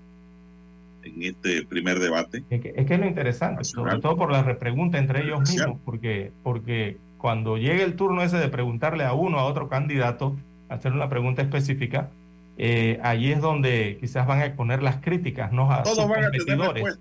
en 1.03 1.23
este 1.23 1.65
primer 1.67 1.99
debate. 1.99 2.45
Es 2.49 2.61
que, 2.63 2.73
es 2.75 2.87
que 2.87 2.95
es 2.95 3.01
lo 3.01 3.07
interesante, 3.07 3.59
Nacional. 3.59 3.91
sobre 3.91 4.03
todo 4.03 4.17
por 4.17 4.33
la 4.33 4.43
repregunta 4.43 4.99
entre 4.99 5.23
ellos 5.23 5.41
mismos, 5.41 5.79
porque, 5.85 6.33
porque 6.43 6.97
cuando 7.19 7.59
llegue 7.59 7.83
el 7.83 7.97
turno 7.97 8.23
ese 8.23 8.39
de 8.39 8.49
preguntarle 8.49 9.05
a 9.05 9.13
uno 9.13 9.39
a 9.39 9.45
otro 9.45 9.69
candidato, 9.69 10.37
hacer 10.69 10.93
una 10.93 11.09
pregunta 11.09 11.43
específica, 11.43 12.11
eh, 12.57 13.01
allí 13.03 13.33
es 13.33 13.41
donde 13.41 13.99
quizás 14.01 14.27
van 14.27 14.41
a 14.41 14.47
exponer 14.47 14.83
las 14.83 14.97
críticas, 14.97 15.53
¿no? 15.53 15.71
A 15.71 15.85
sus 15.85 15.97
Todos 15.97 16.13
tener 16.13 16.31
competidores 16.31 16.99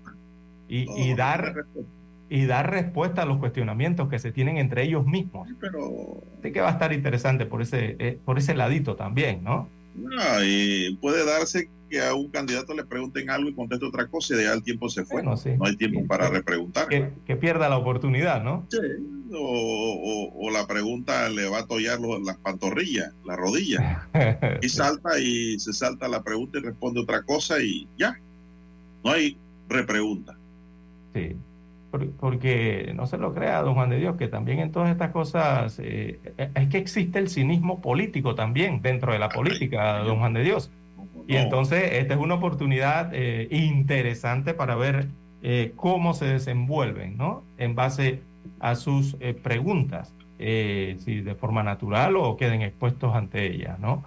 y, 0.68 1.14
dar 1.14 1.66
y 2.28 2.46
dar 2.46 2.70
respuesta 2.70 3.22
a 3.22 3.26
los 3.26 3.38
cuestionamientos 3.38 4.08
que 4.08 4.18
se 4.18 4.32
tienen 4.32 4.56
entre 4.56 4.82
ellos 4.82 5.06
mismos. 5.06 5.48
Sí, 5.48 5.54
Pero 5.60 6.22
Así 6.40 6.52
que 6.52 6.60
va 6.60 6.68
a 6.68 6.72
estar 6.72 6.92
interesante 6.92 7.46
por 7.46 7.62
ese, 7.62 7.96
eh, 7.98 8.18
por 8.24 8.38
ese 8.38 8.54
ladito 8.54 8.96
también, 8.96 9.44
¿no? 9.44 9.68
no, 9.94 10.44
y 10.44 10.98
puede 11.00 11.24
darse 11.24 11.70
que 11.88 12.00
a 12.02 12.14
un 12.14 12.28
candidato 12.30 12.74
le 12.74 12.84
pregunten 12.84 13.30
algo 13.30 13.48
y 13.48 13.54
conteste 13.54 13.86
otra 13.86 14.08
cosa 14.08 14.34
y 14.34 14.42
ya 14.42 14.52
el 14.52 14.62
tiempo 14.62 14.88
se 14.88 15.04
fue. 15.04 15.22
Bueno, 15.22 15.36
sí. 15.36 15.50
No 15.56 15.66
hay 15.66 15.76
tiempo 15.76 16.04
para 16.08 16.28
repreguntar. 16.28 16.88
Que, 16.88 17.12
que 17.24 17.36
pierda 17.36 17.68
la 17.68 17.76
oportunidad, 17.76 18.42
¿no? 18.42 18.66
Sí, 18.68 18.78
O, 19.38 19.94
o- 19.94 20.46
o 20.46 20.50
la 20.50 20.66
pregunta 20.66 21.28
le 21.28 21.48
va 21.48 21.60
a 21.60 21.66
tollar 21.66 22.00
los- 22.00 22.22
las 22.22 22.36
pantorrillas, 22.38 23.12
las 23.24 23.36
rodillas. 23.36 23.82
Y 24.62 24.68
salta 24.68 25.18
y 25.18 25.58
se 25.58 25.72
salta 25.72 26.08
la 26.08 26.22
pregunta 26.22 26.58
y 26.58 26.62
responde 26.62 27.00
otra 27.00 27.22
cosa 27.22 27.60
y 27.60 27.88
ya. 27.98 28.18
No 29.04 29.10
hay 29.12 29.36
repregunta. 29.68 30.36
Sí, 31.12 31.36
por- 31.90 32.10
porque 32.12 32.92
no 32.94 33.06
se 33.06 33.18
lo 33.18 33.34
crea, 33.34 33.62
don 33.62 33.74
Juan 33.74 33.90
de 33.90 33.98
Dios, 33.98 34.16
que 34.16 34.28
también 34.28 34.58
en 34.60 34.72
todas 34.72 34.90
estas 34.90 35.10
cosas 35.12 35.78
eh, 35.82 36.18
es 36.54 36.68
que 36.68 36.78
existe 36.78 37.18
el 37.18 37.28
cinismo 37.28 37.80
político 37.80 38.34
también 38.34 38.82
dentro 38.82 39.12
de 39.12 39.18
la 39.18 39.28
política, 39.28 39.98
don 40.00 40.18
Juan 40.18 40.32
de 40.34 40.42
Dios. 40.42 40.70
Y 41.26 41.36
entonces 41.36 41.82
esta 41.92 42.14
es 42.14 42.20
una 42.20 42.34
oportunidad 42.34 43.10
eh, 43.14 43.48
interesante 43.50 44.52
para 44.54 44.74
ver 44.76 45.08
eh, 45.42 45.72
cómo 45.76 46.14
se 46.14 46.24
desenvuelven, 46.26 47.16
¿no? 47.16 47.44
En 47.58 47.74
base 47.74 48.20
a 48.64 48.76
sus 48.76 49.16
eh, 49.20 49.34
preguntas. 49.34 50.14
eh, 50.38 50.96
si 50.98 51.20
de 51.20 51.34
forma 51.34 51.62
natural 51.62 52.16
o 52.16 52.36
queden 52.36 52.62
expuestos 52.62 53.14
ante 53.14 53.46
ella, 53.46 53.76
¿no? 53.78 54.04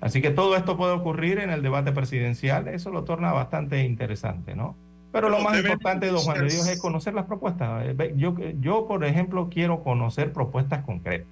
Así 0.00 0.20
que 0.20 0.30
todo 0.30 0.56
esto 0.56 0.76
puede 0.76 0.92
ocurrir 0.92 1.38
en 1.38 1.50
el 1.50 1.62
debate 1.62 1.90
presidencial, 1.90 2.68
eso 2.68 2.90
lo 2.90 3.04
torna 3.04 3.32
bastante 3.32 3.82
interesante, 3.82 4.54
¿no? 4.54 4.76
Pero 5.10 5.30
lo 5.30 5.40
más 5.40 5.58
importante, 5.58 6.08
don 6.08 6.20
Juan 6.20 6.46
de 6.46 6.52
Dios, 6.52 6.68
es 6.68 6.78
conocer 6.80 7.14
las 7.14 7.24
propuestas. 7.24 7.86
Eh, 7.86 8.14
yo, 8.16 8.36
yo, 8.60 8.86
por 8.86 9.04
ejemplo, 9.04 9.48
quiero 9.48 9.82
conocer 9.82 10.32
propuestas 10.32 10.84
concretas. 10.84 11.28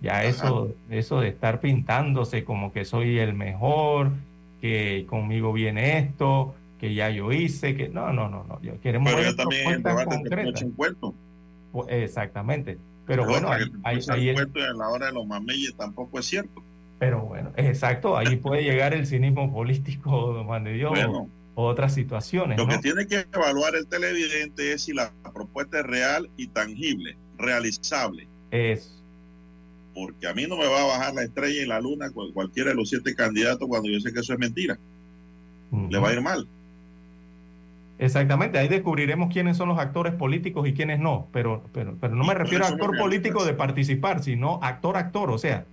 Ya 0.00 0.24
eso, 0.24 0.74
eso 0.88 1.20
de 1.20 1.28
estar 1.28 1.60
pintándose 1.60 2.44
como 2.44 2.72
que 2.72 2.84
soy 2.86 3.18
el 3.18 3.34
mejor, 3.34 4.12
que 4.62 5.04
conmigo 5.08 5.52
viene 5.52 5.98
esto, 5.98 6.54
que 6.78 6.94
ya 6.94 7.10
yo 7.10 7.32
hice, 7.32 7.76
que 7.76 7.88
no, 7.88 8.12
no, 8.12 8.28
no, 8.30 8.44
no. 8.44 8.60
Yo 8.62 8.80
queremos 8.80 9.12
Pero 9.12 9.30
yo 9.30 9.36
también 9.36 9.70
en 9.70 9.82
debate 9.82 10.16
un 10.16 10.22
puerto. 11.72 11.92
Exactamente. 11.92 12.78
Pero, 13.06 13.26
bueno, 13.26 13.50
ahí, 13.50 13.98
ahí, 14.08 14.28
en 14.28 14.78
la 14.78 14.88
hora 14.88 15.06
de 15.06 15.12
los 15.12 15.26
mameyes 15.26 15.74
tampoco 15.76 16.20
es 16.20 16.26
cierto. 16.26 16.62
Pero 17.00 17.22
bueno, 17.22 17.50
exacto, 17.56 18.16
ahí 18.16 18.36
puede 18.36 18.62
llegar 18.62 18.92
el 18.92 19.06
cinismo 19.06 19.50
político, 19.50 20.34
don 20.34 20.46
Juan 20.46 20.64
de 20.64 20.74
Dios, 20.74 20.92
o, 21.08 21.28
otras 21.54 21.94
situaciones. 21.94 22.58
Lo 22.58 22.68
que 22.68 22.76
tiene 22.78 23.06
que 23.06 23.24
evaluar 23.32 23.74
el 23.74 23.86
televidente 23.86 24.72
es 24.72 24.82
si 24.82 24.92
la 24.92 25.10
propuesta 25.32 25.80
es 25.80 25.86
real 25.86 26.28
y 26.36 26.48
tangible, 26.48 27.16
realizable. 27.38 28.28
Es. 28.50 29.02
Porque 29.94 30.28
a 30.28 30.34
mí 30.34 30.46
no 30.46 30.58
me 30.58 30.66
va 30.66 30.82
a 30.82 30.86
bajar 30.86 31.14
la 31.14 31.22
estrella 31.22 31.62
y 31.62 31.66
la 31.66 31.80
luna 31.80 32.10
con 32.10 32.32
cualquiera 32.32 32.70
de 32.70 32.76
los 32.76 32.90
siete 32.90 33.14
candidatos 33.14 33.66
cuando 33.66 33.88
yo 33.88 33.98
sé 33.98 34.12
que 34.12 34.20
eso 34.20 34.34
es 34.34 34.38
mentira. 34.38 34.78
Le 35.88 35.98
va 35.98 36.10
a 36.10 36.12
ir 36.12 36.20
mal. 36.20 36.46
Exactamente, 38.00 38.58
ahí 38.58 38.66
descubriremos 38.66 39.30
quiénes 39.30 39.58
son 39.58 39.68
los 39.68 39.78
actores 39.78 40.14
políticos 40.14 40.66
y 40.66 40.72
quiénes 40.72 41.00
no, 41.00 41.28
pero, 41.32 41.62
pero, 41.74 41.98
pero 42.00 42.14
no 42.14 42.24
me 42.24 42.32
refiero 42.32 42.64
a 42.64 42.68
actor 42.68 42.96
político 42.96 43.44
de 43.44 43.52
participar, 43.52 44.22
sino 44.22 44.58
actor-actor, 44.62 45.30
o 45.30 45.36
sea, 45.36 45.66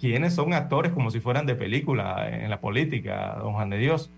quiénes 0.00 0.32
son 0.32 0.54
actores 0.54 0.92
como 0.92 1.10
si 1.10 1.20
fueran 1.20 1.44
de 1.44 1.54
película 1.54 2.26
en 2.30 2.48
la 2.48 2.58
política, 2.58 3.36
don 3.38 3.52
Juan 3.52 3.68
de 3.68 3.76
Dios. 3.76 4.10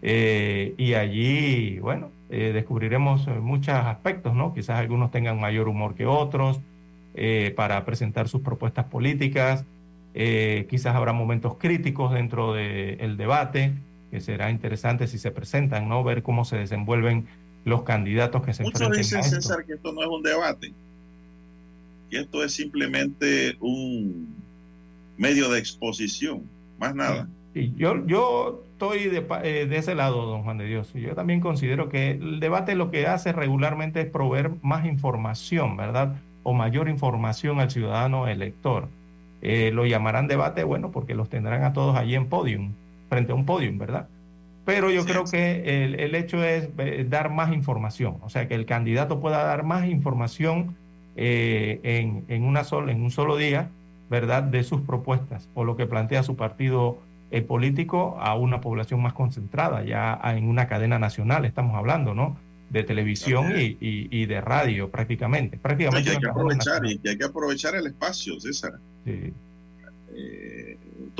Eh, 0.00 0.72
y 0.78 0.94
allí, 0.94 1.78
bueno, 1.80 2.08
eh, 2.30 2.52
descubriremos 2.54 3.28
muchos 3.28 3.74
aspectos, 3.74 4.34
¿no? 4.34 4.54
Quizás 4.54 4.78
algunos 4.78 5.10
tengan 5.10 5.38
mayor 5.38 5.68
humor 5.68 5.94
que 5.94 6.06
otros 6.06 6.58
eh, 7.14 7.52
para 7.54 7.84
presentar 7.84 8.28
sus 8.28 8.40
propuestas 8.40 8.86
políticas, 8.86 9.66
quizás 10.14 10.96
habrá 10.96 11.12
momentos 11.12 11.56
críticos 11.58 12.14
dentro 12.14 12.54
del 12.54 13.18
debate 13.18 13.74
que 14.10 14.20
será 14.20 14.50
interesante 14.50 15.06
si 15.06 15.18
se 15.18 15.30
presentan, 15.30 15.88
¿no? 15.88 16.02
Ver 16.02 16.22
cómo 16.22 16.44
se 16.44 16.56
desenvuelven 16.56 17.26
los 17.64 17.82
candidatos 17.82 18.42
que 18.44 18.52
se 18.52 18.64
Muchos 18.64 18.90
dicen, 18.90 19.22
César, 19.22 19.64
que 19.64 19.74
esto 19.74 19.92
no 19.92 20.02
es 20.02 20.08
un 20.08 20.22
debate, 20.22 20.72
que 22.10 22.20
esto 22.20 22.42
es 22.42 22.52
simplemente 22.52 23.56
un 23.60 24.34
medio 25.16 25.50
de 25.50 25.58
exposición, 25.58 26.42
más 26.78 26.94
nada. 26.94 27.28
Sí, 27.52 27.74
yo, 27.76 28.06
yo 28.06 28.64
estoy 28.72 29.08
de, 29.08 29.26
eh, 29.42 29.66
de, 29.66 29.76
ese 29.76 29.94
lado, 29.94 30.24
don 30.26 30.42
Juan 30.42 30.58
de 30.58 30.66
Dios. 30.66 30.92
Yo 30.94 31.14
también 31.14 31.40
considero 31.40 31.88
que 31.88 32.12
el 32.12 32.40
debate 32.40 32.74
lo 32.74 32.90
que 32.90 33.06
hace 33.06 33.32
regularmente 33.32 34.00
es 34.00 34.06
proveer 34.06 34.52
más 34.62 34.86
información, 34.86 35.76
¿verdad? 35.76 36.16
O 36.42 36.54
mayor 36.54 36.88
información 36.88 37.60
al 37.60 37.70
ciudadano 37.70 38.28
elector. 38.28 38.88
Eh, 39.42 39.70
lo 39.72 39.84
llamarán 39.84 40.28
debate, 40.28 40.64
bueno, 40.64 40.90
porque 40.90 41.14
los 41.14 41.28
tendrán 41.28 41.64
a 41.64 41.72
todos 41.72 41.96
allí 41.96 42.14
en 42.14 42.26
podium 42.26 42.72
frente 43.10 43.32
a 43.32 43.34
un 43.34 43.44
podium, 43.44 43.76
¿verdad? 43.76 44.08
Pero 44.64 44.90
yo 44.90 45.04
creo 45.04 45.24
que 45.24 45.84
el, 45.84 46.00
el, 46.00 46.14
hecho 46.14 46.42
es 46.42 46.68
eh, 46.78 47.04
dar 47.08 47.30
más 47.30 47.52
información, 47.52 48.16
o 48.22 48.30
sea, 48.30 48.48
que 48.48 48.54
el 48.54 48.64
candidato 48.64 49.20
pueda 49.20 49.42
dar 49.44 49.64
más 49.64 49.86
información 49.86 50.76
eh, 51.16 51.80
en, 51.82 52.24
en, 52.28 52.44
una 52.44 52.64
sola, 52.64 52.92
en 52.92 53.02
un 53.02 53.10
solo 53.10 53.36
día, 53.36 53.68
¿verdad?, 54.08 54.44
de 54.44 54.62
sus 54.62 54.80
propuestas 54.82 55.48
o 55.54 55.64
lo 55.64 55.76
que 55.76 55.86
plantea 55.86 56.22
su 56.22 56.36
partido 56.36 56.98
eh, 57.32 57.42
político 57.42 58.16
a 58.20 58.34
una 58.34 58.60
población 58.60 59.00
más 59.02 59.12
concentrada, 59.12 59.84
ya 59.84 60.20
en 60.24 60.48
una 60.48 60.66
cadena 60.66 60.98
nacional, 60.98 61.44
estamos 61.44 61.76
hablando, 61.76 62.14
¿no? 62.14 62.36
De 62.70 62.82
televisión 62.82 63.52
y, 63.56 63.76
y, 63.80 64.08
y, 64.10 64.26
de 64.26 64.40
radio 64.40 64.90
prácticamente. 64.90 65.56
prácticamente 65.56 66.10
hay, 66.10 66.18
que 66.18 66.28
aprovechar, 66.28 66.84
y 66.86 67.00
hay 67.08 67.16
que 67.16 67.24
aprovechar 67.24 67.74
el 67.76 67.86
espacio, 67.86 68.38
César. 68.40 68.72
Sí. 69.04 69.32
Eh, 70.12 70.69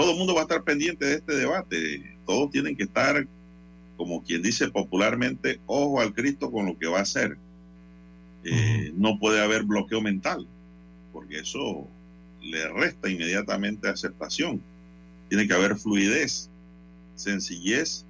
todo 0.01 0.13
el 0.13 0.17
mundo 0.17 0.35
va 0.35 0.41
a 0.41 0.43
estar 0.45 0.65
pendiente 0.65 1.05
de 1.05 1.15
este 1.17 1.37
debate. 1.37 2.17
Todos 2.25 2.51
tienen 2.51 2.75
que 2.75 2.85
estar, 2.85 3.27
como 3.99 4.23
quien 4.23 4.41
dice 4.41 4.67
popularmente, 4.71 5.61
ojo 5.67 6.01
al 6.01 6.15
Cristo 6.15 6.51
con 6.51 6.65
lo 6.65 6.79
que 6.79 6.87
va 6.87 7.01
a 7.01 7.03
hacer. 7.03 7.37
Eh, 8.43 8.93
no 8.97 9.19
puede 9.19 9.43
haber 9.43 9.65
bloqueo 9.65 10.01
mental, 10.01 10.47
porque 11.13 11.41
eso 11.41 11.87
le 12.41 12.67
resta 12.69 13.11
inmediatamente 13.11 13.91
aceptación. 13.91 14.63
Tiene 15.29 15.47
que 15.47 15.53
haber 15.53 15.77
fluidez, 15.77 16.49
sencillez 17.15 18.07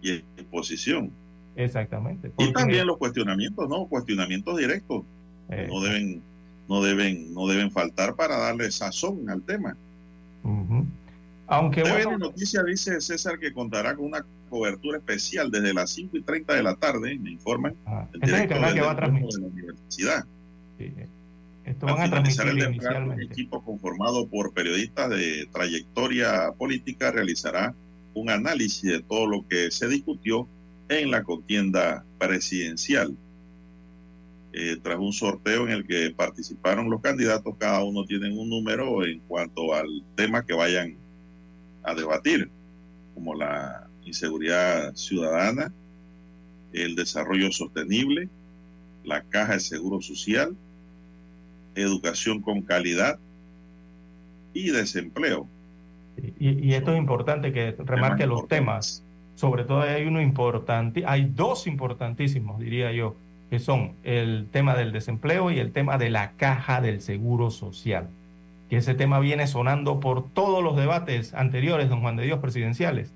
y 0.00 0.12
exposición. 0.38 1.10
Exactamente. 1.56 2.32
Y 2.38 2.54
también 2.54 2.86
los 2.86 2.96
cuestionamientos, 2.96 3.68
¿no? 3.68 3.84
Cuestionamientos 3.84 4.56
directos. 4.56 5.04
No 5.50 5.82
deben, 5.82 6.22
no 6.70 6.82
deben, 6.82 7.34
no 7.34 7.46
deben 7.48 7.70
faltar 7.70 8.14
para 8.14 8.38
darle 8.38 8.70
sazón 8.70 9.28
al 9.28 9.42
tema. 9.42 9.76
Uh 10.42 10.48
-huh. 10.48 10.86
Aunque 11.48 11.82
bueno, 11.82 12.18
Noticia 12.18 12.62
dice 12.62 13.00
César 13.00 13.38
que 13.38 13.52
contará 13.52 13.96
con 13.96 14.04
una 14.04 14.24
cobertura 14.50 14.98
especial 14.98 15.50
desde 15.50 15.72
las 15.72 15.90
5 15.90 16.18
y 16.18 16.22
30 16.22 16.54
de 16.54 16.62
la 16.62 16.76
tarde, 16.76 17.18
me 17.18 17.30
informan. 17.30 17.74
Ah, 17.86 18.06
el 18.12 18.22
este 18.22 18.36
es 18.36 18.42
el 18.42 18.48
canal 18.48 18.74
que 18.74 18.80
va 18.82 18.92
a 18.92 18.96
transmitir. 18.96 19.30
De 19.30 19.40
la 19.40 19.46
universidad. 19.46 20.24
Sí. 20.78 20.92
Esto 21.64 21.86
van 21.86 22.02
a 22.02 22.10
transmitir 22.10 22.48
el 22.48 22.74
inicialmente. 22.74 23.24
Un 23.24 23.30
equipo 23.30 23.64
conformado 23.64 24.26
por 24.28 24.52
periodistas 24.52 25.08
de 25.08 25.48
trayectoria 25.50 26.52
política 26.52 27.10
realizará 27.10 27.74
un 28.12 28.28
análisis 28.28 28.82
de 28.82 29.00
todo 29.00 29.26
lo 29.26 29.46
que 29.48 29.70
se 29.70 29.88
discutió 29.88 30.46
en 30.90 31.10
la 31.10 31.22
contienda 31.22 32.04
presidencial. 32.18 33.16
Eh, 34.52 34.76
tras 34.82 34.98
un 34.98 35.12
sorteo 35.12 35.66
en 35.66 35.72
el 35.72 35.86
que 35.86 36.10
participaron 36.10 36.90
los 36.90 37.00
candidatos, 37.00 37.54
cada 37.58 37.84
uno 37.84 38.04
tiene 38.04 38.30
un 38.30 38.48
número 38.50 39.04
en 39.04 39.20
cuanto 39.20 39.74
al 39.74 40.04
tema 40.14 40.44
que 40.44 40.54
vayan 40.54 40.96
a 41.88 41.94
debatir, 41.94 42.50
como 43.14 43.34
la 43.34 43.86
inseguridad 44.04 44.94
ciudadana, 44.94 45.72
el 46.72 46.94
desarrollo 46.94 47.50
sostenible, 47.52 48.28
la 49.04 49.22
caja 49.22 49.54
de 49.54 49.60
seguro 49.60 50.00
social, 50.00 50.54
educación 51.74 52.40
con 52.42 52.62
calidad 52.62 53.18
y 54.52 54.70
desempleo. 54.70 55.48
Y, 56.38 56.66
y 56.66 56.74
esto 56.74 56.92
es 56.92 56.98
importante 56.98 57.52
que 57.52 57.72
remarque 57.78 58.26
los 58.26 58.48
temas. 58.48 59.04
Sobre 59.36 59.64
todo 59.64 59.82
hay 59.82 60.04
uno 60.04 60.20
importante, 60.20 61.04
hay 61.06 61.30
dos 61.32 61.66
importantísimos, 61.66 62.58
diría 62.58 62.90
yo, 62.92 63.14
que 63.50 63.58
son 63.60 63.92
el 64.02 64.48
tema 64.50 64.76
del 64.76 64.92
desempleo 64.92 65.50
y 65.50 65.58
el 65.58 65.72
tema 65.72 65.96
de 65.96 66.10
la 66.10 66.32
caja 66.32 66.80
del 66.80 67.00
seguro 67.00 67.50
social. 67.50 68.08
Que 68.68 68.78
ese 68.78 68.94
tema 68.94 69.18
viene 69.18 69.46
sonando 69.46 70.00
por 70.00 70.28
todos 70.30 70.62
los 70.62 70.76
debates 70.76 71.34
anteriores, 71.34 71.88
don 71.88 72.00
Juan 72.00 72.16
de 72.16 72.24
Dios, 72.24 72.38
presidenciales. 72.38 73.14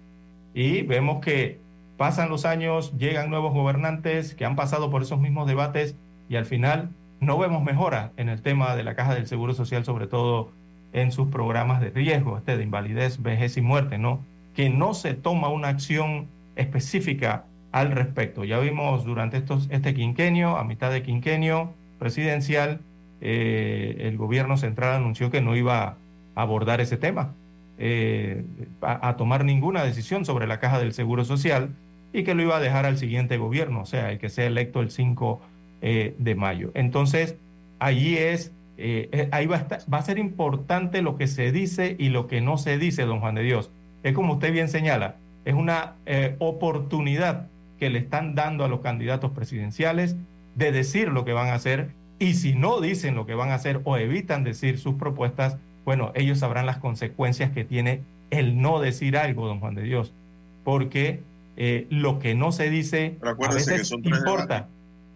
Y 0.55 0.83
vemos 0.83 1.21
que 1.21 1.61
pasan 1.97 2.31
los 2.31 2.45
años, 2.45 2.97
llegan 2.99 3.31
nuevos 3.31 3.53
gobernantes 3.53 4.35
que 4.35 4.45
han 4.45 4.57
pasado 4.57 4.91
por 4.91 5.03
esos 5.03 5.21
mismos 5.21 5.47
debates 5.47 5.95
y 6.29 6.37
al 6.37 6.47
final 6.47 6.91
no 7.21 7.39
vemos 7.39 7.63
mejora 7.63 8.13
en 8.17 8.29
el 8.29 8.43
tema 8.43 8.75
de 8.75 8.83
la 8.83 8.97
caja 8.97 9.15
del 9.15 9.27
seguro 9.27 9.55
social, 9.55 9.85
sobre 9.85 10.07
todo 10.07 10.51
en 10.93 11.13
sus 11.13 11.29
programas 11.29 11.81
de 11.81 11.91
riesgo, 11.91 12.37
este 12.37 12.57
de 12.57 12.65
invalidez, 12.65 13.23
vejez 13.23 13.57
y 13.57 13.61
muerte, 13.61 13.99
¿no? 13.99 14.25
Que 14.55 14.69
no 14.69 14.95
se 14.95 15.15
toma 15.15 15.49
una 15.49 15.69
acción 15.69 16.27
específica 16.57 17.45
al 17.71 17.93
respecto. 17.93 18.45
Ya 18.45 18.59
vimos 18.59 19.05
durante 19.05 19.39
estos, 19.39 19.69
este 19.71 19.95
quinquenio, 19.95 20.57
a 20.57 20.65
mitad 20.65 20.91
de 20.91 21.03
quinquenio 21.03 21.73
presidencial, 21.99 22.81
eh, 23.25 24.09
el 24.09 24.17
gobierno 24.17 24.57
central 24.57 24.95
anunció 24.95 25.31
que 25.31 25.41
no 25.41 25.55
iba 25.55 25.85
a 25.85 25.97
abordar 26.35 26.81
ese 26.81 26.97
tema, 26.97 27.35
eh, 27.79 28.45
a, 28.81 29.17
tomar 29.17 29.45
ninguna 29.45 29.85
decisión 29.85 30.25
sobre 30.25 30.49
la 30.49 30.59
caja 30.59 30.81
del 30.81 30.93
Seguro 30.93 31.25
Social 31.25 31.71
y 32.13 32.25
que 32.25 32.35
lo 32.35 32.43
iba 32.43 32.57
a 32.57 32.61
dejar 32.61 32.85
al 32.85 32.99
siguiente 32.99 33.37
gobierno, 33.39 33.83
o 33.83 33.87
sea, 33.87 34.11
el 34.11 34.19
que 34.19 34.29
sea 34.29 34.47
electo 34.47 34.81
el 34.81 34.91
5 34.91 35.41
eh, 35.83 36.17
de 36.19 36.35
mayo. 36.35 36.73
Entonces, 36.75 37.37
allí 37.79 38.17
es, 38.17 38.53
ahí 39.31 39.47
va 39.47 39.69
a, 39.91 40.03
ser 40.03 40.19
importante 40.19 41.01
lo 41.01 41.17
que 41.17 41.29
se 41.29 41.53
dice 41.53 41.95
y 41.97 42.09
lo 42.09 42.27
que 42.27 42.41
no 42.41 42.59
se 42.59 42.77
dice, 42.77 43.05
don 43.05 43.21
Juan 43.21 43.37
de 43.37 43.45
Dios. 43.45 43.71
Es 44.03 44.15
como 44.15 44.35
usted 44.35 44.53
bien 44.53 44.69
señala, 44.69 45.15
es 45.45 45.55
una 45.55 45.95
oportunidad 46.41 47.47
que 47.79 47.89
le 47.89 48.01
están 48.01 48.35
dando 48.35 48.65
a 48.65 48.69
los 48.69 48.81
candidatos 48.81 49.31
presidenciales 49.31 50.17
de 50.57 50.73
decir 50.73 51.09
lo 51.09 51.25
que 51.25 51.33
van 51.33 51.49
a 51.49 51.55
hacer 51.55 51.93
y 52.23 52.35
si 52.35 52.55
no 52.55 52.81
dicen 52.81 53.17
lo 53.17 53.27
que 53.27 53.35
van 53.35 53.51
a 53.51 53.57
hacer 53.57 53.81
o 53.83 53.97
evitan 53.97 54.45
decir 54.45 54.79
sus 54.79 54.95
propuestas, 54.95 55.57
bueno, 55.85 56.13
ellos 56.15 56.39
sabrán 56.39 56.67
las 56.67 56.79
consecuencias 56.79 57.51
que 57.51 57.65
tiene 57.65 58.03
el 58.31 58.63
no 58.63 58.79
decir 58.79 59.17
algo, 59.17 59.49
don 59.49 59.59
Juan 59.59 59.75
de 59.75 59.83
Dios, 59.83 60.15
porque 60.63 61.25
eh, 61.57 61.89
lo 61.91 62.21
que 62.21 62.37
no 62.37 62.53
se 62.53 62.71
dice 62.71 63.19
a 63.23 63.53
veces 63.53 63.91
importa 63.91 64.69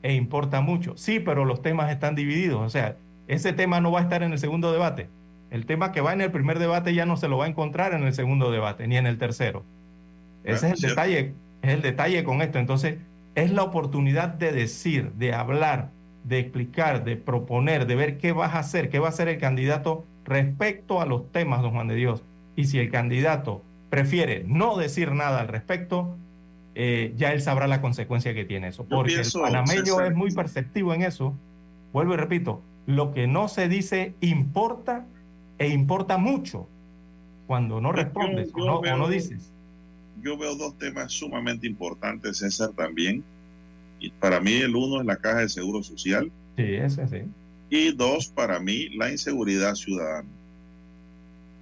e 0.03 0.15
importa 0.15 0.61
mucho. 0.61 0.97
Sí, 0.97 1.21
pero 1.21 1.45
los 1.45 1.63
temas 1.63 1.93
están 1.93 2.17
divididos, 2.17 2.61
o 2.61 2.69
sea, 2.71 2.97
ese 3.29 3.53
tema 3.53 3.81
no 3.81 3.93
va 3.93 4.01
a 4.01 4.03
estar 4.03 4.25
en 4.25 4.33
el 4.33 4.41
segundo 4.41 4.73
debate. 4.73 5.09
El 5.53 5.65
tema 5.65 5.93
que 5.93 6.01
va 6.01 6.13
en 6.13 6.23
el 6.23 6.33
primer 6.33 6.59
debate 6.59 6.93
ya 6.93 7.07
no 7.07 7.17
se 7.17 7.29
lo 7.29 7.39
va 7.39 7.45
a 7.45 7.49
encontrar 7.49 7.95
en 7.95 8.03
el 8.03 8.15
segundo 8.15 8.51
debate, 8.51 8.89
ni 8.89 8.97
en 8.97 9.07
el 9.07 9.17
tercero. 9.17 9.63
Ese 10.43 10.71
es 10.71 10.83
el 10.83 10.89
detalle, 10.91 11.35
es 11.63 11.71
el 11.71 11.83
detalle 11.83 12.25
con 12.25 12.43
esto. 12.43 12.59
Entonces, 12.59 12.97
es 13.37 13.53
la 13.53 13.63
oportunidad 13.63 14.29
de 14.31 14.51
decir, 14.51 15.13
de 15.13 15.35
hablar, 15.35 15.91
de 16.27 16.41
explicar, 16.41 17.05
de 17.05 17.17
proponer, 17.17 17.87
de 17.87 17.95
ver 17.95 18.19
qué 18.19 18.33
vas 18.33 18.55
a 18.55 18.61
hacer, 18.61 18.91
qué 18.91 18.99
va 18.99 19.07
a 19.07 19.11
hacer 19.11 19.29
el 19.29 19.39
candidato 19.39 20.05
respecto 20.25 21.01
a 21.01 21.07
los 21.07 21.31
temas, 21.31 21.63
don 21.63 21.73
Juan 21.73 21.89
de 21.89 21.95
Dios. 21.95 22.25
Y 22.57 22.65
si 22.65 22.79
el 22.79 22.91
candidato 22.91 23.63
prefiere 23.91 24.45
no 24.47 24.77
decir 24.77 25.13
nada 25.13 25.41
al 25.41 25.49
respecto, 25.49 26.17
eh, 26.75 27.15
ya 27.17 27.33
él 27.33 27.41
sabrá 27.41 27.69
la 27.69 27.81
consecuencia 27.81 28.35
que 28.35 28.45
tiene 28.45 28.69
eso. 28.69 28.85
Porque 28.85 29.15
el 29.15 29.27
panameño 29.33 30.01
es 30.01 30.15
muy 30.15 30.33
perceptivo 30.33 30.93
en 30.93 31.03
eso. 31.03 31.35
Vuelvo 31.93 32.15
y 32.15 32.17
repito, 32.17 32.61
lo 32.87 33.13
que 33.13 33.27
no 33.27 33.49
se 33.49 33.69
dice 33.69 34.15
importa 34.21 35.07
e 35.59 35.69
importa 35.69 36.19
mucho 36.19 36.69
cuando 37.47 37.81
no 37.81 37.93
respondes 37.93 38.51
o, 38.53 38.83
no, 38.85 39.09
dices. 39.09 39.53
Yo 40.23 40.37
veo 40.37 40.57
dos 40.57 40.77
temas 40.77 41.13
sumamente 41.13 41.67
importantes, 41.67 42.39
César, 42.39 42.71
también. 42.71 43.23
Y 44.01 44.11
para 44.11 44.41
mí 44.41 44.53
el 44.55 44.75
uno 44.75 45.01
es 45.01 45.07
la 45.07 45.17
caja 45.17 45.41
de 45.41 45.49
seguro 45.49 45.83
social. 45.83 46.31
Sí, 46.57 46.63
ese 46.63 47.09
sí. 47.09 47.19
Y 47.71 47.93
dos, 47.93 48.29
para 48.29 48.61
mí, 48.61 48.89
la 48.91 49.11
inseguridad 49.11 49.75
ciudadana. 49.75 50.29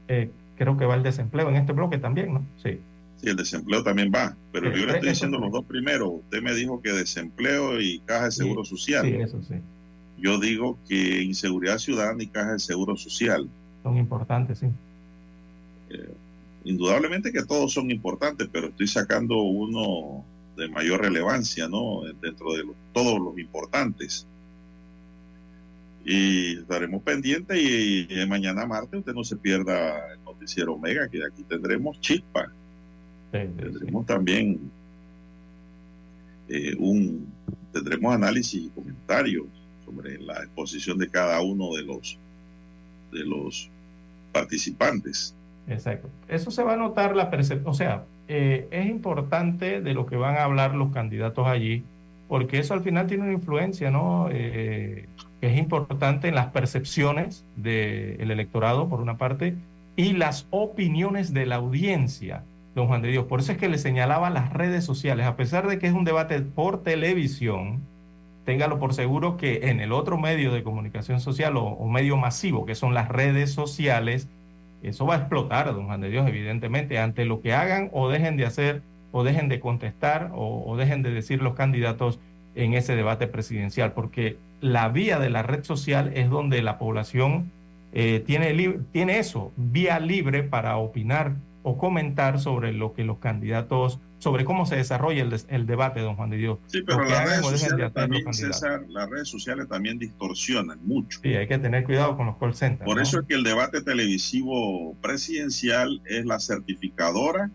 Eh, 0.09 0.31
creo 0.57 0.77
que 0.77 0.85
va 0.85 0.95
el 0.95 1.03
desempleo 1.03 1.49
en 1.49 1.57
este 1.57 1.73
bloque 1.73 1.99
también, 1.99 2.35
¿no? 2.35 2.47
Sí. 2.63 2.79
Sí, 3.17 3.31
el 3.31 3.37
desempleo 3.37 3.83
también 3.83 4.13
va, 4.15 4.37
pero 4.53 4.75
yo 4.75 4.87
le 4.87 4.95
estoy 4.95 5.11
diciendo 5.11 5.39
los 5.39 5.51
dos 5.51 5.65
primeros. 5.65 6.11
Usted 6.25 6.43
me 6.43 6.55
dijo 6.55 6.83
que 6.83 6.93
desempleo 6.93 7.81
y 7.81 8.01
caja 8.01 8.27
de 8.27 8.33
seguro 8.33 8.65
social. 8.65 9.07
Sí, 9.07 9.15
eso 9.15 9.43
sí. 9.43 9.55
Yo 10.19 10.39
digo 10.39 10.79
que 10.89 11.23
inseguridad 11.23 11.79
ciudadana 11.79 12.23
y 12.23 12.27
caja 12.27 12.53
de 12.53 12.59
seguro 12.59 12.97
social. 12.97 13.49
Son 13.83 13.97
importantes, 13.97 14.59
sí. 14.59 14.67
Eh, 15.91 16.15
indudablemente 16.65 17.33
que 17.33 17.45
todos 17.45 17.73
son 17.73 17.91
importantes, 17.91 18.49
pero 18.53 18.69
estoy 18.69 18.89
sacando 18.89 19.37
uno 19.43 20.25
de 20.57 20.69
mayor 20.69 21.01
relevancia, 21.01 21.69
¿no? 21.69 22.03
Dentro 22.21 22.53
de 22.55 22.65
todos 22.93 23.19
los 23.21 23.39
importantes. 23.39 24.27
Y 26.05 26.59
estaremos 26.59 27.03
pendientes 27.03 27.59
y, 27.59 28.07
mañana 28.29 28.67
martes 28.67 29.01
usted 29.01 29.15
no 29.15 29.25
se 29.25 29.37
pierda 29.37 30.13
el 30.13 30.23
noticiero 30.25 30.75
Omega, 30.75 31.09
que 31.09 31.25
aquí 31.25 31.43
tendremos 31.45 32.01
chispa. 32.01 32.53
tendremos 33.31 34.07
también 34.07 34.71
eh, 36.49 36.75
un 36.79 37.27
tendremos 37.73 38.15
análisis 38.15 38.63
y 38.65 38.69
comentarios 38.69 39.47
sobre 39.85 40.19
la 40.19 40.43
exposición 40.45 40.99
de 40.99 41.09
cada 41.09 41.41
uno 41.41 41.75
de 41.75 41.83
los 41.83 42.19
de 43.11 43.25
los 43.25 43.71
participantes. 44.33 45.35
Exacto. 45.69 46.09
Eso 46.29 46.51
se 46.51 46.63
va 46.63 46.75
a 46.75 46.77
notar 46.77 47.17
la 47.17 47.31
percepción, 47.31 47.69
o 47.69 47.75
sea, 47.75 48.05
eh, 48.29 48.69
es 48.71 48.87
importante 48.87 49.81
de 49.81 49.95
lo 49.95 50.07
que 50.07 50.17
van 50.17 50.37
a 50.37 50.45
hablar 50.45 50.75
los 50.75 50.93
candidatos 50.93 51.47
allí, 51.47 51.85
porque 52.29 52.59
eso 52.59 52.75
al 52.75 52.83
final 52.83 53.07
tiene 53.07 53.25
una 53.25 53.33
influencia, 53.33 53.91
¿no? 53.91 54.29
Eh, 54.31 55.09
es 55.41 55.59
importante 55.59 56.29
en 56.29 56.35
las 56.35 56.47
percepciones 56.47 57.45
del 57.57 58.31
electorado, 58.31 58.89
por 58.89 59.01
una 59.01 59.19
parte, 59.19 59.55
y 59.97 60.15
las 60.15 60.47
opiniones 60.51 61.33
de 61.33 61.47
la 61.47 61.57
audiencia, 61.57 62.43
don 62.75 62.89
Juan 62.89 63.03
de 63.03 63.09
Dios. 63.09 63.27
Por 63.27 63.41
eso 63.41 63.53
es 63.53 63.59
que 63.59 63.69
le 63.69 63.79
señalaba 63.79 64.31
las 64.31 64.53
redes 64.53 64.85
sociales, 64.85 65.27
a 65.27 65.37
pesar 65.37 65.69
de 65.69 65.79
que 65.79 65.87
es 65.87 65.93
un 65.93 66.05
debate 66.05 66.41
por 66.41 66.83
televisión, 66.83 67.81
téngalo 68.45 68.79
por 68.79 68.95
seguro 68.95 69.37
que 69.37 69.69
en 69.69 69.81
el 69.81 69.93
otro 69.93 70.19
medio 70.19 70.53
de 70.53 70.63
comunicación 70.63 71.21
social 71.21 71.57
o, 71.57 71.87
medio 71.87 72.17
masivo, 72.17 72.67
que 72.67 72.75
son 72.75 72.95
las 72.95 73.09
redes 73.09 73.53
sociales, 73.53 74.29
eso 74.89 75.07
va 75.07 75.15
a 75.15 75.19
explotar, 75.19 75.73
don 75.73 75.87
Juan 75.87 76.01
de 76.01 76.11
Dios, 76.11 76.27
evidentemente, 76.29 76.99
ante 76.99 77.25
lo 77.25 77.41
que 77.41 77.55
hagan 77.55 77.91
o 77.93 78.09
dejen 78.09 78.37
de 78.37 78.47
hacer 78.47 78.83
o 79.13 79.23
dejen 79.25 79.49
de 79.49 79.61
contestar 79.61 80.33
o, 80.35 80.77
dejen 80.77 81.03
de 81.03 81.11
decir 81.11 81.41
los 81.41 81.55
candidatos 81.55 82.19
en 82.57 82.75
ese 82.75 82.97
debate 82.97 83.27
presidencial, 83.27 83.93
porque 83.93 84.37
la 84.61 84.89
vía 84.89 85.19
de 85.19 85.31
la 85.31 85.43
red 85.43 85.65
social 85.65 86.13
es 86.15 86.29
donde 86.31 86.63
la 86.63 86.79
población 86.79 87.51
eh, 87.93 88.23
tiene, 88.27 88.81
tiene 88.91 89.19
eso, 89.19 89.53
vía 89.57 90.01
libre 90.01 90.43
para 90.43 90.77
opinar 90.77 91.35
o 91.63 91.79
comentar 91.79 92.41
sobre 92.41 92.73
lo 92.73 92.93
que 92.93 93.05
los 93.05 93.19
candidatos 93.19 94.01
sobre 94.25 94.47
cómo 94.47 94.65
se 94.65 94.77
desarrolla 94.77 95.29
el, 95.49 95.67
debate, 95.67 96.01
don 96.01 96.17
Juan 96.17 96.31
de 96.31 96.39
Dios. 96.39 96.59
Sí, 96.69 96.81
pero 96.81 97.05
las 97.05 97.29
redes, 97.29 97.43
sociales 97.43 97.93
también, 97.93 98.25
las 98.89 99.11
redes 99.11 99.29
sociales 99.29 99.69
también 99.69 99.99
distorsionan 99.99 100.79
mucho. 100.83 101.21
Sí, 101.23 101.35
hay 101.35 101.47
que 101.47 101.59
tener 101.59 101.85
cuidado 101.85 102.17
con 102.17 102.25
los 102.25 102.39
call 102.39 102.55
centers. 102.55 102.87
Por 102.87 103.03
eso 103.03 103.21
es 103.21 103.27
que 103.27 103.35
el 103.35 103.43
debate 103.43 103.83
televisivo 103.83 104.97
presidencial 105.03 106.01
es 106.07 106.25
la 106.25 106.41
certificadora 106.41 107.51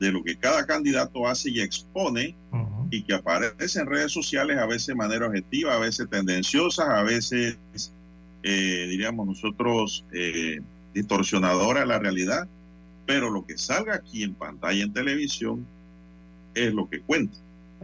de 0.00 0.12
lo 0.12 0.24
que 0.24 0.38
cada 0.38 0.64
candidato 0.64 1.28
hace 1.28 1.50
y 1.50 1.60
expone 1.60 2.34
y 2.90 3.02
que 3.02 3.12
aparece 3.12 3.80
en 3.80 3.86
redes 3.86 4.10
sociales 4.10 4.56
a 4.56 4.64
veces 4.64 4.86
de 4.86 4.94
manera 4.94 5.26
objetiva, 5.26 5.74
a 5.74 5.78
veces 5.78 6.08
tendenciosa, 6.08 6.98
a 6.98 7.02
veces, 7.02 7.58
eh, 8.42 8.86
diríamos 8.88 9.26
nosotros, 9.26 10.06
eh, 10.14 10.62
distorsionadora 10.94 11.80
de 11.80 11.86
la 11.86 11.98
realidad. 11.98 12.48
Pero 13.04 13.28
lo 13.28 13.44
que 13.44 13.58
salga 13.58 13.96
aquí 13.96 14.22
en 14.22 14.32
pantalla, 14.32 14.82
en 14.82 14.94
televisión, 14.94 15.66
es 16.54 16.72
lo 16.72 16.88
que 16.88 17.00
cuenta 17.00 17.36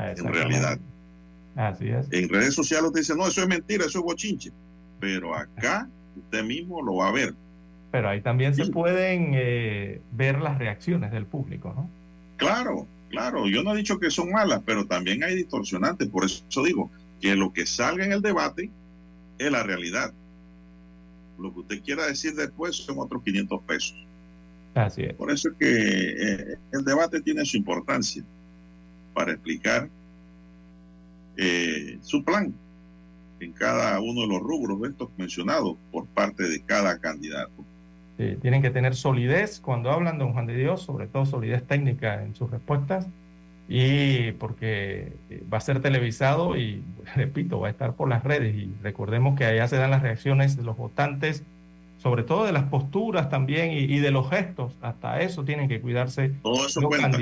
en 0.09 0.33
realidad. 0.33 0.79
Así 1.57 1.89
es. 1.89 2.07
En 2.11 2.29
redes 2.29 2.55
sociales 2.55 2.87
usted 2.87 3.01
dice, 3.01 3.17
no, 3.17 3.27
eso 3.27 3.43
es 3.43 3.49
mentira, 3.49 3.85
eso 3.85 3.99
es 3.99 4.05
bochinche. 4.05 4.51
Pero 4.99 5.35
acá 5.35 5.89
usted 6.17 6.45
mismo 6.45 6.83
lo 6.83 6.97
va 6.97 7.09
a 7.09 7.13
ver. 7.13 7.35
Pero 7.91 8.09
ahí 8.09 8.21
también 8.21 8.55
se 8.55 8.67
pueden 8.67 9.33
eh, 9.35 10.01
ver 10.13 10.41
las 10.41 10.59
reacciones 10.59 11.11
del 11.11 11.27
público, 11.27 11.73
¿no? 11.75 11.91
Claro, 12.37 12.87
claro. 13.09 13.49
Yo 13.49 13.63
no 13.63 13.75
he 13.75 13.79
dicho 13.79 13.99
que 13.99 14.11
son 14.11 14.31
malas, 14.31 14.63
pero 14.65 14.87
también 14.87 15.25
hay 15.25 15.35
distorsionantes. 15.35 16.09
Por 16.09 16.25
eso 16.25 16.63
digo 16.63 16.91
que 17.21 17.35
lo 17.35 17.53
que 17.53 17.67
salga 17.67 18.05
en 18.05 18.13
el 18.13 18.23
debate 18.23 18.71
es 19.39 19.51
la 19.51 19.63
realidad. 19.63 20.13
Lo 21.39 21.53
que 21.53 21.61
usted 21.61 21.83
quiera 21.83 22.07
decir 22.07 22.35
después 22.35 22.77
son 22.77 22.99
otros 22.99 23.23
500 23.25 23.63
pesos. 23.63 23.97
Así 24.75 25.03
es. 25.03 25.15
Por 25.15 25.33
eso 25.33 25.49
es 25.49 25.55
que 25.59 25.67
eh, 25.67 26.57
el 26.73 26.85
debate 26.85 27.21
tiene 27.23 27.45
su 27.45 27.57
importancia 27.57 28.23
para 29.15 29.33
explicar 29.33 29.89
eh, 31.37 31.99
su 32.03 32.23
plan 32.25 32.53
en 33.41 33.53
cada 33.53 33.99
uno 34.01 34.23
de 34.23 34.27
los 34.27 34.41
rubros 34.41 34.81
de 34.83 34.89
estos 34.89 35.09
mencionados 35.17 35.77
por 35.91 36.07
parte 36.07 36.49
de 36.49 36.61
cada 36.61 36.99
candidato. 36.99 37.51
tienen 38.43 38.61
que 38.61 38.71
tener 38.71 38.95
solidez 38.95 39.61
cuando 39.61 39.91
hablan, 39.91 40.19
don 40.19 40.35
Juan 40.35 40.47
de 40.47 40.57
Dios, 40.57 40.83
sobre 40.83 41.07
todo 41.07 41.25
solidez 41.25 41.67
técnica 41.67 42.23
en 42.23 42.35
sus 42.35 42.51
respuestas, 42.51 43.07
y 43.69 44.33
porque 44.33 45.15
eh, 45.31 45.45
va 45.51 45.59
a 45.59 45.63
ser 45.63 45.81
televisado 45.81 46.59
y, 46.59 46.83
repito, 47.17 47.61
va 47.61 47.69
a 47.69 47.71
estar 47.71 47.95
por 47.95 48.09
las 48.09 48.23
redes, 48.23 48.55
y 48.55 48.71
recordemos 48.83 49.39
que 49.39 49.47
allá 49.47 49.67
se 49.69 49.77
dan 49.77 49.91
las 49.91 50.03
reacciones 50.03 50.57
de 50.59 50.65
los 50.65 50.77
votantes, 50.77 51.45
sobre 51.97 52.23
todo 52.23 52.45
de 52.45 52.53
las 52.53 52.65
posturas 52.65 53.29
también 53.31 53.73
y, 53.73 53.99
de 53.99 54.11
los 54.11 54.29
gestos, 54.31 54.75
hasta 54.81 55.21
eso 55.21 55.45
tienen 55.45 55.69
que 55.69 55.81
cuidarse. 55.81 56.31
Todo 56.43 56.67
eso 56.67 56.81
cuenta. 56.83 57.19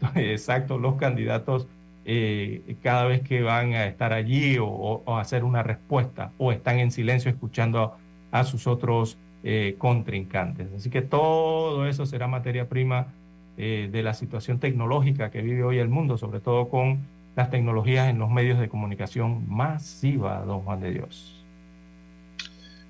exacto, 0.14 0.78
los 0.78 0.96
candidatos 0.96 1.66
eh, 2.04 2.76
cada 2.82 3.04
vez 3.04 3.20
que 3.20 3.42
van 3.42 3.74
a 3.74 3.86
estar 3.86 4.12
allí 4.12 4.56
o, 4.58 5.02
a 5.06 5.20
hacer 5.20 5.44
una 5.44 5.62
respuesta 5.62 6.32
o 6.38 6.52
están 6.52 6.78
en 6.78 6.90
silencio 6.90 7.30
escuchando 7.30 7.96
a, 8.30 8.44
sus 8.44 8.66
otros 8.66 9.18
eh, 9.44 9.74
contrincantes. 9.78 10.72
Así 10.72 10.90
que 10.90 11.02
todo 11.02 11.86
eso 11.86 12.06
será 12.06 12.26
materia 12.26 12.68
prima 12.68 13.08
eh, 13.56 13.88
de 13.92 14.02
la 14.02 14.14
situación 14.14 14.58
tecnológica 14.58 15.30
que 15.30 15.42
vive 15.42 15.64
hoy 15.64 15.78
el 15.78 15.88
mundo, 15.88 16.16
sobre 16.16 16.40
todo 16.40 16.68
con 16.68 17.00
las 17.36 17.50
tecnologías 17.50 18.08
en 18.08 18.18
los 18.18 18.30
medios 18.30 18.58
de 18.58 18.68
comunicación 18.68 19.44
masiva, 19.48 20.40
don 20.46 20.60
Juan 20.60 20.80
de 20.80 20.92
Dios. 20.92 21.44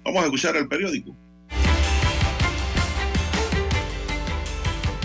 Vamos 0.05 0.23
a 0.23 0.27
escuchar 0.27 0.57
el 0.57 0.69
periódico. 0.69 1.15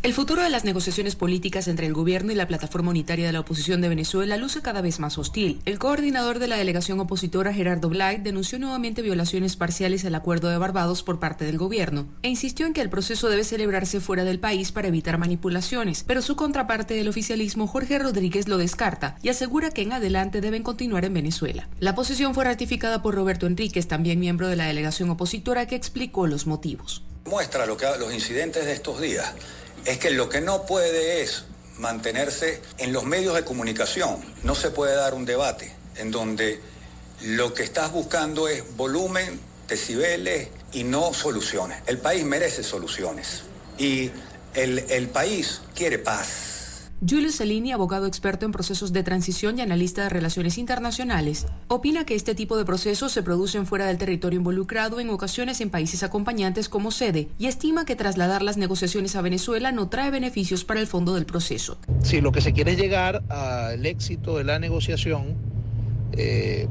El 0.00 0.14
futuro 0.14 0.44
de 0.44 0.48
las 0.48 0.64
negociaciones 0.64 1.16
políticas 1.16 1.66
entre 1.66 1.84
el 1.84 1.92
gobierno 1.92 2.30
y 2.30 2.36
la 2.36 2.46
plataforma 2.46 2.90
unitaria 2.90 3.26
de 3.26 3.32
la 3.32 3.40
oposición 3.40 3.80
de 3.80 3.88
Venezuela 3.88 4.36
luce 4.36 4.62
cada 4.62 4.80
vez 4.80 5.00
más 5.00 5.18
hostil. 5.18 5.60
El 5.64 5.80
coordinador 5.80 6.38
de 6.38 6.46
la 6.46 6.56
delegación 6.56 7.00
opositora, 7.00 7.52
Gerardo 7.52 7.88
Blight, 7.88 8.22
denunció 8.22 8.60
nuevamente 8.60 9.02
violaciones 9.02 9.56
parciales 9.56 10.04
al 10.04 10.14
acuerdo 10.14 10.50
de 10.50 10.56
Barbados 10.56 11.02
por 11.02 11.18
parte 11.18 11.44
del 11.46 11.58
gobierno 11.58 12.06
e 12.22 12.28
insistió 12.28 12.64
en 12.66 12.74
que 12.74 12.80
el 12.80 12.90
proceso 12.90 13.28
debe 13.28 13.42
celebrarse 13.42 13.98
fuera 13.98 14.22
del 14.22 14.38
país 14.38 14.70
para 14.70 14.86
evitar 14.86 15.18
manipulaciones, 15.18 16.04
pero 16.06 16.22
su 16.22 16.36
contraparte 16.36 16.94
del 16.94 17.08
oficialismo, 17.08 17.66
Jorge 17.66 17.98
Rodríguez, 17.98 18.46
lo 18.46 18.56
descarta 18.56 19.18
y 19.20 19.30
asegura 19.30 19.70
que 19.70 19.82
en 19.82 19.94
adelante 19.94 20.40
deben 20.40 20.62
continuar 20.62 21.06
en 21.06 21.14
Venezuela. 21.14 21.68
La 21.80 21.96
posición 21.96 22.34
fue 22.34 22.44
ratificada 22.44 23.02
por 23.02 23.16
Roberto 23.16 23.48
Enríquez, 23.48 23.88
también 23.88 24.20
miembro 24.20 24.46
de 24.46 24.54
la 24.54 24.66
delegación 24.66 25.10
opositora, 25.10 25.66
que 25.66 25.74
explicó 25.74 26.28
los 26.28 26.46
motivos. 26.46 27.02
Muestra 27.24 27.66
lo 27.66 27.76
que, 27.76 27.86
los 27.98 28.14
incidentes 28.14 28.64
de 28.64 28.72
estos 28.72 29.00
días 29.00 29.34
es 29.84 29.98
que 29.98 30.10
lo 30.10 30.28
que 30.28 30.40
no 30.40 30.66
puede 30.66 31.22
es 31.22 31.44
mantenerse 31.78 32.60
en 32.78 32.92
los 32.92 33.04
medios 33.04 33.34
de 33.34 33.44
comunicación. 33.44 34.22
No 34.42 34.54
se 34.54 34.70
puede 34.70 34.94
dar 34.94 35.14
un 35.14 35.24
debate 35.24 35.72
en 35.96 36.10
donde 36.10 36.60
lo 37.22 37.54
que 37.54 37.62
estás 37.62 37.92
buscando 37.92 38.48
es 38.48 38.76
volumen, 38.76 39.40
decibeles 39.66 40.48
y 40.72 40.84
no 40.84 41.14
soluciones. 41.14 41.82
El 41.86 41.98
país 41.98 42.24
merece 42.24 42.62
soluciones 42.62 43.42
y 43.78 44.10
el, 44.54 44.78
el 44.90 45.08
país 45.08 45.60
quiere 45.74 45.98
paz. 45.98 46.57
Julio 47.06 47.30
Cellini, 47.30 47.70
abogado 47.70 48.06
experto 48.06 48.44
en 48.44 48.50
procesos 48.50 48.92
de 48.92 49.04
transición 49.04 49.56
y 49.56 49.60
analista 49.60 50.02
de 50.02 50.08
relaciones 50.08 50.58
internacionales, 50.58 51.46
opina 51.68 52.04
que 52.04 52.16
este 52.16 52.34
tipo 52.34 52.56
de 52.56 52.64
procesos 52.64 53.12
se 53.12 53.22
producen 53.22 53.66
fuera 53.66 53.86
del 53.86 53.98
territorio 53.98 54.38
involucrado 54.38 54.98
en 54.98 55.08
ocasiones 55.10 55.60
en 55.60 55.70
países 55.70 56.02
acompañantes 56.02 56.68
como 56.68 56.90
sede 56.90 57.28
y 57.38 57.46
estima 57.46 57.84
que 57.84 57.94
trasladar 57.94 58.42
las 58.42 58.56
negociaciones 58.56 59.14
a 59.14 59.22
Venezuela 59.22 59.70
no 59.70 59.88
trae 59.88 60.10
beneficios 60.10 60.64
para 60.64 60.80
el 60.80 60.88
fondo 60.88 61.14
del 61.14 61.24
proceso. 61.24 61.78
Si 62.02 62.20
lo 62.20 62.32
que 62.32 62.40
se 62.40 62.52
quiere 62.52 62.72
es 62.72 62.78
llegar 62.78 63.22
al 63.28 63.86
éxito 63.86 64.36
de 64.36 64.42
la 64.42 64.58
negociación, 64.58 65.36
eh, 66.12 66.66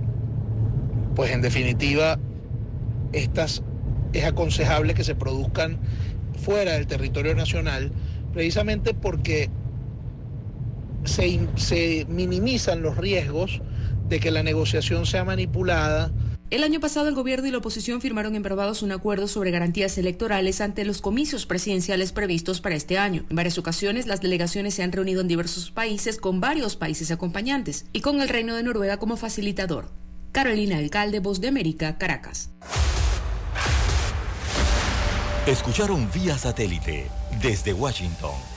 pues 1.16 1.32
en 1.32 1.42
definitiva 1.42 2.20
estas 3.14 3.64
es 4.12 4.26
aconsejable 4.26 4.94
que 4.94 5.06
se 5.06 5.16
produzcan 5.16 5.78
fuera 6.38 6.74
del 6.74 6.86
territorio 6.86 7.34
nacional, 7.34 7.94
precisamente 8.34 8.94
porque 8.94 9.50
se, 11.06 11.48
se 11.56 12.06
minimizan 12.10 12.82
los 12.82 12.98
riesgos 12.98 13.62
de 14.08 14.20
que 14.20 14.32
la 14.32 14.44
negociación 14.44 15.06
sea 15.06 15.24
manipulada. 15.24 16.12
El 16.50 16.64
año 16.64 16.80
pasado 16.80 17.10
el 17.10 17.16
gobierno 17.16 17.48
y 17.48 17.52
la 17.52 17.58
oposición 17.58 18.00
firmaron 18.00 18.36
en 18.36 18.44
Barbados 18.44 18.82
un 18.82 18.94
acuerdo 18.94 19.28
sobre 19.28 19.52
garantías 19.52 19.98
electorales 19.98 20.62
ante 20.62 20.86
los 20.86 21.02
comicios 21.02 21.46
presidenciales 21.46 22.14
previstos 22.14 22.62
para 22.62 22.76
este 22.76 22.98
año. 22.98 23.26
En 23.30 23.36
varias 23.36 23.58
ocasiones 23.58 24.08
las 24.08 24.22
delegaciones 24.22 24.74
se 24.74 24.84
han 24.84 24.94
reunido 24.94 25.20
en 25.20 25.28
diversos 25.28 25.72
países 25.72 26.18
con 26.18 26.40
varios 26.40 26.78
países 26.78 27.12
acompañantes 27.12 27.86
y 27.92 28.00
con 28.00 28.22
el 28.22 28.30
Reino 28.30 28.56
de 28.56 28.64
Noruega 28.64 28.98
como 28.98 29.18
facilitador. 29.18 29.92
Carolina 30.32 30.78
Alcalde, 30.78 31.20
Voz 31.20 31.42
de 31.42 31.50
América, 31.50 31.98
Caracas. 31.98 32.52
Escucharon 35.48 36.10
vía 36.14 36.38
satélite 36.38 37.10
desde 37.42 37.74
Washington 37.74 38.57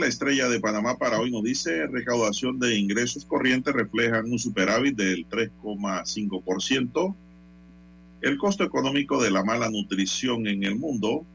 La 0.00 0.06
estrella 0.06 0.48
de 0.48 0.60
Panamá 0.60 0.96
para 0.96 1.20
hoy 1.20 1.30
nos 1.30 1.42
dice 1.42 1.86
recaudación 1.86 2.58
de 2.58 2.74
ingresos 2.74 3.26
corrientes 3.26 3.74
reflejan 3.74 4.32
un 4.32 4.38
superávit 4.38 4.96
del 4.96 5.28
3,5%. 5.28 7.14
El 8.22 8.38
costo 8.38 8.64
económico 8.64 9.22
de 9.22 9.30
la 9.30 9.44
mala 9.44 9.68
nutrición 9.68 10.46
en 10.46 10.64
el 10.64 10.76
mundo. 10.76 11.26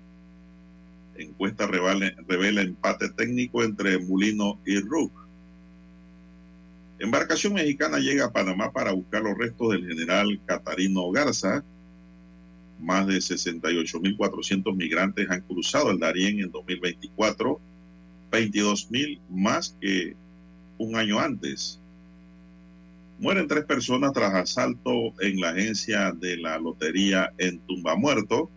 Encuesta 1.16 1.68
revela, 1.68 2.62
empate 2.62 3.10
técnico 3.10 3.64
entre 3.64 4.00
Mulino 4.00 4.60
y 4.66 4.80
Rook. 4.80 5.12
Embarcación 6.98 7.54
mexicana 7.54 8.00
llega 8.00 8.26
a 8.26 8.34
Panamá 8.34 8.72
para 8.72 8.94
buscar 8.94 9.22
los 9.22 9.38
restos 9.38 9.74
del 9.74 9.88
general 9.88 10.42
Catarino 10.46 11.12
Garza. 11.12 11.64
Más 12.80 13.06
de 13.06 13.18
68.400 13.18 14.76
migrantes 14.76 15.30
han 15.30 15.42
cruzado 15.42 15.92
el 15.92 16.00
Darién 16.00 16.40
en 16.40 16.52
2024 16.52 17.62
22 18.36 18.92
mil 18.92 19.22
más 19.30 19.78
que 19.80 20.14
un 20.78 20.98
año 20.98 21.20
antes. 21.20 21.80
Mueren 23.18 23.48
tres 23.48 23.64
personas 23.64 24.12
tras 24.12 24.34
asalto 24.34 25.14
en 25.22 25.40
la 25.40 25.52
agencia 25.52 26.12
de 26.12 26.36
la 26.36 26.60
lotería 26.60 27.32
en 27.38 27.60
Tumbamuerto. 27.60 28.50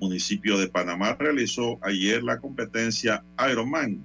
Municipio 0.00 0.58
de 0.58 0.68
Panamá 0.68 1.16
realizó 1.18 1.78
ayer 1.80 2.22
la 2.22 2.38
competencia 2.38 3.24
Ironman. 3.50 4.04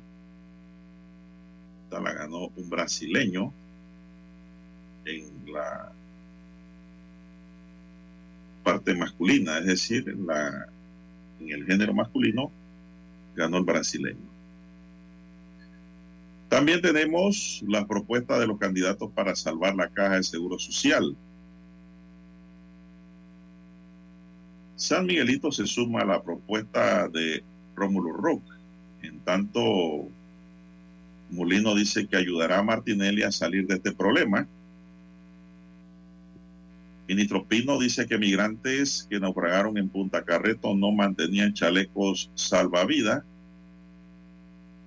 Esta 1.83 1.99
la 1.99 2.13
ganó 2.13 2.51
un 2.55 2.69
brasileño 2.69 3.51
en 5.03 5.51
la 5.51 5.91
parte 8.63 8.93
masculina, 8.93 9.57
es 9.57 9.65
decir, 9.65 10.07
en, 10.07 10.25
la, 10.25 10.69
en 11.41 11.49
el 11.49 11.65
género 11.65 11.93
masculino 11.93 12.49
ganó 13.35 13.57
el 13.57 13.63
brasileño. 13.63 14.31
También 16.49 16.81
tenemos 16.81 17.63
la 17.65 17.87
propuesta 17.87 18.37
de 18.37 18.45
los 18.45 18.59
candidatos 18.59 19.09
para 19.11 19.35
salvar 19.35 19.73
la 19.75 19.87
caja 19.87 20.17
de 20.17 20.23
seguro 20.23 20.59
social. 20.59 21.15
San 24.75 25.05
Miguelito 25.05 25.51
se 25.51 25.65
suma 25.65 26.01
a 26.01 26.05
la 26.05 26.21
propuesta 26.21 27.07
de 27.07 27.43
Rómulo 27.75 28.11
Rock. 28.13 28.43
En 29.01 29.19
tanto, 29.19 30.09
Molino 31.29 31.73
dice 31.73 32.05
que 32.07 32.17
ayudará 32.17 32.59
a 32.59 32.63
Martinelli 32.63 33.23
a 33.23 33.31
salir 33.31 33.65
de 33.65 33.75
este 33.75 33.93
problema. 33.93 34.47
Ministro 37.11 37.43
Pino 37.43 37.77
dice 37.77 38.07
que 38.07 38.17
migrantes 38.17 39.05
que 39.09 39.19
naufragaron 39.19 39.77
en 39.77 39.89
Punta 39.89 40.23
Carreto 40.23 40.73
no 40.73 40.93
mantenían 40.93 41.53
chalecos 41.53 42.31
salvavidas. 42.35 43.25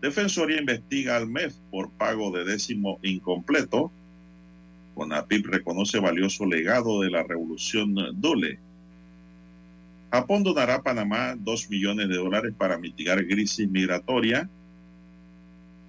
Defensoría 0.01 0.59
investiga 0.59 1.19
al 1.19 1.27
MEF 1.27 1.55
por 1.71 1.91
pago 1.91 2.31
de 2.31 2.47
décimo 2.47 2.99
incompleto. 3.03 3.93
CONAPIP 4.95 5.49
reconoce 5.49 5.99
valioso 5.99 6.47
legado 6.47 7.03
de 7.03 7.11
la 7.11 7.25
revolución 7.25 7.95
Dule. 8.19 8.59
Japón 10.11 10.45
donará 10.45 10.77
a 10.77 10.83
Panamá 10.83 11.37
dos 11.39 11.69
millones 11.69 12.09
de 12.09 12.17
dólares 12.17 12.55
para 12.57 12.79
mitigar 12.79 13.23
crisis 13.27 13.69
migratoria. 13.69 14.49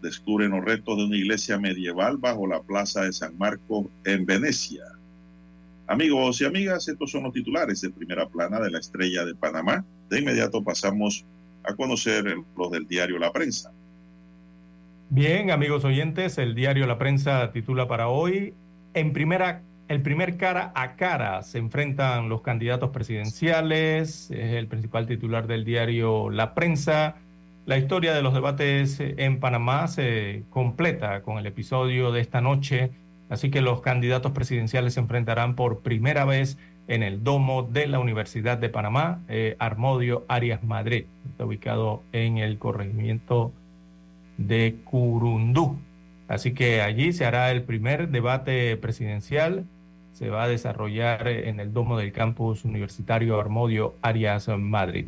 Descubren 0.01 0.51
los 0.51 0.65
restos 0.65 0.97
de 0.97 1.05
una 1.05 1.15
iglesia 1.15 1.57
medieval 1.57 2.17
bajo 2.17 2.45
la 2.45 2.61
plaza 2.61 3.03
de 3.03 3.13
San 3.13 3.37
Marcos 3.37 3.85
en 4.03 4.25
Venecia. 4.25 4.94
Amigos 5.87 6.41
y 6.41 6.45
amigas, 6.45 6.87
estos 6.87 7.11
son 7.11 7.23
los 7.23 7.33
titulares 7.33 7.79
de 7.81 7.91
primera 7.91 8.27
plana 8.27 8.59
de 8.59 8.71
la 8.71 8.79
estrella 8.79 9.23
de 9.23 9.35
Panamá. 9.35 9.85
De 10.09 10.19
inmediato 10.19 10.63
pasamos 10.63 11.25
a 11.63 11.75
conocer 11.75 12.25
los 12.57 12.71
del 12.71 12.87
diario 12.87 13.19
La 13.19 13.31
Prensa. 13.31 13.71
Bien, 15.09 15.51
amigos 15.51 15.85
oyentes, 15.85 16.39
el 16.39 16.55
diario 16.55 16.87
La 16.87 16.97
Prensa 16.97 17.51
titula 17.51 17.87
para 17.87 18.07
hoy, 18.07 18.55
en 18.95 19.13
primera, 19.13 19.61
el 19.87 20.01
primer 20.01 20.37
cara 20.37 20.71
a 20.73 20.95
cara 20.95 21.43
se 21.43 21.59
enfrentan 21.59 22.29
los 22.29 22.41
candidatos 22.41 22.89
presidenciales, 22.89 24.31
es 24.31 24.53
el 24.53 24.67
principal 24.67 25.05
titular 25.05 25.45
del 25.45 25.65
diario 25.65 26.31
La 26.31 26.55
Prensa. 26.55 27.17
La 27.67 27.77
historia 27.77 28.13
de 28.13 28.23
los 28.23 28.33
debates 28.33 28.99
en 28.99 29.39
Panamá 29.39 29.87
se 29.87 30.43
completa 30.49 31.21
con 31.21 31.37
el 31.37 31.45
episodio 31.45 32.11
de 32.11 32.21
esta 32.21 32.41
noche 32.41 32.91
Así 33.29 33.49
que 33.49 33.61
los 33.61 33.81
candidatos 33.81 34.31
presidenciales 34.33 34.93
se 34.93 34.99
enfrentarán 34.99 35.55
por 35.55 35.79
primera 35.79 36.25
vez 36.25 36.57
en 36.87 37.01
el 37.01 37.23
domo 37.23 37.63
de 37.63 37.87
la 37.87 37.99
Universidad 37.99 38.57
de 38.57 38.69
Panamá, 38.69 39.21
eh, 39.27 39.55
Armodio 39.59 40.25
Arias 40.27 40.63
Madrid. 40.63 41.05
Está 41.31 41.45
ubicado 41.45 42.03
en 42.11 42.37
el 42.37 42.59
corregimiento 42.59 43.51
de 44.37 44.77
Curundú. 44.83 45.79
Así 46.27 46.53
que 46.53 46.81
allí 46.81 47.13
se 47.13 47.25
hará 47.25 47.51
el 47.51 47.63
primer 47.63 48.09
debate 48.09 48.77
presidencial. 48.77 49.65
Se 50.13 50.29
va 50.29 50.43
a 50.43 50.47
desarrollar 50.47 51.27
en 51.27 51.59
el 51.59 51.73
domo 51.73 51.97
del 51.97 52.11
campus 52.11 52.63
universitario 52.63 53.39
Armodio 53.39 53.95
Arias 54.01 54.47
Madrid. 54.57 55.07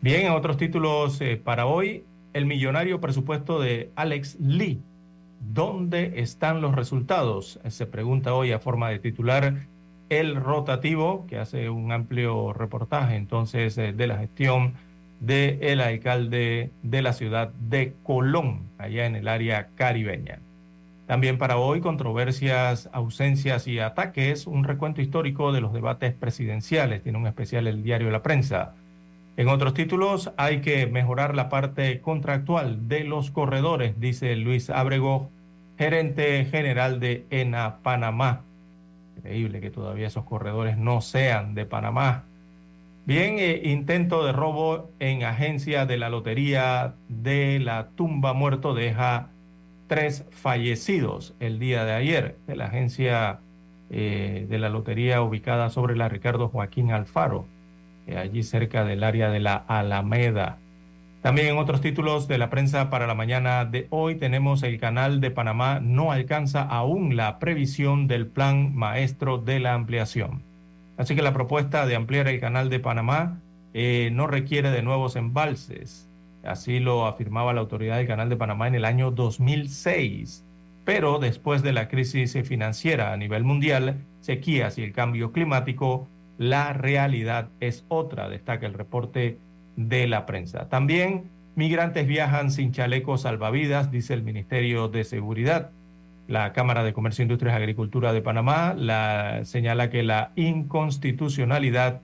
Bien, 0.00 0.26
en 0.26 0.32
otros 0.32 0.56
títulos 0.56 1.20
eh, 1.20 1.40
para 1.42 1.66
hoy, 1.66 2.04
el 2.32 2.46
millonario 2.46 3.00
presupuesto 3.00 3.60
de 3.60 3.90
Alex 3.94 4.36
Lee. 4.40 4.80
¿Dónde 5.52 6.20
están 6.20 6.60
los 6.60 6.74
resultados? 6.74 7.60
Se 7.68 7.86
pregunta 7.86 8.34
hoy 8.34 8.52
a 8.52 8.58
forma 8.58 8.88
de 8.88 8.98
titular 8.98 9.66
el 10.08 10.36
rotativo, 10.36 11.26
que 11.28 11.38
hace 11.38 11.68
un 11.68 11.92
amplio 11.92 12.52
reportaje 12.52 13.16
entonces 13.16 13.76
eh, 13.78 13.92
de 13.92 14.06
la 14.06 14.18
gestión 14.18 14.74
del 15.20 15.62
el 15.62 15.80
alcalde 15.80 16.70
de 16.82 17.02
la 17.02 17.12
ciudad 17.12 17.48
de 17.48 17.94
Colón, 18.02 18.62
allá 18.78 19.06
en 19.06 19.16
el 19.16 19.28
área 19.28 19.68
caribeña. 19.74 20.40
También 21.06 21.36
para 21.36 21.58
hoy, 21.58 21.80
controversias, 21.80 22.88
ausencias 22.92 23.66
y 23.66 23.78
ataques, 23.78 24.46
un 24.46 24.64
recuento 24.64 25.02
histórico 25.02 25.52
de 25.52 25.60
los 25.60 25.74
debates 25.74 26.14
presidenciales. 26.14 27.02
Tiene 27.02 27.18
un 27.18 27.26
especial 27.26 27.66
el 27.66 27.82
diario 27.82 28.10
La 28.10 28.22
Prensa. 28.22 28.74
En 29.36 29.48
otros 29.48 29.74
títulos, 29.74 30.32
hay 30.36 30.60
que 30.60 30.86
mejorar 30.86 31.34
la 31.34 31.48
parte 31.48 32.00
contractual 32.00 32.88
de 32.88 33.04
los 33.04 33.30
corredores, 33.30 34.00
dice 34.00 34.34
Luis 34.36 34.70
Abrego, 34.70 35.30
gerente 35.78 36.44
general 36.46 37.00
de 37.00 37.26
ENA 37.30 37.78
Panamá. 37.82 38.42
Increíble 39.16 39.60
que 39.60 39.70
todavía 39.70 40.06
esos 40.06 40.24
corredores 40.24 40.76
no 40.76 41.00
sean 41.00 41.54
de 41.54 41.66
Panamá. 41.66 42.24
Bien, 43.06 43.38
eh, 43.38 43.60
intento 43.64 44.24
de 44.24 44.32
robo 44.32 44.90
en 44.98 45.24
agencia 45.24 45.84
de 45.84 45.98
la 45.98 46.08
Lotería 46.08 46.94
de 47.08 47.58
la 47.60 47.88
Tumba 47.96 48.32
Muerto 48.32 48.74
deja 48.74 49.28
tres 49.88 50.24
fallecidos 50.30 51.34
el 51.38 51.58
día 51.58 51.84
de 51.84 51.92
ayer 51.92 52.36
de 52.46 52.56
la 52.56 52.66
agencia 52.66 53.40
eh, 53.90 54.46
de 54.48 54.58
la 54.58 54.70
Lotería 54.70 55.20
ubicada 55.20 55.68
sobre 55.68 55.96
la 55.96 56.08
Ricardo 56.08 56.48
Joaquín 56.48 56.92
Alfaro, 56.92 57.46
eh, 58.06 58.16
allí 58.16 58.42
cerca 58.42 58.84
del 58.84 59.04
área 59.04 59.30
de 59.30 59.40
la 59.40 59.56
Alameda. 59.56 60.58
También 61.24 61.46
en 61.46 61.56
otros 61.56 61.80
títulos 61.80 62.28
de 62.28 62.36
la 62.36 62.50
prensa 62.50 62.90
para 62.90 63.06
la 63.06 63.14
mañana 63.14 63.64
de 63.64 63.86
hoy 63.88 64.16
tenemos 64.16 64.62
el 64.62 64.78
canal 64.78 65.22
de 65.22 65.30
Panamá 65.30 65.80
no 65.80 66.12
alcanza 66.12 66.60
aún 66.60 67.16
la 67.16 67.38
previsión 67.38 68.06
del 68.08 68.26
plan 68.26 68.76
maestro 68.76 69.38
de 69.38 69.58
la 69.58 69.72
ampliación. 69.72 70.42
Así 70.98 71.16
que 71.16 71.22
la 71.22 71.32
propuesta 71.32 71.86
de 71.86 71.96
ampliar 71.96 72.28
el 72.28 72.40
canal 72.40 72.68
de 72.68 72.78
Panamá 72.78 73.40
eh, 73.72 74.10
no 74.12 74.26
requiere 74.26 74.70
de 74.70 74.82
nuevos 74.82 75.16
embalses. 75.16 76.10
Así 76.44 76.78
lo 76.78 77.06
afirmaba 77.06 77.54
la 77.54 77.62
autoridad 77.62 77.96
del 77.96 78.06
canal 78.06 78.28
de 78.28 78.36
Panamá 78.36 78.68
en 78.68 78.74
el 78.74 78.84
año 78.84 79.10
2006. 79.10 80.44
Pero 80.84 81.20
después 81.20 81.62
de 81.62 81.72
la 81.72 81.88
crisis 81.88 82.36
financiera 82.46 83.14
a 83.14 83.16
nivel 83.16 83.44
mundial, 83.44 83.96
sequías 84.20 84.76
y 84.76 84.82
el 84.82 84.92
cambio 84.92 85.32
climático, 85.32 86.06
la 86.36 86.74
realidad 86.74 87.48
es 87.60 87.86
otra, 87.88 88.28
destaca 88.28 88.66
el 88.66 88.74
reporte 88.74 89.38
de 89.76 90.06
la 90.06 90.26
prensa. 90.26 90.68
También 90.68 91.24
migrantes 91.54 92.06
viajan 92.06 92.50
sin 92.50 92.72
chalecos 92.72 93.22
salvavidas, 93.22 93.90
dice 93.90 94.14
el 94.14 94.22
Ministerio 94.22 94.88
de 94.88 95.04
Seguridad. 95.04 95.70
La 96.26 96.52
Cámara 96.52 96.84
de 96.84 96.94
Comercio, 96.94 97.22
Industrias 97.22 97.54
y 97.54 97.56
Agricultura 97.56 98.12
de 98.12 98.22
Panamá 98.22 98.74
la, 98.76 99.40
señala 99.44 99.90
que 99.90 100.02
la 100.02 100.32
inconstitucionalidad 100.36 102.00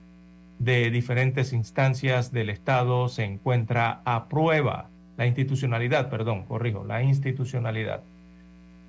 de 0.59 0.91
diferentes 0.91 1.53
instancias 1.53 2.31
del 2.31 2.51
Estado 2.51 3.09
se 3.09 3.23
encuentra 3.23 4.01
a 4.05 4.29
prueba. 4.29 4.89
La 5.17 5.25
institucionalidad, 5.25 6.09
perdón, 6.09 6.43
corrijo, 6.43 6.83
la 6.85 7.01
institucionalidad. 7.01 8.01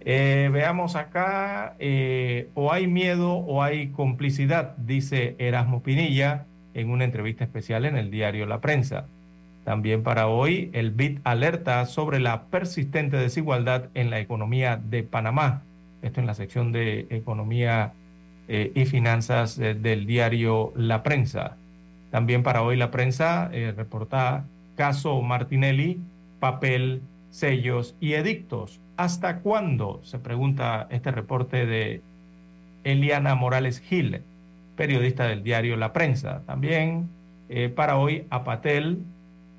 Eh, 0.05 0.51
veamos 0.53 0.97
acá, 0.97 1.76
eh, 1.78 2.51
o 2.55 2.72
hay 2.72 2.87
miedo 2.87 3.35
o 3.35 3.62
hay 3.62 3.89
complicidad, 3.89 4.76
dice 4.76 5.37
Erasmo 5.39 5.83
Pinilla, 5.83 6.45
en 6.75 6.91
una 6.91 7.05
entrevista 7.05 7.45
especial 7.45 7.85
en 7.85 7.97
el 7.97 8.11
diario 8.11 8.47
La 8.47 8.61
Prensa. 8.61 9.07
También 9.64 10.03
para 10.03 10.27
hoy, 10.27 10.70
el 10.73 10.91
BIT 10.91 11.20
alerta 11.25 11.85
sobre 11.87 12.18
la 12.18 12.45
persistente 12.45 13.16
desigualdad 13.16 13.91
en 13.95 14.11
la 14.11 14.18
economía 14.18 14.77
de 14.77 15.05
Panamá. 15.05 15.62
Esto 16.03 16.20
en 16.20 16.27
la 16.27 16.35
sección 16.35 16.73
de 16.73 17.07
Economía 17.11 17.93
eh, 18.49 18.73
y 18.75 18.87
Finanzas 18.87 19.59
eh, 19.59 19.75
del 19.75 20.05
diario 20.05 20.73
La 20.75 21.05
Prensa. 21.05 21.57
También 22.11 22.43
para 22.43 22.62
hoy 22.62 22.77
La 22.77 22.91
Prensa 22.91 23.51
eh, 23.53 23.73
reporta 23.77 24.45
caso 24.77 25.23
Martinelli, 25.23 26.01
papel, 26.41 27.03
sellos 27.31 27.95
y 28.01 28.14
edictos. 28.14 28.81
¿Hasta 28.97 29.39
cuándo? 29.39 30.01
Se 30.03 30.18
pregunta 30.18 30.89
este 30.91 31.12
reporte 31.12 31.66
de 31.66 32.03
Eliana 32.83 33.37
Morales 33.37 33.79
Gil 33.79 34.23
periodista 34.83 35.28
del 35.28 35.45
diario 35.45 35.76
La 35.76 35.93
Prensa. 35.93 36.43
También 36.45 37.09
eh, 37.49 37.68
para 37.68 37.99
hoy, 37.99 38.24
Apatel, 38.30 38.99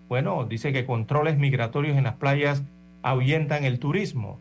bueno, 0.09 0.43
dice 0.43 0.73
que 0.73 0.85
controles 0.85 1.37
migratorios 1.37 1.95
en 1.95 2.03
las 2.03 2.15
playas 2.15 2.61
ahuyentan 3.03 3.63
el 3.63 3.79
turismo. 3.79 4.37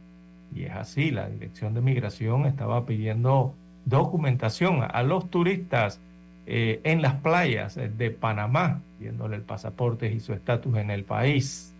Y 0.53 0.65
es 0.65 0.73
así, 0.73 1.13
la 1.13 1.29
Dirección 1.29 1.73
de 1.75 1.83
Migración 1.83 2.47
estaba 2.47 2.85
pidiendo 2.85 3.55
documentación 3.85 4.81
a 4.83 5.05
los 5.05 5.31
turistas 5.31 6.01
eh, 6.47 6.81
en 6.83 7.01
las 7.01 7.15
playas 7.15 7.77
de 7.77 8.11
Panamá, 8.11 8.81
viéndole 8.99 9.37
el 9.37 9.43
pasaporte 9.43 10.13
y 10.13 10.19
su 10.19 10.33
estatus 10.33 10.77
en 10.79 10.91
el 10.91 11.05
país. 11.05 11.73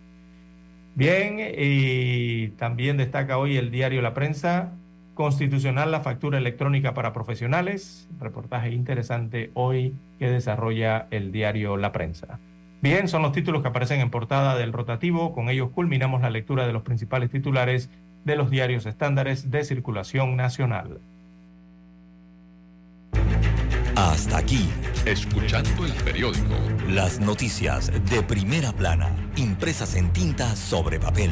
Bien, 0.95 1.39
y 1.57 2.47
también 2.51 2.95
destaca 2.95 3.37
hoy 3.37 3.57
el 3.57 3.69
diario 3.69 4.01
La 4.01 4.13
Prensa, 4.13 4.71
constitucional 5.13 5.91
la 5.91 6.01
factura 6.01 6.37
electrónica 6.37 6.93
para 6.93 7.13
profesionales, 7.13 8.07
reportaje 8.19 8.71
interesante 8.71 9.51
hoy 9.53 9.95
que 10.19 10.29
desarrolla 10.29 11.07
el 11.11 11.31
diario 11.31 11.77
La 11.77 11.91
Prensa. 11.91 12.39
Bien, 12.81 13.07
son 13.07 13.21
los 13.21 13.31
títulos 13.31 13.61
que 13.61 13.69
aparecen 13.69 14.01
en 14.01 14.09
portada 14.09 14.57
del 14.57 14.73
rotativo, 14.73 15.33
con 15.33 15.49
ellos 15.49 15.69
culminamos 15.69 16.21
la 16.21 16.29
lectura 16.29 16.67
de 16.67 16.73
los 16.73 16.83
principales 16.83 17.29
titulares 17.29 17.89
de 18.25 18.35
los 18.35 18.49
diarios 18.49 18.85
estándares 18.85 19.51
de 19.51 19.63
circulación 19.63 20.35
nacional. 20.35 20.99
Hasta 23.95 24.37
aquí, 24.37 24.69
escuchando 25.05 25.85
el 25.85 25.93
periódico. 26.03 26.55
Las 26.89 27.19
noticias 27.19 27.91
de 28.09 28.23
primera 28.23 28.71
plana, 28.71 29.09
impresas 29.35 29.95
en 29.95 30.11
tinta 30.11 30.55
sobre 30.55 30.99
papel. 30.99 31.31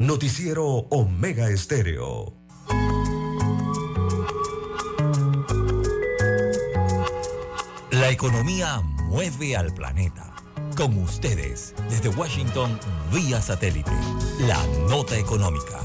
Noticiero 0.00 0.64
Omega 0.64 1.50
Estéreo. 1.50 2.32
La 7.90 8.08
economía 8.08 8.80
mueve 9.10 9.56
al 9.56 9.74
planeta. 9.74 10.34
Con 10.74 10.96
ustedes, 10.96 11.74
desde 11.90 12.08
Washington, 12.08 12.80
vía 13.12 13.42
satélite, 13.42 13.90
la 14.48 14.66
nota 14.88 15.18
económica. 15.18 15.80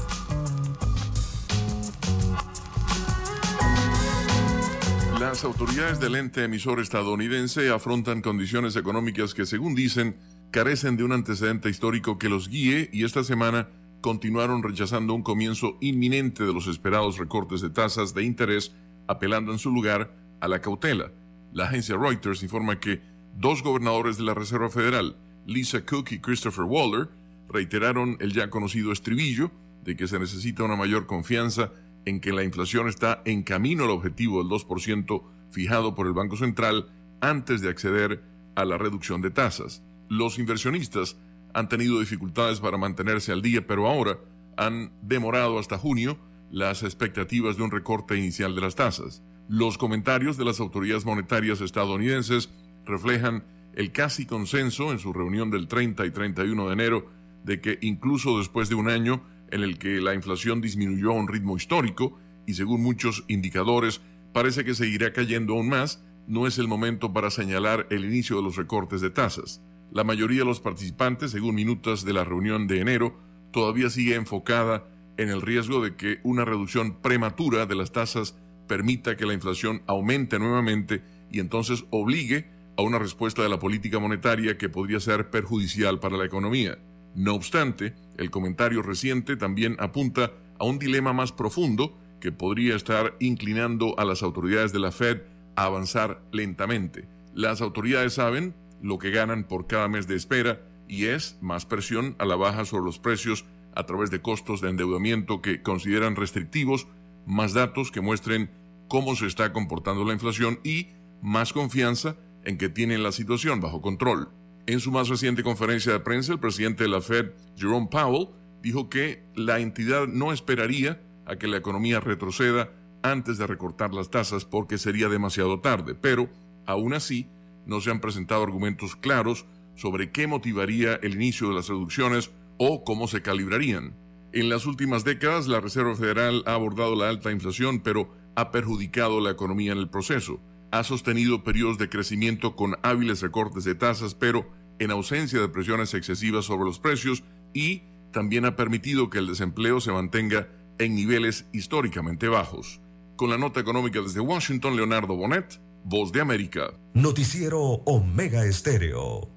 Las 5.20 5.44
autoridades 5.44 6.00
del 6.00 6.16
ente 6.16 6.42
emisor 6.42 6.80
estadounidense 6.80 7.68
afrontan 7.68 8.22
condiciones 8.22 8.76
económicas 8.76 9.34
que, 9.34 9.44
según 9.44 9.74
dicen, 9.74 10.16
carecen 10.50 10.96
de 10.96 11.04
un 11.04 11.12
antecedente 11.12 11.68
histórico 11.68 12.18
que 12.18 12.30
los 12.30 12.48
guíe 12.48 12.88
y 12.94 13.04
esta 13.04 13.22
semana 13.22 13.68
continuaron 14.06 14.62
rechazando 14.62 15.14
un 15.14 15.24
comienzo 15.24 15.78
inminente 15.80 16.44
de 16.44 16.52
los 16.52 16.68
esperados 16.68 17.18
recortes 17.18 17.60
de 17.60 17.70
tasas 17.70 18.14
de 18.14 18.22
interés, 18.22 18.72
apelando 19.08 19.50
en 19.50 19.58
su 19.58 19.68
lugar 19.72 20.16
a 20.40 20.46
la 20.46 20.60
cautela. 20.60 21.10
La 21.52 21.64
agencia 21.64 21.96
Reuters 21.96 22.44
informa 22.44 22.78
que 22.78 23.02
dos 23.36 23.64
gobernadores 23.64 24.16
de 24.16 24.22
la 24.22 24.32
Reserva 24.32 24.70
Federal, 24.70 25.16
Lisa 25.44 25.84
Cook 25.84 26.12
y 26.12 26.20
Christopher 26.20 26.66
Waller, 26.66 27.08
reiteraron 27.48 28.16
el 28.20 28.32
ya 28.32 28.48
conocido 28.48 28.92
estribillo 28.92 29.50
de 29.82 29.96
que 29.96 30.06
se 30.06 30.20
necesita 30.20 30.62
una 30.62 30.76
mayor 30.76 31.08
confianza 31.08 31.72
en 32.04 32.20
que 32.20 32.32
la 32.32 32.44
inflación 32.44 32.86
está 32.86 33.22
en 33.24 33.42
camino 33.42 33.86
al 33.86 33.90
objetivo 33.90 34.38
del 34.40 34.52
2% 34.52 35.24
fijado 35.50 35.96
por 35.96 36.06
el 36.06 36.12
Banco 36.12 36.36
Central 36.36 36.90
antes 37.20 37.60
de 37.60 37.70
acceder 37.70 38.22
a 38.54 38.64
la 38.64 38.78
reducción 38.78 39.20
de 39.20 39.32
tasas. 39.32 39.82
Los 40.08 40.38
inversionistas 40.38 41.16
han 41.56 41.70
tenido 41.70 41.98
dificultades 41.98 42.60
para 42.60 42.76
mantenerse 42.76 43.32
al 43.32 43.40
día, 43.40 43.66
pero 43.66 43.86
ahora 43.88 44.18
han 44.58 44.92
demorado 45.00 45.58
hasta 45.58 45.78
junio 45.78 46.18
las 46.50 46.82
expectativas 46.82 47.56
de 47.56 47.62
un 47.62 47.70
recorte 47.70 48.14
inicial 48.14 48.54
de 48.54 48.60
las 48.60 48.74
tasas. 48.74 49.22
Los 49.48 49.78
comentarios 49.78 50.36
de 50.36 50.44
las 50.44 50.60
autoridades 50.60 51.06
monetarias 51.06 51.62
estadounidenses 51.62 52.50
reflejan 52.84 53.42
el 53.74 53.90
casi 53.90 54.26
consenso 54.26 54.92
en 54.92 54.98
su 54.98 55.14
reunión 55.14 55.50
del 55.50 55.66
30 55.66 56.04
y 56.04 56.10
31 56.10 56.66
de 56.66 56.72
enero 56.74 57.10
de 57.42 57.62
que 57.62 57.78
incluso 57.80 58.36
después 58.36 58.68
de 58.68 58.74
un 58.74 58.90
año 58.90 59.24
en 59.50 59.62
el 59.62 59.78
que 59.78 60.02
la 60.02 60.12
inflación 60.12 60.60
disminuyó 60.60 61.12
a 61.12 61.14
un 61.14 61.26
ritmo 61.26 61.56
histórico 61.56 62.18
y 62.46 62.52
según 62.52 62.82
muchos 62.82 63.24
indicadores 63.28 64.02
parece 64.34 64.62
que 64.62 64.74
seguirá 64.74 65.14
cayendo 65.14 65.54
aún 65.54 65.70
más, 65.70 66.04
no 66.26 66.46
es 66.46 66.58
el 66.58 66.68
momento 66.68 67.14
para 67.14 67.30
señalar 67.30 67.86
el 67.88 68.04
inicio 68.04 68.36
de 68.36 68.42
los 68.42 68.56
recortes 68.56 69.00
de 69.00 69.08
tasas. 69.08 69.62
La 69.90 70.04
mayoría 70.04 70.40
de 70.40 70.44
los 70.44 70.60
participantes, 70.60 71.30
según 71.30 71.54
minutas 71.54 72.04
de 72.04 72.12
la 72.12 72.24
reunión 72.24 72.66
de 72.66 72.80
enero, 72.80 73.18
todavía 73.52 73.90
sigue 73.90 74.14
enfocada 74.14 74.84
en 75.16 75.28
el 75.28 75.40
riesgo 75.40 75.82
de 75.82 75.96
que 75.96 76.20
una 76.22 76.44
reducción 76.44 77.00
prematura 77.00 77.66
de 77.66 77.74
las 77.74 77.92
tasas 77.92 78.36
permita 78.66 79.16
que 79.16 79.26
la 79.26 79.34
inflación 79.34 79.82
aumente 79.86 80.38
nuevamente 80.38 81.02
y 81.30 81.40
entonces 81.40 81.84
obligue 81.90 82.50
a 82.76 82.82
una 82.82 82.98
respuesta 82.98 83.42
de 83.42 83.48
la 83.48 83.58
política 83.58 83.98
monetaria 83.98 84.58
que 84.58 84.68
podría 84.68 85.00
ser 85.00 85.30
perjudicial 85.30 85.98
para 85.98 86.16
la 86.16 86.26
economía. 86.26 86.78
No 87.14 87.34
obstante, 87.34 87.94
el 88.18 88.30
comentario 88.30 88.82
reciente 88.82 89.36
también 89.36 89.76
apunta 89.78 90.32
a 90.58 90.64
un 90.64 90.78
dilema 90.78 91.12
más 91.12 91.32
profundo 91.32 91.96
que 92.20 92.32
podría 92.32 92.76
estar 92.76 93.16
inclinando 93.20 93.98
a 93.98 94.04
las 94.04 94.22
autoridades 94.22 94.72
de 94.72 94.80
la 94.80 94.92
Fed 94.92 95.22
a 95.54 95.64
avanzar 95.64 96.22
lentamente. 96.32 97.08
Las 97.34 97.60
autoridades 97.60 98.14
saben 98.14 98.54
lo 98.80 98.98
que 98.98 99.10
ganan 99.10 99.44
por 99.44 99.66
cada 99.66 99.88
mes 99.88 100.06
de 100.06 100.16
espera 100.16 100.60
y 100.88 101.06
es 101.06 101.38
más 101.40 101.66
presión 101.66 102.16
a 102.18 102.24
la 102.24 102.36
baja 102.36 102.64
sobre 102.64 102.84
los 102.84 102.98
precios 102.98 103.44
a 103.74 103.84
través 103.84 104.10
de 104.10 104.22
costos 104.22 104.60
de 104.60 104.70
endeudamiento 104.70 105.42
que 105.42 105.62
consideran 105.62 106.16
restrictivos, 106.16 106.86
más 107.26 107.52
datos 107.52 107.90
que 107.90 108.00
muestren 108.00 108.50
cómo 108.88 109.16
se 109.16 109.26
está 109.26 109.52
comportando 109.52 110.04
la 110.04 110.14
inflación 110.14 110.60
y 110.64 110.88
más 111.20 111.52
confianza 111.52 112.16
en 112.44 112.58
que 112.58 112.68
tienen 112.68 113.02
la 113.02 113.12
situación 113.12 113.60
bajo 113.60 113.82
control. 113.82 114.30
En 114.66 114.80
su 114.80 114.90
más 114.90 115.08
reciente 115.08 115.42
conferencia 115.42 115.92
de 115.92 116.00
prensa, 116.00 116.32
el 116.32 116.40
presidente 116.40 116.84
de 116.84 116.90
la 116.90 117.00
Fed, 117.00 117.32
Jerome 117.56 117.88
Powell, 117.90 118.28
dijo 118.62 118.88
que 118.88 119.22
la 119.34 119.58
entidad 119.58 120.06
no 120.06 120.32
esperaría 120.32 121.02
a 121.26 121.36
que 121.36 121.48
la 121.48 121.56
economía 121.56 122.00
retroceda 122.00 122.70
antes 123.02 123.38
de 123.38 123.46
recortar 123.46 123.92
las 123.94 124.10
tasas 124.10 124.44
porque 124.44 124.78
sería 124.78 125.08
demasiado 125.08 125.60
tarde, 125.60 125.94
pero 125.94 126.28
aún 126.66 126.94
así 126.94 127.28
no 127.66 127.80
se 127.80 127.90
han 127.90 128.00
presentado 128.00 128.42
argumentos 128.42 128.96
claros 128.96 129.46
sobre 129.74 130.10
qué 130.10 130.26
motivaría 130.26 130.94
el 131.02 131.14
inicio 131.14 131.48
de 131.48 131.54
las 131.54 131.68
reducciones 131.68 132.30
o 132.58 132.84
cómo 132.84 133.08
se 133.08 133.22
calibrarían. 133.22 133.94
En 134.32 134.48
las 134.48 134.66
últimas 134.66 135.04
décadas, 135.04 135.46
la 135.48 135.60
Reserva 135.60 135.94
Federal 135.94 136.42
ha 136.46 136.54
abordado 136.54 136.94
la 136.96 137.08
alta 137.08 137.30
inflación, 137.30 137.80
pero 137.80 138.10
ha 138.34 138.50
perjudicado 138.50 139.20
la 139.20 139.30
economía 139.30 139.72
en 139.72 139.78
el 139.78 139.88
proceso. 139.88 140.40
Ha 140.70 140.84
sostenido 140.84 141.44
periodos 141.44 141.78
de 141.78 141.88
crecimiento 141.88 142.56
con 142.56 142.76
hábiles 142.82 143.22
recortes 143.22 143.64
de 143.64 143.74
tasas, 143.74 144.14
pero 144.14 144.50
en 144.78 144.90
ausencia 144.90 145.40
de 145.40 145.48
presiones 145.48 145.94
excesivas 145.94 146.44
sobre 146.44 146.64
los 146.64 146.78
precios 146.78 147.24
y 147.54 147.84
también 148.12 148.44
ha 148.44 148.56
permitido 148.56 149.10
que 149.10 149.18
el 149.18 149.26
desempleo 149.26 149.80
se 149.80 149.92
mantenga 149.92 150.48
en 150.78 150.94
niveles 150.94 151.46
históricamente 151.52 152.28
bajos. 152.28 152.80
Con 153.16 153.30
la 153.30 153.38
nota 153.38 153.60
económica 153.60 154.02
desde 154.02 154.20
Washington, 154.20 154.76
Leonardo 154.76 155.16
Bonet, 155.16 155.60
Voz 155.88 156.10
de 156.10 156.20
América. 156.20 156.74
Noticiero 156.94 157.60
Omega 157.84 158.44
Estéreo. 158.44 159.30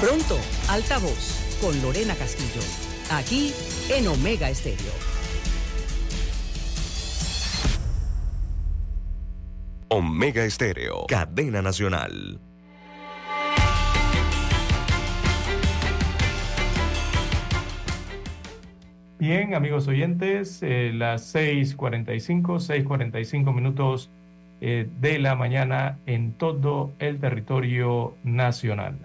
Pronto, 0.00 0.38
Alta 0.70 0.98
Voz, 0.98 1.58
con 1.60 1.78
Lorena 1.82 2.14
Castillo. 2.14 2.62
Aquí 3.10 3.52
en 3.90 4.08
Omega 4.08 4.48
Estéreo. 4.48 4.94
Omega 9.90 10.46
Estéreo, 10.46 11.04
cadena 11.06 11.60
nacional. 11.60 12.40
Bien, 19.18 19.52
amigos 19.54 19.88
oyentes, 19.88 20.62
eh, 20.62 20.92
las 20.94 21.22
6:45, 21.34 22.60
6:45 22.60 23.52
minutos 23.52 24.12
eh, 24.60 24.88
de 25.00 25.18
la 25.18 25.34
mañana 25.34 25.98
en 26.06 26.34
todo 26.34 26.92
el 27.00 27.18
territorio 27.18 28.14
nacional. 28.22 28.96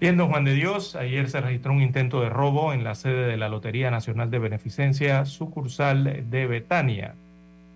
Bien, 0.00 0.16
don 0.16 0.30
Juan 0.30 0.44
de 0.44 0.54
Dios, 0.54 0.96
ayer 0.96 1.28
se 1.28 1.42
registró 1.42 1.74
un 1.74 1.82
intento 1.82 2.22
de 2.22 2.30
robo 2.30 2.72
en 2.72 2.82
la 2.82 2.94
sede 2.94 3.26
de 3.26 3.36
la 3.36 3.50
Lotería 3.50 3.90
Nacional 3.90 4.30
de 4.30 4.38
Beneficencia, 4.38 5.26
sucursal 5.26 6.30
de 6.30 6.46
Betania. 6.46 7.14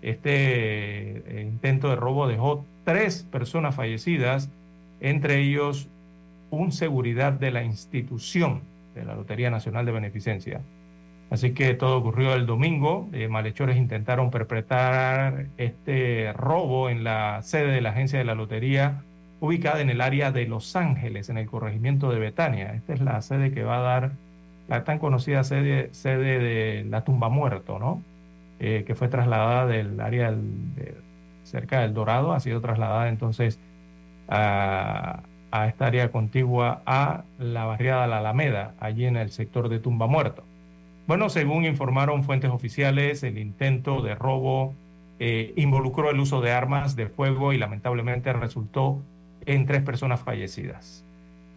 Este 0.01 0.31
eh, 0.33 1.41
intento 1.43 1.89
de 1.89 1.95
robo 1.95 2.27
dejó 2.27 2.65
tres 2.85 3.21
personas 3.21 3.75
fallecidas, 3.75 4.49
entre 4.99 5.41
ellos 5.41 5.89
un 6.49 6.71
seguridad 6.71 7.33
de 7.33 7.51
la 7.51 7.63
institución 7.63 8.61
de 8.95 9.05
la 9.05 9.13
Lotería 9.13 9.51
Nacional 9.51 9.85
de 9.85 9.91
Beneficencia. 9.91 10.61
Así 11.29 11.53
que 11.53 11.73
todo 11.75 11.97
ocurrió 11.97 12.33
el 12.33 12.45
domingo. 12.45 13.07
Eh, 13.13 13.27
malhechores 13.27 13.77
intentaron 13.77 14.31
perpetrar 14.31 15.45
este 15.57 16.33
robo 16.33 16.89
en 16.89 17.03
la 17.03 17.41
sede 17.43 17.71
de 17.71 17.81
la 17.81 17.91
agencia 17.91 18.17
de 18.17 18.25
la 18.25 18.35
lotería 18.35 19.03
ubicada 19.39 19.81
en 19.81 19.89
el 19.89 20.01
área 20.01 20.31
de 20.31 20.47
Los 20.47 20.75
Ángeles, 20.75 21.29
en 21.29 21.37
el 21.37 21.47
corregimiento 21.47 22.11
de 22.11 22.19
Betania. 22.19 22.73
Esta 22.73 22.93
es 22.93 23.01
la 23.01 23.21
sede 23.21 23.51
que 23.51 23.63
va 23.63 23.77
a 23.77 23.81
dar 23.81 24.11
la 24.67 24.83
tan 24.83 24.99
conocida 24.99 25.43
sede, 25.43 25.89
sede 25.93 26.39
de 26.39 26.83
la 26.89 27.03
tumba 27.03 27.29
muerto, 27.29 27.79
¿no? 27.79 28.03
Eh, 28.59 28.83
que 28.85 28.95
fue 28.95 29.07
trasladada 29.07 29.67
del 29.67 30.01
área 30.01 30.35
cerca 31.43 31.81
del 31.81 31.93
Dorado, 31.93 32.33
ha 32.33 32.39
sido 32.39 32.59
trasladada 32.59 33.07
entonces 33.07 33.59
a, 34.27 35.23
a 35.51 35.67
esta 35.67 35.87
área 35.87 36.11
contigua 36.11 36.81
a 36.85 37.23
la 37.37 37.65
barriada 37.65 38.07
La 38.07 38.19
Alameda, 38.19 38.73
allí 38.79 39.05
en 39.05 39.15
el 39.15 39.31
sector 39.31 39.69
de 39.69 39.79
tumba 39.79 40.07
muerto. 40.07 40.48
Bueno, 41.09 41.29
según 41.29 41.65
informaron 41.65 42.23
fuentes 42.23 42.51
oficiales, 42.51 43.23
el 43.23 43.39
intento 43.39 44.03
de 44.03 44.13
robo 44.13 44.75
eh, 45.17 45.53
involucró 45.55 46.11
el 46.11 46.19
uso 46.19 46.39
de 46.39 46.51
armas 46.51 46.95
de 46.95 47.07
fuego 47.07 47.51
y 47.51 47.57
lamentablemente 47.57 48.31
resultó 48.31 49.01
en 49.47 49.65
tres 49.65 49.81
personas 49.81 50.21
fallecidas. 50.21 51.03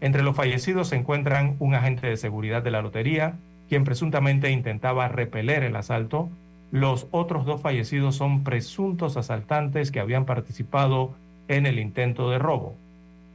Entre 0.01 0.23
los 0.23 0.35
fallecidos 0.35 0.89
se 0.89 0.97
encuentran 0.97 1.57
un 1.59 1.74
agente 1.74 2.07
de 2.07 2.16
seguridad 2.16 2.62
de 2.62 2.70
la 2.70 2.81
lotería, 2.81 3.35
quien 3.69 3.85
presuntamente 3.85 4.51
intentaba 4.51 5.09
repeler 5.09 5.65
el 5.65 5.77
asalto. 5.77 6.31
Los 6.70 7.07
otros 7.11 7.45
dos 7.45 7.61
fallecidos 7.61 8.16
son 8.16 8.45
presuntos 8.45 9.19
asaltantes 9.19 9.91
que 9.91 10.01
habían 10.01 10.24
participado 10.24 11.15
en 11.49 11.66
el 11.66 11.79
intento 11.79 12.31
de 12.31 12.39
robo. 12.39 12.74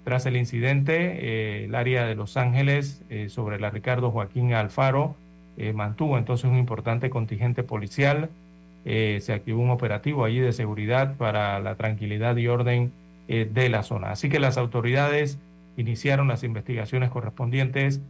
Tras 0.03 0.25
el 0.25 0.35
incidente, 0.35 0.95
eh, 0.97 1.65
el 1.65 1.75
área 1.75 2.07
de 2.07 2.15
Los 2.15 2.37
Ángeles, 2.37 3.03
eh, 3.11 3.29
sobre 3.29 3.59
la 3.59 3.69
Ricardo 3.69 4.09
Joaquín 4.09 4.55
Alfaro, 4.55 5.15
eh, 5.57 5.73
mantuvo 5.73 6.19
entonces 6.19 6.49
un 6.49 6.57
importante 6.57 7.09
contingente 7.09 7.63
policial. 7.63 8.29
Eh, 8.85 9.17
se 9.21 9.33
activó 9.33 9.61
un 9.61 9.71
operativo 9.71 10.23
allí 10.23 10.39
de 10.39 10.53
seguridad 10.53 11.15
para 11.17 11.59
la 11.59 11.75
tranquilidad 11.75 12.37
y 12.37 12.47
orden 12.47 12.91
eh, 13.27 13.49
de 13.51 13.67
la 13.69 13.83
zona. 13.83 14.11
Así 14.11 14.29
que 14.29 14.39
las 14.39 14.57
autoridades 14.57 15.39
iniciaron 15.75 16.27
las 16.27 16.43
investigaciones 16.43 17.09
correspondientes 17.09 18.01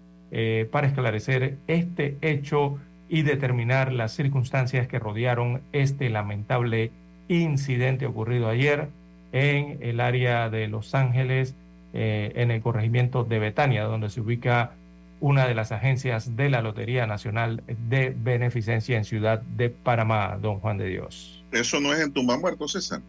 para 0.71 0.87
esclarecer 0.87 1.55
este 1.67 2.17
hecho 2.19 2.77
y 3.07 3.21
determinar 3.21 3.93
las 3.93 4.11
circunstancias 4.11 4.85
que 4.85 4.99
rodearon 4.99 5.61
este 5.71 6.09
lamentable 6.09 6.91
incidente 7.29 8.05
ocurrido 8.05 8.49
ayer 8.49 8.89
en 9.31 9.77
el 9.79 10.01
área 10.01 10.49
de 10.49 10.67
Los 10.67 10.95
Ángeles, 10.95 11.55
en 11.93 12.51
el 12.51 12.61
corregimiento 12.61 13.23
de 13.23 13.39
Betania, 13.39 13.85
donde 13.85 14.09
se 14.09 14.19
ubica 14.19 14.73
una 15.19 15.47
de 15.47 15.55
las 15.55 15.71
agencias 15.71 16.35
de 16.35 16.49
la 16.49 16.61
Lotería 16.61 17.07
Nacional 17.07 17.63
de 17.89 18.15
Beneficencia 18.17 18.97
en 18.97 19.05
Ciudad 19.05 19.41
de 19.41 19.69
Panamá, 19.69 20.37
don 20.41 20.59
Juan 20.59 20.77
de 20.77 20.87
Dios. 20.87 21.43
Eso 21.51 21.79
no 21.79 21.93
es 21.93 22.01
en 22.01 22.11
Tumba 22.11 22.37
Muerto, 22.37 22.67
César. 22.67 23.01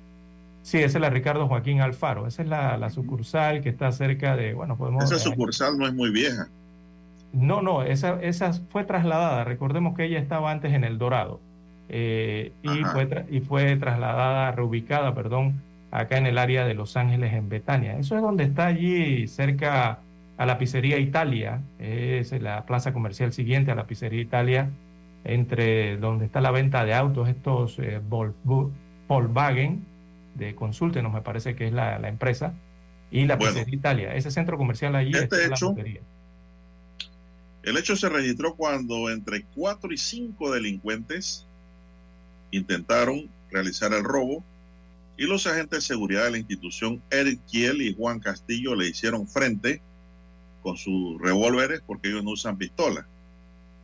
Sí, 0.63 0.79
esa 0.79 0.99
es 0.99 1.03
la 1.03 1.11
Ricardo 1.11 1.49
Joaquín 1.49 1.81
Alfaro. 1.81 2.27
Esa 2.27 2.43
es 2.43 2.49
la, 2.49 2.91
sucursal 2.91 3.63
que 3.63 3.69
está 3.69 3.91
cerca 3.93 4.37
de, 4.37 4.55
bueno, 4.55 4.77
podemos... 4.77 5.05
Esa 5.05 5.19
sucursal 5.19 5.79
no 5.79 5.87
es 5.87 5.95
muy 5.95 6.11
vieja. 6.11 6.49
No, 7.33 7.63
no, 7.63 7.83
esa, 7.83 8.21
esa 8.23 8.53
fue 8.53 8.85
trasladada. 8.85 9.45
Recordemos 9.45 9.97
que 9.97 10.05
ella 10.05 10.19
estaba 10.19 10.51
antes 10.51 10.73
en 10.73 10.85
El 10.85 10.99
Dorado 10.99 11.41
eh, 11.89 12.53
y, 12.63 12.85
fue 12.85 13.27
y 13.31 13.41
fue 13.41 13.77
trasladada, 13.77 14.53
reubicada, 14.53 15.15
perdón, 15.15 15.61
acá 15.91 16.19
en 16.19 16.27
el 16.27 16.39
área 16.39 16.67
de 16.67 16.75
Los 16.75 16.97
Ángeles, 16.97 17.33
en 17.33 17.49
Betania. 17.49 17.99
Eso 17.99 18.17
es 18.17 18.23
donde 18.23 18.45
está 18.45 18.67
allí 18.67 19.27
cerca 19.27 20.01
a 20.39 20.47
la 20.47 20.57
pizzería 20.57 20.99
Italia, 20.99 21.63
es 21.81 22.31
la 22.41 22.65
plaza 22.65 22.93
comercial 22.93 23.33
siguiente 23.33 23.73
a 23.73 23.75
la 23.75 23.89
pizzería 23.89 24.21
Italia, 24.21 24.71
entre 25.25 25.97
donde 25.97 26.27
está 26.27 26.41
la 26.41 26.53
venta 26.53 26.85
de 26.85 26.95
autos, 26.95 27.29
estos 27.29 27.77
eh, 27.81 28.01
Volkswagen, 29.09 29.85
de 30.37 30.55
no 31.03 31.11
me 31.11 31.23
parece 31.23 31.57
que 31.57 31.67
es 31.67 31.73
la, 31.73 31.97
empresa, 32.09 32.55
y 33.11 33.27
la 33.27 33.37
pizzería 33.37 33.75
Italia. 33.75 34.15
Ese 34.15 34.31
centro 34.31 34.57
comercial 34.57 34.95
allí 34.95 35.11
este 35.13 35.47
hecho, 35.47 35.75
El 37.65 37.77
hecho 37.77 37.97
se 37.97 38.09
registró 38.09 38.55
cuando 38.55 39.11
entre 39.11 39.43
cuatro 39.57 39.93
y 39.93 39.99
cinco 39.99 40.53
delincuentes 40.53 41.47
intentaron 42.53 43.29
realizar 43.51 43.93
el 43.93 44.05
robo 44.05 44.45
y 45.17 45.25
los 45.25 45.49
agentes 45.49 45.81
de 45.81 45.83
seguridad 45.83 46.27
de 46.27 46.31
la 46.31 46.39
institución 46.39 47.03
Eric 47.11 47.41
Kiel 47.47 47.83
y 47.83 47.97
Juan 47.97 48.21
Castillo 48.21 48.77
le 48.77 48.87
hicieron 48.87 49.27
frente 49.27 49.83
con 50.69 50.77
sus 50.77 51.19
revólveres 51.19 51.81
porque 51.87 52.11
ellos 52.11 52.23
no 52.23 52.33
usan 52.33 52.59
pistola, 52.59 53.07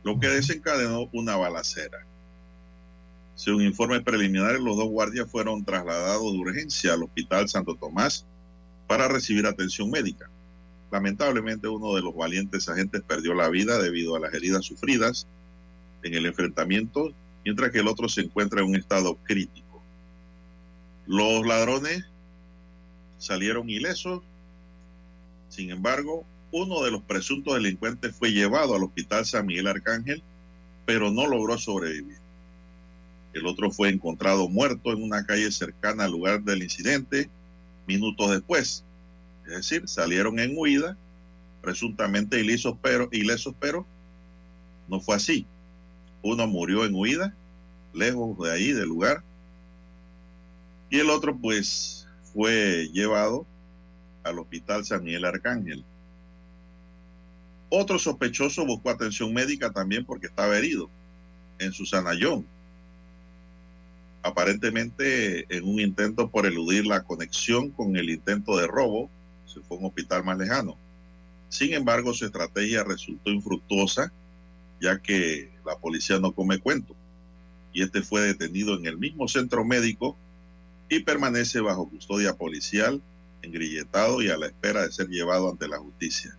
lo 0.03 0.19
que 0.19 0.27
desencadenó 0.27 1.09
una 1.13 1.35
balacera. 1.35 2.05
Según 3.33 3.63
informes 3.63 4.03
preliminares, 4.03 4.61
los 4.61 4.77
dos 4.77 4.89
guardias 4.89 5.27
fueron 5.31 5.65
trasladados 5.65 6.31
de 6.31 6.37
urgencia 6.37 6.93
al 6.93 7.01
Hospital 7.01 7.49
Santo 7.49 7.73
Tomás 7.73 8.27
para 8.85 9.07
recibir 9.07 9.47
atención 9.47 9.89
médica. 9.89 10.29
Lamentablemente, 10.91 11.67
uno 11.67 11.95
de 11.95 12.03
los 12.03 12.15
valientes 12.15 12.69
agentes 12.69 13.01
perdió 13.01 13.33
la 13.33 13.49
vida 13.49 13.81
debido 13.81 14.15
a 14.15 14.19
las 14.19 14.35
heridas 14.35 14.63
sufridas 14.63 15.25
en 16.03 16.13
el 16.13 16.27
enfrentamiento, 16.27 17.11
mientras 17.43 17.71
que 17.71 17.79
el 17.79 17.87
otro 17.87 18.07
se 18.07 18.21
encuentra 18.21 18.61
en 18.61 18.67
un 18.67 18.75
estado 18.75 19.17
crítico. 19.23 19.81
Los 21.07 21.47
ladrones 21.47 22.05
salieron 23.17 23.71
ilesos, 23.71 24.21
sin 25.49 25.71
embargo, 25.71 26.27
uno 26.55 26.83
de 26.83 26.91
los 26.91 27.01
presuntos 27.01 27.53
delincuentes 27.53 28.15
fue 28.15 28.31
llevado 28.31 28.75
al 28.75 28.83
Hospital 28.83 29.25
San 29.25 29.45
Miguel 29.45 29.67
Arcángel, 29.67 30.23
pero 30.85 31.11
no 31.11 31.27
logró 31.27 31.57
sobrevivir. 31.57 32.17
El 33.33 33.45
otro 33.45 33.71
fue 33.71 33.89
encontrado 33.89 34.47
muerto 34.47 34.93
en 34.93 35.03
una 35.03 35.25
calle 35.25 35.51
cercana 35.51 36.05
al 36.05 36.13
lugar 36.13 36.43
del 36.43 36.63
incidente 36.63 37.29
minutos 37.85 38.31
después. 38.31 38.85
Es 39.45 39.51
decir, 39.51 39.85
salieron 39.89 40.39
en 40.39 40.53
huida, 40.57 40.95
presuntamente 41.61 42.39
ilesos 42.39 42.77
pero, 42.81 43.09
ilesos, 43.11 43.53
pero 43.59 43.85
no 44.87 45.01
fue 45.01 45.17
así. 45.17 45.45
Uno 46.21 46.47
murió 46.47 46.85
en 46.85 46.95
huida, 46.95 47.35
lejos 47.93 48.39
de 48.39 48.53
ahí, 48.53 48.71
del 48.71 48.87
lugar, 48.87 49.23
y 50.89 50.99
el 50.99 51.09
otro 51.09 51.35
pues 51.35 52.07
fue 52.33 52.89
llevado 52.93 53.45
al 54.23 54.39
Hospital 54.39 54.85
San 54.85 55.03
Miguel 55.03 55.25
Arcángel. 55.25 55.83
Otro 57.77 57.99
sospechoso 57.99 58.65
buscó 58.65 58.89
atención 58.89 59.33
médica 59.33 59.71
también 59.71 60.05
porque 60.05 60.27
estaba 60.27 60.57
herido 60.57 60.89
en 61.59 61.71
su 61.73 61.85
sanayón 61.85 62.45
aparentemente 64.25 65.45
en 65.55 65.65
un 65.65 65.79
intento 65.79 66.31
por 66.31 66.47
eludir 66.47 66.87
la 66.87 67.03
conexión 67.03 67.69
con 67.69 67.95
el 67.95 68.09
intento 68.09 68.57
de 68.57 68.65
robo, 68.65 69.07
se 69.45 69.61
fue 69.61 69.77
a 69.77 69.81
un 69.81 69.85
hospital 69.85 70.23
más 70.23 70.39
lejano. 70.39 70.75
Sin 71.49 71.73
embargo, 71.73 72.11
su 72.11 72.25
estrategia 72.25 72.83
resultó 72.83 73.29
infructuosa, 73.29 74.11
ya 74.81 74.97
que 74.97 75.51
la 75.63 75.77
policía 75.77 76.17
no 76.17 76.31
come 76.31 76.57
cuento. 76.57 76.95
Y 77.71 77.83
este 77.83 78.01
fue 78.01 78.21
detenido 78.21 78.75
en 78.75 78.87
el 78.87 78.97
mismo 78.97 79.27
centro 79.27 79.63
médico 79.63 80.17
y 80.89 81.01
permanece 81.01 81.59
bajo 81.59 81.87
custodia 81.87 82.33
policial, 82.33 83.03
engrilletado 83.43 84.23
y 84.23 84.29
a 84.29 84.37
la 84.37 84.47
espera 84.47 84.81
de 84.81 84.91
ser 84.91 85.07
llevado 85.07 85.51
ante 85.51 85.67
la 85.67 85.77
justicia. 85.77 86.35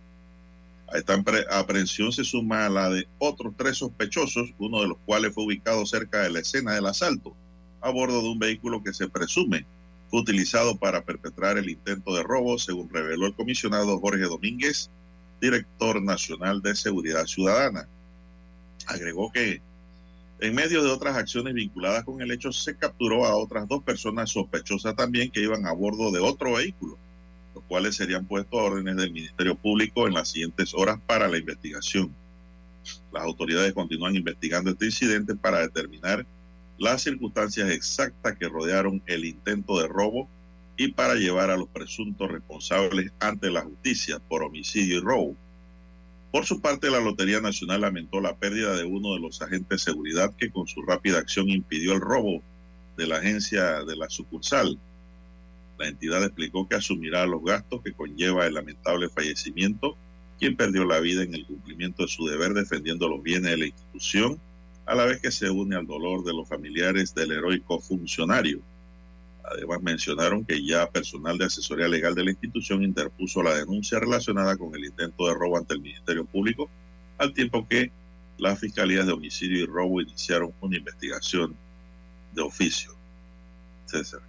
A 0.91 0.97
esta 0.97 1.21
aprehensión 1.51 2.11
se 2.11 2.23
suma 2.23 2.69
la 2.69 2.89
de 2.89 3.07
otros 3.17 3.53
tres 3.57 3.77
sospechosos, 3.77 4.53
uno 4.57 4.81
de 4.81 4.87
los 4.87 4.97
cuales 5.05 5.33
fue 5.33 5.45
ubicado 5.45 5.85
cerca 5.85 6.21
de 6.23 6.31
la 6.31 6.39
escena 6.39 6.73
del 6.73 6.85
asalto 6.85 7.35
a 7.81 7.89
bordo 7.89 8.21
de 8.21 8.29
un 8.29 8.39
vehículo 8.39 8.83
que 8.83 8.93
se 8.93 9.07
presume 9.07 9.65
fue 10.09 10.21
utilizado 10.21 10.77
para 10.77 11.03
perpetrar 11.03 11.57
el 11.57 11.69
intento 11.69 12.15
de 12.15 12.23
robo, 12.23 12.57
según 12.57 12.89
reveló 12.89 13.27
el 13.27 13.35
comisionado 13.35 13.99
Jorge 13.99 14.23
Domínguez, 14.23 14.89
director 15.41 16.01
nacional 16.01 16.61
de 16.61 16.75
Seguridad 16.75 17.25
Ciudadana. 17.25 17.87
Agregó 18.85 19.31
que 19.31 19.61
en 20.39 20.55
medio 20.55 20.83
de 20.83 20.91
otras 20.91 21.17
acciones 21.17 21.53
vinculadas 21.53 22.05
con 22.05 22.21
el 22.21 22.31
hecho, 22.31 22.51
se 22.53 22.77
capturó 22.77 23.25
a 23.25 23.35
otras 23.35 23.67
dos 23.67 23.83
personas 23.83 24.29
sospechosas 24.29 24.95
también 24.95 25.31
que 25.31 25.41
iban 25.41 25.65
a 25.65 25.73
bordo 25.73 26.11
de 26.11 26.19
otro 26.19 26.53
vehículo, 26.53 26.97
cuales 27.67 27.95
serían 27.95 28.25
puestos 28.25 28.59
a 28.59 28.63
órdenes 28.63 28.95
del 28.95 29.11
Ministerio 29.11 29.55
Público 29.55 30.07
en 30.07 30.13
las 30.13 30.29
siguientes 30.29 30.73
horas 30.73 30.99
para 31.05 31.27
la 31.27 31.37
investigación. 31.37 32.13
Las 33.11 33.23
autoridades 33.23 33.73
continúan 33.73 34.15
investigando 34.15 34.71
este 34.71 34.85
incidente 34.85 35.35
para 35.35 35.59
determinar 35.59 36.25
las 36.77 37.01
circunstancias 37.01 37.69
exactas 37.69 38.37
que 38.37 38.47
rodearon 38.47 39.01
el 39.05 39.25
intento 39.25 39.79
de 39.79 39.87
robo 39.87 40.29
y 40.77 40.89
para 40.89 41.15
llevar 41.15 41.49
a 41.49 41.57
los 41.57 41.67
presuntos 41.69 42.29
responsables 42.29 43.11
ante 43.19 43.49
la 43.49 43.61
justicia 43.61 44.19
por 44.19 44.43
homicidio 44.43 44.97
y 44.97 45.01
robo. 45.01 45.35
Por 46.31 46.45
su 46.45 46.61
parte, 46.61 46.91
la 46.91 46.99
Lotería 46.99 47.41
Nacional 47.41 47.81
lamentó 47.81 48.19
la 48.21 48.35
pérdida 48.35 48.75
de 48.75 48.83
uno 48.83 49.13
de 49.13 49.19
los 49.19 49.41
agentes 49.41 49.69
de 49.69 49.91
seguridad 49.91 50.33
que 50.35 50.51
con 50.51 50.67
su 50.67 50.83
rápida 50.83 51.17
acción 51.17 51.49
impidió 51.49 51.93
el 51.93 52.01
robo 52.01 52.43
de 52.95 53.07
la 53.07 53.17
agencia 53.17 53.83
de 53.83 53.95
la 53.95 54.09
sucursal. 54.09 54.77
La 55.77 55.87
entidad 55.87 56.23
explicó 56.23 56.67
que 56.67 56.75
asumirá 56.75 57.25
los 57.25 57.43
gastos 57.43 57.81
que 57.83 57.93
conlleva 57.93 58.47
el 58.47 58.55
lamentable 58.55 59.09
fallecimiento, 59.09 59.95
quien 60.39 60.55
perdió 60.55 60.85
la 60.85 60.99
vida 60.99 61.23
en 61.23 61.33
el 61.33 61.45
cumplimiento 61.45 62.03
de 62.03 62.09
su 62.09 62.25
deber 62.27 62.53
defendiendo 62.53 63.07
los 63.07 63.21
bienes 63.21 63.51
de 63.51 63.57
la 63.57 63.65
institución 63.67 64.39
a 64.85 64.95
la 64.95 65.05
vez 65.05 65.21
que 65.21 65.31
se 65.31 65.49
une 65.49 65.75
al 65.75 65.85
dolor 65.85 66.23
de 66.23 66.33
los 66.33 66.47
familiares 66.47 67.13
del 67.13 67.31
heroico 67.31 67.79
funcionario. 67.79 68.61
Además 69.43 69.81
mencionaron 69.81 70.45
que 70.45 70.65
ya 70.65 70.89
personal 70.89 71.37
de 71.37 71.45
asesoría 71.45 71.87
legal 71.87 72.15
de 72.15 72.23
la 72.23 72.31
institución 72.31 72.83
interpuso 72.83 73.43
la 73.43 73.55
denuncia 73.55 73.99
relacionada 73.99 74.55
con 74.57 74.73
el 74.75 74.85
intento 74.85 75.27
de 75.27 75.33
robo 75.33 75.57
ante 75.57 75.73
el 75.73 75.81
Ministerio 75.81 76.25
Público, 76.25 76.69
al 77.17 77.33
tiempo 77.33 77.67
que 77.67 77.91
las 78.37 78.59
fiscalías 78.59 79.05
de 79.05 79.13
homicidio 79.13 79.63
y 79.63 79.65
robo 79.65 80.01
iniciaron 80.01 80.53
una 80.61 80.77
investigación 80.77 81.55
de 82.33 82.41
oficio. 82.41 82.91
César. 83.85 84.21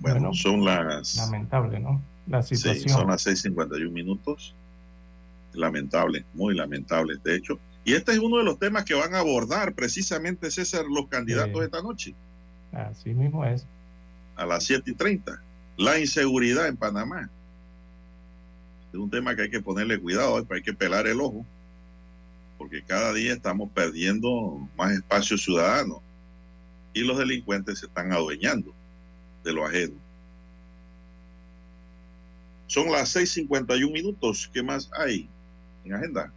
Bueno, 0.00 0.32
son 0.32 0.64
las... 0.64 1.16
Lamentable, 1.16 1.78
¿no? 1.78 2.02
La 2.26 2.42
situación. 2.42 2.82
Sí, 2.82 2.88
son 2.88 3.08
las 3.08 3.26
6.51 3.26 3.90
minutos. 3.90 4.54
Lamentable, 5.52 6.24
muy 6.34 6.54
lamentable, 6.54 7.16
de 7.22 7.36
hecho. 7.36 7.58
Y 7.84 7.94
este 7.94 8.12
es 8.12 8.18
uno 8.18 8.38
de 8.38 8.44
los 8.44 8.58
temas 8.58 8.84
que 8.84 8.94
van 8.94 9.14
a 9.14 9.18
abordar 9.18 9.74
precisamente, 9.74 10.50
César, 10.50 10.84
los 10.88 11.08
candidatos 11.08 11.62
esta 11.62 11.82
noche. 11.82 12.14
Así 12.72 13.10
mismo 13.10 13.44
es. 13.44 13.66
A 14.36 14.46
las 14.46 14.64
7 14.64 14.90
y 14.90 14.94
30. 14.94 15.42
La 15.76 15.98
inseguridad 15.98 16.68
en 16.68 16.76
Panamá. 16.76 17.28
Es 18.92 18.98
un 18.98 19.10
tema 19.10 19.36
que 19.36 19.42
hay 19.42 19.50
que 19.50 19.60
ponerle 19.60 19.98
cuidado, 20.00 20.44
hay 20.50 20.62
que 20.62 20.72
pelar 20.72 21.06
el 21.06 21.20
ojo, 21.20 21.44
porque 22.58 22.82
cada 22.82 23.12
día 23.12 23.34
estamos 23.34 23.70
perdiendo 23.70 24.68
más 24.76 24.92
espacio 24.92 25.38
ciudadano 25.38 26.02
y 26.92 27.02
los 27.02 27.18
delincuentes 27.18 27.80
se 27.80 27.86
están 27.86 28.12
adueñando 28.12 28.74
de 29.44 29.52
lo 29.52 29.66
ajeno. 29.66 29.94
Son 32.66 32.90
las 32.90 33.14
6:51 33.16 33.90
minutos. 33.90 34.50
¿Qué 34.52 34.62
más 34.62 34.90
hay 34.96 35.28
en 35.84 35.94
agenda? 35.94 36.32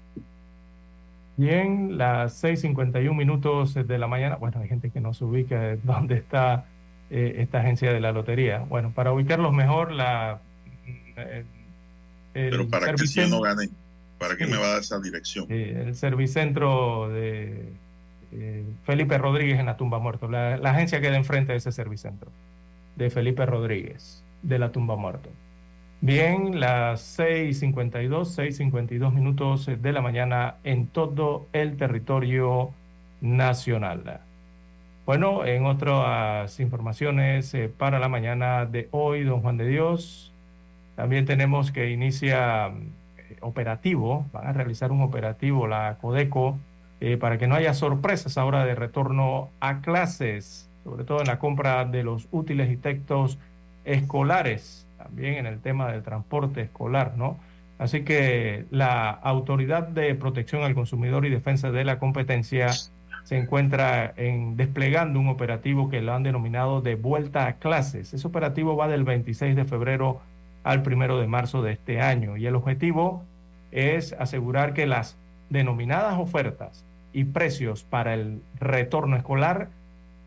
Bien, 1.36 1.98
las 1.98 2.44
6.51 2.44 3.16
minutos 3.16 3.74
de 3.74 3.98
la 3.98 4.08
mañana. 4.08 4.36
Bueno, 4.36 4.60
hay 4.62 4.68
gente 4.68 4.92
que 4.92 5.00
no 5.00 5.14
se 5.14 5.26
ubica 5.26 5.76
dónde 5.84 6.16
está 6.16 6.66
eh, 7.10 7.36
esta 7.38 7.60
agencia 7.60 7.92
de 7.92 8.00
la 8.00 8.12
lotería. 8.12 8.60
Bueno, 8.60 8.92
para 8.92 9.12
ubicarlos 9.12 9.54
mejor, 9.54 9.92
la... 9.92 10.42
Eh, 11.16 11.44
Pero 12.34 12.68
para 12.68 12.94
que 12.94 13.08
si 13.08 13.30
no 13.30 13.42
gane, 13.42 13.70
¿para 14.18 14.36
qué 14.36 14.48
me 14.48 14.58
va 14.58 14.66
a 14.66 14.70
dar 14.70 14.82
esa 14.82 15.00
dirección? 15.00 15.52
el 15.52 15.94
servicentro 15.96 17.10
de 17.10 17.74
Felipe 18.84 19.20
Rodríguez 19.20 19.60
en 19.60 19.68
la 19.68 19.78
tumba 19.78 20.00
muerto. 20.00 20.28
La, 20.28 20.58
la 20.58 20.72
agencia 20.72 21.00
queda 21.00 21.16
enfrente 21.16 21.52
de 21.52 21.60
ese 21.60 21.72
servicentro, 21.72 22.32
de 22.96 23.10
Felipe 23.10 23.46
Rodríguez, 23.46 24.24
de 24.42 24.60
la 24.60 24.72
tumba 24.72 24.96
muerto. 24.96 25.30
Bien, 26.02 26.60
las 26.60 27.18
6.52, 27.18 28.10
6.52 28.36 29.14
minutos 29.14 29.66
de 29.66 29.92
la 29.94 30.02
mañana 30.02 30.56
en 30.64 30.88
todo 30.88 31.48
el 31.54 31.78
territorio 31.78 32.72
nacional. 33.22 34.20
Bueno, 35.06 35.46
en 35.46 35.66
otras 35.66 36.60
informaciones 36.60 37.54
eh, 37.54 37.70
para 37.70 38.00
la 38.00 38.10
mañana 38.10 38.66
de 38.66 38.88
hoy, 38.92 39.24
don 39.24 39.42
Juan 39.42 39.58
de 39.58 39.68
Dios, 39.68 40.34
también 40.96 41.26
tenemos 41.26 41.72
que 41.72 41.90
inicia 41.92 42.68
eh, 42.68 43.38
operativo, 43.42 44.26
van 44.32 44.48
a 44.48 44.54
realizar 44.54 44.92
un 44.92 45.02
operativo 45.02 45.68
la 45.68 45.98
Codeco 46.00 46.58
eh, 47.02 47.18
para 47.18 47.38
que 47.38 47.48
no 47.48 47.56
haya 47.56 47.74
sorpresas 47.74 48.38
ahora 48.38 48.64
de 48.66 48.76
retorno 48.76 49.50
a 49.60 49.82
clases, 49.82 50.70
sobre 50.84 51.04
todo 51.04 51.22
en 51.22 51.28
la 51.28 51.40
compra 51.40 51.86
de 51.86 52.04
los 52.04 52.28
útiles 52.32 52.72
y 52.72 52.78
textos 52.78 53.38
escolares 53.86 54.86
también 54.98 55.36
en 55.36 55.46
el 55.46 55.60
tema 55.60 55.92
del 55.92 56.04
transporte 56.04 56.62
escolar, 56.62 57.14
¿no? 57.18 57.38
Así 57.78 58.04
que 58.04 58.66
la 58.72 59.10
Autoridad 59.10 59.88
de 59.88 60.16
Protección 60.16 60.64
al 60.64 60.76
Consumidor 60.76 61.26
y 61.26 61.30
Defensa 61.30 61.72
de 61.72 61.84
la 61.84 62.00
Competencia 62.00 62.70
se 63.24 63.38
encuentra 63.38 64.14
en, 64.16 64.56
desplegando 64.56 65.20
un 65.20 65.28
operativo 65.28 65.90
que 65.90 66.02
lo 66.02 66.14
han 66.14 66.24
denominado 66.24 66.82
de 66.82 66.96
vuelta 66.96 67.48
a 67.48 67.54
clases. 67.54 68.14
Ese 68.14 68.28
operativo 68.28 68.76
va 68.76 68.88
del 68.88 69.04
26 69.04 69.56
de 69.56 69.66
febrero 69.66 70.22
al 70.64 70.84
1 70.86 71.18
de 71.18 71.28
marzo 71.28 71.62
de 71.62 71.74
este 71.74 72.00
año 72.02 72.38
y 72.38 72.46
el 72.46 72.56
objetivo 72.56 73.24
es 73.72 74.14
asegurar 74.14 74.74
que 74.74 74.86
las 74.86 75.18
denominadas 75.50 76.18
ofertas 76.20 76.86
y 77.12 77.26
precios 77.26 77.84
para 77.84 78.14
el 78.14 78.42
retorno 78.60 79.18
escolar 79.18 79.70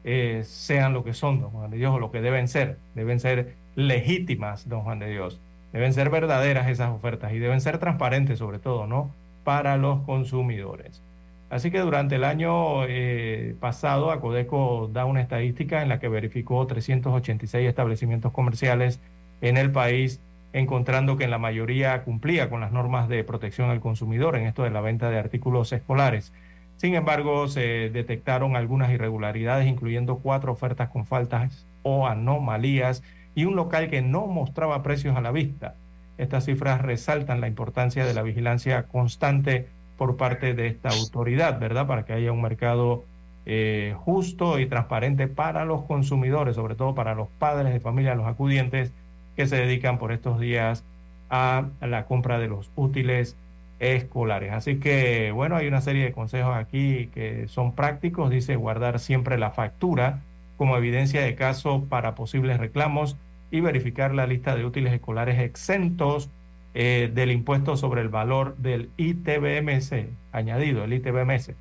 eh, 0.09 0.43
sean 0.45 0.93
lo 0.93 1.03
que 1.03 1.13
son, 1.13 1.41
don 1.41 1.51
Juan 1.51 1.69
de 1.69 1.79
Dios, 1.79 1.93
o 1.93 1.99
lo 1.99 2.13
que 2.13 2.21
deben 2.21 2.47
ser. 2.47 2.79
Deben 2.95 3.19
ser 3.19 3.55
legítimas, 3.75 4.69
don 4.69 4.83
Juan 4.83 5.01
de 5.01 5.11
Dios. 5.11 5.41
Deben 5.73 5.93
ser 5.93 6.11
verdaderas 6.11 6.69
esas 6.69 6.91
ofertas 6.91 7.33
y 7.33 7.41
deben 7.41 7.61
ser 7.61 7.79
transparentes 7.79 8.39
sobre 8.39 8.61
todo, 8.61 8.87
¿no? 8.87 9.11
Para 9.43 9.77
los 9.77 10.03
consumidores. 10.03 11.03
Así 11.51 11.73
que 11.73 11.81
durante 11.81 12.15
el 12.15 12.25
año 12.25 12.85
eh, 12.87 13.57
pasado, 13.59 14.13
Acodeco 14.13 14.89
da 14.93 15.05
una 15.07 15.21
estadística 15.21 15.83
en 15.83 15.89
la 15.89 15.99
que 15.99 16.09
verificó 16.09 16.65
386 16.69 17.69
establecimientos 17.69 18.33
comerciales 18.33 19.01
en 19.41 19.57
el 19.57 19.73
país, 19.73 20.21
encontrando 20.53 21.17
que 21.17 21.25
en 21.25 21.33
la 21.33 21.39
mayoría 21.39 22.03
cumplía 22.05 22.49
con 22.49 22.61
las 22.61 22.71
normas 22.71 23.09
de 23.09 23.25
protección 23.25 23.71
al 23.71 23.81
consumidor 23.81 24.37
en 24.37 24.47
esto 24.47 24.63
de 24.63 24.71
la 24.71 24.81
venta 24.81 25.11
de 25.11 25.19
artículos 25.19 25.73
escolares. 25.73 26.33
Sin 26.77 26.95
embargo, 26.95 27.49
se 27.49 27.91
detectaron 27.91 28.55
algunas 28.55 28.91
irregularidades, 28.91 29.67
incluyendo 29.67 30.19
cuatro 30.19 30.53
ofertas 30.53 30.91
con 30.91 31.07
faltas 31.07 31.67
o 31.83 32.07
anomalías 32.07 33.03
y 33.35 33.45
un 33.45 33.57
local 33.57 33.89
que 33.89 34.03
no 34.03 34.27
mostraba 34.27 34.83
precios 34.83 35.17
a 35.17 35.21
la 35.21 35.33
vista. 35.33 35.75
Estas 36.19 36.45
cifras 36.45 36.83
resaltan 36.83 37.41
la 37.41 37.49
importancia 37.49 38.05
de 38.05 38.15
la 38.15 38.23
vigilancia 38.23 38.85
constante 38.85 39.69
por 39.97 40.17
parte 40.17 40.55
de 40.55 40.67
esta 40.67 40.91
autoridad, 40.91 41.59
¿verdad? 41.59 41.87
Para 41.87 42.05
que 42.05 42.13
haya 42.13 42.33
un 42.33 42.43
mercado 42.43 43.05
eh, 43.47 43.95
justo 43.99 44.59
y 44.59 44.67
transparente 44.67 45.29
para 45.29 45.65
los 45.65 45.83
consumidores, 45.85 46.57
sobre 46.57 46.75
todo 46.75 46.95
para 46.95 47.15
los 47.15 47.29
padres 47.39 47.73
de 47.73 47.81
familia, 47.81 48.15
los 48.15 48.27
acudientes 48.27 48.93
que 49.37 49.47
se 49.47 49.57
dedican 49.57 49.99
por 49.99 50.13
estos 50.13 50.41
días 50.41 50.85
a 51.31 51.67
la 51.81 52.07
compra 52.07 52.39
de 52.39 52.49
los 52.49 52.71
útiles 52.77 53.37
escolares. 53.79 54.53
Así 54.53 54.77
que, 54.79 55.31
bueno, 55.33 55.57
hay 55.57 55.69
una 55.69 55.81
serie 55.81 56.05
de 56.05 56.13
consejos 56.13 56.57
aquí 56.57 57.09
que 57.13 57.49
son 57.49 57.75
prácticos. 57.75 58.31
Dice 58.31 58.57
guardar 58.57 58.99
siempre 58.99 59.39
la 59.39 59.51
factura 59.51 60.21
como 60.57 60.77
evidencia 60.77 61.23
de 61.23 61.35
caso 61.35 61.85
para 61.89 62.15
posibles 62.15 62.59
reclamos 62.59 63.17
y 63.51 63.61
verificar 63.61 64.15
la 64.15 64.27
lista 64.27 64.57
de 64.57 64.65
útiles 64.65 64.93
escolares 64.93 65.39
exentos 65.39 66.31
eh, 66.75 67.11
del 67.15 67.31
impuesto 67.31 67.77
sobre 67.77 68.03
el 68.03 68.09
valor 68.09 68.57
del 68.57 68.91
ITBMS, 68.97 69.93
añadido, 70.33 70.85
el 70.85 70.93
ITBMS. 70.93 71.53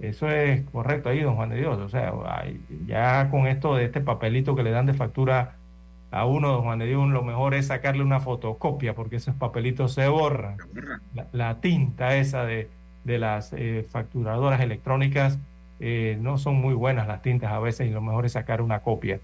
Eso 0.00 0.28
es 0.30 0.62
correcto 0.70 1.08
ahí, 1.08 1.20
don 1.20 1.36
Juan 1.36 1.50
de 1.50 1.56
Dios. 1.56 1.78
O 1.78 1.88
sea, 1.88 2.12
ya 2.86 3.30
con 3.30 3.46
esto 3.46 3.74
de 3.74 3.84
este 3.84 4.00
papelito 4.00 4.54
que 4.54 4.62
le 4.62 4.70
dan 4.70 4.86
de 4.86 4.94
factura 4.94 5.56
a 6.10 6.24
uno, 6.24 6.48
don 6.48 6.62
Juan 6.62 6.78
de 6.78 6.86
Dios, 6.86 7.08
lo 7.08 7.22
mejor 7.22 7.54
es 7.54 7.66
sacarle 7.66 8.02
una 8.02 8.20
fotocopia 8.20 8.94
porque 8.94 9.16
esos 9.16 9.34
papelitos 9.34 9.92
se 9.92 10.08
borran. 10.08 10.56
La, 11.32 11.60
tinta 11.60 12.16
esa 12.16 12.44
de, 12.44 12.70
de 13.04 13.18
las 13.18 13.52
eh, 13.52 13.86
facturadoras 13.88 14.60
electrónicas 14.60 15.38
eh, 15.80 16.18
no 16.20 16.38
son 16.38 16.56
muy 16.56 16.74
buenas 16.74 17.06
las 17.06 17.22
tintas 17.22 17.52
a 17.52 17.58
veces 17.58 17.88
y 17.88 17.90
lo 17.90 18.00
mejor 18.00 18.26
es 18.26 18.32
sacar 18.32 18.62
una 18.62 18.80
copia. 18.80 19.20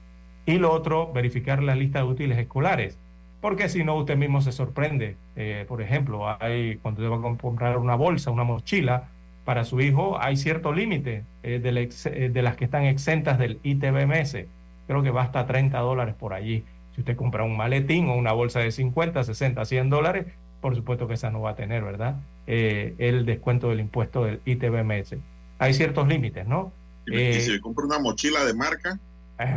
Y 0.46 0.58
lo 0.58 0.72
otro, 0.72 1.12
verificar 1.12 1.62
la 1.62 1.74
lista 1.74 2.00
de 2.00 2.04
útiles 2.04 2.38
escolares 2.38 2.98
porque 3.44 3.68
si 3.68 3.84
no 3.84 3.94
usted 3.96 4.16
mismo 4.16 4.40
se 4.40 4.52
sorprende. 4.52 5.18
Eh, 5.36 5.66
por 5.68 5.82
ejemplo, 5.82 6.34
hay, 6.40 6.76
cuando 6.76 7.02
usted 7.02 7.12
va 7.12 7.28
a 7.28 7.36
comprar 7.36 7.76
una 7.76 7.94
bolsa, 7.94 8.30
una 8.30 8.42
mochila 8.42 9.08
para 9.44 9.64
su 9.64 9.82
hijo, 9.82 10.18
hay 10.18 10.38
cierto 10.38 10.72
límite 10.72 11.24
de, 11.42 11.58
de, 11.60 12.42
las 12.42 12.56
que 12.56 12.64
están 12.64 12.84
exentas 12.84 13.38
del 13.38 13.60
ITBMS. 13.62 14.46
Creo 14.86 15.02
que 15.02 15.10
va 15.10 15.24
hasta 15.24 15.44
30 15.44 15.78
dólares 15.80 16.14
por 16.14 16.32
allí. 16.32 16.64
Si 16.94 17.00
usted 17.00 17.16
compra 17.16 17.44
un 17.44 17.56
maletín 17.56 18.08
o 18.08 18.14
una 18.14 18.32
bolsa 18.32 18.60
de 18.60 18.70
50, 18.70 19.24
60, 19.24 19.64
100 19.64 19.90
dólares, 19.90 20.26
por 20.60 20.74
supuesto 20.76 21.08
que 21.08 21.14
esa 21.14 21.30
no 21.30 21.40
va 21.40 21.50
a 21.50 21.56
tener, 21.56 21.82
¿verdad? 21.82 22.16
el 22.46 23.24
descuento 23.24 23.70
del 23.70 23.80
impuesto 23.80 24.24
del 24.24 24.40
ITBMS. 24.44 25.16
Hay 25.58 25.72
ciertos 25.72 26.06
límites, 26.06 26.46
¿no? 26.46 26.72
Y 27.06 27.40
si 27.40 27.58
compra 27.60 27.86
una 27.86 27.98
mochila 27.98 28.44
de 28.44 28.54
marca, 28.54 28.98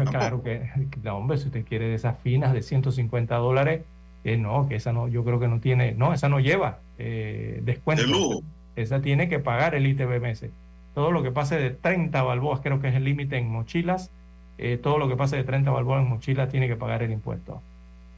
claro 0.10 0.44
que, 0.44 0.70
no, 1.04 1.18
hombre, 1.18 1.38
si 1.38 1.48
usted 1.48 1.66
quiere 1.66 1.88
de 1.88 1.96
esas 1.96 2.20
finas 2.20 2.54
de 2.54 2.62
150 2.62 3.36
dólares, 3.36 3.82
eh, 4.24 4.38
no, 4.38 4.68
que 4.68 4.76
esa 4.76 4.92
no, 4.92 5.08
yo 5.08 5.24
creo 5.24 5.40
que 5.40 5.48
no 5.48 5.60
tiene, 5.60 5.94
no, 5.94 6.14
esa 6.14 6.30
no 6.30 6.40
lleva 6.40 6.80
eh, 6.98 7.62
descuento. 7.64 8.04
Esa 8.76 9.02
tiene 9.02 9.28
que 9.28 9.40
pagar 9.40 9.74
el 9.74 9.88
ITBMS. 9.88 10.46
Todo 10.94 11.12
lo 11.12 11.24
que 11.24 11.32
pase 11.32 11.58
de 11.58 11.72
30 11.72 12.22
balboas, 12.22 12.60
creo 12.62 12.80
que 12.80 12.90
es 12.90 12.96
el 12.96 13.06
límite 13.06 13.38
en 13.38 13.50
mochilas, 13.50 14.12
eh, 14.58 14.78
todo 14.78 14.98
lo 14.98 15.08
que 15.08 15.16
pase 15.16 15.38
de 15.38 15.44
30 15.44 15.70
balboas 15.72 16.04
en 16.04 16.10
mochilas 16.10 16.50
tiene 16.50 16.68
que 16.68 16.76
pagar 16.76 17.04
el 17.04 17.12
impuesto. 17.12 17.62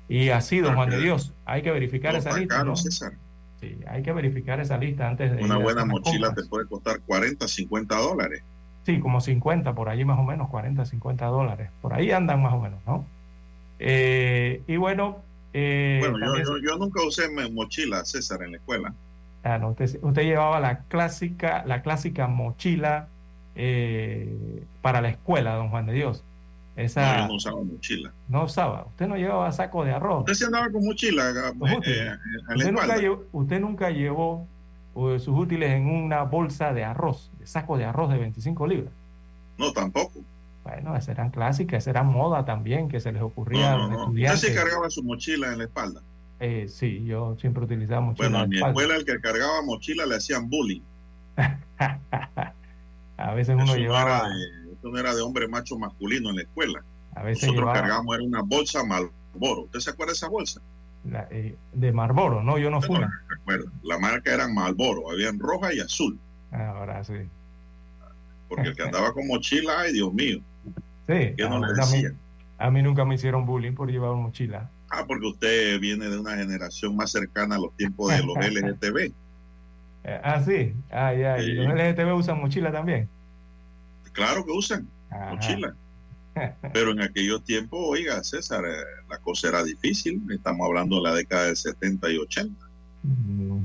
Y 0.07 0.29
así, 0.29 0.59
don 0.59 0.75
Juan 0.75 0.89
de 0.89 0.99
Dios, 0.99 1.33
hay 1.45 1.61
que 1.61 1.71
verificar 1.71 2.15
esa 2.15 2.35
lista. 2.35 2.65
Sí, 3.61 3.77
hay 3.87 4.01
que 4.01 4.13
verificar 4.13 4.59
esa 4.59 4.77
lista 4.77 5.07
antes 5.07 5.35
de... 5.35 5.43
Una 5.43 5.57
buena 5.57 5.85
mochila 5.85 6.33
te 6.33 6.43
puede 6.45 6.65
costar 6.65 7.01
40, 7.01 7.47
50 7.47 7.95
dólares. 7.95 8.41
Sí, 8.85 8.99
como 8.99 9.19
50, 9.19 9.75
por 9.75 9.89
allí 9.89 10.05
más 10.05 10.17
o 10.17 10.23
menos, 10.23 10.49
40, 10.49 10.85
50 10.85 11.25
dólares. 11.25 11.69
Por 11.81 11.93
ahí 11.93 12.11
andan 12.11 12.41
más 12.41 12.53
o 12.53 12.59
menos, 12.59 12.79
¿no? 12.87 13.05
Eh, 13.77 14.63
y 14.65 14.77
bueno... 14.77 15.17
Eh, 15.51 15.99
bueno, 15.99 16.37
yo, 16.61 16.77
nunca 16.77 17.03
usé 17.05 17.27
mochila, 17.51 18.05
César, 18.05 18.43
en 18.43 18.51
la 18.51 18.57
escuela. 18.57 18.93
Ah, 19.43 19.57
no, 19.57 19.69
usted, 19.69 20.23
llevaba 20.23 20.59
la 20.59 20.83
clásica, 20.83 21.63
la 21.65 21.81
clásica 21.81 22.27
mochila 22.27 23.07
eh, 23.55 24.63
para 24.81 25.01
la 25.01 25.09
escuela, 25.09 25.55
don 25.55 25.69
Juan 25.69 25.85
de 25.85 25.93
Dios. 25.93 26.23
Esa, 26.75 27.27
no, 27.27 27.33
usaba 27.33 27.61
mochila. 27.61 28.13
No 28.29 28.45
usaba. 28.45 28.85
Usted 28.87 29.07
no 29.07 29.17
llevaba 29.17 29.51
saco 29.51 29.83
de 29.83 29.91
arroz. 29.91 30.19
Usted 30.21 30.33
se 30.33 30.45
andaba 30.45 30.71
con 30.71 30.85
mochila. 30.85 31.33
usted, 31.59 32.71
nunca 32.71 32.97
llevó, 32.97 33.23
usted 33.33 33.59
nunca 33.59 33.89
llevó 33.89 34.47
sus 34.93 35.29
útiles 35.29 35.71
en 35.71 35.87
una 35.87 36.23
bolsa 36.23 36.73
de 36.73 36.83
arroz, 36.83 37.31
de 37.39 37.47
saco 37.47 37.77
de 37.77 37.85
arroz 37.85 38.11
de 38.11 38.17
25 38.17 38.67
libras. 38.67 38.93
No, 39.57 39.71
tampoco. 39.73 40.21
Bueno, 40.63 40.95
esas 40.95 41.09
eran 41.09 41.31
clásicas, 41.31 41.83
esa 41.83 41.89
era 41.89 42.03
moda 42.03 42.45
también 42.45 42.89
que 42.89 42.99
se 42.99 43.11
les 43.11 43.21
ocurría 43.21 43.73
a 43.73 43.77
los 43.77 43.91
estudiantes. 43.91 44.43
¿Usted 44.43 44.49
se 44.49 44.55
cargaba 44.55 44.89
su 44.89 45.03
mochila 45.03 45.51
en 45.51 45.57
la 45.59 45.63
espalda? 45.65 46.01
Eh, 46.39 46.67
sí, 46.69 47.03
yo 47.05 47.35
siempre 47.39 47.63
utilizaba 47.63 48.01
mochila. 48.01 48.29
Bueno, 48.29 48.43
en 48.43 48.49
mi 48.49 48.57
escuela 48.59 48.95
el 48.95 49.05
que 49.05 49.19
cargaba 49.19 49.61
mochila 49.63 50.05
le 50.05 50.15
hacían 50.15 50.49
bullying. 50.49 50.81
a 53.17 53.33
veces 53.33 53.55
uno 53.55 53.75
llevaba. 53.75 54.29
Esto 54.79 54.89
no 54.89 54.97
era 54.97 55.13
de 55.13 55.21
hombre 55.21 55.45
macho 55.49 55.77
masculino 55.77 56.29
en 56.29 56.37
la 56.37 56.41
escuela. 56.43 56.81
A 57.13 57.23
veces 57.23 57.49
Nosotros 57.49 57.73
cargábamos 57.73 58.15
era 58.15 58.23
una 58.23 58.41
bolsa 58.43 58.81
Malboro. 58.85 59.63
¿Usted 59.63 59.79
se 59.81 59.89
acuerda 59.89 60.11
de 60.11 60.15
esa 60.15 60.29
bolsa? 60.29 60.61
Eh, 61.31 61.57
de 61.73 61.91
Marlboro, 61.91 62.41
no, 62.43 62.57
yo 62.57 62.69
no 62.71 62.81
fui. 62.81 62.97
la 63.83 63.99
marca 63.99 64.33
era 64.33 64.47
Marlboro, 64.47 65.11
habían 65.11 65.37
roja 65.37 65.73
y 65.73 65.81
azul. 65.81 66.17
Ahora 66.51 67.03
sí. 67.03 67.27
Porque 68.47 68.69
el 68.69 68.75
que 68.75 68.83
andaba 68.83 69.11
con 69.11 69.27
mochila, 69.27 69.81
ay 69.81 69.91
Dios 69.91 70.13
mío. 70.13 70.39
Sí, 71.07 71.35
a, 72.57 72.71
mí, 72.71 72.81
nunca 72.81 73.03
me 73.03 73.15
hicieron 73.15 73.45
bullying 73.45 73.73
por 73.73 73.91
llevar 73.91 74.15
mochila. 74.15 74.69
Ah, 74.91 75.03
porque 75.05 75.27
usted 75.27 75.79
viene 75.81 76.09
de 76.09 76.19
una 76.19 76.37
generación 76.37 76.95
más 76.95 77.11
cercana 77.11 77.55
a 77.55 77.59
los 77.59 77.75
tiempos 77.75 78.13
de 78.13 78.23
los 78.23 78.37
LGTB. 78.37 79.11
Ah, 80.23 80.41
sí. 80.41 80.73
Ah, 80.89 81.13
ya. 81.13 81.37
¿Y 81.39 81.53
los 81.53 81.73
LGTB 81.73 82.15
usan 82.15 82.39
mochila 82.39 82.71
también? 82.71 83.09
Claro 84.19 84.45
que 84.45 84.51
usan 84.51 84.87
mochila. 85.31 85.73
Pero 86.73 86.91
en 86.91 87.01
aquellos 87.01 87.43
tiempos, 87.43 87.79
oiga, 87.81 88.21
César, 88.23 88.65
eh, 88.65 88.83
la 89.09 89.17
cosa 89.19 89.47
era 89.47 89.63
difícil. 89.63 90.21
Estamos 90.29 90.67
hablando 90.67 90.97
de 90.97 91.03
la 91.03 91.13
década 91.15 91.45
del 91.45 91.55
70 91.55 92.11
y 92.11 92.17
80. 92.17 92.65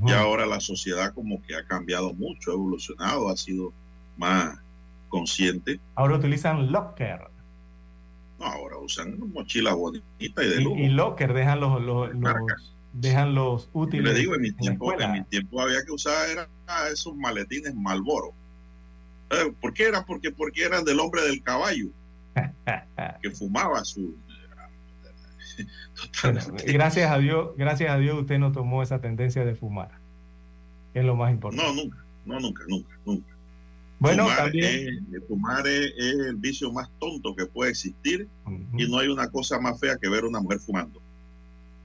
Y 0.07 0.11
ahora 0.11 0.45
la 0.45 0.61
sociedad 0.61 1.13
como 1.13 1.41
que 1.41 1.55
ha 1.55 1.65
cambiado 1.65 2.13
mucho, 2.13 2.51
ha 2.51 2.53
evolucionado, 2.53 3.29
ha 3.29 3.35
sido 3.35 3.73
más 4.15 4.57
consciente. 5.09 5.79
Ahora 5.95 6.15
utilizan 6.15 6.71
locker. 6.71 7.19
No, 8.39 8.45
ahora 8.45 8.77
usan 8.77 9.19
mochila 9.33 9.73
bonita 9.73 10.05
y 10.19 10.29
de 10.29 10.61
lujo. 10.61 10.77
Y, 10.77 10.87
locker 10.87 11.33
dejan 11.33 11.59
los, 11.59 11.81
los, 11.81 12.11
dejan 12.93 13.35
los 13.35 13.69
útiles. 13.73 14.13
Le 14.13 14.19
digo, 14.19 14.35
en 14.35 14.41
mi 14.41 14.51
tiempo, 14.53 14.97
en 14.99 15.11
mi 15.11 15.23
tiempo 15.25 15.61
había 15.61 15.83
que 15.85 15.91
usar 15.91 16.29
era 16.29 16.47
esos 16.89 17.13
maletines 17.15 17.75
Malboro. 17.75 18.33
Eh, 19.31 19.53
¿Por 19.59 19.73
qué 19.73 19.87
era? 19.87 20.05
Porque, 20.05 20.31
porque 20.31 20.63
eran 20.63 20.83
del 20.83 20.99
hombre 20.99 21.21
del 21.23 21.41
caballo. 21.41 21.87
que 23.21 23.31
fumaba 23.31 23.83
su 23.85 24.15
gracias 26.67 27.11
a 27.11 27.17
Dios, 27.17 27.51
gracias 27.57 27.89
a 27.89 27.97
Dios 27.97 28.19
usted 28.19 28.39
no 28.39 28.51
tomó 28.51 28.83
esa 28.83 28.99
tendencia 28.99 29.45
de 29.45 29.55
fumar. 29.55 29.91
es 30.93 31.05
lo 31.05 31.15
más 31.15 31.31
importante. 31.31 31.65
No, 31.65 31.73
nunca, 31.73 31.97
no, 32.25 32.39
nunca, 32.39 32.63
nunca, 32.67 32.99
nunca. 33.05 33.33
Bueno, 33.99 34.23
fumar 34.23 34.37
también. 34.37 35.07
Es, 35.13 35.27
fumar 35.27 35.67
es, 35.67 35.93
el 35.97 36.35
vicio 36.35 36.71
más 36.71 36.89
tonto 36.99 37.35
que 37.35 37.45
puede 37.45 37.71
existir 37.71 38.27
y 38.77 38.89
no 38.89 38.99
hay 38.99 39.07
una 39.07 39.29
cosa 39.29 39.59
más 39.59 39.79
fea 39.79 39.97
que 39.97 40.09
ver 40.09 40.23
a 40.23 40.27
una 40.27 40.41
mujer 40.41 40.59
fumando. 40.59 41.01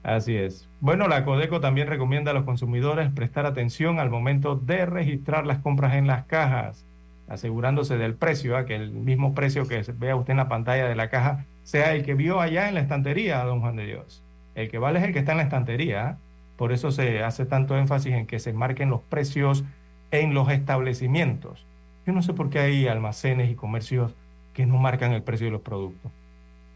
Así 0.03 0.35
es. 0.35 0.67
Bueno, 0.79 1.07
la 1.07 1.23
Codeco 1.23 1.61
también 1.61 1.87
recomienda 1.87 2.31
a 2.31 2.33
los 2.33 2.43
consumidores 2.43 3.11
prestar 3.11 3.45
atención 3.45 3.99
al 3.99 4.09
momento 4.09 4.55
de 4.55 4.85
registrar 4.85 5.45
las 5.45 5.59
compras 5.59 5.93
en 5.95 6.07
las 6.07 6.25
cajas, 6.25 6.85
asegurándose 7.27 7.97
del 7.97 8.15
precio, 8.15 8.57
¿ah? 8.57 8.65
que 8.65 8.75
el 8.75 8.91
mismo 8.91 9.33
precio 9.33 9.67
que 9.67 9.81
vea 9.97 10.15
usted 10.15 10.31
en 10.31 10.37
la 10.37 10.49
pantalla 10.49 10.87
de 10.87 10.95
la 10.95 11.09
caja 11.09 11.45
sea 11.63 11.93
el 11.93 12.03
que 12.03 12.13
vio 12.13 12.41
allá 12.41 12.67
en 12.67 12.75
la 12.75 12.81
estantería, 12.81 13.43
don 13.43 13.61
Juan 13.61 13.75
de 13.75 13.85
Dios. 13.85 14.23
El 14.55 14.69
que 14.69 14.77
vale 14.77 14.99
es 14.99 15.05
el 15.05 15.13
que 15.13 15.19
está 15.19 15.31
en 15.31 15.37
la 15.37 15.43
estantería. 15.43 16.07
¿ah? 16.07 16.17
Por 16.57 16.71
eso 16.71 16.91
se 16.91 17.23
hace 17.23 17.45
tanto 17.45 17.77
énfasis 17.77 18.13
en 18.13 18.27
que 18.27 18.39
se 18.39 18.53
marquen 18.53 18.89
los 18.89 19.01
precios 19.01 19.63
en 20.11 20.33
los 20.33 20.49
establecimientos. 20.49 21.65
Yo 22.05 22.13
no 22.13 22.21
sé 22.21 22.33
por 22.33 22.49
qué 22.49 22.59
hay 22.59 22.87
almacenes 22.87 23.49
y 23.49 23.55
comercios 23.55 24.13
que 24.53 24.65
no 24.65 24.77
marcan 24.77 25.13
el 25.13 25.23
precio 25.23 25.47
de 25.47 25.51
los 25.51 25.61
productos. 25.61 26.11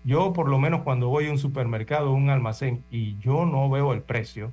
Yo 0.03 0.33
por 0.33 0.47
lo 0.47 0.59
menos 0.59 0.81
cuando 0.81 1.09
voy 1.09 1.27
a 1.27 1.31
un 1.31 1.37
supermercado 1.37 2.11
o 2.11 2.15
un 2.15 2.29
almacén 2.29 2.83
y 2.91 3.17
yo 3.17 3.45
no 3.45 3.69
veo 3.69 3.91
el 3.91 4.01
precio, 4.01 4.51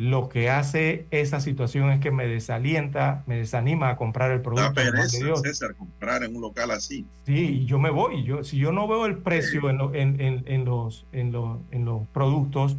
lo 0.00 0.30
que 0.30 0.48
hace 0.48 1.04
esa 1.10 1.40
situación 1.40 1.90
es 1.90 2.00
que 2.00 2.10
me 2.10 2.26
desalienta, 2.26 3.22
me 3.26 3.36
desanima 3.36 3.90
a 3.90 3.96
comprar 3.98 4.30
el 4.30 4.40
producto. 4.40 4.62
Da 4.62 4.72
pereza, 4.72 5.36
César, 5.42 5.74
comprar 5.74 6.22
en 6.22 6.34
un 6.34 6.40
local 6.40 6.70
así. 6.70 7.04
Sí, 7.26 7.66
yo 7.66 7.78
me 7.78 7.90
voy. 7.90 8.24
Yo, 8.24 8.42
si 8.42 8.56
yo 8.56 8.72
no 8.72 8.88
veo 8.88 9.04
el 9.04 9.18
precio 9.18 9.68
en, 9.68 9.78
en, 9.94 10.18
en, 10.22 10.44
en, 10.46 10.64
los, 10.64 11.04
en, 11.12 11.32
los, 11.32 11.58
en 11.70 11.84
los 11.84 12.08
productos, 12.14 12.78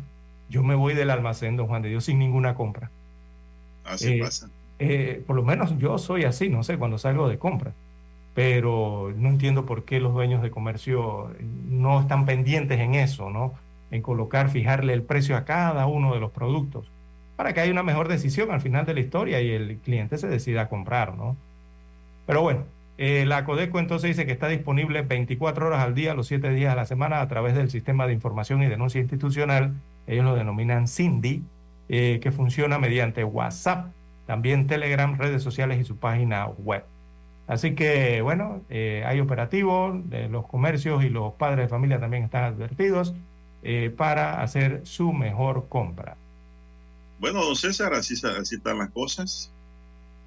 yo 0.49 0.63
me 0.63 0.73
voy 0.73 0.95
del 0.95 1.11
almacén, 1.11 1.57
don 1.57 1.67
Juan 1.67 1.83
de 1.83 1.89
Dios, 1.89 2.05
sin 2.05 2.17
ninguna 2.17 2.55
compra. 2.55 2.89
Así 3.83 4.19
pasa. 4.19 4.49
Eh, 4.79 5.23
por 5.27 5.35
lo 5.35 5.43
menos 5.43 5.77
yo 5.77 5.99
soy 5.99 6.23
así, 6.23 6.49
no 6.49 6.63
sé, 6.63 6.79
cuando 6.79 6.97
salgo 6.97 7.29
de 7.29 7.37
compra 7.37 7.71
pero 8.33 9.13
no 9.17 9.27
entiendo 9.27 9.65
por 9.65 9.83
qué 9.83 9.99
los 9.99 10.13
dueños 10.13 10.41
de 10.41 10.51
comercio 10.51 11.31
no 11.67 11.99
están 11.99 12.25
pendientes 12.25 12.79
en 12.79 12.95
eso, 12.95 13.29
¿no? 13.29 13.53
En 13.91 14.01
colocar, 14.01 14.49
fijarle 14.49 14.93
el 14.93 15.03
precio 15.03 15.35
a 15.35 15.43
cada 15.43 15.85
uno 15.85 16.13
de 16.13 16.21
los 16.21 16.31
productos 16.31 16.89
para 17.41 17.55
que 17.55 17.59
haya 17.61 17.71
una 17.71 17.81
mejor 17.81 18.07
decisión 18.07 18.51
al 18.51 18.61
final 18.61 18.85
de 18.85 18.93
la 18.93 18.99
historia 18.99 19.41
y 19.41 19.49
el 19.49 19.77
cliente 19.77 20.19
se 20.19 20.27
decida 20.27 20.61
a 20.61 20.69
comprar, 20.69 21.17
¿no? 21.17 21.35
Pero 22.27 22.43
bueno, 22.43 22.65
eh, 22.99 23.25
la 23.25 23.45
Codeco 23.45 23.79
entonces 23.79 24.09
dice 24.09 24.27
que 24.27 24.31
está 24.31 24.47
disponible 24.47 25.01
24 25.01 25.65
horas 25.65 25.83
al 25.83 25.95
día, 25.95 26.13
los 26.13 26.27
7 26.27 26.51
días 26.51 26.71
a 26.71 26.75
la 26.75 26.85
semana 26.85 27.19
a 27.19 27.27
través 27.27 27.55
del 27.55 27.71
sistema 27.71 28.05
de 28.05 28.13
información 28.13 28.61
y 28.61 28.67
denuncia 28.67 29.01
institucional, 29.01 29.73
ellos 30.05 30.23
lo 30.23 30.35
denominan 30.35 30.87
CINDI, 30.87 31.41
eh, 31.89 32.19
que 32.21 32.31
funciona 32.31 32.77
mediante 32.77 33.23
WhatsApp, 33.23 33.87
también 34.27 34.67
Telegram, 34.67 35.17
redes 35.17 35.41
sociales 35.41 35.79
y 35.79 35.83
su 35.83 35.97
página 35.97 36.45
web. 36.45 36.83
Así 37.47 37.73
que, 37.73 38.21
bueno, 38.21 38.61
eh, 38.69 39.03
hay 39.07 39.19
operativos, 39.19 39.99
los 40.29 40.45
comercios 40.45 41.03
y 41.03 41.09
los 41.09 41.33
padres 41.33 41.65
de 41.65 41.69
familia 41.69 41.99
también 41.99 42.25
están 42.25 42.43
advertidos 42.43 43.15
eh, 43.63 43.91
para 43.97 44.43
hacer 44.43 44.81
su 44.85 45.11
mejor 45.11 45.67
compra. 45.69 46.17
Bueno, 47.21 47.45
don 47.45 47.55
César, 47.55 47.93
así, 47.93 48.15
así 48.25 48.55
están 48.55 48.79
las 48.79 48.89
cosas. 48.89 49.51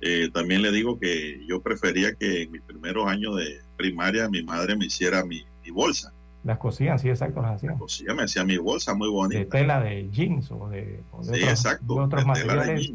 Eh, 0.01 0.31
también 0.33 0.62
le 0.62 0.71
digo 0.71 0.97
que 0.97 1.45
yo 1.45 1.61
prefería 1.61 2.15
que 2.15 2.43
en 2.43 2.53
mis 2.53 2.62
primeros 2.62 3.09
años 3.09 3.37
de 3.37 3.62
primaria 3.77 4.29
mi 4.29 4.45
madre 4.45 4.77
me 4.77 4.87
hiciera 4.87 5.25
mi, 5.25 5.45
bolsa. 5.73 6.12
Las 6.45 6.59
cosían, 6.59 7.01
sí, 7.01 7.09
exacto, 7.09 7.43
las 7.43 7.57
hacían. 7.57 7.77
Cosía, 7.79 8.15
me 8.15 8.23
hacía 8.23 8.45
mi 8.45 8.59
bolsa 8.59 8.95
muy 8.95 9.09
bonita. 9.09 9.41
De 9.41 9.47
tela 9.47 9.81
de 9.81 10.09
jeans 10.11 10.53
o 10.53 10.69
de, 10.69 11.01
sí, 11.23 11.43
exacto, 11.43 11.97
otros 11.97 12.25
materiales, 12.25 12.93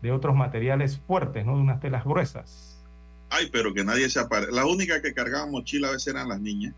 de 0.00 0.12
otros 0.12 0.34
materiales 0.34 0.98
fuertes, 1.06 1.44
¿no? 1.44 1.56
De 1.56 1.60
unas 1.60 1.80
telas 1.80 2.04
gruesas. 2.04 2.78
Ay, 3.28 3.50
pero 3.52 3.74
que 3.74 3.84
nadie 3.84 4.08
se 4.08 4.18
aparece. 4.18 4.50
La 4.50 4.64
única 4.64 5.02
que 5.02 5.12
cargaba 5.12 5.46
mochila 5.46 5.88
a 5.88 5.92
veces 5.92 6.06
eran 6.06 6.28
las 6.30 6.40
niñas. 6.40 6.74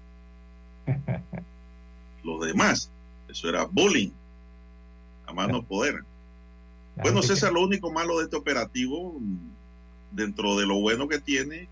Los 2.25 2.45
demás, 2.45 2.91
eso 3.29 3.49
era 3.49 3.65
bullying. 3.65 4.11
A 5.27 5.33
más 5.33 5.49
no 5.49 5.63
poder. 5.63 6.03
Bueno, 7.03 7.23
César, 7.23 7.53
lo 7.53 7.63
único 7.63 7.93
malo 7.93 8.19
de 8.19 8.25
este 8.25 8.37
operativo, 8.37 9.21
dentro 10.11 10.57
de 10.57 10.67
lo 10.67 10.81
bueno 10.81 11.09
que 11.09 11.19
tiene, 11.19 11.69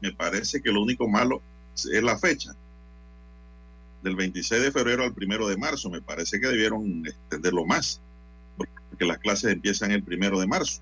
me 0.00 0.12
parece 0.12 0.62
que 0.62 0.72
lo 0.72 0.82
único 0.82 1.08
malo 1.08 1.40
es 1.74 2.02
la 2.02 2.18
fecha. 2.18 2.54
Del 4.02 4.16
26 4.16 4.62
de 4.62 4.72
febrero 4.72 5.04
al 5.04 5.14
1 5.16 5.48
de 5.48 5.56
marzo. 5.56 5.90
Me 5.90 6.02
parece 6.02 6.38
que 6.38 6.46
debieron 6.46 7.06
extenderlo 7.06 7.64
más. 7.64 8.00
Porque 8.56 9.04
las 9.04 9.18
clases 9.18 9.52
empiezan 9.52 9.90
el 9.90 10.04
1 10.06 10.38
de 10.38 10.46
marzo. 10.46 10.80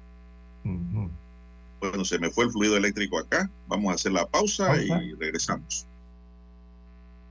Bueno, 1.80 2.04
se 2.04 2.18
me 2.18 2.30
fue 2.30 2.44
el 2.44 2.50
fluido 2.50 2.76
eléctrico 2.76 3.18
acá. 3.18 3.50
Vamos 3.68 3.92
a 3.92 3.94
hacer 3.94 4.12
la 4.12 4.26
pausa, 4.26 4.76
y 4.82 5.14
regresamos. 5.14 5.86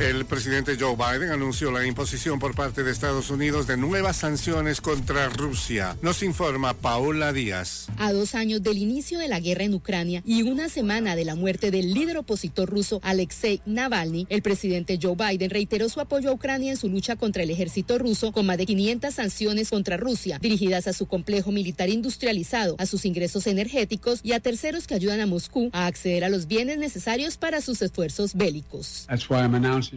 El 0.00 0.26
presidente 0.26 0.76
Joe 0.78 0.94
Biden 0.94 1.32
anunció 1.32 1.72
la 1.72 1.84
imposición 1.84 2.38
por 2.38 2.54
parte 2.54 2.84
de 2.84 2.92
Estados 2.92 3.30
Unidos 3.30 3.66
de 3.66 3.76
nuevas 3.76 4.18
sanciones 4.18 4.80
contra 4.80 5.28
Rusia. 5.28 5.96
Nos 6.02 6.22
informa 6.22 6.72
Paola 6.72 7.32
Díaz. 7.32 7.88
A 7.96 8.12
dos 8.12 8.36
años 8.36 8.62
del 8.62 8.78
inicio 8.78 9.18
de 9.18 9.26
la 9.26 9.40
guerra 9.40 9.64
en 9.64 9.74
Ucrania 9.74 10.22
y 10.24 10.42
una 10.42 10.68
semana 10.68 11.16
de 11.16 11.24
la 11.24 11.34
muerte 11.34 11.72
del 11.72 11.94
líder 11.94 12.18
opositor 12.18 12.70
ruso 12.70 13.00
Alexei 13.02 13.60
Navalny, 13.66 14.28
el 14.30 14.40
presidente 14.40 15.00
Joe 15.02 15.16
Biden 15.16 15.50
reiteró 15.50 15.88
su 15.88 15.98
apoyo 15.98 16.30
a 16.30 16.32
Ucrania 16.32 16.70
en 16.70 16.76
su 16.76 16.88
lucha 16.88 17.16
contra 17.16 17.42
el 17.42 17.50
ejército 17.50 17.98
ruso 17.98 18.30
con 18.30 18.46
más 18.46 18.56
de 18.56 18.66
500 18.66 19.12
sanciones 19.12 19.68
contra 19.68 19.96
Rusia, 19.96 20.38
dirigidas 20.40 20.86
a 20.86 20.92
su 20.92 21.06
complejo 21.06 21.50
militar 21.50 21.88
industrializado, 21.88 22.76
a 22.78 22.86
sus 22.86 23.04
ingresos 23.04 23.48
energéticos 23.48 24.20
y 24.22 24.30
a 24.30 24.38
terceros 24.38 24.86
que 24.86 24.94
ayudan 24.94 25.18
a 25.18 25.26
Moscú 25.26 25.70
a 25.72 25.86
acceder 25.86 26.22
a 26.22 26.28
los 26.28 26.46
bienes 26.46 26.78
necesarios 26.78 27.36
para 27.36 27.60
sus 27.60 27.82
esfuerzos 27.82 28.34
bélicos. 28.34 29.06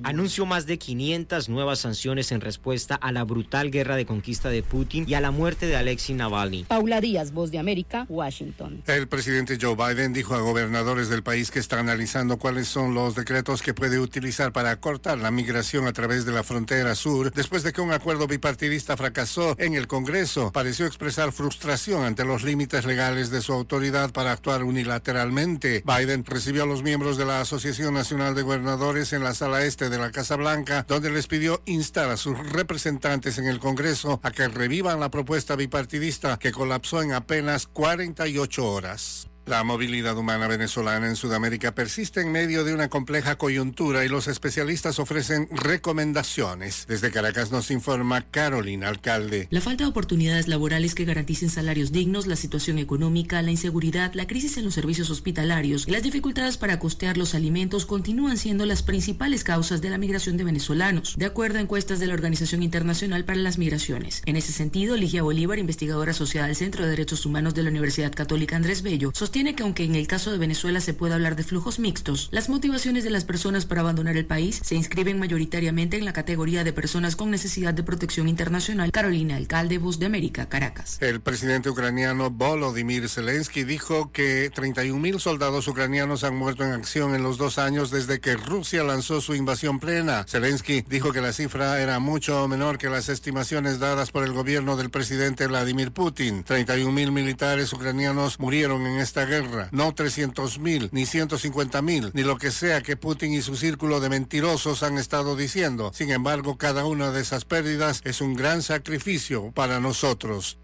Anunció 0.04 0.46
más 0.46 0.66
de 0.66 0.78
500 0.78 1.50
nuevas 1.50 1.80
sanciones 1.80 2.32
en 2.32 2.42
respuesta 2.42 2.96
a 2.96 3.12
la 3.12 3.24
brutal 3.24 3.72
guerra 3.72 3.96
de 3.96 4.06
conquista 4.06 4.50
de 4.50 4.64
Putin 4.64 5.06
y 5.08 5.14
a 5.14 5.22
la 5.22 5.32
muerte 5.32 5.66
de 5.66 5.76
Alexei 5.76 6.16
Navalny. 6.16 6.64
Paula 6.66 7.02
Díaz, 7.02 7.32
Voz 7.32 7.52
de 7.52 7.60
América, 7.60 8.06
Washington. 8.10 8.84
El 8.88 9.08
presidente 9.08 9.58
Joe 9.60 9.76
Biden 9.76 10.14
dijo 10.14 10.36
a 10.36 10.42
gobernadores 10.42 11.10
del 11.10 11.24
país 11.24 11.52
que 11.52 11.60
está 11.60 11.80
analizando 11.80 12.38
cuáles 12.38 12.68
son 12.68 12.94
los 12.94 13.16
decretos 13.16 13.62
que 13.62 13.74
puede 13.74 14.00
utilizar 14.00 14.52
para 14.52 14.80
cortar 14.80 15.18
la 15.18 15.32
migración 15.32 15.88
a 15.88 15.94
través 15.94 16.26
de 16.26 16.32
la 16.32 16.44
frontera 16.44 16.96
sur 16.96 17.32
después 17.32 17.64
de 17.64 17.74
que 17.74 17.82
un 17.82 17.92
acuerdo 17.92 18.28
bipartidista 18.28 18.98
fracasó 18.98 19.56
en 19.58 19.76
el 19.76 19.88
Congreso. 19.88 20.52
Pareció 20.52 20.86
expresar 20.86 21.32
frustración 21.32 22.04
ante 22.04 22.26
los 22.26 22.44
límites 22.44 22.86
legales 22.86 23.30
de 23.30 23.42
su 23.42 23.54
autoridad 23.54 24.12
para 24.12 24.32
actuar 24.32 24.64
unilateralmente. 24.64 25.84
Biden 25.86 26.26
recibió 26.26 26.64
a 26.64 26.68
los 26.68 26.84
miembros 26.84 27.18
de 27.18 27.26
la 27.26 27.42
Asociación 27.42 27.94
Nacional 27.94 28.36
de 28.36 28.42
Gobernadores 28.42 29.14
en 29.14 29.24
la 29.24 29.34
sala 29.34 29.66
este 29.66 29.81
de 29.90 29.98
la 29.98 30.12
Casa 30.12 30.36
Blanca, 30.36 30.86
donde 30.88 31.10
les 31.10 31.28
pidió 31.28 31.62
instar 31.66 32.10
a 32.10 32.18
sus 32.18 32.38
representantes 32.38 33.38
en 33.38 33.46
el 33.46 33.60
Congreso 33.60 34.20
a 34.24 34.32
que 34.32 34.48
revivan 34.48 35.00
la 35.00 35.10
propuesta 35.10 35.56
bipartidista 35.56 36.38
que 36.38 36.52
colapsó 36.52 37.02
en 37.02 37.14
apenas 37.14 37.68
48 37.68 38.68
horas. 38.68 39.31
La 39.48 39.64
movilidad 39.64 40.16
humana 40.18 40.48
venezolana 40.48 41.08
en 41.08 41.16
Sudamérica 41.16 41.74
persiste 41.74 42.22
en 42.22 42.32
medio 42.32 42.64
de 42.64 42.76
una 42.76 42.90
compleja 42.90 43.38
coyuntura 43.38 44.06
y 44.06 44.08
los 44.08 44.28
especialistas 44.28 45.00
ofrecen 45.00 45.50
recomendaciones. 45.52 46.86
Desde 46.88 47.10
Caracas 47.10 47.52
nos 47.52 47.72
informa 47.72 48.22
Carolina 48.22 48.88
Alcalde. 48.88 49.48
La 49.50 49.60
falta 49.60 49.84
de 49.84 49.90
oportunidades 49.90 50.48
laborales 50.48 50.94
que 50.94 51.06
garanticen 51.06 51.50
salarios 51.50 51.92
dignos, 51.92 52.28
la 52.28 52.36
situación 52.36 52.78
económica, 52.78 53.42
la 53.42 53.50
inseguridad, 53.50 54.14
la 54.14 54.28
crisis 54.28 54.58
en 54.58 54.66
los 54.66 54.76
servicios 54.76 55.10
hospitalarios 55.10 55.88
y 55.88 55.92
las 55.92 56.04
dificultades 56.04 56.58
para 56.58 56.78
costear 56.78 57.18
los 57.18 57.34
alimentos 57.34 57.88
continúan 57.88 58.38
siendo 58.38 58.68
las 58.68 58.84
principales 58.84 59.44
causas 59.44 59.82
de 59.82 59.90
la 59.90 59.98
migración 59.98 60.38
de 60.38 60.44
venezolanos, 60.44 61.16
de 61.18 61.26
acuerdo 61.26 61.58
a 61.58 61.62
encuestas 61.62 62.00
de 62.00 62.06
la 62.06 62.14
Organización 62.14 62.62
Internacional 62.62 63.26
para 63.26 63.40
las 63.40 63.58
Migraciones. 63.58 64.22
En 64.28 64.36
ese 64.36 64.54
sentido, 64.54 64.96
Ligia 64.98 65.24
Bolívar, 65.24 65.58
investigadora 65.58 66.12
asociada 66.12 66.48
al 66.48 66.56
Centro 66.56 66.84
de 66.84 66.92
Derechos 66.92 67.26
Humanos 67.26 67.56
de 67.56 67.64
la 67.64 67.70
Universidad 67.70 68.14
Católica 68.14 68.56
Andrés 68.56 68.84
Bello, 68.84 69.12
sostiene 69.16 69.31
que 69.32 69.64
aunque 69.64 69.86
en 69.86 69.96
el 69.96 70.08
caso 70.08 70.30
de 70.32 70.38
Venezuela 70.38 70.82
se 70.82 70.94
puede 70.94 71.14
hablar 71.14 71.38
de 71.38 71.44
flujos 71.44 71.80
mixtos, 71.80 72.28
las 72.32 72.50
motivaciones 72.50 73.06
de 73.06 73.10
las 73.10 73.24
personas 73.24 73.66
para 73.66 73.80
abandonar 73.80 74.18
el 74.18 74.26
país 74.26 74.60
se 74.62 74.76
inscriben 74.76 75.20
mayoritariamente 75.20 75.98
en 75.98 76.04
la 76.04 76.12
categoría 76.12 76.66
de 76.66 76.74
personas 76.74 77.16
con 77.16 77.32
necesidad 77.32 77.74
de 77.74 77.82
protección 77.82 78.28
internacional. 78.28 78.92
Carolina 78.92 79.38
Alcalde, 79.38 79.78
Voz 79.78 80.00
de 80.00 80.06
América, 80.06 80.50
Caracas. 80.50 80.98
El 81.02 81.22
presidente 81.22 81.70
ucraniano 81.70 82.30
Volodymyr 82.30 83.08
Zelensky 83.08 83.64
dijo 83.64 84.12
que 84.12 84.52
31 84.54 85.00
mil 85.00 85.20
soldados 85.20 85.68
ucranianos 85.70 86.26
han 86.26 86.36
muerto 86.36 86.66
en 86.66 86.74
acción 86.74 87.16
en 87.16 87.24
los 87.24 87.38
dos 87.38 87.58
años 87.58 87.90
desde 87.90 88.20
que 88.20 88.36
Rusia 88.36 88.84
lanzó 88.84 89.22
su 89.22 89.34
invasión 89.34 89.80
plena. 89.80 90.26
Zelensky 90.28 90.82
dijo 90.82 91.14
que 91.14 91.22
la 91.22 91.32
cifra 91.32 91.82
era 91.82 92.00
mucho 92.00 92.48
menor 92.50 92.78
que 92.78 92.90
las 92.90 93.08
estimaciones 93.08 93.80
dadas 93.80 94.12
por 94.12 94.26
el 94.26 94.34
gobierno 94.34 94.76
del 94.76 94.90
presidente 94.90 95.48
Vladimir 95.48 95.92
Putin. 95.92 96.44
31 96.44 96.92
mil 96.92 97.14
militares 97.14 97.72
ucranianos 97.72 98.40
murieron 98.40 98.86
en 98.86 99.00
esta 99.00 99.21
guerra, 99.26 99.70
no 99.72 99.94
300 99.94 100.60
mil, 100.60 100.90
ni 100.92 101.06
150 101.06 101.82
mil, 101.82 102.12
ni 102.14 102.24
lo 102.24 102.38
que 102.38 102.52
sea 102.52 102.82
que 102.82 102.98
Putin 102.98 103.34
y 103.34 103.42
su 103.42 103.56
círculo 103.56 104.00
de 104.00 104.10
mentirosos 104.10 104.84
han 104.84 104.98
estado 104.98 105.36
diciendo. 105.36 105.92
Sin 105.94 106.12
embargo, 106.12 106.58
cada 106.58 106.86
una 106.86 107.12
de 107.12 107.22
esas 107.22 107.46
pérdidas 107.46 108.02
es 108.06 108.22
un 108.22 108.36
gran 108.36 108.62
sacrificio 108.62 109.52
para 109.52 109.80
nosotros. 109.80 110.58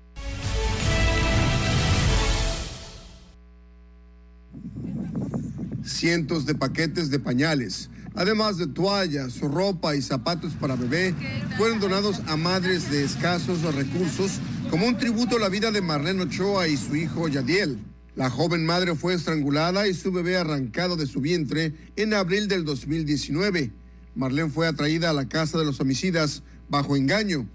Cientos 5.83 6.45
de 6.45 6.53
paquetes 6.53 7.09
de 7.09 7.19
pañales, 7.19 7.89
además 8.13 8.57
de 8.57 8.67
toallas, 8.67 9.39
ropa 9.39 9.95
y 9.95 10.01
zapatos 10.01 10.53
para 10.53 10.75
bebé, 10.75 11.15
fueron 11.57 11.79
donados 11.79 12.21
a 12.27 12.35
madres 12.35 12.91
de 12.91 13.03
escasos 13.03 13.61
recursos 13.73 14.39
como 14.69 14.85
un 14.85 14.97
tributo 14.97 15.37
a 15.37 15.39
la 15.39 15.49
vida 15.49 15.71
de 15.71 15.81
Marlene 15.81 16.23
Ochoa 16.23 16.67
y 16.67 16.77
su 16.77 16.95
hijo 16.95 17.27
Yadiel. 17.27 17.79
La 18.17 18.31
joven 18.31 18.65
madre 18.65 18.95
fue 18.95 19.13
estrangulada 19.13 19.87
y 19.87 19.93
su 19.93 20.11
bebé 20.11 20.37
arrancado 20.37 20.95
de 20.95 21.05
su 21.05 21.21
vientre 21.21 21.73
en 21.95 22.15
abril 22.15 22.47
del 22.47 22.65
2019. 22.65 23.71
Marlene 24.15 24.49
fue 24.49 24.65
atraída 24.65 25.11
a 25.11 25.13
la 25.13 25.29
casa 25.29 25.59
de 25.59 25.65
los 25.65 25.79
homicidas 25.79 26.41
bajo 26.67 26.95
engaño. 26.95 27.47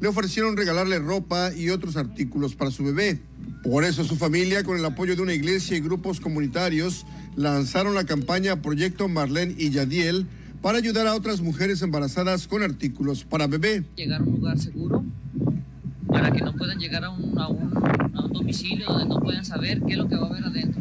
Le 0.00 0.06
ofrecieron 0.06 0.56
regalarle 0.56 1.00
ropa 1.00 1.52
y 1.52 1.70
otros 1.70 1.96
artículos 1.96 2.54
para 2.54 2.70
su 2.70 2.84
bebé. 2.84 3.18
Por 3.64 3.82
eso 3.82 4.04
su 4.04 4.14
familia, 4.14 4.62
con 4.62 4.78
el 4.78 4.84
apoyo 4.84 5.16
de 5.16 5.22
una 5.22 5.34
iglesia 5.34 5.76
y 5.76 5.80
grupos 5.80 6.20
comunitarios, 6.20 7.04
lanzaron 7.34 7.96
la 7.96 8.04
campaña 8.04 8.62
Proyecto 8.62 9.08
Marlene 9.08 9.56
y 9.58 9.70
Yadiel 9.70 10.28
para 10.62 10.78
ayudar 10.78 11.08
a 11.08 11.16
otras 11.16 11.40
mujeres 11.40 11.82
embarazadas 11.82 12.46
con 12.46 12.62
artículos 12.62 13.24
para 13.24 13.48
bebé. 13.48 13.82
Llegar 13.96 14.20
a 14.20 14.24
un 14.24 14.34
lugar 14.34 14.56
seguro 14.60 15.04
para 16.16 16.30
que 16.30 16.40
no 16.40 16.54
puedan 16.54 16.78
llegar 16.78 17.04
a 17.04 17.10
un, 17.10 17.38
a 17.38 17.48
un, 17.48 17.70
a 18.14 18.24
un 18.24 18.32
domicilio 18.32 18.86
donde 18.86 19.04
no 19.04 19.20
puedan 19.20 19.44
saber 19.44 19.82
qué 19.86 19.92
es 19.92 19.98
lo 19.98 20.08
que 20.08 20.16
va 20.16 20.26
a 20.26 20.30
haber 20.30 20.44
adentro. 20.44 20.80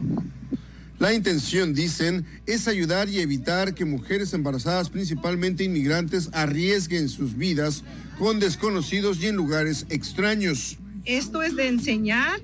La 0.97 1.13
intención, 1.13 1.73
dicen, 1.73 2.25
es 2.45 2.69
ayudar 2.69 3.09
y 3.09 3.19
evitar 3.19 3.73
que 3.73 3.83
mujeres 3.83 4.33
embarazadas, 4.33 4.89
principalmente 4.89 5.65
inmigrantes, 5.65 6.29
arriesguen 6.31 7.09
sus 7.09 7.35
vidas 7.35 7.83
con 8.17 8.39
desconocidos 8.39 9.21
y 9.21 9.25
en 9.25 9.35
lugares 9.35 9.85
extraños. 9.89 10.77
Esto 11.03 11.43
es 11.43 11.57
de 11.57 11.67
enseñar 11.67 12.39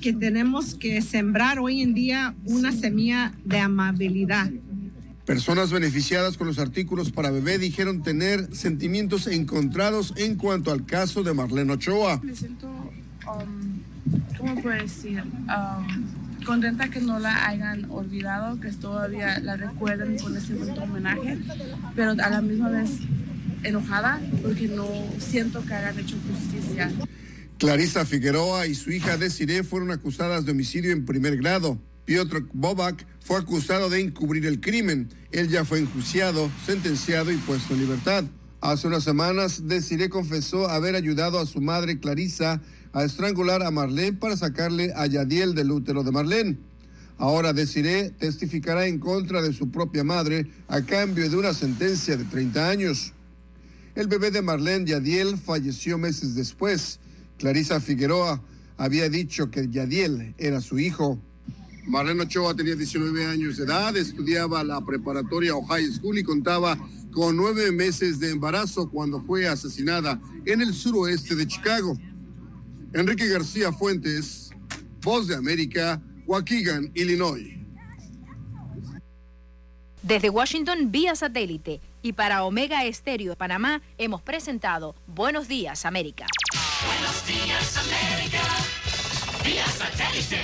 que 0.00 0.12
tenemos 0.12 0.76
que 0.76 1.02
sembrar 1.02 1.58
hoy 1.58 1.82
en 1.82 1.94
día 1.94 2.36
una 2.44 2.70
semilla 2.70 3.34
de 3.44 3.58
amabilidad. 3.58 4.52
Personas 5.26 5.72
beneficiadas 5.72 6.36
con 6.36 6.46
los 6.46 6.58
artículos 6.58 7.10
para 7.10 7.30
bebé 7.30 7.58
dijeron 7.58 8.02
tener 8.02 8.54
sentimientos 8.54 9.26
encontrados 9.26 10.12
en 10.16 10.36
cuanto 10.36 10.70
al 10.70 10.84
caso 10.84 11.22
de 11.22 11.32
Marlene 11.32 11.72
Ochoa. 11.72 12.20
Me 12.22 12.34
siento, 12.34 12.68
um, 12.68 13.80
¿cómo 14.36 14.60
puedo 14.60 14.82
decir? 14.82 15.22
Um, 15.22 16.44
contenta 16.44 16.90
que 16.90 17.00
no 17.00 17.18
la 17.18 17.48
hayan 17.48 17.90
olvidado, 17.90 18.60
que 18.60 18.70
todavía 18.72 19.38
la 19.40 19.56
recuerden 19.56 20.18
con 20.18 20.36
ese 20.36 20.54
bonito 20.54 20.82
homenaje, 20.82 21.38
pero 21.96 22.10
a 22.10 22.30
la 22.30 22.42
misma 22.42 22.68
vez 22.68 22.90
enojada 23.62 24.20
porque 24.42 24.68
no 24.68 24.86
siento 25.18 25.64
que 25.64 25.72
hayan 25.72 25.98
hecho 25.98 26.16
justicia. 26.30 26.92
Clarisa 27.56 28.04
Figueroa 28.04 28.66
y 28.66 28.74
su 28.74 28.90
hija 28.90 29.16
Desiree 29.16 29.62
fueron 29.62 29.90
acusadas 29.90 30.44
de 30.44 30.52
homicidio 30.52 30.92
en 30.92 31.06
primer 31.06 31.38
grado. 31.38 31.78
Piotr 32.04 32.46
Bobak 32.52 33.06
fue 33.24 33.38
acusado 33.38 33.88
de 33.88 34.00
encubrir 34.00 34.44
el 34.44 34.60
crimen. 34.60 35.08
Él 35.32 35.48
ya 35.48 35.64
fue 35.64 35.78
enjuiciado, 35.80 36.50
sentenciado 36.66 37.32
y 37.32 37.36
puesto 37.38 37.72
en 37.72 37.80
libertad. 37.80 38.24
Hace 38.60 38.86
unas 38.86 39.02
semanas, 39.02 39.66
Desiree 39.66 40.10
confesó 40.10 40.68
haber 40.68 40.94
ayudado 40.94 41.38
a 41.38 41.46
su 41.46 41.62
madre 41.62 41.98
Clarisa 41.98 42.60
a 42.92 43.02
estrangular 43.02 43.62
a 43.62 43.70
Marlene 43.70 44.18
para 44.18 44.36
sacarle 44.36 44.92
a 44.94 45.06
Yadiel 45.06 45.54
del 45.54 45.70
útero 45.70 46.04
de 46.04 46.12
Marlene. 46.12 46.58
Ahora 47.16 47.54
Desiree 47.54 48.10
testificará 48.10 48.86
en 48.86 48.98
contra 48.98 49.40
de 49.40 49.54
su 49.54 49.70
propia 49.70 50.04
madre 50.04 50.46
a 50.68 50.82
cambio 50.82 51.28
de 51.30 51.36
una 51.36 51.54
sentencia 51.54 52.18
de 52.18 52.24
30 52.24 52.68
años. 52.68 53.14
El 53.94 54.06
bebé 54.06 54.32
de 54.32 54.42
Marlene 54.42 54.84
Yadiel 54.84 55.38
falleció 55.38 55.96
meses 55.96 56.34
después. 56.34 57.00
Clarisa 57.38 57.80
Figueroa 57.80 58.42
había 58.76 59.08
dicho 59.08 59.50
que 59.50 59.66
Yadiel 59.70 60.34
era 60.36 60.60
su 60.60 60.78
hijo. 60.78 61.18
Marlene 61.86 62.22
Ochoa 62.22 62.54
tenía 62.54 62.74
19 62.74 63.26
años 63.26 63.56
de 63.56 63.64
edad, 63.64 63.96
estudiaba 63.96 64.64
la 64.64 64.80
preparatoria 64.84 65.54
o 65.54 65.64
high 65.64 65.86
school 65.92 66.18
y 66.18 66.22
contaba 66.22 66.78
con 67.12 67.36
nueve 67.36 67.70
meses 67.70 68.18
de 68.18 68.30
embarazo 68.30 68.90
cuando 68.90 69.20
fue 69.20 69.46
asesinada 69.46 70.20
en 70.46 70.60
el 70.60 70.74
suroeste 70.74 71.34
de 71.34 71.46
Chicago. 71.46 71.96
Enrique 72.92 73.26
García 73.26 73.72
Fuentes, 73.72 74.50
Voz 75.02 75.28
de 75.28 75.36
América, 75.36 76.00
Waukegan, 76.26 76.90
Illinois. 76.94 77.54
Desde 80.02 80.28
Washington, 80.30 80.90
vía 80.90 81.14
satélite. 81.14 81.80
Y 82.02 82.12
para 82.12 82.44
Omega 82.44 82.84
Estéreo 82.84 83.30
de 83.30 83.36
Panamá, 83.36 83.80
hemos 83.96 84.20
presentado 84.22 84.94
Buenos 85.06 85.48
Días, 85.48 85.86
América. 85.86 86.26
Buenos 86.86 87.26
días, 87.26 87.78
América. 87.78 88.42
Vía 89.44 89.66
satélite. 89.66 90.42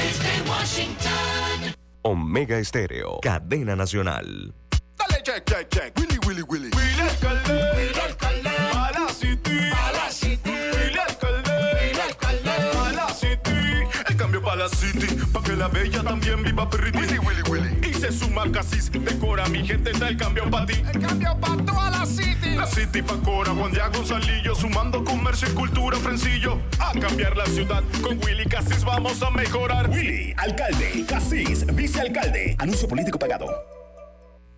Desde 0.00 0.50
Washington. 0.50 1.74
Omega 2.02 2.58
Estéreo, 2.58 3.20
cadena 3.20 3.76
nacional. 3.76 4.54
Dale, 4.96 5.22
check, 5.22 5.44
check, 5.44 5.68
check. 5.68 5.92
Willy, 5.98 6.18
Willy, 6.26 6.42
Willy. 6.42 6.70
Willy 6.74 7.00
alcalde. 7.00 7.52
Willy 7.76 8.00
alcalde. 8.00 8.48
A 8.48 8.92
la 8.98 9.08
city. 9.08 9.58
A 9.70 9.92
la 9.92 10.10
city. 10.10 10.50
Willy 10.50 10.98
alcalde. 10.98 11.52
Willy 11.74 12.00
alcalde. 12.00 12.50
A 12.50 12.92
la 12.92 13.08
city. 13.12 13.84
El 14.08 14.16
cambio 14.16 14.42
para 14.42 14.56
la 14.56 14.68
city. 14.70 15.06
Pa' 15.32 15.42
que 15.42 15.52
la 15.54 15.68
bella 15.68 16.02
también 16.02 16.42
viva. 16.44 16.66
Willy, 16.72 17.18
Willy, 17.18 17.42
Willy. 17.50 17.79
Suma 18.12 18.50
Casis. 18.50 18.90
Decora 18.90 19.48
mi 19.48 19.66
gente, 19.66 19.90
está 19.90 20.08
el 20.08 20.16
cambio 20.16 20.50
para 20.50 20.66
ti. 20.66 20.74
El 20.92 21.00
cambio 21.00 21.36
para 21.40 21.64
toda 21.64 21.90
la 21.90 22.06
city. 22.06 22.56
La 22.56 22.66
city 22.66 23.02
pa' 23.02 23.18
Cora, 23.18 23.52
Juan 23.52 23.72
Diego 23.72 23.90
Gonzalillo. 23.94 24.54
Sumando 24.54 25.04
comercio 25.04 25.48
y 25.48 25.54
cultura, 25.54 25.96
Frencillo. 25.98 26.58
A 26.78 26.92
cambiar 26.98 27.36
la 27.36 27.46
ciudad. 27.46 27.82
Con 28.02 28.18
Willy 28.24 28.46
Casis 28.46 28.84
vamos 28.84 29.22
a 29.22 29.30
mejorar. 29.30 29.88
Willy, 29.90 30.34
alcalde. 30.36 31.04
Casis, 31.06 31.66
vicealcalde. 31.74 32.56
Anuncio 32.58 32.88
político 32.88 33.18
pagado. 33.18 33.46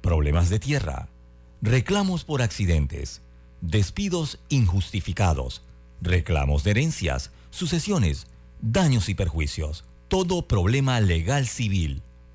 Problemas 0.02 0.50
de 0.50 0.58
tierra, 0.58 1.08
reclamos 1.60 2.24
por 2.24 2.42
accidentes, 2.42 3.22
despidos 3.60 4.40
injustificados, 4.48 5.62
reclamos 6.00 6.64
de 6.64 6.72
herencias, 6.72 7.30
sucesiones, 7.50 8.26
daños 8.60 9.08
y 9.08 9.14
perjuicios. 9.14 9.84
Todo 10.08 10.48
problema 10.48 11.00
legal 11.00 11.46
civil, 11.46 12.02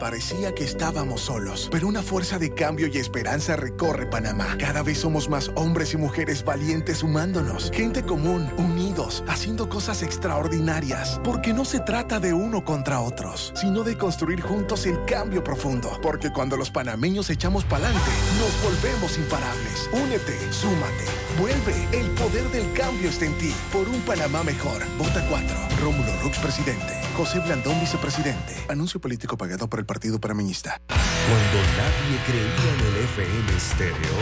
Parecía 0.00 0.54
que 0.54 0.64
estábamos 0.64 1.20
solos, 1.20 1.68
pero 1.70 1.86
una 1.86 2.02
fuerza 2.02 2.38
de 2.38 2.54
cambio 2.54 2.86
y 2.86 2.96
esperanza 2.96 3.54
recorre 3.54 4.06
Panamá. 4.06 4.56
Cada 4.58 4.82
vez 4.82 4.96
somos 4.96 5.28
más 5.28 5.50
hombres 5.56 5.92
y 5.92 5.98
mujeres 5.98 6.42
valientes 6.42 6.98
sumándonos. 6.98 7.70
Gente 7.70 8.02
común, 8.02 8.50
unidos, 8.56 9.22
haciendo 9.28 9.68
cosas 9.68 10.02
extraordinarias. 10.02 11.20
Porque 11.22 11.52
no 11.52 11.66
se 11.66 11.80
trata 11.80 12.18
de 12.18 12.32
uno 12.32 12.64
contra 12.64 13.02
otros, 13.02 13.52
sino 13.54 13.84
de 13.84 13.98
construir 13.98 14.40
juntos 14.40 14.86
el 14.86 15.04
cambio 15.04 15.44
profundo. 15.44 15.98
Porque 16.00 16.32
cuando 16.32 16.56
los 16.56 16.70
panameños 16.70 17.28
echamos 17.28 17.66
pa'lante, 17.66 18.10
nos 18.38 18.62
volvemos 18.64 19.18
imparables. 19.18 19.90
Únete, 19.92 20.50
súmate, 20.50 21.04
vuelve. 21.38 21.74
El 21.92 22.08
poder 22.12 22.50
del 22.52 22.72
cambio 22.72 23.10
está 23.10 23.26
en 23.26 23.36
ti. 23.36 23.52
Por 23.70 23.86
un 23.86 24.00
Panamá 24.00 24.42
mejor. 24.44 24.80
Vota 24.96 25.22
4. 25.28 25.56
Rómulo 25.82 26.22
Rux, 26.22 26.38
presidente. 26.38 27.00
José 27.18 27.38
Blandón, 27.40 27.78
vicepresidente. 27.80 28.54
Anuncio 28.68 28.98
político 28.98 29.36
pagado 29.36 29.68
por 29.68 29.78
el 29.78 29.84
Partido 29.90 30.20
Panameñista. 30.20 30.80
Cuando 30.86 31.58
nadie 31.76 32.16
creía 32.24 32.74
en 32.74 32.80
el 32.86 32.96
FM 33.06 33.56
estéreo, 33.56 34.16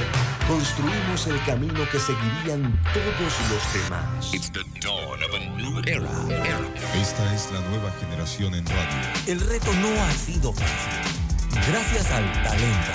construimos 0.48 1.26
el 1.26 1.44
camino 1.44 1.86
que 1.92 2.00
seguirían 2.00 2.82
todos 2.94 3.34
los 3.50 3.62
demás. 3.74 4.32
Esta 6.94 7.34
es 7.34 7.52
la 7.52 7.60
nueva 7.68 7.92
generación 8.00 8.54
en 8.54 8.64
radio. 8.64 9.12
El 9.26 9.40
reto 9.40 9.70
no 9.74 9.88
ha 10.04 10.10
sido 10.12 10.54
fácil. 10.54 11.60
Gracias 11.70 12.10
al 12.12 12.32
talento, 12.42 12.92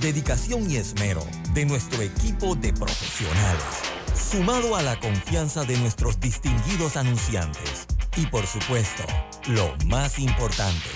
dedicación 0.00 0.70
y 0.70 0.76
esmero 0.76 1.22
de 1.52 1.66
nuestro 1.66 2.00
equipo 2.00 2.54
de 2.54 2.72
profesionales, 2.72 3.82
sumado 4.14 4.74
a 4.74 4.80
la 4.80 4.98
confianza 5.00 5.64
de 5.64 5.76
nuestros 5.76 6.18
distinguidos 6.18 6.96
anunciantes 6.96 7.86
y 8.16 8.24
por 8.26 8.46
supuesto, 8.46 9.04
lo 9.48 9.76
más 9.86 10.18
importante, 10.18 10.88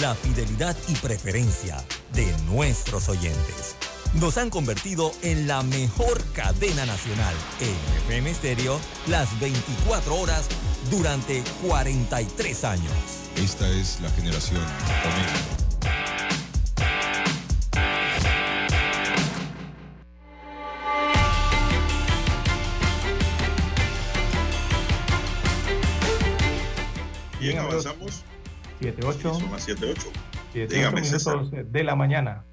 la 0.00 0.14
fidelidad 0.14 0.76
y 0.88 0.94
preferencia 0.96 1.82
de 2.12 2.26
nuestros 2.46 3.08
oyentes. 3.08 3.76
Nos 4.14 4.38
han 4.38 4.50
convertido 4.50 5.12
en 5.22 5.46
la 5.46 5.62
mejor 5.62 6.22
cadena 6.32 6.86
nacional 6.86 7.34
en 7.60 7.74
FM 8.04 8.34
Stereo 8.34 8.78
las 9.06 9.38
24 9.40 10.14
horas 10.14 10.46
durante 10.90 11.42
43 11.66 12.64
años. 12.64 12.92
Esta 13.36 13.68
es 13.68 14.00
la 14.00 14.10
generación 14.10 14.60
Omega. 14.60 15.58
Bien, 27.40 27.58
avanzamos. 27.58 28.27
7-8. 28.80 29.20
Son 29.20 29.52
las 29.52 29.68
7-8. 29.68 30.06
7, 30.52 30.74
Dígame, 30.74 31.00
minutos 31.00 31.50
César. 31.50 31.66
de 31.66 31.84
la 31.84 31.94
mañana. 31.96 32.44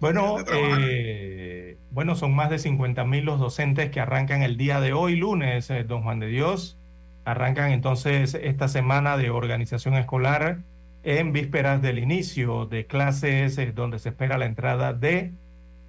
Bueno, 0.00 0.36
eh, 0.50 1.76
bueno, 1.90 2.14
son 2.14 2.34
más 2.34 2.48
de 2.50 2.58
50 2.58 3.04
mil 3.04 3.24
los 3.24 3.38
docentes 3.38 3.90
que 3.90 4.00
arrancan 4.00 4.42
el 4.42 4.56
día 4.56 4.80
de 4.80 4.92
hoy, 4.92 5.16
lunes, 5.16 5.68
eh, 5.70 5.84
don 5.84 6.02
Juan 6.02 6.20
de 6.20 6.28
Dios. 6.28 6.78
Arrancan 7.24 7.70
entonces 7.72 8.34
esta 8.34 8.68
semana 8.68 9.16
de 9.16 9.30
organización 9.30 9.94
escolar 9.94 10.58
en 11.02 11.32
vísperas 11.32 11.82
del 11.82 11.98
inicio 11.98 12.64
de 12.66 12.86
clases, 12.86 13.58
eh, 13.58 13.72
donde 13.74 13.98
se 13.98 14.08
espera 14.10 14.38
la 14.38 14.46
entrada 14.46 14.94
de 14.94 15.32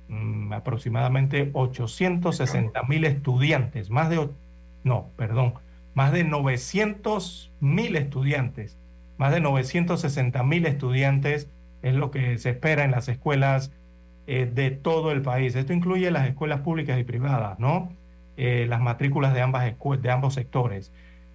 mm, 0.10 0.52
aproximadamente 0.52 1.50
860 1.54 2.84
mil 2.84 3.06
estudiantes, 3.06 3.90
más 3.90 4.10
de, 4.10 4.30
no, 4.84 5.10
perdón, 5.16 5.54
más 5.94 6.12
de 6.12 6.26
900 6.26 7.52
mil 7.62 7.96
estudiantes, 7.96 8.78
más 9.18 9.32
de 9.34 9.42
960 9.42 10.44
mil 10.44 10.66
estudiantes 10.66 11.50
es 11.82 11.94
lo 11.94 12.12
que 12.12 12.38
se 12.38 12.52
espera 12.52 12.84
en 12.84 12.92
las 12.92 13.08
escuelas 13.08 13.72
eh, 14.28 14.50
de 14.52 14.72
todo 14.72 15.12
el 15.12 15.22
país. 15.22 15.56
Esto 15.56 15.74
incluye 15.74 16.10
las 16.12 16.28
escuelas 16.28 16.62
públicas 16.62 17.00
y 17.00 17.04
privadas, 17.04 17.60
¿no? 17.60 17.90
Eh, 18.38 18.66
las 18.68 18.82
matrículas 18.82 19.34
de, 19.34 19.42
ambas 19.42 19.64
de 20.02 20.12
ambos 20.12 20.34
sectores. 20.34 20.92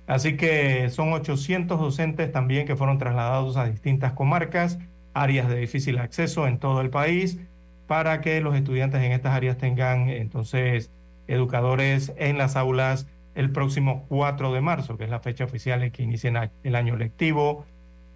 Así 0.07 0.36
que 0.36 0.90
son 0.90 1.12
800 1.12 1.78
docentes 1.78 2.32
también 2.32 2.66
que 2.66 2.74
fueron 2.74 2.98
trasladados 2.98 3.57
a 3.57 3.66
distintas 3.66 4.12
comarcas, 4.12 4.78
áreas 5.15 5.48
de 5.48 5.57
difícil 5.57 5.98
acceso 5.98 6.48
en 6.48 6.59
todo 6.59 6.81
el 6.81 6.90
país, 6.90 7.39
para 7.86 8.20
que 8.20 8.40
los 8.40 8.57
estudiantes 8.57 9.02
en 9.02 9.12
estas 9.12 9.35
áreas 9.35 9.57
tengan 9.57 10.09
entonces 10.09 10.90
educadores 11.28 12.12
en 12.16 12.39
las 12.39 12.57
aulas 12.57 13.07
el 13.40 13.50
próximo 13.50 14.06
4 14.08 14.52
de 14.52 14.60
marzo, 14.60 14.96
que 14.96 15.04
es 15.04 15.10
la 15.10 15.20
fecha 15.20 15.44
oficial 15.44 15.82
en 15.82 15.90
que 15.90 16.02
inicia 16.02 16.52
el 16.62 16.74
año 16.76 16.96
lectivo 16.96 17.64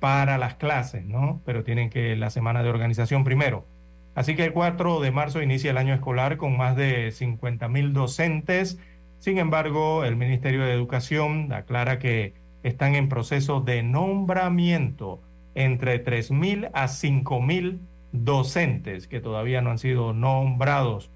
para 0.01 0.39
las 0.39 0.55
clases, 0.55 1.05
¿no? 1.05 1.41
Pero 1.45 1.65
tienen 1.65 1.91
que 1.91 2.15
la 2.15 2.31
semana 2.31 2.63
de 2.63 2.69
organización 2.69 3.25
primero. 3.25 3.67
Así 4.15 4.37
que 4.37 4.45
el 4.45 4.53
4 4.53 5.01
de 5.01 5.11
marzo 5.11 5.43
inicia 5.43 5.71
el 5.71 5.79
año 5.79 5.95
escolar 5.95 6.37
con 6.37 6.57
más 6.57 6.77
de 6.77 7.11
50 7.11 7.69
mil 7.69 7.93
docentes. 7.93 8.79
Sin 9.19 9.39
embargo, 9.39 10.05
el 10.05 10.17
Ministerio 10.17 10.63
de 10.63 10.73
Educación 10.73 11.53
aclara 11.53 11.99
que 11.99 12.35
están 12.63 12.95
en 12.95 13.09
proceso 13.09 13.61
de 13.61 13.83
nombramiento 13.83 15.21
entre 15.55 15.99
3 15.99 16.31
mil 16.31 16.69
a 16.75 16.89
5 16.89 17.41
mil 17.41 17.81
docentes 18.13 19.09
que 19.09 19.21
todavía 19.21 19.61
no 19.61 19.71
han 19.71 19.79
sido 19.79 20.13
nombrados, 20.13 21.11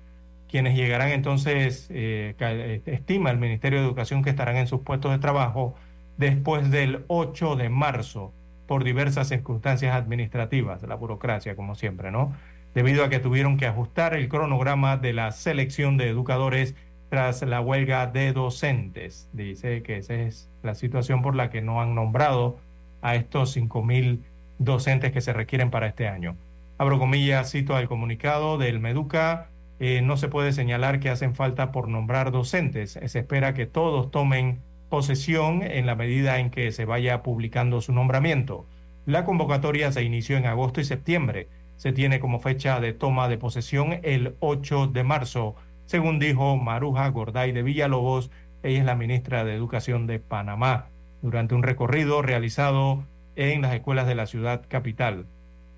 quienes 0.49 0.77
llegarán 0.77 1.11
entonces, 1.11 1.89
eh, 1.91 2.35
eh, 2.39 2.83
estima 2.87 3.31
el 3.31 3.39
Ministerio 3.39 3.81
de 3.81 3.87
Educación 3.87 4.23
que 4.23 4.31
estarán 4.31 4.57
en 4.57 4.67
sus 4.67 4.81
puestos 4.81 5.13
de 5.13 5.19
trabajo 5.19 5.75
después 6.17 6.71
del 6.71 7.05
8 7.09 7.57
de 7.57 7.69
marzo 7.69 8.33
por 8.67 8.85
diversas 8.85 9.29
circunstancias 9.29 9.95
administrativas, 9.95 10.83
la 10.83 10.95
burocracia 10.95 11.55
como 11.57 11.75
siempre, 11.75 12.11
¿no? 12.11 12.35
Debido 12.75 13.05
a 13.05 13.09
que 13.09 13.19
tuvieron 13.19 13.57
que 13.57 13.67
ajustar 13.67 14.15
el 14.15 14.29
cronograma 14.29 14.97
de 14.97 15.13
la 15.13 15.33
selección 15.33 15.97
de 15.97 16.09
educadores 16.09 16.75
tras 17.09 17.43
la 17.43 17.61
huelga 17.61 18.07
de 18.07 18.33
docentes. 18.33 19.29
Dice 19.33 19.83
que 19.83 19.99
esa 19.99 20.15
es 20.15 20.51
la 20.63 20.75
situación 20.75 21.23
por 21.23 21.35
la 21.35 21.51
que 21.51 21.63
no 21.63 21.81
han 21.81 21.95
nombrado 21.95 22.59
a 23.01 23.15
estos 23.15 23.57
5.000 23.57 24.21
docentes 24.59 25.13
que 25.13 25.21
se 25.21 25.33
requieren 25.33 25.71
para 25.71 25.87
este 25.87 26.09
año. 26.09 26.37
Abro 26.77 26.99
comillas, 26.99 27.51
cito 27.51 27.75
al 27.75 27.89
comunicado 27.89 28.59
del 28.59 28.81
Meduca, 28.81 29.49
eh, 29.81 30.03
no 30.03 30.17
se 30.17 30.29
puede 30.29 30.53
señalar 30.53 31.01
que 31.01 31.11
hacen 31.11 31.35
falta 31.35 31.73
por 31.73 31.89
nombrar 31.89 32.33
docentes. 32.33 32.99
Se 33.05 33.19
espera 33.19 33.55
que 33.55 33.67
todos 33.67 34.11
tomen 34.11 34.61
posesión 34.89 35.63
en 35.63 35.87
la 35.87 35.95
medida 35.95 36.39
en 36.39 36.51
que 36.51 36.73
se 36.73 36.85
vaya 36.85 37.23
publicando 37.23 37.81
su 37.81 37.93
nombramiento. 37.93 38.67
La 39.07 39.25
convocatoria 39.25 39.93
se 39.93 40.03
inició 40.03 40.37
en 40.37 40.47
agosto 40.47 40.81
y 40.81 40.85
septiembre. 40.85 41.49
Se 41.77 41.93
tiene 41.93 42.21
como 42.21 42.41
fecha 42.41 42.81
de 42.81 42.93
toma 42.93 43.29
de 43.29 43.39
posesión 43.39 44.01
el 44.03 44.35
8 44.41 44.89
de 44.89 45.05
marzo, 45.05 45.55
según 45.87 46.19
dijo 46.19 46.57
Maruja 46.57 47.09
Gorday 47.09 47.53
de 47.53 47.63
Villalobos, 47.63 48.31
ella 48.63 48.81
es 48.81 48.85
la 48.85 48.97
ministra 48.97 49.45
de 49.45 49.55
Educación 49.55 50.07
de 50.07 50.19
Panamá, 50.19 50.89
durante 51.23 51.55
un 51.55 51.63
recorrido 51.63 52.21
realizado 52.21 53.05
en 53.37 53.63
las 53.63 53.73
escuelas 53.73 54.07
de 54.07 54.15
la 54.15 54.27
ciudad 54.27 54.65
capital. 54.69 55.27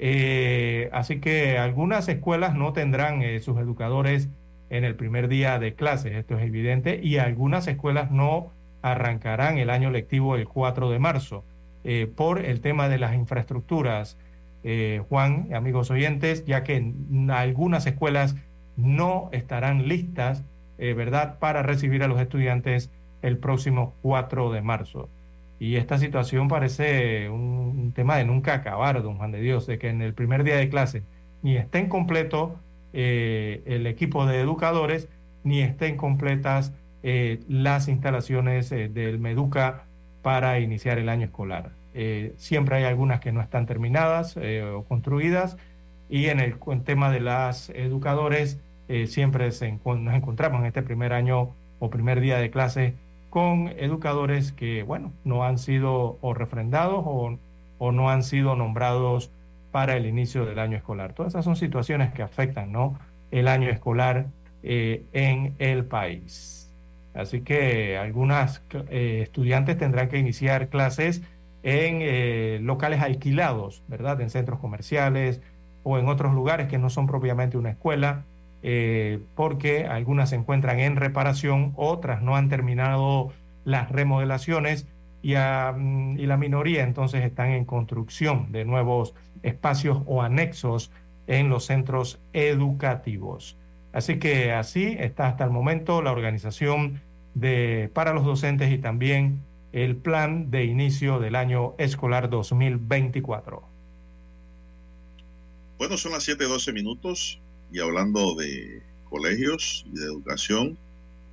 Eh, 0.03 0.89
así 0.93 1.21
que 1.21 1.59
algunas 1.59 2.09
escuelas 2.09 2.55
no 2.55 2.73
tendrán 2.73 3.21
eh, 3.21 3.39
sus 3.41 3.59
educadores 3.59 4.31
en 4.71 4.85
el 4.85 4.95
primer 4.95 5.29
día 5.29 5.59
de 5.59 5.75
clases, 5.75 6.15
esto 6.15 6.39
es 6.39 6.47
evidente, 6.47 7.01
y 7.03 7.19
algunas 7.19 7.69
escuelas 7.69 8.11
no 8.11 8.51
arrancarán 8.81 9.59
el 9.59 9.69
año 9.69 9.91
lectivo 9.91 10.37
el 10.37 10.49
4 10.49 10.89
de 10.89 10.99
marzo 10.99 11.45
eh, 11.85 12.11
por 12.17 12.43
el 12.43 12.63
tema 12.63 12.89
de 12.89 12.99
las 12.99 13.15
infraestructuras, 13.15 14.17
Juan, 15.09 15.49
amigos 15.55 15.91
oyentes, 15.91 16.45
ya 16.45 16.65
que 16.65 16.93
algunas 17.31 17.87
escuelas 17.87 18.37
no 18.77 19.31
estarán 19.33 19.89
listas, 19.89 20.45
¿verdad?, 20.77 21.39
para 21.39 21.63
recibir 21.63 22.03
a 22.03 22.09
los 22.09 22.21
estudiantes 22.21 22.91
el 23.23 23.39
próximo 23.39 23.95
4 24.03 24.53
de 24.53 24.61
marzo. 24.61 25.09
Y 25.61 25.77
esta 25.77 25.99
situación 25.99 26.49
parece 26.49 27.29
un 27.29 27.93
tema 27.95 28.17
de 28.17 28.25
nunca 28.25 28.55
acabar, 28.55 29.01
don 29.03 29.17
Juan 29.17 29.31
de 29.31 29.41
Dios, 29.41 29.67
de 29.69 29.79
que 29.79 29.89
en 29.89 30.03
el 30.03 30.15
primer 30.15 30.43
día 30.43 30.57
de 30.57 30.69
clase 30.69 31.05
ni 31.43 31.57
estén 31.57 31.89
completo 31.89 32.59
eh, 32.93 33.63
el 33.67 33.87
equipo 33.87 34.27
de 34.27 34.41
educadores, 34.41 35.09
ni 35.45 35.61
estén 35.61 35.97
completas 35.97 36.73
eh, 37.03 37.41
las 37.49 37.87
instalaciones 37.87 38.73
eh, 38.73 38.89
del 38.89 39.21
Meduca 39.21 39.85
para 40.23 40.59
iniciar 40.61 40.99
el 40.99 41.09
año 41.09 41.27
escolar. 41.27 41.71
Eh, 41.95 42.35
siempre 42.37 42.77
hay 42.77 42.85
algunas 42.85 43.21
que 43.21 43.33
no 43.33 43.41
están 43.41 43.67
terminadas 43.67 44.37
eh, 44.37 44.63
o 44.63 44.85
construidas 44.85 45.57
y 46.09 46.27
en 46.27 46.39
el 46.39 46.55
en 46.69 46.85
tema 46.85 47.11
de 47.11 47.21
las 47.21 47.71
educadores 47.71 48.61
eh, 48.89 49.09
siempre 49.09 49.51
se 49.51 49.73
nos 49.85 50.15
encontramos 50.15 50.61
en 50.61 50.67
este 50.67 50.83
primer 50.83 51.13
año 51.13 51.51
o 51.81 51.91
primer 51.91 52.21
día 52.21 52.39
de 52.39 52.51
clase 52.51 52.95
con 53.31 53.69
educadores 53.69 54.53
que, 54.53 54.83
bueno, 54.83 55.13
no 55.25 55.45
han 55.45 55.59
sido 55.59 56.19
o 56.21 56.35
refrendados 56.35 57.03
o, 57.07 57.39
no 57.93 58.11
han 58.11 58.23
sido 58.23 58.57
nombrados 58.57 59.33
para 59.71 59.97
el 59.97 60.05
inicio 60.05 60.45
del 60.45 60.59
año 60.59 60.77
escolar. 60.77 61.15
Todas 61.15 61.33
esas 61.33 61.45
son 61.45 61.57
situaciones 61.57 62.13
que 62.13 62.23
afectan, 62.23 62.73
¿no? 62.73 62.99
El 63.31 63.49
año 63.49 63.71
escolar 63.71 64.27
eh, 64.63 65.05
en 65.13 65.55
el 65.59 65.87
país. 65.87 66.71
Así 67.15 67.41
que 67.41 67.97
algunas 67.97 68.63
eh, 68.91 69.21
estudiantes 69.23 69.79
tendrán 69.79 70.09
que 70.09 70.19
iniciar 70.19 70.69
clases 70.69 71.23
en 71.63 71.99
eh, 72.03 72.59
locales 72.63 73.01
alquilados, 73.01 73.83
¿verdad? 73.89 74.21
En 74.21 74.31
centros 74.31 74.59
comerciales 74.61 75.41
o 75.83 75.99
en 75.99 76.09
otros 76.09 76.35
lugares 76.35 76.69
que 76.69 76.79
no 76.79 76.91
son 76.91 77.07
propiamente 77.07 77.57
una 77.57 77.71
escuela, 77.71 78.25
eh, 78.63 79.21
porque 79.35 79.87
algunas 79.87 80.31
se 80.31 80.37
encuentran 80.37 80.81
en 80.81 80.97
reparación, 80.97 81.73
otras 81.77 82.23
no 82.23 82.37
han 82.37 82.49
terminado 82.49 83.33
las 83.65 83.91
remodelaciones 83.91 84.87
y, 85.23 85.35
a, 85.35 85.75
mm, 85.77 86.19
y 86.19 86.27
la 86.27 86.37
minoría 86.37 86.83
entonces 86.83 87.25
están 87.25 87.51
en 87.51 87.65
construcción 87.65 88.53
de 88.53 88.65
nuevos 88.65 89.15
espacios 89.43 90.03
o 90.07 90.23
anexos 90.23 90.91
en 91.27 91.49
los 91.49 91.67
centros 91.67 92.19
educativos. 92.33 93.57
Así 93.93 94.19
que 94.19 94.53
así 94.53 94.97
está 94.99 95.27
hasta 95.27 95.45
el 95.45 95.51
momento 95.51 96.03
la 96.03 96.13
organización 96.13 97.01
de, 97.35 97.91
para 97.93 98.13
los 98.13 98.25
docentes 98.25 98.73
y 98.73 98.79
también 98.79 99.41
el 99.73 99.97
plan 99.97 100.51
de 100.51 100.65
inicio 100.65 101.19
del 101.19 101.37
año 101.37 101.75
escolar 101.79 102.29
2024. 102.29 103.63
Bueno, 105.79 105.97
son 105.97 106.13
las 106.13 106.29
7:12 106.29 106.73
minutos 106.73 107.41
y 107.73 107.81
hablando 107.81 108.35
de 108.35 108.83
colegios 109.09 109.85
y 109.87 109.99
de 109.99 110.05
educación, 110.05 110.79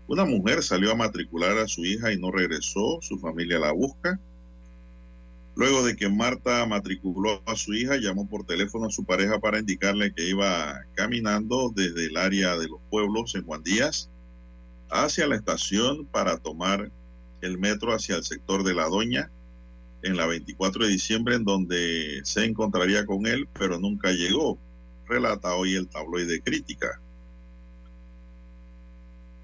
una 0.08 0.26
mujer 0.26 0.64
salió 0.64 0.92
a 0.92 0.96
matricular 0.96 1.58
a 1.58 1.68
su 1.68 1.84
hija 1.84 2.14
y 2.14 2.20
no 2.20 2.32
regresó, 2.32 3.00
su 3.02 3.20
familia 3.20 3.60
la 3.60 3.72
busca. 3.72 4.20
Luego 5.56 5.84
de 5.84 5.96
que 5.96 6.08
Marta 6.08 6.66
matriculó 6.66 7.42
a 7.46 7.56
su 7.56 7.74
hija, 7.74 7.98
llamó 7.98 8.28
por 8.28 8.46
teléfono 8.46 8.86
a 8.86 8.92
su 8.92 9.04
pareja 9.04 9.40
para 9.40 9.60
indicarle 9.60 10.14
que 10.14 10.30
iba 10.30 10.82
caminando 10.94 11.74
desde 11.76 12.06
el 12.06 12.18
área 12.18 12.58
de 12.58 12.68
los 12.68 12.80
pueblos 12.90 13.36
en 13.36 13.44
Juan 13.44 13.64
Díaz 13.64 14.10
hacia 14.90 15.28
la 15.28 15.36
estación 15.36 16.06
para 16.06 16.38
tomar 16.38 16.92
el 17.42 17.58
metro 17.58 17.94
hacia 17.94 18.16
el 18.16 18.24
sector 18.24 18.64
de 18.64 18.74
La 18.74 18.88
Doña 18.88 19.32
en 20.04 20.16
la 20.16 20.26
24 20.26 20.86
de 20.86 20.92
diciembre 20.92 21.36
en 21.36 21.44
donde 21.44 22.22
se 22.24 22.46
encontraría 22.46 23.06
con 23.06 23.26
él, 23.26 23.48
pero 23.58 23.80
nunca 23.80 24.12
llegó, 24.12 24.58
relata 25.08 25.56
hoy 25.56 25.76
el 25.76 25.88
tabloide 25.88 26.42
Crítica. 26.42 27.00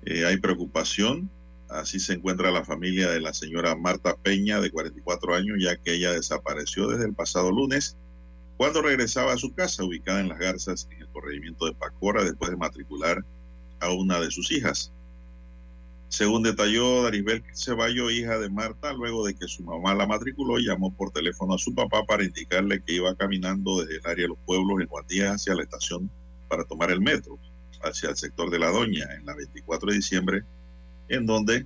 Eh, 0.05 0.25
hay 0.25 0.37
preocupación, 0.37 1.29
así 1.69 1.99
se 1.99 2.13
encuentra 2.13 2.51
la 2.51 2.65
familia 2.65 3.09
de 3.09 3.21
la 3.21 3.33
señora 3.33 3.75
Marta 3.75 4.15
Peña, 4.15 4.59
de 4.59 4.69
44 4.69 5.35
años, 5.35 5.57
ya 5.59 5.77
que 5.77 5.93
ella 5.93 6.11
desapareció 6.11 6.87
desde 6.87 7.05
el 7.05 7.13
pasado 7.13 7.51
lunes, 7.51 7.97
cuando 8.57 8.81
regresaba 8.81 9.33
a 9.33 9.37
su 9.37 9.53
casa 9.53 9.83
ubicada 9.83 10.19
en 10.19 10.29
Las 10.29 10.39
Garzas, 10.39 10.87
en 10.91 11.01
el 11.01 11.07
corregimiento 11.07 11.65
de 11.65 11.73
Pacora, 11.73 12.23
después 12.23 12.51
de 12.51 12.57
matricular 12.57 13.23
a 13.79 13.91
una 13.91 14.19
de 14.19 14.31
sus 14.31 14.51
hijas. 14.51 14.91
Según 16.13 16.43
detalló 16.43 17.01
Daribel 17.01 17.43
Ceballo, 17.55 18.11
hija 18.11 18.37
de 18.37 18.47
Marta, 18.47 18.93
luego 18.93 19.25
de 19.25 19.33
que 19.33 19.47
su 19.47 19.63
mamá 19.63 19.95
la 19.95 20.05
matriculó, 20.05 20.59
llamó 20.59 20.93
por 20.93 21.09
teléfono 21.09 21.55
a 21.55 21.57
su 21.57 21.73
papá 21.73 22.05
para 22.05 22.23
indicarle 22.23 22.83
que 22.83 22.93
iba 22.93 23.15
caminando 23.15 23.79
desde 23.79 23.95
el 23.95 24.05
área 24.05 24.21
de 24.25 24.27
los 24.27 24.37
pueblos 24.45 24.79
en 24.79 24.85
Guandías 24.85 25.33
hacia 25.33 25.55
la 25.55 25.63
estación 25.63 26.11
para 26.47 26.65
tomar 26.65 26.91
el 26.91 27.01
metro, 27.01 27.39
hacia 27.81 28.09
el 28.09 28.15
sector 28.15 28.51
de 28.51 28.59
La 28.59 28.69
Doña, 28.69 29.07
en 29.17 29.25
la 29.25 29.33
24 29.33 29.89
de 29.89 29.95
diciembre, 29.95 30.43
en 31.09 31.25
donde 31.25 31.65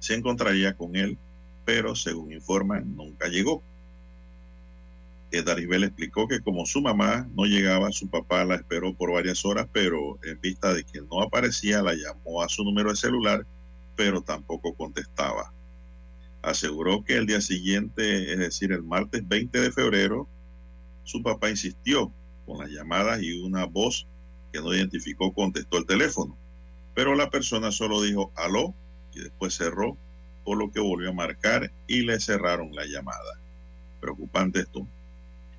se 0.00 0.14
encontraría 0.14 0.76
con 0.76 0.96
él, 0.96 1.16
pero 1.64 1.94
según 1.94 2.32
informa, 2.32 2.80
nunca 2.80 3.28
llegó. 3.28 3.62
Daribel 5.42 5.84
explicó 5.84 6.28
que 6.28 6.40
como 6.40 6.66
su 6.66 6.80
mamá 6.80 7.28
no 7.34 7.44
llegaba, 7.44 7.90
su 7.92 8.08
papá 8.08 8.44
la 8.44 8.56
esperó 8.56 8.94
por 8.94 9.12
varias 9.12 9.44
horas, 9.44 9.68
pero 9.72 10.18
en 10.22 10.40
vista 10.40 10.72
de 10.72 10.84
que 10.84 11.00
no 11.00 11.22
aparecía, 11.22 11.82
la 11.82 11.94
llamó 11.94 12.42
a 12.42 12.48
su 12.48 12.62
número 12.62 12.90
de 12.90 12.96
celular, 12.96 13.46
pero 13.96 14.22
tampoco 14.22 14.74
contestaba. 14.74 15.52
Aseguró 16.42 17.04
que 17.04 17.16
el 17.16 17.26
día 17.26 17.40
siguiente, 17.40 18.32
es 18.32 18.38
decir, 18.38 18.72
el 18.72 18.82
martes 18.82 19.26
20 19.26 19.60
de 19.60 19.72
febrero, 19.72 20.28
su 21.04 21.22
papá 21.22 21.50
insistió 21.50 22.12
con 22.46 22.58
las 22.58 22.70
llamadas 22.70 23.22
y 23.22 23.40
una 23.40 23.64
voz 23.64 24.06
que 24.52 24.60
no 24.60 24.74
identificó 24.74 25.32
contestó 25.32 25.78
el 25.78 25.86
teléfono, 25.86 26.36
pero 26.94 27.14
la 27.14 27.30
persona 27.30 27.72
solo 27.72 28.02
dijo 28.02 28.30
aló 28.36 28.74
y 29.12 29.20
después 29.20 29.54
cerró, 29.54 29.96
por 30.44 30.58
lo 30.58 30.70
que 30.70 30.80
volvió 30.80 31.10
a 31.10 31.14
marcar 31.14 31.72
y 31.86 32.02
le 32.02 32.20
cerraron 32.20 32.74
la 32.74 32.84
llamada. 32.84 33.40
Preocupante 34.00 34.60
esto. 34.60 34.86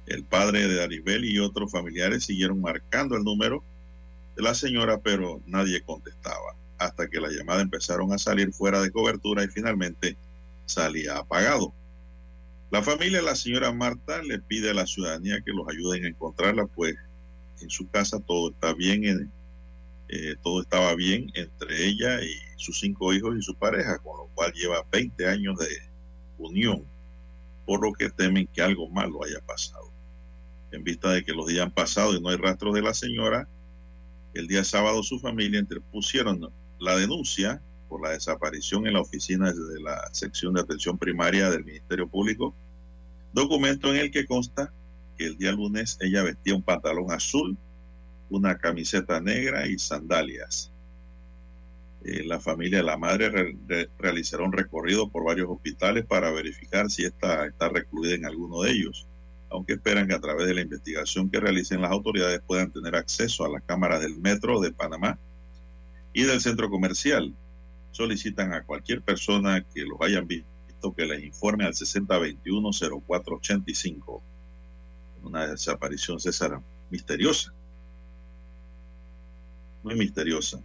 El 0.06 0.24
padre 0.24 0.68
de 0.68 0.76
Daribel 0.76 1.26
y 1.26 1.40
otros 1.40 1.72
familiares 1.72 2.26
siguieron 2.26 2.62
marcando 2.62 3.16
el 3.16 3.24
número 3.24 3.64
de 4.36 4.44
la 4.44 4.54
señora, 4.54 5.00
pero 5.00 5.42
nadie 5.48 5.82
contestaba, 5.82 6.56
hasta 6.78 7.08
que 7.10 7.20
las 7.20 7.32
llamadas 7.32 7.64
empezaron 7.64 8.14
a 8.14 8.20
salir 8.20 8.54
fuera 8.54 8.82
de 8.82 8.92
cobertura 8.92 9.44
y 9.44 9.48
finalmente 9.48 10.16
salía 10.66 11.18
apagado. 11.18 11.74
La 12.70 12.84
familia 12.84 13.20
de 13.20 13.26
la 13.26 13.36
señora 13.36 13.72
Marta 13.72 14.22
le 14.22 14.40
pide 14.40 14.70
a 14.70 14.74
la 14.76 14.86
ciudadanía 14.86 15.42
que 15.44 15.54
los 15.54 15.68
ayuden 15.68 16.06
a 16.06 16.10
encontrarla, 16.10 16.68
pues 16.68 16.96
en 17.62 17.70
su 17.72 17.90
casa 17.90 18.20
todo 18.20 18.52
está 18.52 18.74
bien, 18.76 19.32
eh, 20.10 20.36
todo 20.44 20.62
estaba 20.62 20.94
bien 20.94 21.32
entre 21.34 21.84
ella 21.84 22.22
y 22.22 22.36
sus 22.58 22.80
cinco 22.80 23.12
hijos 23.12 23.38
y 23.40 23.42
su 23.42 23.56
pareja, 23.56 23.98
con 24.00 24.18
lo 24.18 24.28
cual 24.36 24.54
lleva 24.54 24.86
20 24.92 25.28
años 25.28 25.58
de 25.58 25.68
unión, 26.38 26.84
por 27.66 27.82
lo 27.82 27.92
que 27.92 28.12
temen 28.12 28.48
que 28.54 28.62
algo 28.62 28.88
malo 28.90 29.24
haya 29.24 29.40
pasado 29.42 29.95
en 30.76 30.84
vista 30.84 31.12
de 31.12 31.24
que 31.24 31.34
los 31.34 31.48
días 31.48 31.66
han 31.66 31.72
pasado 31.72 32.16
y 32.16 32.22
no 32.22 32.30
hay 32.30 32.38
rastros 32.38 32.76
de 32.76 32.82
la 32.82 32.94
señora, 32.94 33.48
el 34.34 34.48
día 34.48 34.64
sábado 34.64 35.02
su 35.02 35.20
familia 35.20 35.60
interpusieron 35.60 36.52
la 36.80 36.98
denuncia 36.98 37.62
por 37.88 38.04
la 38.04 38.12
desaparición 38.12 38.86
en 38.86 38.94
la 38.94 39.02
oficina 39.02 39.52
de 39.52 39.82
la 39.82 40.10
sección 40.12 40.54
de 40.54 40.62
atención 40.62 40.98
primaria 40.98 41.50
del 41.50 41.64
Ministerio 41.64 42.08
Público, 42.08 42.54
documento 43.34 43.90
en 43.90 44.02
el 44.02 44.12
que 44.12 44.26
consta 44.26 44.74
que 45.18 45.26
el 45.26 45.38
día 45.38 45.54
lunes 45.54 45.98
ella 46.02 46.24
vestía 46.24 46.56
un 46.56 46.64
pantalón 46.64 47.12
azul, 47.12 47.58
una 48.30 48.58
camiseta 48.58 49.22
negra 49.22 49.68
y 49.68 49.80
sandalias. 49.80 50.72
Eh, 52.04 52.24
la 52.26 52.40
familia 52.40 52.80
de 52.80 52.84
la 52.84 52.98
madre 52.98 53.56
realizará 53.98 54.44
un 54.44 54.52
recorrido 54.52 55.10
por 55.10 55.24
varios 55.24 55.50
hospitales 55.50 56.06
para 56.06 56.32
verificar 56.32 56.90
si 56.92 57.06
esta 57.06 57.48
está 57.48 57.70
recluida 57.70 58.16
en 58.16 58.26
alguno 58.26 58.62
de 58.62 58.72
ellos 58.72 59.08
aunque 59.50 59.74
esperan 59.74 60.08
que 60.08 60.16
a 60.16 60.22
través 60.22 60.48
de 60.48 60.54
la 60.54 60.62
investigación 60.62 61.30
que 61.30 61.40
realicen 61.40 61.82
las 61.82 61.92
autoridades 61.92 62.42
puedan 62.46 62.72
tener 62.72 62.96
acceso 62.96 63.46
a 63.46 63.50
las 63.50 63.64
cámaras 63.64 64.02
del 64.02 64.18
metro 64.18 64.60
de 64.60 64.72
Panamá 64.72 65.18
y 66.14 66.24
del 66.24 66.42
centro 66.42 66.70
comercial. 66.70 67.34
Solicitan 67.92 68.54
a 68.54 68.64
cualquier 68.64 69.02
persona 69.02 69.62
que 69.62 69.84
los 69.84 70.00
hayan 70.02 70.28
visto 70.28 70.56
que 70.94 71.06
les 71.06 71.24
informe 71.24 71.66
al 71.66 71.74
6021-0485. 71.74 74.22
Una 75.24 75.48
desaparición, 75.48 76.20
César, 76.20 76.62
misteriosa. 76.90 77.54
Muy 79.84 79.96
misteriosa. 79.96 80.62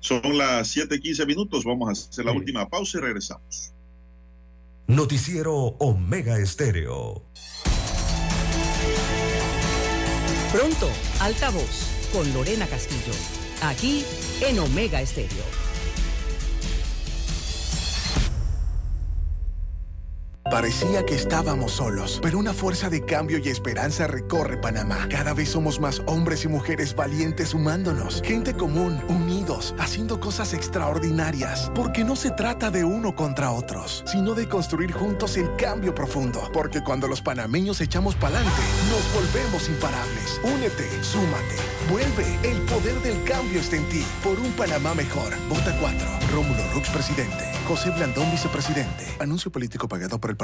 Son 0.00 0.36
las 0.36 0.76
7:15 0.76 1.24
minutos. 1.26 1.64
Vamos 1.64 1.88
a 1.88 1.92
hacer 1.92 2.26
la 2.26 2.32
última 2.32 2.68
pausa 2.68 2.98
y 2.98 3.00
regresamos. 3.00 3.72
Noticiero 4.86 5.76
Omega 5.78 6.36
Estéreo. 6.38 7.24
Pronto, 10.52 10.90
altavoz 11.20 12.10
con 12.12 12.30
Lorena 12.34 12.66
Castillo. 12.66 13.14
Aquí 13.62 14.04
en 14.42 14.58
Omega 14.58 15.00
Estéreo. 15.00 15.63
Parecía 20.54 21.04
que 21.04 21.16
estábamos 21.16 21.72
solos, 21.72 22.20
pero 22.22 22.38
una 22.38 22.54
fuerza 22.54 22.88
de 22.88 23.04
cambio 23.04 23.38
y 23.38 23.48
esperanza 23.48 24.06
recorre 24.06 24.56
Panamá. 24.56 25.08
Cada 25.10 25.34
vez 25.34 25.48
somos 25.48 25.80
más 25.80 26.00
hombres 26.06 26.44
y 26.44 26.48
mujeres 26.48 26.94
valientes 26.94 27.48
sumándonos, 27.48 28.22
gente 28.22 28.54
común, 28.54 29.02
unidos, 29.08 29.74
haciendo 29.80 30.20
cosas 30.20 30.54
extraordinarias, 30.54 31.72
porque 31.74 32.04
no 32.04 32.14
se 32.14 32.30
trata 32.30 32.70
de 32.70 32.84
uno 32.84 33.16
contra 33.16 33.50
otros, 33.50 34.04
sino 34.06 34.34
de 34.34 34.48
construir 34.48 34.92
juntos 34.92 35.36
el 35.36 35.56
cambio 35.56 35.92
profundo, 35.92 36.48
porque 36.52 36.84
cuando 36.84 37.08
los 37.08 37.20
panameños 37.20 37.80
echamos 37.80 38.14
pa'lante, 38.14 38.48
nos 38.90 39.12
volvemos 39.12 39.68
imparables. 39.68 40.40
Únete, 40.44 40.88
súmate, 41.02 41.56
vuelve, 41.90 42.38
el 42.48 42.60
poder 42.62 42.94
del 43.02 43.20
cambio 43.24 43.58
está 43.58 43.74
en 43.74 43.88
ti, 43.88 44.04
por 44.22 44.38
un 44.38 44.52
Panamá 44.52 44.94
mejor. 44.94 45.32
Vota 45.48 45.76
4, 45.80 46.06
Rómulo 46.32 46.62
Rux 46.74 46.90
presidente, 46.90 47.44
José 47.66 47.90
Blandón 47.90 48.30
vicepresidente. 48.30 49.04
Anuncio 49.18 49.50
político 49.50 49.88
pagado 49.88 50.20
por 50.20 50.30
el 50.30 50.43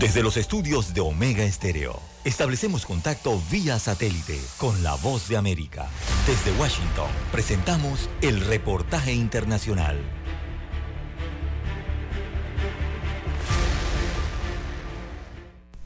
Desde 0.00 0.22
los 0.22 0.38
estudios 0.38 0.94
de 0.94 1.02
Omega 1.02 1.44
Estéreo, 1.44 2.00
establecemos 2.24 2.86
contacto 2.86 3.38
vía 3.50 3.78
satélite 3.78 4.40
con 4.56 4.82
la 4.82 4.94
voz 4.94 5.28
de 5.28 5.36
América. 5.36 5.90
Desde 6.26 6.58
Washington, 6.58 7.10
presentamos 7.30 8.08
el 8.22 8.40
reportaje 8.40 9.12
internacional. 9.12 9.98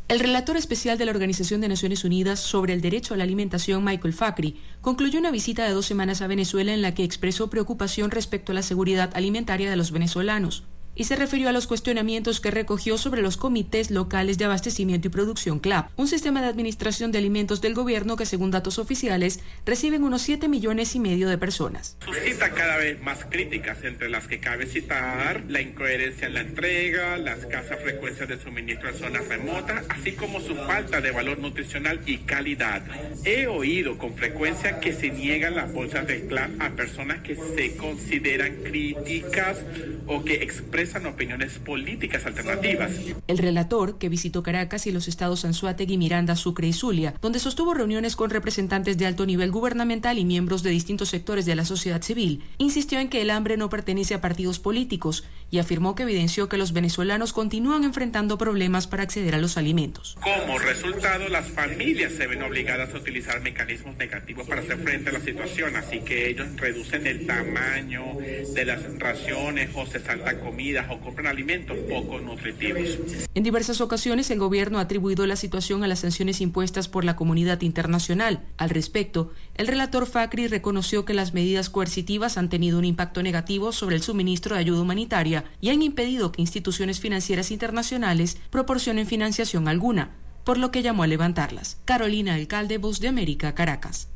El 0.07 0.21
relator 0.21 0.57
especial 0.57 0.97
de 0.97 1.07
la 1.07 1.11
Organización 1.11 1.61
de 1.61 1.67
Naciones 1.67 2.05
Unidas 2.05 2.39
sobre 2.39 2.73
el 2.73 2.81
derecho 2.81 3.15
a 3.15 3.17
la 3.17 3.25
alimentación, 3.25 3.83
Michael 3.83 4.15
Facri, 4.15 4.61
concluyó 4.81 5.19
una 5.19 5.33
visita 5.33 5.65
de 5.65 5.73
dos 5.73 5.87
semanas 5.87 6.23
a 6.23 6.29
Venezuela 6.29 6.73
en 6.73 6.83
la 6.83 6.95
que 6.95 7.03
expresó 7.03 7.51
preocupación 7.51 8.13
respecto 8.13 8.53
a 8.53 8.55
la 8.55 8.63
seguridad 8.63 9.11
alimentaria 9.17 9.69
de 9.69 9.75
los 9.75 9.91
venezolanos. 9.91 10.63
Y 10.95 11.05
se 11.05 11.17
refirió 11.17 11.49
a 11.49 11.53
los 11.53 11.67
cuestionamientos 11.67 12.41
que 12.41 12.51
recogió 12.51 12.99
sobre 12.99 13.23
los 13.23 13.37
comités 13.37 13.91
locales 13.91 14.39
de 14.39 14.45
abastecimiento 14.45 15.09
y 15.09 15.11
producción 15.11 15.59
CLAP, 15.59 15.91
un 15.99 16.09
sistema 16.09 16.41
de 16.41 16.49
administración 16.49 17.13
de 17.13 17.19
alimentos 17.19 17.61
del 17.61 17.75
gobierno 17.75 18.17
que 18.17 18.27
según 18.27 18.51
datos 18.51 18.79
oficiales 18.79 19.41
reciben 19.67 20.05
unos 20.05 20.23
7 20.23 20.49
millones 20.49 20.95
y 20.95 21.01
medio 21.01 21.29
de 21.29 21.39
personas. 21.39 21.97
Suscita 22.05 22.51
cada 22.51 22.77
vez 22.77 23.01
más 23.03 23.25
críticas 23.29 23.83
entre 23.83 24.09
las 24.09 24.27
que 24.27 24.41
cabe 24.41 24.67
citar 24.67 25.43
la 25.49 25.61
incoherencia 25.61 26.29
en 26.29 26.35
la 26.35 26.41
entrega, 26.41 27.17
la 27.17 27.33
escasa 27.33 27.77
frecuencia 27.77 28.27
de 28.27 28.41
suministro 28.41 28.89
en 28.89 28.97
zonas 28.97 29.27
remotas, 29.29 29.85
así 29.89 30.13
como 30.13 30.41
su 30.41 30.55
falta 30.55 31.01
de 31.01 31.11
valor 31.11 31.39
nutricional 31.39 32.01
y 32.07 32.19
calidad. 32.19 32.83
He 33.25 33.47
oído 33.47 33.99
con 33.99 34.15
frecuencia 34.15 34.81
que 34.81 34.93
se 34.93 35.11
niegan 35.11 35.57
las 35.57 35.73
bolsas 35.73 36.07
de 36.07 36.27
CLAP 36.27 36.61
a 36.61 36.71
personas 36.71 37.23
que 37.23 37.35
se 37.35 37.77
consideran 37.77 38.57
críticas 38.63 39.59
o 40.07 40.25
que 40.25 40.35
expresan 40.35 40.84
opiniones 41.07 41.59
políticas 41.59 42.27
alternativas. 42.27 42.93
El 43.27 43.39
relator, 43.39 43.99
que 43.99 44.09
visitó 44.09 44.43
Caracas 44.43 44.87
y 44.87 44.93
los 44.93 45.09
estados 45.09 45.45
Anzuategui, 45.45 45.99
Miranda, 45.99 46.37
Sucre 46.37 46.69
y 46.69 46.73
Zulia, 46.73 47.15
donde 47.21 47.39
sostuvo 47.39 47.75
reuniones 47.75 48.17
con 48.17 48.31
representantes 48.31 48.99
de 48.99 49.07
alto 49.07 49.27
nivel 49.27 49.51
gubernamental 49.51 50.19
y 50.19 50.25
miembros 50.25 50.63
de 50.63 50.71
distintos 50.71 51.09
sectores 51.09 51.47
de 51.47 51.55
la 51.55 51.65
sociedad 51.65 52.03
civil, 52.03 52.43
insistió 52.59 52.99
en 53.01 53.09
que 53.09 53.23
el 53.23 53.31
hambre 53.31 53.57
no 53.57 53.69
pertenece 53.69 54.15
a 54.15 54.21
partidos 54.21 54.59
políticos 54.59 55.25
y 55.51 55.59
afirmó 55.59 55.95
que 55.95 56.03
evidenció 56.03 56.49
que 56.49 56.57
los 56.57 56.73
venezolanos 56.73 57.33
continúan 57.33 57.85
enfrentando 57.85 58.39
problemas 58.39 58.87
para 58.87 59.03
acceder 59.03 59.35
a 59.35 59.39
los 59.39 59.57
alimentos. 59.57 60.17
Como 60.21 60.59
resultado, 60.59 61.29
las 61.29 61.49
familias 61.49 62.13
se 62.13 62.27
ven 62.27 62.43
obligadas 62.43 62.93
a 62.95 62.99
utilizar 62.99 63.41
mecanismos 63.41 63.97
negativos 63.97 64.47
para 64.49 64.61
hacer 64.63 64.79
frente 64.79 65.11
a 65.11 65.13
la 65.13 65.21
situación, 65.21 65.77
así 65.77 66.01
que 66.01 66.29
ellos 66.31 66.49
reducen 66.57 67.07
el 67.07 67.27
tamaño 67.27 68.05
de 68.19 68.65
las 68.65 68.99
raciones 68.99 69.71
o 69.75 69.87
se 69.87 70.01
saltan 70.01 70.41
o 70.83 71.01
compran 71.01 71.27
alimentos 71.27 71.77
poco 71.89 72.21
nutritivos. 72.21 72.99
En 73.35 73.43
diversas 73.43 73.81
ocasiones 73.81 74.31
el 74.31 74.39
gobierno 74.39 74.79
ha 74.79 74.83
atribuido 74.83 75.27
la 75.27 75.37
situación 75.37 75.85
a 75.85 75.87
las 75.87 76.01
sanciones 76.01 76.41
impuestas 76.41 76.89
por 76.89 77.05
la 77.05 77.17
comunidad 77.17 77.61
internacional. 77.63 78.43
Al 78.57 78.71
respecto, 78.71 79.33
el 79.55 79.67
relator 79.67 80.07
Facri 80.07 80.49
reconoció 80.49 81.05
que 81.05 81.15
las 81.15 81.35
medidas 81.35 81.71
coercitivas 81.71 82.37
han 82.37 82.49
tenido 82.49 82.79
un 82.79 82.85
impacto 82.85 83.23
negativo 83.23 83.73
sobre 83.73 83.97
el 83.97 84.03
suministro 84.03 84.55
de 84.55 84.61
ayuda 84.61 84.83
humanitaria 84.83 85.45
y 85.61 85.71
han 85.71 85.83
impedido 85.83 86.33
que 86.33 86.43
instituciones 86.43 87.01
financieras 87.01 87.51
internacionales 87.51 88.39
proporcionen 88.51 89.07
financiación 89.07 89.69
alguna, 89.69 90.17
por 90.45 90.59
lo 90.59 90.71
que 90.71 90.83
llamó 90.83 91.05
a 91.05 91.07
levantarlas. 91.07 91.79
Carolina 91.85 92.35
Alcalde, 92.35 92.79
Voz 92.79 93.01
de 93.01 93.09
América, 93.09 93.55
Caracas. 93.55 94.09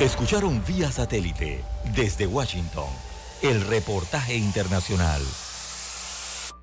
Escucharon 0.00 0.62
vía 0.66 0.92
satélite 0.92 1.64
desde 1.94 2.26
Washington 2.26 3.05
el 3.42 3.60
reportaje 3.66 4.36
internacional. 4.36 5.22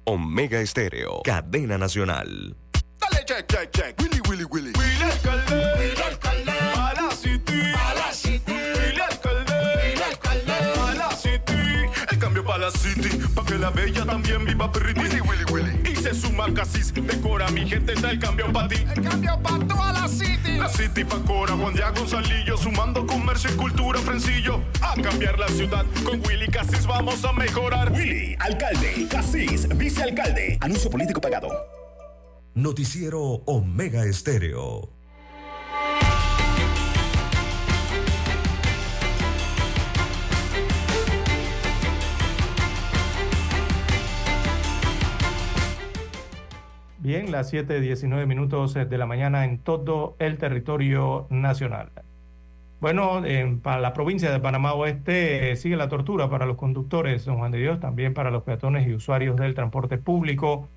Omega 0.05 0.59
Estéreo, 0.59 1.21
cadena 1.23 1.77
nacional. 1.77 2.55
Dale 2.99 3.25
check, 3.25 3.47
check, 3.47 3.71
check. 3.71 3.99
Willy, 3.99 4.21
Willy, 4.27 4.43
Willy. 4.45 4.71
Willy 4.77 5.03
alcalde. 5.03 5.73
Willy 5.77 6.01
alcalde. 6.01 6.51
A 6.51 6.93
la 6.93 7.11
city. 7.11 7.61
A 7.73 7.93
la 7.95 8.11
city. 8.13 8.53
Willy 8.53 9.01
alcalde. 9.01 9.53
Willy 9.53 10.01
alcalde. 10.01 10.53
A 10.53 10.93
la 10.95 11.11
city. 11.15 11.85
El 12.11 12.19
cambio 12.19 12.43
para 12.43 12.59
la 12.59 12.71
city. 12.71 13.09
Pa' 13.33 13.45
que 13.45 13.57
la 13.57 13.69
bella 13.69 14.05
también 14.05 14.45
viva 14.45 14.71
pretty. 14.71 14.99
Willy, 14.99 15.21
Willy, 15.21 15.45
Willy. 15.51 15.82
Se 16.03 16.13
suma 16.13 16.53
Casis. 16.53 16.93
Decora 16.93 17.49
mi 17.51 17.65
gente. 17.65 17.93
Está 17.93 18.11
el 18.11 18.19
cambio 18.19 18.51
para 18.51 18.67
ti. 18.67 18.75
El 18.93 19.01
cambio 19.01 19.39
para 19.41 19.65
toda 19.65 19.93
la 19.93 20.07
city. 20.09 20.57
La 20.57 20.67
city 20.67 21.05
pa' 21.05 21.19
Cora. 21.19 21.53
Juan 21.55 21.73
Diego 21.73 21.93
Gonzalillo. 21.95 22.57
Sumando 22.57 23.07
comercio 23.07 23.49
y 23.49 23.55
cultura. 23.55 23.99
Frencillo. 23.99 24.61
A 24.81 25.01
cambiar 25.01 25.39
la 25.39 25.47
ciudad. 25.47 25.85
Con 26.03 26.19
Willy 26.27 26.47
Casis 26.47 26.85
vamos 26.85 27.23
a 27.23 27.31
mejorar. 27.31 27.93
Willy, 27.93 28.35
alcalde, 28.37 29.07
Casís, 29.09 29.65
vicealcalde. 29.77 30.57
Anuncio 30.59 30.89
político 30.89 31.21
pagado. 31.21 31.47
Noticiero 32.53 33.21
Omega 33.45 34.03
Estéreo. 34.03 34.92
Bien, 47.03 47.33
las 47.33 47.51
7:19 47.51 48.25
minutos 48.25 48.73
de 48.75 48.97
la 48.97 49.05
mañana 49.05 49.43
en 49.43 49.57
todo 49.59 50.15
el 50.19 50.37
territorio 50.37 51.27
nacional. 51.29 51.91
Bueno, 52.79 53.25
en, 53.25 53.59
para 53.59 53.81
la 53.81 53.91
provincia 53.91 54.31
de 54.31 54.39
Panamá 54.39 54.73
Oeste 54.73 55.51
eh, 55.51 55.57
sigue 55.57 55.75
la 55.75 55.89
tortura 55.89 56.29
para 56.29 56.45
los 56.45 56.55
conductores, 56.55 57.25
don 57.25 57.39
Juan 57.39 57.51
de 57.51 57.57
Dios, 57.57 57.81
también 57.81 58.13
para 58.13 58.31
los 58.31 58.43
peatones 58.43 58.87
y 58.87 58.93
usuarios 58.93 59.35
del 59.35 59.53
transporte 59.53 59.97
público 59.97 60.69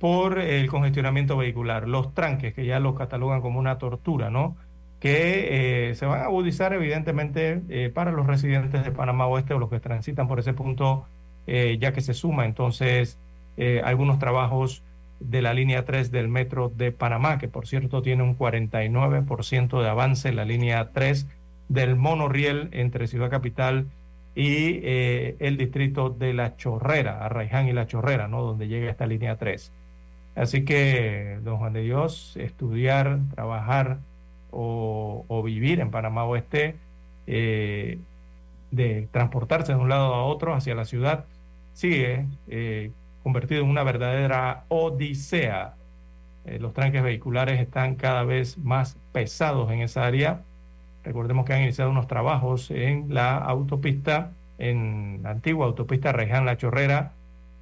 por 0.00 0.40
el 0.40 0.66
congestionamiento 0.68 1.36
vehicular, 1.36 1.86
los 1.86 2.14
tranques, 2.14 2.52
que 2.52 2.66
ya 2.66 2.80
los 2.80 2.96
catalogan 2.96 3.40
como 3.40 3.60
una 3.60 3.78
tortura, 3.78 4.28
¿no? 4.28 4.56
Que 4.98 5.90
eh, 5.90 5.94
se 5.94 6.04
van 6.06 6.20
a 6.22 6.24
agudizar 6.24 6.72
evidentemente 6.72 7.62
eh, 7.68 7.90
para 7.94 8.10
los 8.10 8.26
residentes 8.26 8.84
de 8.84 8.90
Panamá 8.90 9.26
Oeste 9.28 9.54
o 9.54 9.60
los 9.60 9.70
que 9.70 9.78
transitan 9.78 10.26
por 10.26 10.40
ese 10.40 10.52
punto, 10.52 11.06
eh, 11.46 11.78
ya 11.80 11.92
que 11.92 12.00
se 12.00 12.12
suma 12.14 12.44
entonces 12.44 13.20
eh, 13.56 13.82
algunos 13.84 14.18
trabajos 14.18 14.82
de 15.20 15.42
la 15.42 15.54
línea 15.54 15.84
3 15.84 16.10
del 16.10 16.28
metro 16.28 16.72
de 16.74 16.92
Panamá, 16.92 17.38
que 17.38 17.48
por 17.48 17.66
cierto 17.66 18.02
tiene 18.02 18.22
un 18.22 18.36
49% 18.36 19.82
de 19.82 19.88
avance 19.88 20.28
en 20.28 20.36
la 20.36 20.44
línea 20.44 20.90
3 20.92 21.26
del 21.68 21.94
monorriel 21.96 22.68
entre 22.72 23.06
Ciudad 23.06 23.30
Capital 23.30 23.86
y 24.34 24.80
eh, 24.82 25.36
el 25.38 25.56
distrito 25.56 26.10
de 26.10 26.32
La 26.32 26.56
Chorrera, 26.56 27.24
Arraiján 27.24 27.68
y 27.68 27.72
La 27.72 27.86
Chorrera, 27.86 28.28
¿no? 28.28 28.42
Donde 28.42 28.68
llega 28.68 28.90
esta 28.90 29.06
línea 29.06 29.36
3. 29.36 29.72
Así 30.36 30.64
que, 30.64 31.38
don 31.42 31.58
Juan 31.58 31.72
de 31.72 31.82
Dios, 31.82 32.36
estudiar, 32.36 33.18
trabajar 33.34 33.98
o, 34.50 35.42
vivir 35.44 35.80
en 35.80 35.90
Panamá 35.90 36.24
Oeste, 36.24 36.76
eh, 37.26 37.98
de 38.70 39.08
transportarse 39.10 39.72
de 39.72 39.78
un 39.78 39.88
lado 39.88 40.14
a 40.14 40.24
otro 40.24 40.54
hacia 40.54 40.74
la 40.74 40.84
ciudad, 40.84 41.24
sigue 41.72 42.26
eh, 42.48 42.90
convertido 43.22 43.62
en 43.62 43.70
una 43.70 43.82
verdadera 43.82 44.64
odisea. 44.68 45.74
Eh, 46.44 46.58
los 46.58 46.72
tranques 46.72 47.02
vehiculares 47.02 47.60
están 47.60 47.96
cada 47.96 48.24
vez 48.24 48.58
más 48.58 48.96
pesados 49.12 49.70
en 49.70 49.80
esa 49.80 50.06
área. 50.06 50.42
Recordemos 51.04 51.44
que 51.44 51.54
han 51.54 51.62
iniciado 51.62 51.90
unos 51.90 52.06
trabajos 52.06 52.70
en 52.70 53.14
la 53.14 53.36
autopista, 53.36 54.32
en 54.58 55.20
la 55.22 55.30
antigua 55.30 55.66
autopista 55.66 56.12
Reján 56.12 56.44
La 56.44 56.56
Chorrera, 56.56 57.12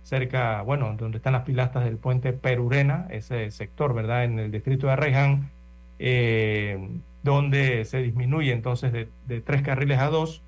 cerca, 0.02 0.62
bueno, 0.62 0.94
donde 0.97 1.18
están 1.18 1.35
las 1.35 1.43
pilastas 1.43 1.85
del 1.85 1.98
puente 1.98 2.32
Perurena, 2.32 3.06
ese 3.10 3.51
sector, 3.51 3.94
¿verdad? 3.94 4.24
En 4.24 4.39
el 4.39 4.51
distrito 4.51 4.86
de 4.86 4.93
Arreján, 4.94 5.51
eh, 5.98 6.89
donde 7.22 7.85
se 7.85 7.98
disminuye 8.02 8.52
entonces 8.52 8.93
de, 8.93 9.09
de 9.26 9.40
tres 9.40 9.62
carriles 9.62 9.98
a 9.98 10.09
dos 10.09 10.43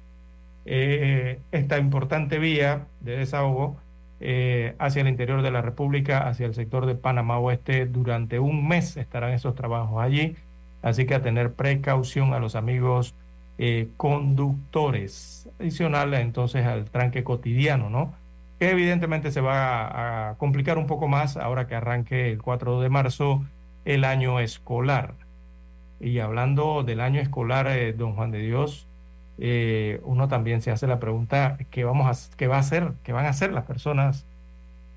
eh, 0.66 1.40
esta 1.52 1.78
importante 1.78 2.38
vía 2.38 2.86
de 3.00 3.16
desahogo 3.16 3.78
eh, 4.20 4.74
hacia 4.78 5.02
el 5.02 5.08
interior 5.08 5.42
de 5.42 5.50
la 5.50 5.62
República, 5.62 6.28
hacia 6.28 6.46
el 6.46 6.54
sector 6.54 6.86
de 6.86 6.94
Panamá 6.94 7.38
Oeste. 7.38 7.86
Durante 7.86 8.38
un 8.38 8.68
mes 8.68 8.96
estarán 8.96 9.32
esos 9.32 9.54
trabajos 9.54 10.02
allí, 10.02 10.36
así 10.82 11.06
que 11.06 11.14
a 11.14 11.22
tener 11.22 11.52
precaución 11.52 12.34
a 12.34 12.38
los 12.38 12.54
amigos 12.54 13.14
eh, 13.58 13.88
conductores, 13.96 15.48
adicional 15.58 16.14
entonces 16.14 16.64
al 16.66 16.86
tranque 16.86 17.24
cotidiano, 17.24 17.90
¿no? 17.90 18.14
que 18.60 18.70
evidentemente 18.70 19.32
se 19.32 19.40
va 19.40 20.28
a, 20.30 20.34
complicar 20.36 20.76
un 20.76 20.86
poco 20.86 21.08
más 21.08 21.38
ahora 21.38 21.66
que 21.66 21.74
arranque 21.74 22.30
el 22.30 22.42
4 22.42 22.82
de 22.82 22.90
marzo 22.90 23.42
el 23.86 24.04
año 24.04 24.38
escolar. 24.38 25.14
Y 25.98 26.18
hablando 26.18 26.82
del 26.82 27.00
año 27.00 27.20
escolar, 27.20 27.66
eh, 27.68 27.94
don 27.94 28.14
Juan 28.14 28.30
de 28.30 28.40
Dios, 28.40 28.86
eh, 29.40 30.00
uno 30.04 30.28
también 30.28 30.60
se 30.62 30.70
hace 30.70 30.86
la 30.86 31.00
pregunta, 31.00 31.56
¿qué, 31.70 31.84
vamos 31.84 32.06
a, 32.06 32.36
¿qué 32.36 32.46
va 32.46 32.56
a 32.56 32.60
hacer? 32.60 32.92
¿Qué 33.02 33.12
van 33.12 33.26
a 33.26 33.30
hacer 33.30 33.52
las 33.52 33.64
personas? 33.64 34.26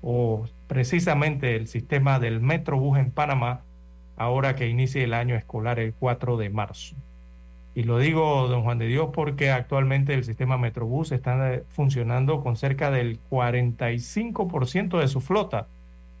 O 0.02 0.44
precisamente 0.66 1.56
el 1.56 1.66
sistema 1.66 2.18
del 2.18 2.40
Metrobús 2.40 2.98
en 2.98 3.10
Panamá 3.10 3.62
ahora 4.16 4.54
que 4.54 4.68
inicie 4.68 5.04
el 5.04 5.14
año 5.14 5.34
escolar 5.34 5.78
el 5.80 5.94
4 5.94 6.36
de 6.36 6.50
marzo. 6.50 6.94
Y 7.74 7.82
lo 7.82 7.98
digo, 7.98 8.46
don 8.46 8.62
Juan 8.62 8.78
de 8.78 8.86
Dios, 8.86 9.10
porque 9.12 9.50
actualmente 9.50 10.14
el 10.14 10.24
sistema 10.24 10.58
Metrobús 10.58 11.10
está 11.10 11.62
funcionando 11.68 12.42
con 12.42 12.56
cerca 12.56 12.90
del 12.90 13.18
45% 13.30 15.00
de 15.00 15.08
su 15.08 15.20
flota. 15.20 15.66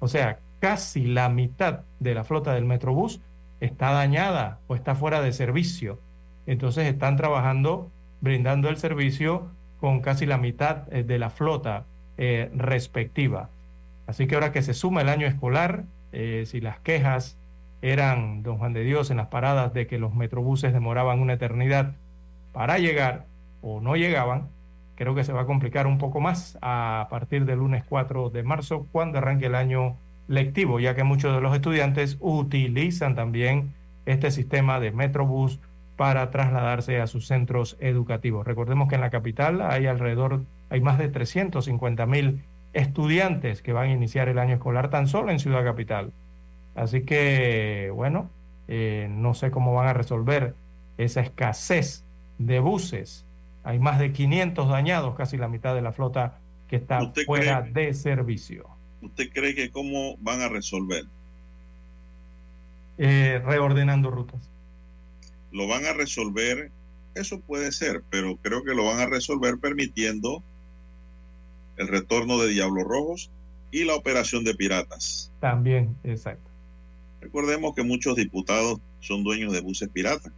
O 0.00 0.08
sea, 0.08 0.40
casi 0.58 1.06
la 1.06 1.28
mitad 1.28 1.80
de 2.00 2.14
la 2.14 2.24
flota 2.24 2.54
del 2.54 2.64
Metrobús 2.64 3.20
está 3.60 3.92
dañada 3.92 4.58
o 4.66 4.74
está 4.74 4.96
fuera 4.96 5.20
de 5.20 5.32
servicio. 5.32 6.00
Entonces 6.46 6.86
están 6.86 7.16
trabajando, 7.16 7.90
brindando 8.24 8.70
el 8.70 8.78
servicio 8.78 9.50
con 9.78 10.00
casi 10.00 10.24
la 10.26 10.38
mitad 10.38 10.86
de 10.86 11.18
la 11.18 11.30
flota 11.30 11.84
eh, 12.16 12.50
respectiva. 12.54 13.50
Así 14.06 14.26
que 14.26 14.34
ahora 14.34 14.50
que 14.50 14.62
se 14.62 14.74
suma 14.74 15.02
el 15.02 15.10
año 15.10 15.26
escolar, 15.26 15.84
eh, 16.12 16.44
si 16.46 16.60
las 16.60 16.80
quejas 16.80 17.36
eran, 17.82 18.42
don 18.42 18.56
Juan 18.56 18.72
de 18.72 18.82
Dios, 18.82 19.10
en 19.10 19.18
las 19.18 19.26
paradas 19.26 19.74
de 19.74 19.86
que 19.86 19.98
los 19.98 20.14
metrobuses 20.14 20.72
demoraban 20.72 21.20
una 21.20 21.34
eternidad 21.34 21.96
para 22.52 22.78
llegar 22.78 23.26
o 23.60 23.80
no 23.80 23.94
llegaban, 23.94 24.48
creo 24.94 25.14
que 25.14 25.22
se 25.22 25.34
va 25.34 25.42
a 25.42 25.46
complicar 25.46 25.86
un 25.86 25.98
poco 25.98 26.20
más 26.20 26.56
a 26.62 27.08
partir 27.10 27.44
del 27.44 27.58
lunes 27.58 27.84
4 27.86 28.30
de 28.30 28.42
marzo, 28.42 28.86
cuando 28.90 29.18
arranque 29.18 29.46
el 29.46 29.54
año 29.54 29.96
lectivo, 30.28 30.80
ya 30.80 30.94
que 30.94 31.04
muchos 31.04 31.34
de 31.34 31.42
los 31.42 31.54
estudiantes 31.54 32.16
utilizan 32.20 33.14
también 33.14 33.74
este 34.06 34.30
sistema 34.30 34.80
de 34.80 34.92
Metrobús 34.92 35.60
para 35.96 36.30
trasladarse 36.30 37.00
a 37.00 37.06
sus 37.06 37.26
centros 37.26 37.76
educativos. 37.80 38.46
Recordemos 38.46 38.88
que 38.88 38.96
en 38.96 39.00
la 39.00 39.10
capital 39.10 39.62
hay 39.62 39.86
alrededor, 39.86 40.42
hay 40.70 40.80
más 40.80 40.98
de 40.98 41.08
350 41.08 42.06
mil 42.06 42.42
estudiantes 42.72 43.62
que 43.62 43.72
van 43.72 43.90
a 43.90 43.92
iniciar 43.92 44.28
el 44.28 44.38
año 44.38 44.54
escolar 44.54 44.90
tan 44.90 45.06
solo 45.06 45.30
en 45.30 45.38
Ciudad 45.38 45.64
Capital. 45.64 46.12
Así 46.74 47.02
que, 47.02 47.90
bueno, 47.94 48.30
eh, 48.66 49.06
no 49.10 49.34
sé 49.34 49.50
cómo 49.50 49.74
van 49.74 49.86
a 49.86 49.92
resolver 49.92 50.54
esa 50.98 51.20
escasez 51.20 52.04
de 52.38 52.58
buses. 52.58 53.24
Hay 53.62 53.78
más 53.78 53.98
de 53.98 54.12
500 54.12 54.68
dañados, 54.68 55.14
casi 55.14 55.36
la 55.36 55.48
mitad 55.48 55.74
de 55.74 55.82
la 55.82 55.92
flota 55.92 56.38
que 56.68 56.76
está 56.76 57.12
fuera 57.24 57.62
de 57.62 57.94
servicio. 57.94 58.68
¿Usted 59.00 59.30
cree 59.32 59.54
que 59.54 59.70
cómo 59.70 60.16
van 60.18 60.40
a 60.40 60.48
resolver? 60.48 61.04
Eh, 62.98 63.40
reordenando 63.44 64.10
rutas. 64.10 64.50
Lo 65.54 65.68
van 65.68 65.86
a 65.86 65.92
resolver, 65.92 66.72
eso 67.14 67.40
puede 67.40 67.70
ser, 67.70 68.02
pero 68.10 68.36
creo 68.42 68.64
que 68.64 68.74
lo 68.74 68.86
van 68.86 68.98
a 68.98 69.06
resolver 69.06 69.56
permitiendo 69.58 70.42
el 71.76 71.86
retorno 71.86 72.38
de 72.38 72.48
Diablos 72.48 72.82
Rojos 72.82 73.30
y 73.70 73.84
la 73.84 73.94
operación 73.94 74.42
de 74.42 74.56
piratas. 74.56 75.30
También, 75.38 75.96
exacto. 76.02 76.50
Recordemos 77.20 77.72
que 77.76 77.84
muchos 77.84 78.16
diputados 78.16 78.80
son 78.98 79.22
dueños 79.22 79.52
de 79.52 79.60
buses 79.60 79.88
piratas. 79.88 80.32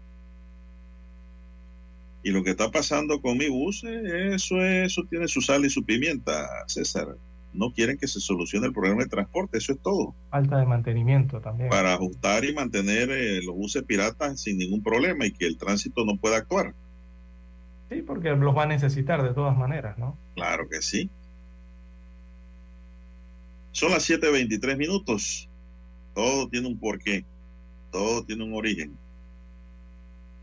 Y 2.23 2.31
lo 2.31 2.45
que 2.45 2.51
está 2.51 2.71
pasando 2.71 3.23
con 3.23 3.39
mi 3.39 3.49
bus, 3.49 3.85
eso, 3.85 4.63
eso 4.63 5.03
tiene 5.09 5.29
su 5.29 5.41
sal 5.41 5.65
y 5.65 5.71
su 5.71 5.83
pimienta, 5.83 6.47
César. 6.67 7.17
No 7.57 7.73
quieren 7.73 7.99
que 7.99 8.07
se 8.07 8.21
solucione 8.21 8.67
el 8.67 8.73
problema 8.73 9.03
de 9.03 9.09
transporte, 9.09 9.59
eso 9.59 9.73
es 9.73 9.81
todo. 9.81 10.15
Falta 10.31 10.59
de 10.59 10.67
mantenimiento 10.67 11.41
también. 11.41 11.71
Para 11.71 11.95
ajustar 11.95 12.45
y 12.45 12.55
mantener 12.55 13.11
eh, 13.11 13.43
los 13.43 13.55
buses 13.55 13.83
piratas 13.83 14.41
sin 14.41 14.59
ningún 14.59 14.83
problema 14.83 15.27
y 15.27 15.33
que 15.33 15.47
el 15.47 15.57
tránsito 15.57 16.05
no 16.05 16.17
pueda 16.17 16.37
actuar. 16.37 16.75
Sí, 17.91 18.03
porque 18.03 18.31
los 18.31 18.57
va 18.57 18.65
a 18.65 18.67
necesitar 18.67 19.23
de 19.23 19.33
todas 19.33 19.57
maneras, 19.57 19.97
¿no? 19.99 20.19
Claro 20.35 20.69
que 20.69 20.83
sí. 20.83 21.09
Son 23.73 23.91
las 23.91 24.09
7.23 24.09 24.77
minutos. 24.77 25.49
Todo 26.15 26.49
tiene 26.49 26.67
un 26.67 26.79
porqué. 26.79 27.25
Todo 27.91 28.25
tiene 28.25 28.45
un 28.45 28.55
origen 28.55 28.97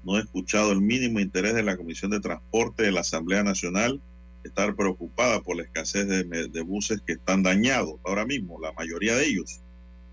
no 0.03 0.17
he 0.17 0.21
escuchado 0.21 0.71
el 0.71 0.81
mínimo 0.81 1.19
interés 1.19 1.53
de 1.53 1.63
la 1.63 1.77
Comisión 1.77 2.11
de 2.11 2.19
Transporte 2.19 2.83
de 2.83 2.91
la 2.91 3.01
Asamblea 3.01 3.43
Nacional 3.43 4.01
estar 4.43 4.75
preocupada 4.75 5.41
por 5.41 5.57
la 5.57 5.63
escasez 5.63 6.07
de, 6.07 6.61
buses 6.61 7.01
que 7.05 7.13
están 7.13 7.43
dañados 7.43 7.95
ahora 8.03 8.25
mismo, 8.25 8.59
la 8.59 8.71
mayoría 8.73 9.15
de 9.15 9.25
ellos. 9.25 9.61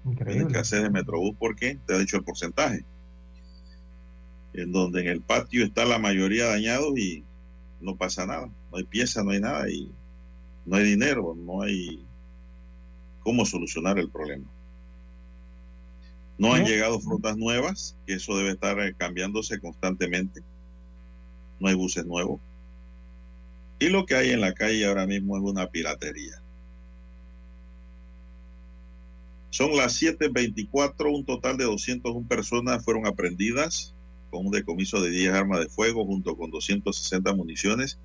La 0.05 0.33
escasez 0.33 0.83
de 0.83 0.91
Metrobús, 0.91 1.37
¿por 1.37 1.57
qué? 1.57 1.79
Te 1.87 1.95
ha 1.95 1.99
dicho 1.99 2.17
el 2.17 2.25
porcentaje. 2.25 2.85
En 4.55 4.73
donde 4.73 5.03
en 5.03 5.09
el 5.09 5.21
patio 5.21 5.65
está 5.65 5.85
la 5.85 5.99
mayoría 5.99 6.47
dañados 6.47 6.97
y 6.99 7.25
no 7.81 7.97
pasa 7.97 8.27
nada. 8.27 8.51
No 8.71 8.79
hay 8.79 8.85
pieza, 8.85 9.23
no 9.23 9.31
hay 9.31 9.41
nada 9.41 9.69
y 9.69 9.93
no 10.65 10.77
hay 10.77 10.85
dinero, 10.85 11.35
no 11.37 11.63
hay 11.63 12.05
cómo 13.21 13.45
solucionar 13.45 13.99
el 13.99 14.11
problema. 14.11 14.51
No 16.39 16.55
han 16.55 16.65
llegado 16.65 16.99
flotas 16.99 17.37
nuevas, 17.37 17.97
que 18.07 18.15
eso 18.15 18.35
debe 18.35 18.53
estar 18.53 18.81
eh, 18.81 18.95
cambiándose 18.97 19.61
constantemente. 19.61 20.41
No 21.59 21.69
hay 21.69 21.75
buses 21.75 22.07
nuevos. 22.07 22.41
Y 23.81 23.89
lo 23.89 24.07
que 24.07 24.15
hay 24.15 24.31
en 24.31 24.41
la 24.41 24.53
calle 24.53 24.87
ahora 24.87 25.07
mismo 25.07 25.37
es 25.37 25.43
una 25.43 25.67
piratería. 25.69 26.41
Son 29.51 29.77
las 29.77 30.01
7.24, 30.01 31.13
un 31.13 31.25
total 31.25 31.57
de 31.57 31.65
201 31.65 32.29
personas 32.29 32.85
fueron 32.85 33.07
aprendidas 33.07 33.95
con 34.31 34.47
un 34.47 34.53
decomiso 34.53 35.03
de 35.03 35.11
10 35.11 35.33
armas 35.33 35.59
de 35.59 35.69
fuego 35.69 36.07
junto 36.07 36.37
con 36.37 36.53
260 36.53 37.35
municiones. 37.35 37.99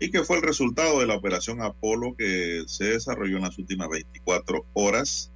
Y 0.00 0.10
que 0.10 0.24
fue 0.24 0.38
el 0.38 0.42
resultado 0.42 0.98
de 0.98 1.06
la 1.06 1.14
operación 1.14 1.62
Apolo 1.62 2.16
que 2.16 2.64
se 2.66 2.86
desarrolló 2.86 3.36
en 3.36 3.44
las 3.44 3.58
últimas 3.58 3.88
24 3.88 4.64
horas 4.72 5.30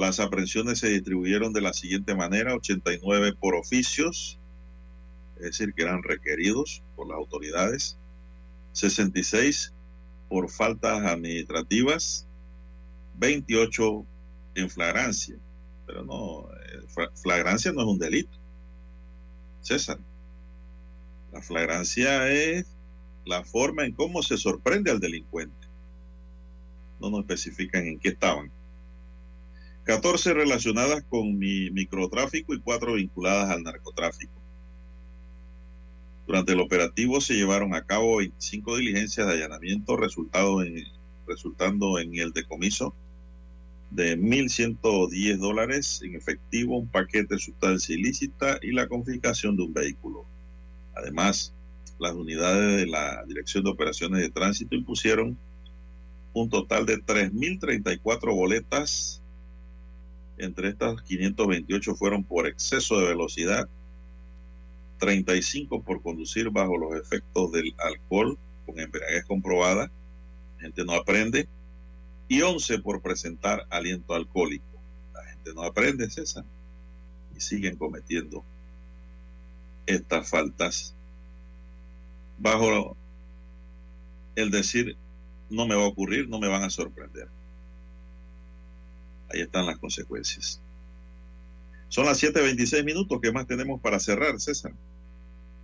las 0.00 0.18
aprehensiones 0.18 0.78
se 0.78 0.88
distribuyeron 0.88 1.52
de 1.52 1.60
la 1.60 1.74
siguiente 1.74 2.14
manera, 2.14 2.54
89 2.54 3.34
por 3.38 3.54
oficios, 3.54 4.38
es 5.36 5.42
decir, 5.42 5.74
que 5.74 5.82
eran 5.82 6.02
requeridos 6.02 6.82
por 6.96 7.06
las 7.06 7.18
autoridades, 7.18 7.98
66 8.72 9.72
por 10.28 10.50
faltas 10.50 11.04
administrativas, 11.04 12.26
28 13.18 14.06
en 14.54 14.70
flagrancia, 14.70 15.36
pero 15.86 16.04
no, 16.04 16.48
eh, 16.52 17.08
flagrancia 17.14 17.72
no 17.72 17.82
es 17.82 17.86
un 17.86 17.98
delito. 17.98 18.36
César, 19.60 19.98
la 21.32 21.42
flagrancia 21.42 22.30
es 22.30 22.66
la 23.24 23.44
forma 23.44 23.84
en 23.84 23.92
cómo 23.92 24.22
se 24.22 24.36
sorprende 24.36 24.90
al 24.90 25.00
delincuente. 25.00 25.68
No 27.00 27.10
nos 27.10 27.20
especifican 27.20 27.86
en 27.86 27.98
qué 27.98 28.10
estaban. 28.10 28.50
14 29.84 30.34
relacionadas 30.34 31.02
con 31.08 31.38
mi 31.38 31.70
microtráfico 31.70 32.54
y 32.54 32.60
4 32.60 32.94
vinculadas 32.94 33.50
al 33.50 33.62
narcotráfico. 33.62 34.39
Durante 36.30 36.52
el 36.52 36.60
operativo 36.60 37.20
se 37.20 37.34
llevaron 37.34 37.74
a 37.74 37.84
cabo 37.84 38.18
25 38.18 38.76
diligencias 38.76 39.26
de 39.26 39.32
allanamiento 39.32 39.96
resultado 39.96 40.62
en, 40.62 40.76
resultando 41.26 41.98
en 41.98 42.16
el 42.16 42.32
decomiso 42.32 42.94
de 43.90 44.16
1.110 44.16 45.38
dólares 45.38 46.00
en 46.04 46.14
efectivo, 46.14 46.78
un 46.78 46.86
paquete 46.86 47.34
de 47.34 47.40
sustancia 47.40 47.96
ilícita 47.96 48.60
y 48.62 48.70
la 48.70 48.86
confiscación 48.86 49.56
de 49.56 49.64
un 49.64 49.74
vehículo. 49.74 50.24
Además, 50.94 51.52
las 51.98 52.12
unidades 52.12 52.76
de 52.76 52.86
la 52.86 53.24
Dirección 53.26 53.64
de 53.64 53.70
Operaciones 53.70 54.20
de 54.20 54.30
Tránsito 54.30 54.76
impusieron 54.76 55.36
un 56.32 56.48
total 56.48 56.86
de 56.86 57.04
3.034 57.04 58.32
boletas 58.32 59.20
entre 60.38 60.68
estas 60.68 61.02
528 61.02 61.96
fueron 61.96 62.22
por 62.22 62.46
exceso 62.46 63.00
de 63.00 63.08
velocidad, 63.08 63.68
35 65.00 65.82
por 65.82 66.02
conducir 66.02 66.50
bajo 66.50 66.76
los 66.78 66.94
efectos 66.94 67.50
del 67.50 67.74
alcohol 67.78 68.38
con 68.66 68.78
embriaguez 68.78 69.24
comprobada, 69.24 69.90
la 70.56 70.62
gente 70.62 70.84
no 70.84 70.92
aprende, 70.92 71.48
y 72.28 72.42
11 72.42 72.78
por 72.78 73.02
presentar 73.02 73.66
aliento 73.70 74.14
alcohólico. 74.14 74.64
La 75.12 75.24
gente 75.24 75.52
no 75.52 75.64
aprende, 75.64 76.08
César, 76.08 76.44
y 77.36 77.40
siguen 77.40 77.76
cometiendo 77.76 78.44
estas 79.86 80.30
faltas 80.30 80.94
bajo 82.38 82.96
el 84.36 84.50
decir 84.50 84.96
no 85.48 85.66
me 85.66 85.74
va 85.74 85.82
a 85.82 85.88
ocurrir, 85.88 86.28
no 86.28 86.38
me 86.38 86.46
van 86.46 86.62
a 86.62 86.70
sorprender. 86.70 87.28
Ahí 89.32 89.40
están 89.40 89.66
las 89.66 89.78
consecuencias. 89.78 90.60
Son 91.88 92.06
las 92.06 92.22
7.26 92.22 92.84
minutos. 92.84 93.18
¿Qué 93.20 93.32
más 93.32 93.46
tenemos 93.46 93.80
para 93.80 93.98
cerrar, 93.98 94.38
César? 94.40 94.72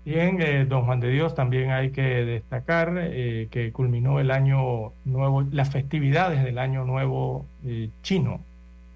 Bien, 0.06 0.40
eh, 0.40 0.66
don 0.66 0.84
Juan 0.84 1.00
de 1.00 1.10
Dios, 1.10 1.34
también 1.34 1.72
hay 1.72 1.90
que 1.90 2.00
destacar 2.00 2.94
eh, 2.96 3.48
que 3.50 3.72
culminó 3.72 4.20
el 4.20 4.30
año 4.30 4.92
nuevo, 5.04 5.42
las 5.50 5.70
festividades 5.70 6.44
del 6.44 6.58
año 6.58 6.84
nuevo 6.84 7.44
eh, 7.64 7.90
chino. 8.04 8.40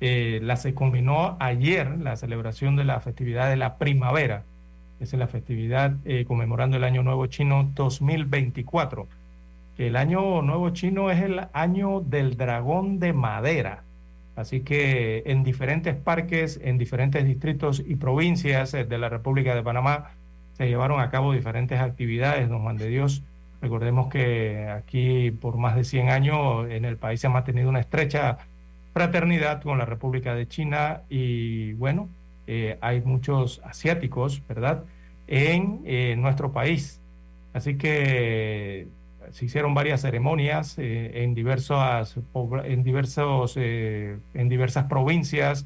la 0.00 0.54
se 0.54 0.72
culminó 0.72 1.36
ayer 1.40 1.98
la 1.98 2.14
celebración 2.14 2.76
de 2.76 2.84
la 2.84 3.00
festividad 3.00 3.50
de 3.50 3.56
la 3.56 3.76
primavera. 3.76 4.44
Esa 5.00 5.16
es 5.16 5.20
la 5.20 5.26
festividad 5.26 5.96
conmemorando 6.28 6.76
el 6.76 6.84
año 6.84 7.02
nuevo 7.02 7.26
chino 7.26 7.68
2024. 7.74 9.08
Que 9.76 9.88
el 9.88 9.96
año 9.96 10.42
nuevo 10.42 10.70
chino 10.70 11.10
es 11.10 11.20
el 11.22 11.40
año 11.52 12.02
del 12.02 12.36
dragón 12.36 13.00
de 13.00 13.12
madera. 13.12 13.82
Así 14.36 14.60
que 14.60 15.22
en 15.26 15.44
diferentes 15.44 15.94
parques, 15.96 16.60
en 16.62 16.78
diferentes 16.78 17.24
distritos 17.24 17.82
y 17.84 17.96
provincias 17.96 18.72
eh, 18.74 18.84
de 18.84 18.96
la 18.96 19.08
República 19.08 19.54
de 19.54 19.62
Panamá 19.62 20.12
se 20.60 20.68
llevaron 20.68 21.00
a 21.00 21.08
cabo 21.08 21.32
diferentes 21.32 21.80
actividades, 21.80 22.46
don 22.50 22.60
Juan 22.60 22.76
de 22.76 22.88
Dios. 22.88 23.22
Recordemos 23.62 24.08
que 24.08 24.68
aquí 24.68 25.30
por 25.30 25.56
más 25.56 25.74
de 25.74 25.84
100 25.84 26.10
años 26.10 26.66
en 26.68 26.84
el 26.84 26.98
país 26.98 27.18
se 27.18 27.28
ha 27.28 27.30
mantenido 27.30 27.70
una 27.70 27.80
estrecha 27.80 28.36
fraternidad 28.92 29.62
con 29.62 29.78
la 29.78 29.86
República 29.86 30.34
de 30.34 30.46
China 30.46 31.00
y 31.08 31.72
bueno, 31.72 32.10
eh, 32.46 32.76
hay 32.82 33.00
muchos 33.00 33.62
asiáticos, 33.64 34.42
¿verdad?, 34.46 34.84
en 35.28 35.80
eh, 35.86 36.14
nuestro 36.18 36.52
país. 36.52 37.00
Así 37.54 37.78
que 37.78 38.86
se 39.30 39.46
hicieron 39.46 39.72
varias 39.72 40.02
ceremonias 40.02 40.74
eh, 40.76 41.22
en, 41.22 41.32
diversas, 41.32 42.18
en, 42.64 42.82
diversos, 42.82 43.56
en 43.56 44.48
diversas 44.50 44.84
provincias 44.84 45.64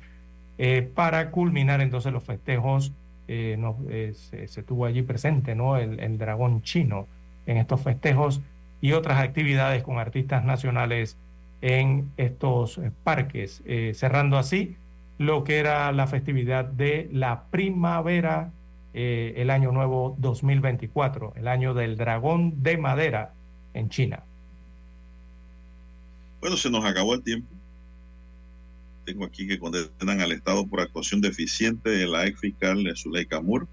para 0.95 1.33
culminar 1.33 1.81
entonces 1.81 2.13
los 2.13 2.23
festejos. 2.23 2.93
No, 3.27 3.79
se, 4.13 4.63
tuvo 4.63 4.85
allí 4.85 5.03
presente 5.03 5.53
el, 5.53 6.19
dragón 6.19 6.63
chino 6.63 7.07
en 7.47 7.57
estos 7.57 7.81
festejos 7.81 8.41
y 8.81 8.93
otras 8.93 9.19
actividades 9.21 9.83
con 9.83 9.99
artistas 9.99 10.45
nacionales 10.45 11.17
en 11.63 12.11
estos 12.19 12.77
eh, 12.77 12.91
parques, 13.03 13.63
eh, 13.65 13.93
cerrando 13.95 14.37
así 14.37 14.77
lo 15.17 15.45
que 15.45 15.59
era 15.59 15.91
la 15.93 16.07
festividad 16.07 16.67
de 16.67 17.09
la 17.11 17.45
primavera, 17.51 18.53
eh, 18.93 19.33
el 19.39 19.49
año 19.49 19.73
nuevo 19.73 20.15
2024, 20.19 21.33
el 21.37 21.49
año 21.49 21.73
del 21.73 21.97
dragón 21.97 22.63
de 22.63 22.77
madera 22.77 23.33
en 23.73 23.89
China. 23.89 24.25
Bueno, 26.41 26.59
se 26.59 26.69
nos 26.69 26.85
acabó 26.85 27.15
el 27.15 27.23
tiempo. 27.23 27.54
Tengo 29.05 29.25
aquí 29.25 29.47
que 29.47 29.59
condenan 29.59 30.21
al 30.21 30.33
Estado 30.33 30.67
por 30.67 30.81
actuación 30.81 31.21
deficiente 31.21 31.91
de 31.91 32.07
la 32.07 32.27
ex 32.27 32.41
fiscal 32.41 32.93
Zuleika 32.97 33.41
Moore, 33.41 33.67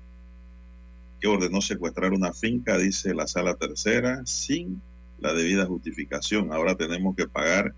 que 1.19 1.27
ordenó 1.27 1.61
secuestrar 1.61 2.13
una 2.13 2.33
finca, 2.33 2.77
dice 2.77 3.13
la 3.13 3.27
sala 3.27 3.55
tercera, 3.55 4.21
sin 4.25 4.81
la 5.19 5.33
debida 5.33 5.65
justificación. 5.65 6.51
Ahora 6.51 6.75
tenemos 6.75 7.15
que 7.15 7.27
pagar 7.27 7.73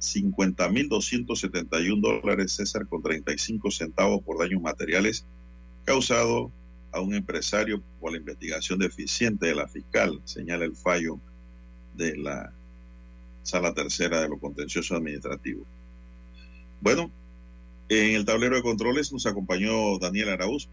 50.271 0.00 2.00
dólares, 2.00 2.52
César, 2.52 2.86
con 2.86 3.02
35 3.02 3.70
centavos 3.70 4.22
por 4.22 4.38
daños 4.38 4.62
materiales 4.62 5.24
causados 5.84 6.50
a 6.92 7.00
un 7.00 7.14
empresario 7.14 7.82
por 8.00 8.12
la 8.12 8.18
investigación 8.18 8.78
deficiente 8.78 9.46
de 9.46 9.54
la 9.54 9.68
fiscal, 9.68 10.20
señala 10.24 10.64
el 10.64 10.76
fallo 10.76 11.18
de 11.96 12.16
la 12.16 12.52
sala 13.42 13.72
tercera 13.72 14.20
de 14.20 14.28
lo 14.28 14.38
contencioso 14.38 14.96
administrativo. 14.96 15.64
Bueno, 16.80 17.10
en 17.88 18.14
el 18.14 18.24
tablero 18.24 18.56
de 18.56 18.62
controles 18.62 19.12
nos 19.12 19.26
acompañó 19.26 19.98
Daniel 19.98 20.30
Arauz 20.30 20.66